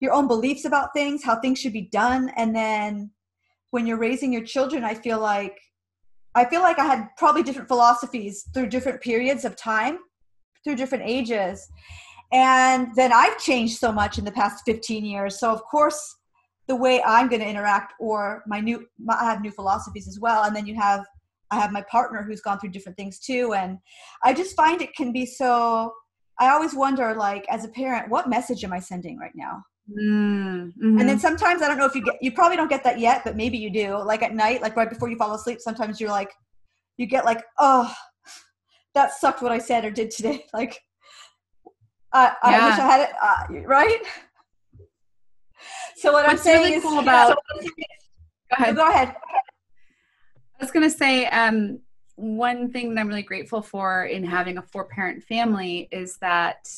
your 0.00 0.12
own 0.12 0.26
beliefs 0.26 0.64
about 0.64 0.92
things, 0.92 1.22
how 1.22 1.38
things 1.40 1.60
should 1.60 1.72
be 1.72 1.88
done, 1.92 2.32
and 2.36 2.56
then 2.56 3.12
when 3.70 3.86
you're 3.86 3.98
raising 3.98 4.32
your 4.32 4.42
children, 4.42 4.82
I 4.82 4.94
feel 4.94 5.20
like 5.20 5.56
I 6.34 6.46
feel 6.46 6.62
like 6.62 6.80
I 6.80 6.86
had 6.86 7.10
probably 7.16 7.44
different 7.44 7.68
philosophies 7.68 8.48
through 8.52 8.70
different 8.70 9.02
periods 9.02 9.44
of 9.44 9.54
time, 9.54 9.98
through 10.64 10.76
different 10.76 11.04
ages, 11.06 11.68
and 12.32 12.88
then 12.94 13.12
I've 13.12 13.38
changed 13.38 13.78
so 13.78 13.90
much 13.92 14.18
in 14.18 14.24
the 14.24 14.32
past 14.32 14.62
15 14.64 15.04
years. 15.04 15.38
So 15.38 15.50
of 15.50 15.62
course, 15.64 16.16
the 16.68 16.76
way 16.76 17.02
I'm 17.02 17.28
going 17.28 17.40
to 17.40 17.48
interact, 17.48 17.94
or 17.98 18.42
my 18.46 18.60
new, 18.60 18.86
my, 18.98 19.16
I 19.20 19.24
have 19.24 19.40
new 19.40 19.50
philosophies 19.50 20.06
as 20.06 20.20
well. 20.20 20.44
And 20.44 20.54
then 20.54 20.66
you 20.66 20.76
have, 20.76 21.04
I 21.50 21.58
have 21.58 21.72
my 21.72 21.82
partner 21.90 22.22
who's 22.22 22.40
gone 22.40 22.60
through 22.60 22.70
different 22.70 22.96
things 22.96 23.18
too. 23.18 23.54
And 23.54 23.78
I 24.24 24.32
just 24.32 24.54
find 24.54 24.80
it 24.80 24.94
can 24.94 25.12
be 25.12 25.26
so. 25.26 25.92
I 26.38 26.48
always 26.50 26.74
wonder, 26.74 27.14
like, 27.14 27.44
as 27.50 27.66
a 27.66 27.68
parent, 27.68 28.08
what 28.08 28.30
message 28.30 28.64
am 28.64 28.72
I 28.72 28.78
sending 28.78 29.18
right 29.18 29.34
now? 29.34 29.62
Mm-hmm. 29.98 30.98
And 30.98 31.08
then 31.08 31.18
sometimes 31.18 31.60
I 31.60 31.68
don't 31.68 31.76
know 31.76 31.84
if 31.84 31.94
you 31.94 32.02
get, 32.02 32.16
you 32.22 32.32
probably 32.32 32.56
don't 32.56 32.70
get 32.70 32.84
that 32.84 32.98
yet, 32.98 33.22
but 33.24 33.36
maybe 33.36 33.58
you 33.58 33.70
do. 33.70 33.98
Like 34.02 34.22
at 34.22 34.34
night, 34.34 34.62
like 34.62 34.76
right 34.76 34.88
before 34.88 35.10
you 35.10 35.16
fall 35.16 35.34
asleep, 35.34 35.60
sometimes 35.60 36.00
you're 36.00 36.10
like, 36.10 36.30
you 36.96 37.06
get 37.06 37.24
like, 37.24 37.42
oh, 37.58 37.92
that 38.94 39.12
sucked 39.12 39.42
what 39.42 39.52
I 39.52 39.58
said 39.58 39.84
or 39.84 39.90
did 39.90 40.10
today. 40.10 40.44
Like, 40.54 40.80
I, 42.12 42.34
I 42.42 42.50
yeah. 42.50 42.66
wish 42.66 42.78
I 42.78 42.82
had 42.82 43.00
it, 43.00 43.10
uh, 43.22 43.68
right? 43.68 44.02
So 45.96 46.12
what 46.12 46.26
What's 46.26 46.40
I'm 46.40 46.44
saying 46.44 46.62
really 46.62 46.74
is, 46.76 46.82
cool 46.82 46.98
about. 46.98 47.28
So 47.28 47.34
go 47.60 48.64
ahead. 48.64 48.76
Go 48.76 48.88
ahead. 48.88 49.16
I 50.58 50.64
was 50.64 50.70
going 50.70 50.88
to 50.88 50.96
say, 50.96 51.26
um, 51.26 51.80
one 52.16 52.70
thing 52.70 52.94
that 52.94 53.00
I'm 53.00 53.08
really 53.08 53.22
grateful 53.22 53.62
for 53.62 54.04
in 54.04 54.24
having 54.24 54.58
a 54.58 54.62
four 54.62 54.86
parent 54.86 55.22
family 55.22 55.88
is 55.90 56.18
that 56.18 56.68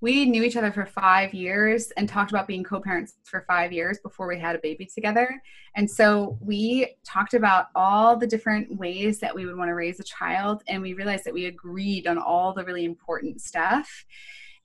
we 0.00 0.26
knew 0.26 0.44
each 0.44 0.56
other 0.56 0.70
for 0.70 0.86
five 0.86 1.34
years 1.34 1.90
and 1.96 2.08
talked 2.08 2.30
about 2.30 2.46
being 2.46 2.62
co-parents 2.62 3.14
for 3.24 3.44
five 3.48 3.72
years 3.72 3.98
before 3.98 4.28
we 4.28 4.38
had 4.38 4.54
a 4.54 4.58
baby 4.60 4.86
together 4.86 5.42
and 5.74 5.90
so 5.90 6.38
we 6.40 6.94
talked 7.04 7.34
about 7.34 7.66
all 7.74 8.16
the 8.16 8.26
different 8.26 8.76
ways 8.76 9.18
that 9.18 9.34
we 9.34 9.44
would 9.46 9.56
want 9.56 9.68
to 9.68 9.74
raise 9.74 9.98
a 9.98 10.04
child 10.04 10.62
and 10.68 10.80
we 10.80 10.92
realized 10.92 11.24
that 11.24 11.34
we 11.34 11.46
agreed 11.46 12.06
on 12.06 12.18
all 12.18 12.52
the 12.52 12.64
really 12.64 12.84
important 12.84 13.40
stuff 13.40 14.04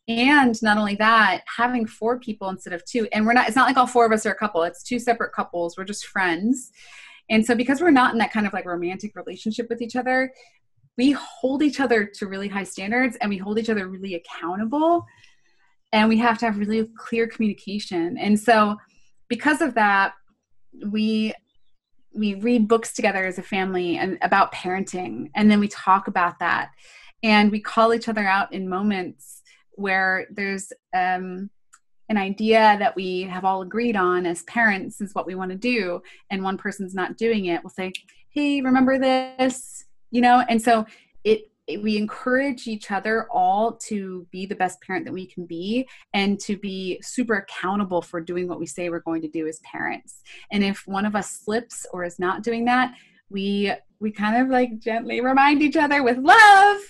and 0.08 0.62
not 0.62 0.78
only 0.78 0.96
that 0.96 1.44
having 1.46 1.86
four 1.86 2.20
people 2.20 2.50
instead 2.50 2.74
of 2.74 2.84
two 2.84 3.08
and 3.14 3.26
we're 3.26 3.34
not 3.34 3.48
it's 3.48 3.56
not 3.56 3.68
like 3.68 3.78
all 3.78 3.88
four 3.88 4.06
of 4.06 4.12
us 4.12 4.26
are 4.26 4.32
a 4.32 4.36
couple 4.36 4.64
it's 4.64 4.84
two 4.84 5.00
separate 5.00 5.34
couples 5.34 5.78
we're 5.78 5.84
just 5.84 6.06
friends. 6.08 6.72
And 7.30 7.46
so 7.46 7.56
because 7.56 7.80
we're 7.80 7.90
not 7.90 8.12
in 8.12 8.18
that 8.20 8.34
kind 8.34 8.46
of 8.46 8.52
like 8.52 8.66
romantic 8.66 9.16
relationship 9.16 9.68
with 9.70 9.82
each 9.82 9.96
other 9.96 10.32
we 10.98 11.12
hold 11.12 11.64
each 11.64 11.80
other 11.80 12.06
to 12.06 12.28
really 12.28 12.48
high 12.48 12.64
standards 12.64 13.18
and 13.22 13.30
we 13.30 13.38
hold 13.38 13.58
each 13.58 13.70
other 13.70 13.88
really 13.88 14.16
accountable 14.16 15.06
and 15.92 16.10
we 16.10 16.18
have 16.18 16.38
to 16.40 16.46
have 16.46 16.58
really 16.58 16.90
clear 16.98 17.28
communication. 17.28 18.18
And 18.18 18.40
so 18.40 18.78
because 19.30 19.62
of 19.62 19.76
that 19.76 20.14
we 20.88 21.34
we 22.16 22.36
read 22.36 22.68
books 22.68 22.94
together 22.94 23.26
as 23.26 23.40
a 23.40 23.44
family 23.44 23.98
and 23.98 24.20
about 24.22 24.54
parenting 24.54 25.32
and 25.36 25.50
then 25.50 25.60
we 25.60 25.68
talk 25.68 26.08
about 26.08 26.40
that. 26.40 26.70
And 27.24 27.52
we 27.52 27.62
call 27.62 27.94
each 27.94 28.10
other 28.10 28.28
out 28.28 28.52
in 28.52 28.68
moments 28.68 29.43
where 29.76 30.28
there's 30.32 30.72
um, 30.96 31.50
an 32.10 32.18
idea 32.18 32.76
that 32.80 32.96
we 32.96 33.22
have 33.24 33.46
all 33.46 33.62
agreed 33.62 33.96
on 33.96 34.26
as 34.26 34.44
parents 34.44 35.02
is 35.02 35.16
what 35.16 35.26
we 35.26 35.36
want 35.36 35.52
to 35.52 35.58
do 35.58 36.02
and 36.30 36.44
one 36.44 36.58
person's 36.58 36.94
not 36.94 37.18
doing 37.18 37.46
it 37.46 37.64
we'll 37.64 37.70
say 37.70 37.92
hey 38.30 38.62
remember 38.62 39.00
this? 39.00 39.86
You 40.12 40.22
know 40.22 40.44
and 40.48 40.62
so 40.62 40.86
it, 41.24 41.82
we 41.82 41.98
encourage 41.98 42.68
each 42.68 42.92
other 42.92 43.28
all 43.32 43.74
to 43.74 44.28
be 44.32 44.46
the 44.46 44.56
best 44.56 44.82
parent 44.82 45.06
that 45.06 45.14
we 45.14 45.26
can 45.26 45.46
be 45.46 45.88
and 46.14 46.40
to 46.42 46.58
be 46.58 47.00
super 47.02 47.36
accountable 47.36 48.02
for 48.02 48.20
doing 48.20 48.48
what 48.48 48.60
we 48.60 48.66
say 48.66 48.90
we're 48.90 49.00
going 49.00 49.22
to 49.22 49.30
do 49.30 49.48
as 49.48 49.60
parents. 49.60 50.22
And 50.52 50.64
if 50.64 50.86
one 50.86 51.06
of 51.06 51.16
us 51.16 51.30
slips 51.30 51.86
or 51.94 52.04
is 52.04 52.20
not 52.20 52.44
doing 52.44 52.66
that 52.66 52.94
we 53.30 53.72
we 54.00 54.12
kind 54.12 54.42
of 54.42 54.50
like 54.50 54.80
gently 54.80 55.22
remind 55.22 55.62
each 55.62 55.78
other 55.78 56.04
with 56.04 56.18
love 56.18 56.82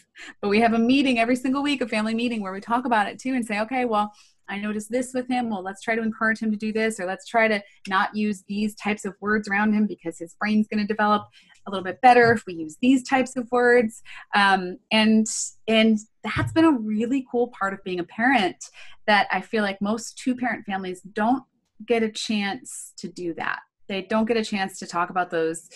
but 0.42 0.50
we 0.50 0.60
have 0.60 0.74
a 0.74 0.80
meeting 0.80 1.20
every 1.20 1.36
single 1.36 1.64
week 1.64 1.82
a 1.82 1.88
family 1.88 2.14
meeting 2.14 2.42
where 2.42 2.54
we 2.54 2.60
talk 2.60 2.86
about 2.86 3.08
it 3.08 3.20
too 3.20 3.34
and 3.34 3.46
say 3.46 3.60
okay 3.60 3.86
well 3.86 4.12
i 4.50 4.58
noticed 4.58 4.92
this 4.92 5.14
with 5.14 5.28
him. 5.28 5.50
Well 5.50 5.64
let's 5.64 5.82
try 5.82 5.96
to 5.96 6.02
encourage 6.02 6.40
him 6.40 6.52
to 6.52 6.58
do 6.58 6.74
this 6.74 7.00
or 7.00 7.06
let's 7.06 7.26
try 7.26 7.48
to 7.48 7.64
not 7.88 8.16
use 8.16 8.44
these 8.48 8.76
types 8.76 9.06
of 9.06 9.16
words 9.22 9.48
around 9.48 9.74
him 9.74 9.88
because 9.88 10.20
his 10.20 10.36
brain's 10.36 10.68
going 10.68 10.86
to 10.86 10.88
develop 10.88 11.24
a 11.66 11.72
little 11.72 11.84
bit 11.84 12.02
better 12.02 12.34
if 12.34 12.44
we 12.46 12.54
use 12.54 12.76
these 12.82 13.04
types 13.08 13.38
of 13.38 13.50
words. 13.54 14.04
Um, 14.36 14.80
and 14.92 15.26
and 15.70 15.98
that's 16.24 16.52
been 16.52 16.66
a 16.66 16.72
really 16.72 17.26
cool 17.32 17.48
part 17.58 17.74
of 17.74 17.82
being 17.86 18.02
a 18.02 18.04
parent 18.04 18.66
that 19.08 19.28
i 19.32 19.40
feel 19.40 19.64
like 19.64 19.82
most 19.82 20.18
two 20.18 20.36
parent 20.36 20.66
families 20.66 21.02
don't 21.02 21.44
get 21.86 22.04
a 22.04 22.10
chance 22.10 22.94
to 22.98 23.08
do 23.08 23.34
that. 23.36 23.60
They 23.88 24.02
don't 24.02 24.26
get 24.26 24.38
a 24.38 24.44
chance 24.44 24.80
to 24.80 24.88
talk 24.88 25.10
about 25.10 25.30
those 25.30 25.70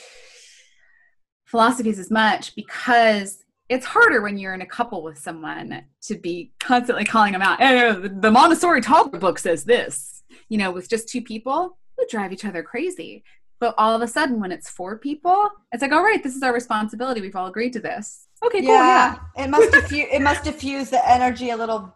philosophies 1.47 1.97
as 1.97 2.11
much 2.11 2.55
because 2.55 3.43
it's 3.69 3.85
harder 3.85 4.21
when 4.21 4.37
you're 4.37 4.53
in 4.53 4.61
a 4.61 4.65
couple 4.65 5.01
with 5.01 5.17
someone 5.17 5.83
to 6.01 6.15
be 6.15 6.51
constantly 6.59 7.03
calling 7.03 7.33
them 7.33 7.41
out. 7.41 7.59
Hey, 7.59 7.91
the 7.91 8.31
Montessori 8.31 8.81
toddler 8.81 9.19
book 9.19 9.39
says 9.39 9.63
this. 9.63 10.23
You 10.49 10.57
know, 10.57 10.71
with 10.71 10.89
just 10.89 11.09
two 11.09 11.21
people, 11.21 11.77
we 11.97 12.05
drive 12.09 12.31
each 12.31 12.45
other 12.45 12.63
crazy. 12.63 13.23
But 13.59 13.73
all 13.77 13.95
of 13.95 14.01
a 14.01 14.07
sudden, 14.07 14.39
when 14.39 14.51
it's 14.51 14.69
four 14.69 14.99
people, 14.99 15.49
it's 15.71 15.81
like, 15.81 15.91
all 15.91 16.03
right, 16.03 16.21
this 16.21 16.35
is 16.35 16.43
our 16.43 16.53
responsibility. 16.53 17.21
We've 17.21 17.35
all 17.35 17.47
agreed 17.47 17.73
to 17.73 17.79
this. 17.79 18.27
Okay, 18.45 18.61
cool. 18.61 18.69
Yeah, 18.69 19.17
yeah. 19.35 19.45
it 19.45 19.49
must 19.49 19.71
diffuse. 19.71 20.07
it 20.11 20.21
must 20.21 20.43
diffuse 20.43 20.89
the 20.89 21.09
energy 21.09 21.49
a 21.49 21.57
little 21.57 21.93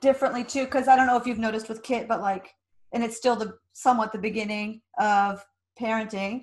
differently 0.00 0.44
too. 0.44 0.64
Because 0.64 0.88
I 0.88 0.96
don't 0.96 1.06
know 1.06 1.16
if 1.16 1.26
you've 1.26 1.38
noticed 1.38 1.68
with 1.68 1.82
Kit, 1.82 2.08
but 2.08 2.20
like, 2.20 2.54
and 2.92 3.02
it's 3.02 3.16
still 3.16 3.36
the 3.36 3.56
somewhat 3.72 4.12
the 4.12 4.18
beginning 4.18 4.82
of 4.98 5.44
parenting. 5.80 6.42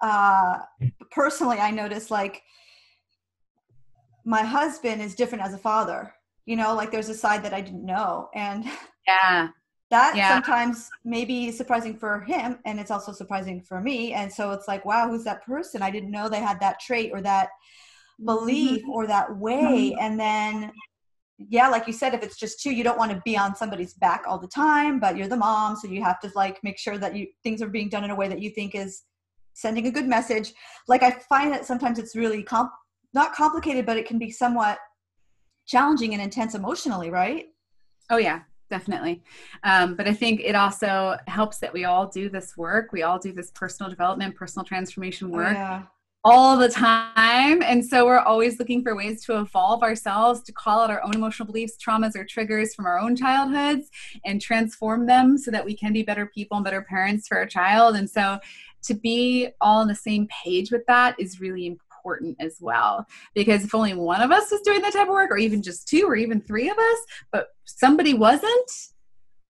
Uh, 0.00 0.58
personally, 1.10 1.58
I 1.58 1.70
noticed 1.70 2.10
like 2.10 2.42
my 4.24 4.42
husband 4.42 5.02
is 5.02 5.14
different 5.14 5.44
as 5.44 5.54
a 5.54 5.58
father 5.58 6.12
you 6.46 6.56
know 6.56 6.74
like 6.74 6.90
there's 6.90 7.08
a 7.08 7.14
side 7.14 7.42
that 7.42 7.54
i 7.54 7.60
didn't 7.60 7.84
know 7.84 8.28
and 8.34 8.64
yeah 9.06 9.48
that 9.90 10.14
yeah. 10.16 10.34
sometimes 10.34 10.88
may 11.04 11.24
be 11.24 11.50
surprising 11.50 11.96
for 11.96 12.20
him 12.20 12.58
and 12.64 12.78
it's 12.78 12.90
also 12.90 13.12
surprising 13.12 13.60
for 13.60 13.80
me 13.80 14.12
and 14.12 14.32
so 14.32 14.50
it's 14.50 14.68
like 14.68 14.84
wow 14.84 15.08
who's 15.08 15.24
that 15.24 15.44
person 15.44 15.82
i 15.82 15.90
didn't 15.90 16.10
know 16.10 16.28
they 16.28 16.40
had 16.40 16.60
that 16.60 16.80
trait 16.80 17.10
or 17.12 17.20
that 17.20 17.50
belief 18.24 18.82
mm-hmm. 18.82 18.90
or 18.90 19.06
that 19.06 19.36
way 19.36 19.92
mm-hmm. 19.92 20.00
and 20.00 20.18
then 20.18 20.72
yeah 21.38 21.68
like 21.68 21.86
you 21.86 21.92
said 21.92 22.14
if 22.14 22.22
it's 22.22 22.36
just 22.36 22.60
two 22.60 22.70
you 22.70 22.84
don't 22.84 22.98
want 22.98 23.10
to 23.10 23.22
be 23.24 23.36
on 23.36 23.54
somebody's 23.54 23.94
back 23.94 24.24
all 24.26 24.38
the 24.38 24.48
time 24.48 25.00
but 25.00 25.16
you're 25.16 25.28
the 25.28 25.36
mom 25.36 25.74
so 25.74 25.88
you 25.88 26.02
have 26.02 26.20
to 26.20 26.30
like 26.34 26.58
make 26.62 26.78
sure 26.78 26.98
that 26.98 27.16
you 27.16 27.26
things 27.42 27.62
are 27.62 27.68
being 27.68 27.88
done 27.88 28.04
in 28.04 28.10
a 28.10 28.14
way 28.14 28.28
that 28.28 28.42
you 28.42 28.50
think 28.50 28.74
is 28.74 29.02
sending 29.60 29.86
a 29.86 29.90
good 29.90 30.06
message 30.06 30.52
like 30.88 31.02
i 31.02 31.10
find 31.10 31.52
that 31.52 31.64
sometimes 31.64 31.98
it's 31.98 32.16
really 32.16 32.42
comp- 32.42 32.72
not 33.12 33.34
complicated, 33.34 33.86
but 33.86 33.96
it 33.96 34.06
can 34.06 34.18
be 34.18 34.30
somewhat 34.30 34.78
challenging 35.66 36.14
and 36.14 36.22
intense 36.22 36.54
emotionally, 36.54 37.10
right? 37.10 37.46
Oh, 38.10 38.16
yeah, 38.16 38.40
definitely. 38.68 39.22
Um, 39.64 39.96
but 39.96 40.06
I 40.06 40.14
think 40.14 40.40
it 40.40 40.54
also 40.54 41.16
helps 41.26 41.58
that 41.58 41.72
we 41.72 41.84
all 41.84 42.06
do 42.08 42.28
this 42.28 42.56
work. 42.56 42.92
We 42.92 43.02
all 43.02 43.18
do 43.18 43.32
this 43.32 43.50
personal 43.50 43.90
development, 43.90 44.36
personal 44.36 44.64
transformation 44.64 45.28
oh, 45.28 45.36
work. 45.36 45.48
Oh, 45.48 45.52
yeah. 45.52 45.82
All 46.22 46.58
the 46.58 46.68
time. 46.68 47.62
And 47.62 47.82
so 47.82 48.04
we're 48.04 48.18
always 48.18 48.58
looking 48.58 48.82
for 48.82 48.94
ways 48.94 49.24
to 49.24 49.40
evolve 49.40 49.82
ourselves, 49.82 50.42
to 50.42 50.52
call 50.52 50.80
out 50.80 50.90
our 50.90 51.02
own 51.02 51.14
emotional 51.14 51.46
beliefs, 51.46 51.78
traumas, 51.82 52.14
or 52.14 52.26
triggers 52.26 52.74
from 52.74 52.84
our 52.84 52.98
own 52.98 53.16
childhoods 53.16 53.88
and 54.26 54.38
transform 54.38 55.06
them 55.06 55.38
so 55.38 55.50
that 55.50 55.64
we 55.64 55.74
can 55.74 55.94
be 55.94 56.02
better 56.02 56.26
people 56.26 56.58
and 56.58 56.64
better 56.64 56.82
parents 56.82 57.26
for 57.26 57.38
our 57.38 57.46
child. 57.46 57.96
And 57.96 58.08
so 58.08 58.38
to 58.82 58.94
be 58.94 59.48
all 59.60 59.80
on 59.80 59.88
the 59.88 59.94
same 59.94 60.28
page 60.44 60.70
with 60.70 60.84
that 60.86 61.14
is 61.18 61.40
really 61.40 61.66
important 61.66 62.36
as 62.40 62.56
well. 62.60 63.06
Because 63.34 63.64
if 63.64 63.74
only 63.74 63.94
one 63.94 64.22
of 64.22 64.30
us 64.30 64.50
was 64.50 64.60
doing 64.62 64.80
that 64.82 64.92
type 64.92 65.08
of 65.08 65.14
work, 65.14 65.30
or 65.30 65.38
even 65.38 65.62
just 65.62 65.88
two, 65.88 66.04
or 66.06 66.16
even 66.16 66.40
three 66.40 66.68
of 66.70 66.78
us, 66.78 66.98
but 67.32 67.48
somebody 67.64 68.14
wasn't, 68.14 68.70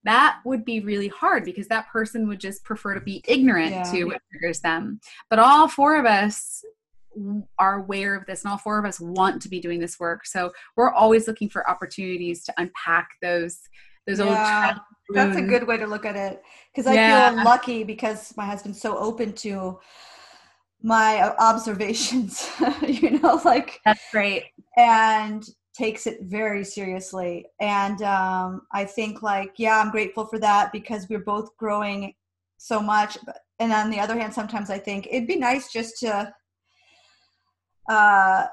that 0.04 0.38
would 0.44 0.64
be 0.64 0.80
really 0.80 1.08
hard 1.08 1.44
because 1.44 1.68
that 1.68 1.88
person 1.88 2.26
would 2.26 2.40
just 2.40 2.64
prefer 2.64 2.94
to 2.94 3.00
be 3.00 3.22
ignorant 3.28 3.72
yeah. 3.72 3.82
to 3.84 4.04
what 4.04 4.22
triggers 4.30 4.60
them. 4.60 5.00
But 5.28 5.38
all 5.38 5.68
four 5.68 5.96
of 5.96 6.06
us 6.06 6.64
are 7.58 7.80
aware 7.80 8.14
of 8.14 8.24
this 8.26 8.44
and 8.44 8.50
all 8.50 8.58
four 8.58 8.78
of 8.78 8.84
us 8.84 9.00
want 9.00 9.42
to 9.42 9.48
be 9.48 9.60
doing 9.60 9.80
this 9.80 9.98
work 9.98 10.24
so 10.24 10.52
we're 10.76 10.92
always 10.92 11.26
looking 11.26 11.48
for 11.48 11.68
opportunities 11.68 12.44
to 12.44 12.54
unpack 12.56 13.10
those 13.20 13.58
those 14.06 14.18
yeah, 14.18 14.72
old 14.72 14.80
that's 15.12 15.36
a 15.36 15.42
good 15.42 15.66
way 15.66 15.76
to 15.76 15.86
look 15.86 16.04
at 16.04 16.16
it 16.16 16.42
because 16.72 16.86
i 16.86 16.94
yeah. 16.94 17.30
feel 17.30 17.44
lucky 17.44 17.84
because 17.84 18.34
my 18.36 18.44
husband's 18.44 18.80
so 18.80 18.96
open 18.98 19.32
to 19.32 19.78
my 20.82 21.34
observations 21.38 22.48
you 22.86 23.18
know 23.18 23.40
like 23.44 23.80
that's 23.84 24.00
great. 24.12 24.44
and 24.76 25.48
takes 25.72 26.06
it 26.06 26.18
very 26.22 26.64
seriously. 26.64 27.46
And 27.60 28.02
um, 28.02 28.62
i 28.72 28.84
think 28.84 29.22
like 29.22 29.52
yeah 29.56 29.80
i'm 29.80 29.90
grateful 29.90 30.26
for 30.26 30.38
that 30.38 30.72
because 30.72 31.08
we're 31.08 31.20
both 31.20 31.56
growing 31.56 32.14
so 32.56 32.80
much 32.80 33.16
and 33.58 33.72
on 33.72 33.90
the 33.90 34.00
other 34.00 34.18
hand 34.18 34.34
sometimes 34.34 34.68
i 34.70 34.78
think 34.78 35.06
it'd 35.10 35.26
be 35.26 35.36
nice 35.36 35.72
just 35.72 35.98
to 36.00 36.32
uh, 37.88 38.46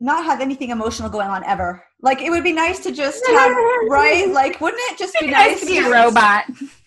not 0.00 0.24
have 0.24 0.40
anything 0.40 0.70
emotional 0.70 1.08
going 1.08 1.28
on 1.28 1.44
ever 1.44 1.84
like 2.00 2.22
it 2.22 2.30
would 2.30 2.44
be 2.44 2.52
nice 2.52 2.80
to 2.80 2.90
just 2.90 3.24
have 3.28 3.52
right 3.88 4.28
like 4.32 4.60
wouldn't 4.60 4.80
it 4.90 4.98
just 4.98 5.14
be 5.20 5.26
nice, 5.26 5.52
nice 5.52 5.60
to 5.60 5.66
be 5.66 5.78
a 5.78 5.90
robot 5.90 6.44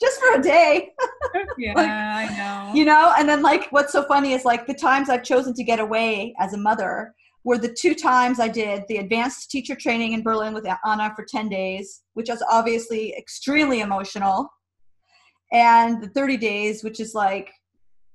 just 0.00 0.20
for 0.20 0.38
a 0.38 0.42
day. 0.42 0.92
yeah, 1.58 1.72
like, 1.74 1.88
I 1.88 2.36
know. 2.36 2.74
You 2.74 2.84
know, 2.84 3.12
and 3.16 3.28
then 3.28 3.42
like 3.42 3.68
what's 3.70 3.92
so 3.92 4.04
funny 4.04 4.32
is 4.32 4.44
like 4.44 4.66
the 4.66 4.74
times 4.74 5.08
I've 5.08 5.22
chosen 5.22 5.54
to 5.54 5.64
get 5.64 5.80
away 5.80 6.34
as 6.38 6.54
a 6.54 6.58
mother 6.58 7.14
were 7.44 7.58
the 7.58 7.72
two 7.78 7.94
times 7.94 8.40
I 8.40 8.48
did 8.48 8.84
the 8.88 8.98
advanced 8.98 9.50
teacher 9.50 9.74
training 9.74 10.12
in 10.12 10.22
Berlin 10.22 10.54
with 10.54 10.66
Ana 10.84 11.12
for 11.14 11.24
10 11.28 11.48
days, 11.48 12.02
which 12.14 12.30
was 12.30 12.42
obviously 12.50 13.14
extremely 13.16 13.80
emotional, 13.80 14.48
and 15.52 16.02
the 16.02 16.08
30 16.08 16.38
days, 16.38 16.82
which 16.82 17.00
is 17.00 17.14
like 17.14 17.50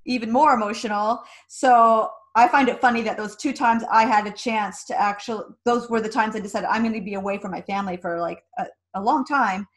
even 0.06 0.32
more 0.32 0.54
emotional. 0.54 1.22
So 1.48 2.10
I 2.36 2.48
find 2.48 2.70
it 2.70 2.80
funny 2.80 3.02
that 3.02 3.18
those 3.18 3.36
two 3.36 3.54
times 3.54 3.84
I 3.92 4.06
had 4.06 4.28
a 4.28 4.32
chance 4.32 4.86
to 4.86 5.02
actually, 5.02 5.44
those 5.66 5.90
were 5.90 6.02
the 6.02 6.10
times 6.10 6.36
I 6.36 6.40
decided 6.40 6.68
I'm 6.70 6.84
going 6.84 6.94
to 6.94 7.02
be 7.02 7.16
away 7.16 7.38
from 7.38 7.52
my 7.52 7.62
family 7.62 7.98
for 7.98 8.20
like 8.20 8.44
a, 8.58 8.66
a 8.96 9.02
long 9.02 9.26
time. 9.26 9.68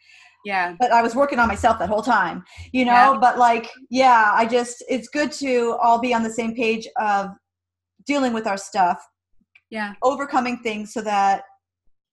Yeah. 0.44 0.74
But 0.80 0.90
i 0.90 1.00
was 1.02 1.14
working 1.14 1.38
on 1.38 1.46
myself 1.46 1.78
that 1.78 1.88
whole 1.88 2.02
time 2.02 2.42
you 2.72 2.84
know? 2.84 3.12
Yeah. 3.12 3.18
but 3.20 3.38
like 3.38 3.70
yeah 3.90 4.32
i 4.34 4.44
just 4.44 4.82
it's 4.88 5.06
good 5.06 5.30
to 5.30 5.76
all 5.80 6.00
be 6.00 6.12
on 6.12 6.24
the 6.24 6.32
same 6.32 6.52
page 6.52 6.88
of 7.00 7.30
dealing 8.06 8.32
with 8.32 8.46
our 8.46 8.56
stuff. 8.56 9.02
Yeah. 9.70 9.94
Overcoming 10.02 10.58
things 10.58 10.92
so 10.92 11.00
that 11.02 11.44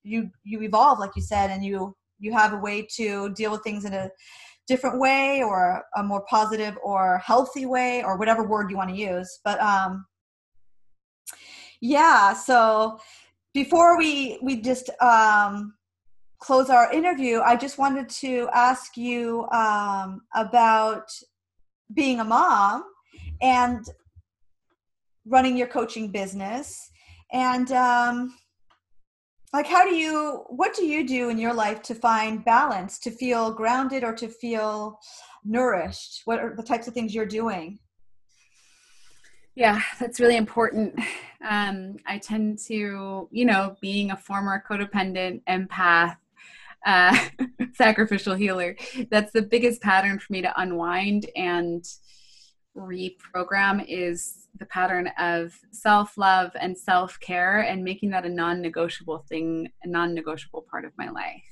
you 0.04 0.30
you 0.44 0.62
evolve 0.62 1.00
like 1.00 1.12
you 1.16 1.22
said 1.22 1.50
and 1.50 1.64
you 1.64 1.96
you 2.20 2.32
have 2.32 2.54
a 2.54 2.58
way 2.58 2.88
to 2.96 3.34
deal 3.34 3.52
with 3.52 3.64
things 3.64 3.86
in 3.86 3.94
a 3.94 4.10
different 4.68 5.00
way 5.00 5.44
or 5.44 5.84
a 5.98 6.04
more 6.04 6.24
positive 6.30 6.78
or 6.84 7.18
healthy 7.26 7.66
way 7.66 8.04
or 8.04 8.18
whatever 8.18 8.44
word 8.48 8.70
you 8.70 8.78
want 8.78 8.90
to 8.90 8.96
use. 8.96 9.40
But 9.44 9.60
um 9.62 10.06
yeah 11.82 12.34
so 12.34 13.00
before 13.54 13.98
we 13.98 14.40
we 14.42 14.62
just 14.62 14.90
um 15.02 15.74
close 16.40 16.70
our 16.70 16.92
interview, 16.92 17.42
I 17.42 17.56
just 17.56 17.78
wanted 17.78 18.10
to 18.10 18.50
ask 18.54 18.98
you 18.98 19.48
um, 19.50 20.22
about 20.34 21.12
being 21.94 22.20
a 22.20 22.24
mom 22.24 22.86
and 23.42 23.86
running 25.26 25.58
your 25.58 25.68
coaching 25.68 26.12
business. 26.12 26.90
And 27.32 27.72
um, 27.72 28.36
like 29.54 29.68
how 29.68 29.84
do 29.84 29.94
you 29.96 30.46
what 30.48 30.76
do 30.76 30.86
you 30.86 31.06
do 31.06 31.30
in 31.30 31.38
your 31.38 31.54
life 31.54 31.82
to 31.84 31.96
find 31.96 32.46
balance 32.46 33.00
to 33.00 33.12
feel 33.12 33.52
grounded 33.52 34.04
or 34.04 34.14
to 34.16 34.28
feel 34.28 35.00
nourished? 35.44 36.22
What 36.26 36.40
are 36.40 36.56
the 36.56 36.64
types 36.64 36.88
of 36.88 36.94
things 36.94 37.14
you're 37.14 37.26
doing 37.26 37.80
yeah 39.56 39.82
that's 40.00 40.20
really 40.20 40.38
important 40.38 40.98
um, 41.48 41.96
i 42.06 42.18
tend 42.18 42.58
to 42.58 43.28
you 43.32 43.46
know 43.46 43.76
being 43.82 44.12
a 44.12 44.18
former 44.18 44.64
codependent 44.70 45.42
empath 45.50 46.18
uh, 46.86 47.18
sacrificial 47.74 48.36
healer. 48.36 48.76
That's 49.12 49.32
the 49.34 49.42
biggest 49.42 49.82
pattern 49.82 50.20
for 50.20 50.32
me 50.32 50.42
to 50.42 50.62
unwind 50.62 51.30
and 51.36 51.84
reprogram 52.76 53.84
is 53.88 54.48
the 54.58 54.66
pattern 54.66 55.10
of 55.20 55.54
self 55.72 56.18
love 56.18 56.52
and 56.60 56.78
self 56.78 57.20
care 57.20 57.62
and 57.62 57.84
making 57.84 58.12
that 58.12 58.26
a 58.26 58.30
non 58.30 58.62
negotiable 58.62 59.26
thing, 59.30 59.70
a 59.84 59.88
non 59.88 60.14
negotiable 60.14 60.66
part 60.70 60.86
of 60.86 60.92
my 60.98 61.10
life, 61.10 61.44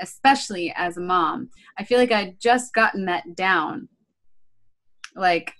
especially 0.00 0.72
as 0.76 0.96
a 0.96 1.00
mom. 1.00 1.50
I 1.78 1.84
feel 1.84 1.98
like 1.98 2.12
I'd 2.12 2.40
just 2.40 2.72
gotten 2.74 3.06
that 3.06 3.34
down. 3.34 3.88
Like, 5.16 5.54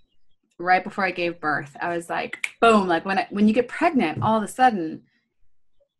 right 0.60 0.84
before 0.84 1.04
I 1.04 1.10
gave 1.10 1.40
birth, 1.40 1.76
I 1.80 1.94
was 1.96 2.08
like, 2.08 2.48
boom, 2.60 2.86
like 2.86 3.04
when 3.04 3.18
I, 3.18 3.26
when 3.30 3.48
you 3.48 3.54
get 3.54 3.68
pregnant, 3.68 4.22
all 4.22 4.36
of 4.36 4.42
a 4.42 4.48
sudden 4.48 5.02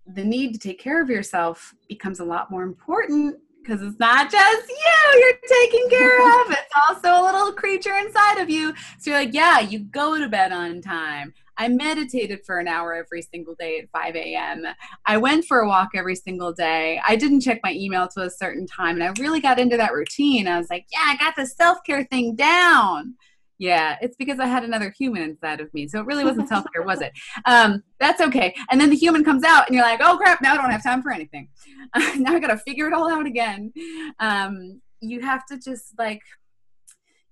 the 0.07 0.25
need 0.25 0.53
to 0.53 0.59
take 0.59 0.79
care 0.79 1.03
of 1.03 1.09
yourself 1.09 1.75
becomes 1.89 2.21
a 2.21 2.25
lot 2.25 2.51
more 2.51 2.63
important 2.63 3.37
because 3.63 3.83
it's 3.83 3.99
not 4.01 4.31
just 4.31 4.69
you 4.69 5.21
you're 5.21 5.33
taking 5.47 5.89
care 5.91 6.41
of 6.41 6.51
it's 6.51 6.75
also 6.89 7.09
a 7.09 7.23
little 7.25 7.53
creature 7.53 7.97
inside 7.97 8.39
of 8.39 8.49
you. 8.49 8.73
So 8.99 9.11
you're 9.11 9.21
like 9.21 9.35
yeah 9.35 9.61
you 9.61 9.81
go 9.81 10.19
to 10.19 10.29
bed 10.29 10.53
on 10.53 10.81
time. 10.81 11.35
I 11.57 11.69
meditated 11.69 12.41
for 12.47 12.59
an 12.59 12.69
hour 12.69 12.95
every 12.95 13.21
single 13.21 13.55
day 13.59 13.79
at 13.81 13.91
5 13.91 14.17
a.m 14.17 14.65
i 15.07 15.17
went 15.19 15.45
for 15.45 15.61
a 15.61 15.69
walk 15.69 15.91
every 15.95 16.17
single 16.17 16.53
day. 16.53 17.01
I 17.07 17.17
didn't 17.17 17.43
check 17.43 17.61
my 17.63 17.73
email 17.73 18.09
to 18.17 18.23
a 18.23 18.31
certain 18.31 18.67
time 18.67 19.01
and 19.01 19.05
i 19.05 19.23
really 19.23 19.41
got 19.41 19.61
into 19.61 19.77
that 19.77 19.93
routine. 19.93 20.49
I 20.49 20.59
was 20.59 20.71
like 20.71 20.87
yeah 20.93 21.05
i 21.07 21.17
got 21.17 21.37
the 21.37 21.47
self-care 21.47 22.05
thing 22.05 22.35
down 22.35 23.15
Yeah, 23.61 23.99
it's 24.01 24.17
because 24.17 24.41
I 24.41 24.47
had 24.47 24.65
another 24.65 24.89
human 24.99 25.21
inside 25.21 25.61
of 25.61 25.73
me. 25.75 25.87
So 25.87 26.01
it 26.01 26.07
really 26.07 26.25
wasn't 26.25 26.49
self 26.55 26.65
care, 26.73 26.83
was 26.83 27.03
it? 27.03 27.13
Um, 27.45 27.83
that's 28.01 28.23
okay. 28.23 28.55
And 28.71 28.81
then 28.81 28.89
the 28.89 28.97
human 28.97 29.23
comes 29.23 29.45
out, 29.45 29.67
and 29.67 29.77
you're 29.77 29.85
like, 29.85 30.01
oh 30.03 30.17
crap, 30.17 30.41
now 30.41 30.55
I 30.55 30.57
don't 30.57 30.71
have 30.71 30.83
time 30.83 31.03
for 31.03 31.13
anything. 31.13 31.49
now 32.17 32.35
I 32.35 32.41
got 32.41 32.49
to 32.49 32.57
figure 32.57 32.87
it 32.87 32.95
all 32.95 33.13
out 33.13 33.27
again. 33.27 33.71
Um, 34.19 34.81
you 35.03 35.21
have 35.21 35.45
to 35.47 35.59
just 35.59 35.93
like, 35.99 36.23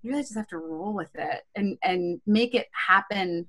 you 0.03 0.11
really 0.11 0.23
just 0.23 0.37
have 0.37 0.49
to 0.49 0.59
roll 0.59 0.93
with 0.93 1.11
it 1.15 1.43
and 1.57 1.79
and 1.83 2.21
make 2.27 2.55
it 2.55 2.67
happen 2.73 3.47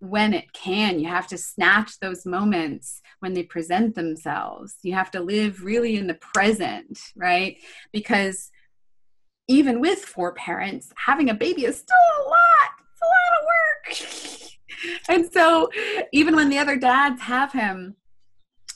when 0.00 0.34
it 0.34 0.52
can. 0.52 1.00
You 1.00 1.08
have 1.08 1.26
to 1.28 1.38
snatch 1.38 2.00
those 2.00 2.26
moments 2.26 3.00
when 3.20 3.32
they 3.32 3.44
present 3.44 3.94
themselves. 3.94 4.76
You 4.82 4.92
have 4.92 5.10
to 5.12 5.20
live 5.20 5.64
really 5.64 5.96
in 5.96 6.06
the 6.06 6.14
present, 6.14 7.00
right? 7.16 7.56
Because 7.92 8.50
even 9.50 9.80
with 9.80 9.98
four 9.98 10.32
parents, 10.34 10.92
having 10.96 11.28
a 11.28 11.34
baby 11.34 11.64
is 11.64 11.76
still 11.76 11.96
a 11.96 12.22
lot. 12.28 12.70
It's 12.92 13.02
a 13.02 13.10
lot 13.16 13.32
of 13.38 13.46
work. 14.38 15.00
and 15.08 15.32
so 15.32 15.68
even 16.12 16.36
when 16.36 16.48
the 16.48 16.58
other 16.58 16.76
dads 16.76 17.20
have 17.22 17.52
him, 17.52 17.96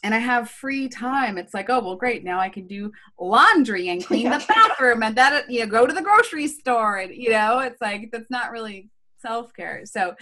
and 0.03 0.15
I 0.15 0.19
have 0.19 0.51
free 0.51 0.87
time. 0.89 1.39
It's 1.39 1.55
like, 1.55 1.71
oh 1.71 1.81
well, 1.81 1.97
great. 1.97 2.25
Now 2.25 2.39
I 2.39 2.51
can 2.51 2.67
do 2.67 2.93
laundry 3.19 3.89
and 3.89 4.05
clean 4.05 4.29
the 4.29 4.45
bathroom, 4.49 5.03
and 5.03 5.17
that 5.17 5.51
you 5.51 5.61
know, 5.61 5.67
go 5.67 5.87
to 5.87 5.95
the 5.95 6.03
grocery 6.03 6.47
store. 6.47 6.99
And 6.99 7.15
you 7.15 7.31
know, 7.31 7.61
it's 7.61 7.81
like 7.81 8.11
that's 8.13 8.31
not 8.31 8.51
really 8.51 8.91
self 9.19 9.55
care. 9.55 9.83
So, 9.87 10.15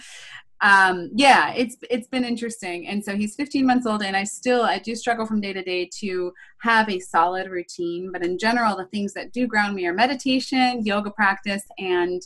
um, 0.63 1.09
yeah, 1.13 1.53
it's 1.53 1.75
it's 1.89 2.07
been 2.07 2.23
interesting. 2.23 2.87
And 2.87 3.03
so 3.03 3.15
he's 3.17 3.35
15 3.35 3.65
months 3.65 3.85
old, 3.85 4.01
and 4.01 4.15
I 4.15 4.23
still 4.23 4.63
I 4.63 4.79
do 4.79 4.95
struggle 4.95 5.25
from 5.25 5.41
day 5.41 5.51
to 5.51 5.61
day 5.61 5.89
to 5.99 6.33
have 6.59 6.89
a 6.89 6.99
solid 6.99 7.49
routine. 7.49 8.11
But 8.13 8.23
in 8.23 8.39
general, 8.39 8.77
the 8.77 8.85
things 8.85 9.13
that 9.13 9.33
do 9.33 9.45
ground 9.45 9.75
me 9.75 9.85
are 9.85 9.93
meditation, 9.93 10.85
yoga 10.85 11.11
practice, 11.11 11.63
and 11.77 12.21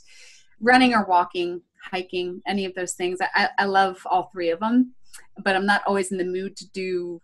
running 0.61 0.93
or 0.93 1.03
walking, 1.05 1.61
hiking, 1.83 2.41
any 2.47 2.65
of 2.65 2.75
those 2.75 2.93
things. 2.93 3.17
I, 3.35 3.49
I 3.57 3.65
love 3.65 4.05
all 4.05 4.29
three 4.31 4.51
of 4.51 4.59
them, 4.59 4.93
but 5.43 5.55
I'm 5.55 5.65
not 5.65 5.81
always 5.87 6.11
in 6.11 6.19
the 6.19 6.23
mood 6.23 6.55
to 6.57 6.69
do 6.69 7.19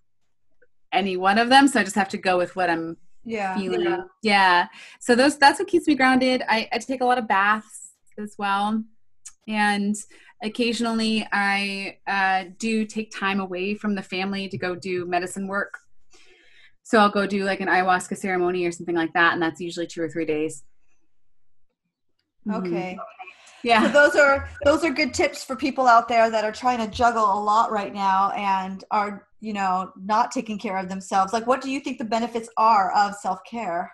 any 0.91 1.15
one 1.15 1.38
of 1.38 1.49
them. 1.49 1.68
So 1.68 1.80
I 1.80 1.84
just 1.84 1.95
have 1.95 2.10
to 2.10 2.18
go 2.18 2.40
with 2.40 2.56
what 2.56 2.72
I'm 2.72 2.98
yeah, 3.23 3.56
feeling. 3.56 3.81
Yeah. 3.81 4.03
yeah. 4.23 4.68
So 4.99 5.14
those 5.14 5.38
that's 5.38 5.60
what 5.60 5.68
keeps 5.68 5.85
me 5.85 5.94
grounded. 5.94 6.41
I, 6.49 6.68
I 6.73 6.80
take 6.80 7.02
a 7.02 7.06
lot 7.06 7.19
of 7.19 7.27
baths 7.27 7.91
as 8.18 8.34
well. 8.40 8.84
And 9.48 9.95
occasionally 10.42 11.28
I 11.32 11.98
uh, 12.08 12.46
do 12.58 12.86
take 12.86 13.12
time 13.12 13.40
away 13.40 13.76
from 13.76 13.96
the 13.96 14.02
family 14.02 14.48
to 14.50 14.58
go 14.58 14.76
do 14.76 15.06
medicine 15.06 15.48
work. 15.48 15.80
So 16.84 17.00
I'll 17.00 17.10
go 17.10 17.26
do 17.26 17.46
like 17.46 17.62
an 17.62 17.70
ayahuasca 17.70 18.18
ceremony 18.18 18.66
or 18.66 18.72
something 18.72 18.96
like 18.96 19.14
that, 19.14 19.34
and 19.34 19.42
that's 19.42 19.62
usually 19.62 19.88
two 19.88 20.02
or 20.02 20.10
three 20.10 20.26
days. 20.26 20.64
Okay. 22.52 22.98
Mm-hmm. 22.98 23.00
Yeah. 23.64 23.88
So 23.88 23.94
those 23.94 24.16
are 24.18 24.50
those 24.66 24.84
are 24.84 24.92
good 24.92 25.14
tips 25.14 25.44
for 25.44 25.56
people 25.56 25.88
out 25.88 26.10
there 26.10 26.30
that 26.30 26.44
are 26.44 26.52
trying 26.52 26.80
to 26.80 26.94
juggle 26.94 27.24
a 27.24 27.40
lot 27.42 27.72
right 27.72 27.94
now 27.94 28.32
and 28.32 28.84
are, 28.92 29.28
you 29.40 29.54
know, 29.54 29.94
not 29.96 30.32
taking 30.32 30.60
care 30.60 30.78
of 30.78 30.90
themselves. 30.90 31.32
Like 31.32 31.48
what 31.48 31.62
do 31.62 31.72
you 31.72 31.80
think 31.80 31.98
the 31.98 32.04
benefits 32.04 32.50
are 32.58 32.92
of 32.92 33.16
self-care? 33.16 33.90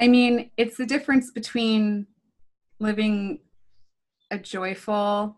I 0.00 0.08
mean, 0.08 0.50
it's 0.56 0.78
the 0.78 0.86
difference 0.86 1.30
between 1.30 2.06
living 2.78 3.40
a 4.30 4.38
joyful 4.38 5.36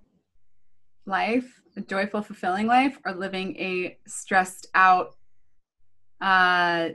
life, 1.07 1.61
a 1.77 1.81
joyful, 1.81 2.23
fulfilling 2.23 2.67
life, 2.67 2.99
or 3.05 3.15
living 3.15 3.57
a 3.57 3.99
stressed 4.07 4.69
out, 4.75 5.15
uh, 6.21 6.91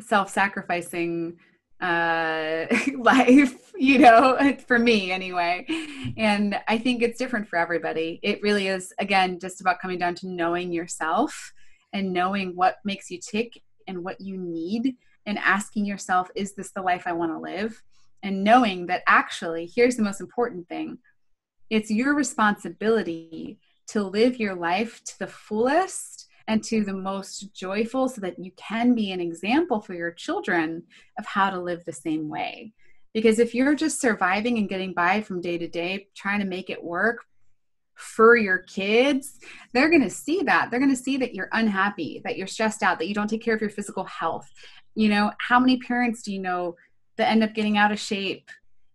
self 0.00 0.30
sacrificing 0.30 1.36
uh, 1.80 2.66
life, 2.98 3.72
you 3.76 3.98
know, 3.98 4.56
for 4.66 4.78
me 4.78 5.10
anyway. 5.10 5.66
And 6.16 6.58
I 6.68 6.78
think 6.78 7.02
it's 7.02 7.18
different 7.18 7.48
for 7.48 7.56
everybody. 7.56 8.20
It 8.22 8.42
really 8.42 8.68
is, 8.68 8.92
again, 8.98 9.38
just 9.38 9.60
about 9.60 9.80
coming 9.80 9.98
down 9.98 10.14
to 10.16 10.28
knowing 10.28 10.72
yourself 10.72 11.52
and 11.92 12.12
knowing 12.12 12.54
what 12.54 12.76
makes 12.84 13.10
you 13.10 13.18
tick 13.18 13.60
and 13.88 14.04
what 14.04 14.20
you 14.20 14.36
need 14.36 14.96
and 15.26 15.38
asking 15.38 15.84
yourself, 15.84 16.28
is 16.34 16.54
this 16.54 16.70
the 16.72 16.82
life 16.82 17.04
I 17.06 17.12
want 17.12 17.32
to 17.32 17.38
live? 17.38 17.82
And 18.22 18.44
knowing 18.44 18.86
that 18.86 19.02
actually, 19.06 19.70
here's 19.74 19.96
the 19.96 20.02
most 20.02 20.20
important 20.20 20.68
thing 20.68 20.98
it's 21.70 21.90
your 21.90 22.14
responsibility 22.14 23.58
to 23.88 24.02
live 24.02 24.38
your 24.38 24.54
life 24.54 25.02
to 25.04 25.18
the 25.18 25.26
fullest 25.26 26.26
and 26.46 26.62
to 26.64 26.84
the 26.84 26.92
most 26.92 27.54
joyful 27.54 28.08
so 28.08 28.20
that 28.20 28.38
you 28.38 28.50
can 28.56 28.94
be 28.94 29.12
an 29.12 29.20
example 29.20 29.80
for 29.80 29.94
your 29.94 30.10
children 30.10 30.82
of 31.18 31.24
how 31.24 31.48
to 31.48 31.60
live 31.60 31.84
the 31.84 31.92
same 31.92 32.28
way. 32.28 32.72
Because 33.14 33.38
if 33.38 33.54
you're 33.54 33.74
just 33.74 34.00
surviving 34.00 34.58
and 34.58 34.68
getting 34.68 34.92
by 34.92 35.20
from 35.20 35.40
day 35.40 35.58
to 35.58 35.68
day, 35.68 36.08
trying 36.14 36.40
to 36.40 36.44
make 36.44 36.70
it 36.70 36.82
work 36.82 37.24
for 37.94 38.36
your 38.36 38.58
kids, 38.58 39.38
they're 39.72 39.90
going 39.90 40.02
to 40.02 40.10
see 40.10 40.42
that. 40.42 40.70
They're 40.70 40.80
going 40.80 40.94
to 40.94 40.96
see 40.96 41.16
that 41.18 41.34
you're 41.34 41.50
unhappy, 41.52 42.20
that 42.24 42.36
you're 42.36 42.46
stressed 42.46 42.82
out, 42.82 42.98
that 42.98 43.08
you 43.08 43.14
don't 43.14 43.28
take 43.28 43.44
care 43.44 43.54
of 43.54 43.60
your 43.60 43.70
physical 43.70 44.04
health. 44.04 44.50
You 44.94 45.08
know, 45.08 45.32
how 45.38 45.60
many 45.60 45.78
parents 45.78 46.22
do 46.22 46.32
you 46.32 46.40
know 46.40 46.76
that 47.16 47.28
end 47.28 47.44
up 47.44 47.54
getting 47.54 47.76
out 47.76 47.92
of 47.92 48.00
shape? 48.00 48.50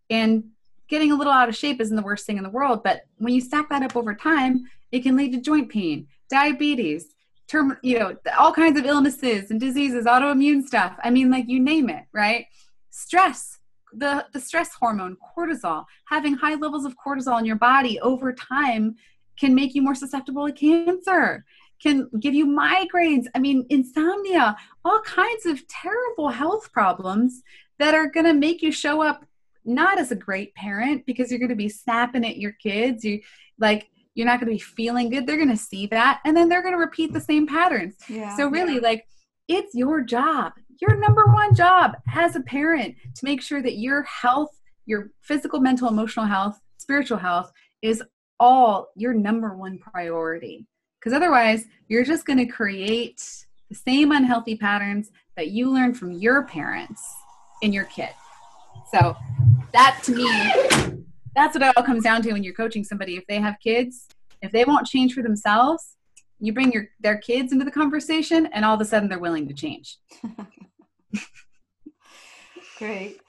And 0.10 0.52
getting 0.88 1.12
a 1.12 1.16
little 1.16 1.34
out 1.34 1.50
of 1.50 1.56
shape 1.56 1.82
isn't 1.82 1.96
the 1.96 2.02
worst 2.02 2.26
thing 2.26 2.38
in 2.38 2.44
the 2.44 2.50
world, 2.50 2.84
but 2.84 3.06
when 3.18 3.34
you 3.34 3.42
stack 3.42 3.70
that 3.70 3.84
up 3.84 3.96
over 3.96 4.14
time, 4.14 4.66
it 4.92 5.02
can 5.02 5.16
lead 5.16 5.32
to 5.34 5.42
joint 5.42 5.70
pain, 5.70 6.08
diabetes, 6.30 7.16
term, 7.48 7.78
you 7.82 8.00
know, 8.00 8.16
all 8.38 8.54
kinds 8.54 8.80
of 8.80 8.86
illnesses 8.86 9.52
and 9.52 9.60
diseases, 9.60 10.06
autoimmune 10.06 10.64
stuff. 10.64 10.96
I 11.04 11.10
mean, 11.10 11.30
like 11.30 11.46
you 11.48 11.60
name 11.60 11.90
it, 11.90 12.04
right? 12.14 12.46
Stress, 12.90 13.60
the 13.94 14.26
the 14.34 14.40
stress 14.40 14.74
hormone, 14.74 15.18
cortisol, 15.38 15.86
having 16.06 16.36
high 16.36 16.56
levels 16.56 16.86
of 16.86 16.96
cortisol 16.98 17.40
in 17.40 17.46
your 17.46 17.56
body 17.56 18.00
over 18.02 18.34
time 18.34 18.96
can 19.40 19.54
make 19.54 19.76
you 19.76 19.82
more 19.82 19.96
susceptible 19.96 20.48
to 20.48 20.54
cancer 20.54 21.46
can 21.82 22.10
give 22.20 22.34
you 22.34 22.48
migraines 22.48 23.26
i 23.36 23.40
mean 23.40 23.66
insomnia 23.70 24.56
all 24.84 25.02
kinds 25.02 25.46
of 25.46 25.68
terrible 25.68 26.30
health 26.30 26.72
problems 26.72 27.44
that 27.80 27.94
are 27.94 28.08
going 28.08 28.26
to 28.26 28.34
make 28.34 28.62
you 28.62 28.72
show 28.72 29.02
up 29.02 29.26
not 29.66 30.00
as 30.00 30.12
a 30.12 30.16
great 30.16 30.54
parent 30.56 31.06
because 31.06 31.30
you're 31.30 31.40
going 31.40 31.50
to 31.50 31.56
be 31.56 31.70
snapping 31.70 32.26
at 32.26 32.38
your 32.38 32.54
kids. 32.54 33.04
You 33.04 33.22
like 33.58 33.90
you're 34.14 34.28
not 34.28 34.40
going 34.40 34.48
to 34.48 34.56
be 34.56 34.60
feeling 34.60 35.10
good. 35.10 35.28
They're 35.28 35.38
going 35.38 35.50
to 35.50 35.58
see 35.58 35.88
that 35.88 36.22
and 36.24 36.38
then 36.38 36.48
they're 36.48 36.62
going 36.62 36.74
to 36.74 36.80
repeat 36.80 37.14
the 37.14 37.22
same 37.22 37.48
patterns. 37.48 37.96
Yeah, 38.08 38.36
so 38.38 38.48
really 38.48 38.76
yeah. 38.76 38.82
like 38.82 39.08
it's 39.48 39.76
your 39.76 40.02
job. 40.02 40.54
Your 40.82 40.98
number 40.98 41.26
one 41.28 41.56
job 41.56 41.96
as 42.14 42.36
a 42.36 42.42
parent 42.42 42.96
to 43.16 43.26
make 43.26 43.42
sure 43.42 43.62
that 43.62 43.78
your 43.78 44.04
health 44.04 44.50
your 44.86 45.10
physical 45.22 45.60
mental 45.60 45.88
emotional 45.88 46.26
health 46.26 46.60
spiritual 46.78 47.18
health 47.18 47.52
is 47.82 48.04
all 48.40 48.90
your 48.96 49.14
number 49.14 49.56
one 49.56 49.80
priority. 49.80 50.68
Because 51.00 51.14
otherwise 51.14 51.66
you're 51.88 52.04
just 52.04 52.26
going 52.26 52.40
to 52.40 52.46
create 52.46 53.24
the 53.70 53.76
same 53.76 54.12
unhealthy 54.12 54.56
patterns 54.56 55.12
that 55.36 55.50
you 55.50 55.72
learned 55.72 55.98
from 55.98 56.12
your 56.12 56.44
parents 56.44 57.04
in 57.62 57.74
your 57.74 57.86
kid 57.86 58.10
so 59.00 59.16
that 59.74 60.00
to 60.04 60.14
me 60.14 60.26
that's 61.36 61.54
what 61.54 61.62
it 61.62 61.74
all 61.76 61.84
comes 61.84 62.04
down 62.04 62.22
to 62.22 62.32
when 62.32 62.44
you're 62.44 62.54
coaching 62.54 62.84
somebody. 62.84 63.18
If 63.18 63.28
they 63.28 63.40
have 63.42 63.56
kids, 63.62 64.08
if 64.42 64.54
they 64.54 64.64
won't 64.64 64.88
change 64.88 65.14
for 65.14 65.22
themselves, 65.22 65.98
you 66.40 66.54
bring 66.54 66.72
your 66.72 66.88
their 67.02 67.18
kids 67.18 67.52
into 67.52 67.66
the 67.66 67.72
conversation, 67.72 68.48
and 68.54 68.64
all 68.64 68.76
of 68.76 68.82
a 68.82 68.86
sudden 68.86 69.10
they're 69.10 69.20
willing 69.20 69.48
to 69.50 69.54
change. 69.54 69.98
Great. 72.78 73.20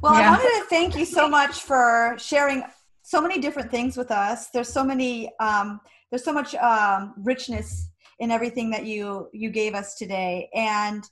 Well, 0.00 0.14
yeah. 0.14 0.28
I 0.28 0.30
wanted 0.30 0.60
to 0.60 0.64
thank 0.68 0.96
you 0.96 1.04
so 1.04 1.28
much 1.28 1.62
for 1.62 2.16
sharing 2.18 2.62
so 3.02 3.20
many 3.20 3.40
different 3.40 3.70
things 3.70 3.96
with 3.96 4.10
us. 4.10 4.48
There's 4.50 4.68
so 4.68 4.84
many. 4.84 5.32
Um, 5.40 5.80
there's 6.10 6.24
so 6.24 6.32
much 6.32 6.54
um, 6.56 7.14
richness 7.18 7.90
in 8.20 8.30
everything 8.30 8.70
that 8.70 8.86
you 8.86 9.28
you 9.32 9.50
gave 9.50 9.74
us 9.74 9.96
today, 9.96 10.48
and 10.54 11.02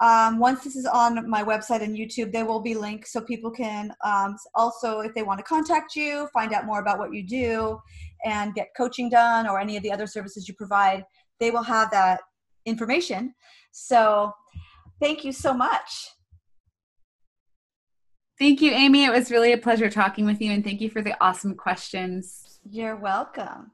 um, 0.00 0.38
once 0.38 0.64
this 0.64 0.76
is 0.76 0.86
on 0.86 1.28
my 1.28 1.42
website 1.44 1.82
and 1.82 1.96
YouTube, 1.96 2.32
there 2.32 2.44
will 2.44 2.60
be 2.60 2.74
links 2.74 3.12
so 3.12 3.20
people 3.20 3.50
can 3.50 3.92
um, 4.04 4.36
also, 4.54 5.00
if 5.00 5.14
they 5.14 5.22
want 5.22 5.38
to 5.38 5.44
contact 5.44 5.94
you, 5.94 6.28
find 6.32 6.52
out 6.52 6.66
more 6.66 6.80
about 6.80 6.98
what 6.98 7.14
you 7.14 7.22
do 7.26 7.78
and 8.24 8.54
get 8.54 8.68
coaching 8.76 9.08
done 9.08 9.46
or 9.46 9.60
any 9.60 9.76
of 9.76 9.82
the 9.82 9.92
other 9.92 10.06
services 10.06 10.48
you 10.48 10.54
provide, 10.54 11.04
they 11.38 11.50
will 11.50 11.62
have 11.62 11.90
that 11.90 12.20
information. 12.66 13.34
So 13.72 14.32
thank 15.00 15.24
you 15.24 15.32
so 15.32 15.54
much. 15.54 16.08
Thank 18.38 18.60
you, 18.60 18.72
Amy. 18.72 19.04
It 19.04 19.12
was 19.12 19.30
really 19.30 19.52
a 19.52 19.58
pleasure 19.58 19.88
talking 19.88 20.26
with 20.26 20.40
you, 20.40 20.50
and 20.50 20.64
thank 20.64 20.80
you 20.80 20.90
for 20.90 21.02
the 21.02 21.16
awesome 21.20 21.54
questions. 21.54 22.58
You're 22.68 22.96
welcome. 22.96 23.70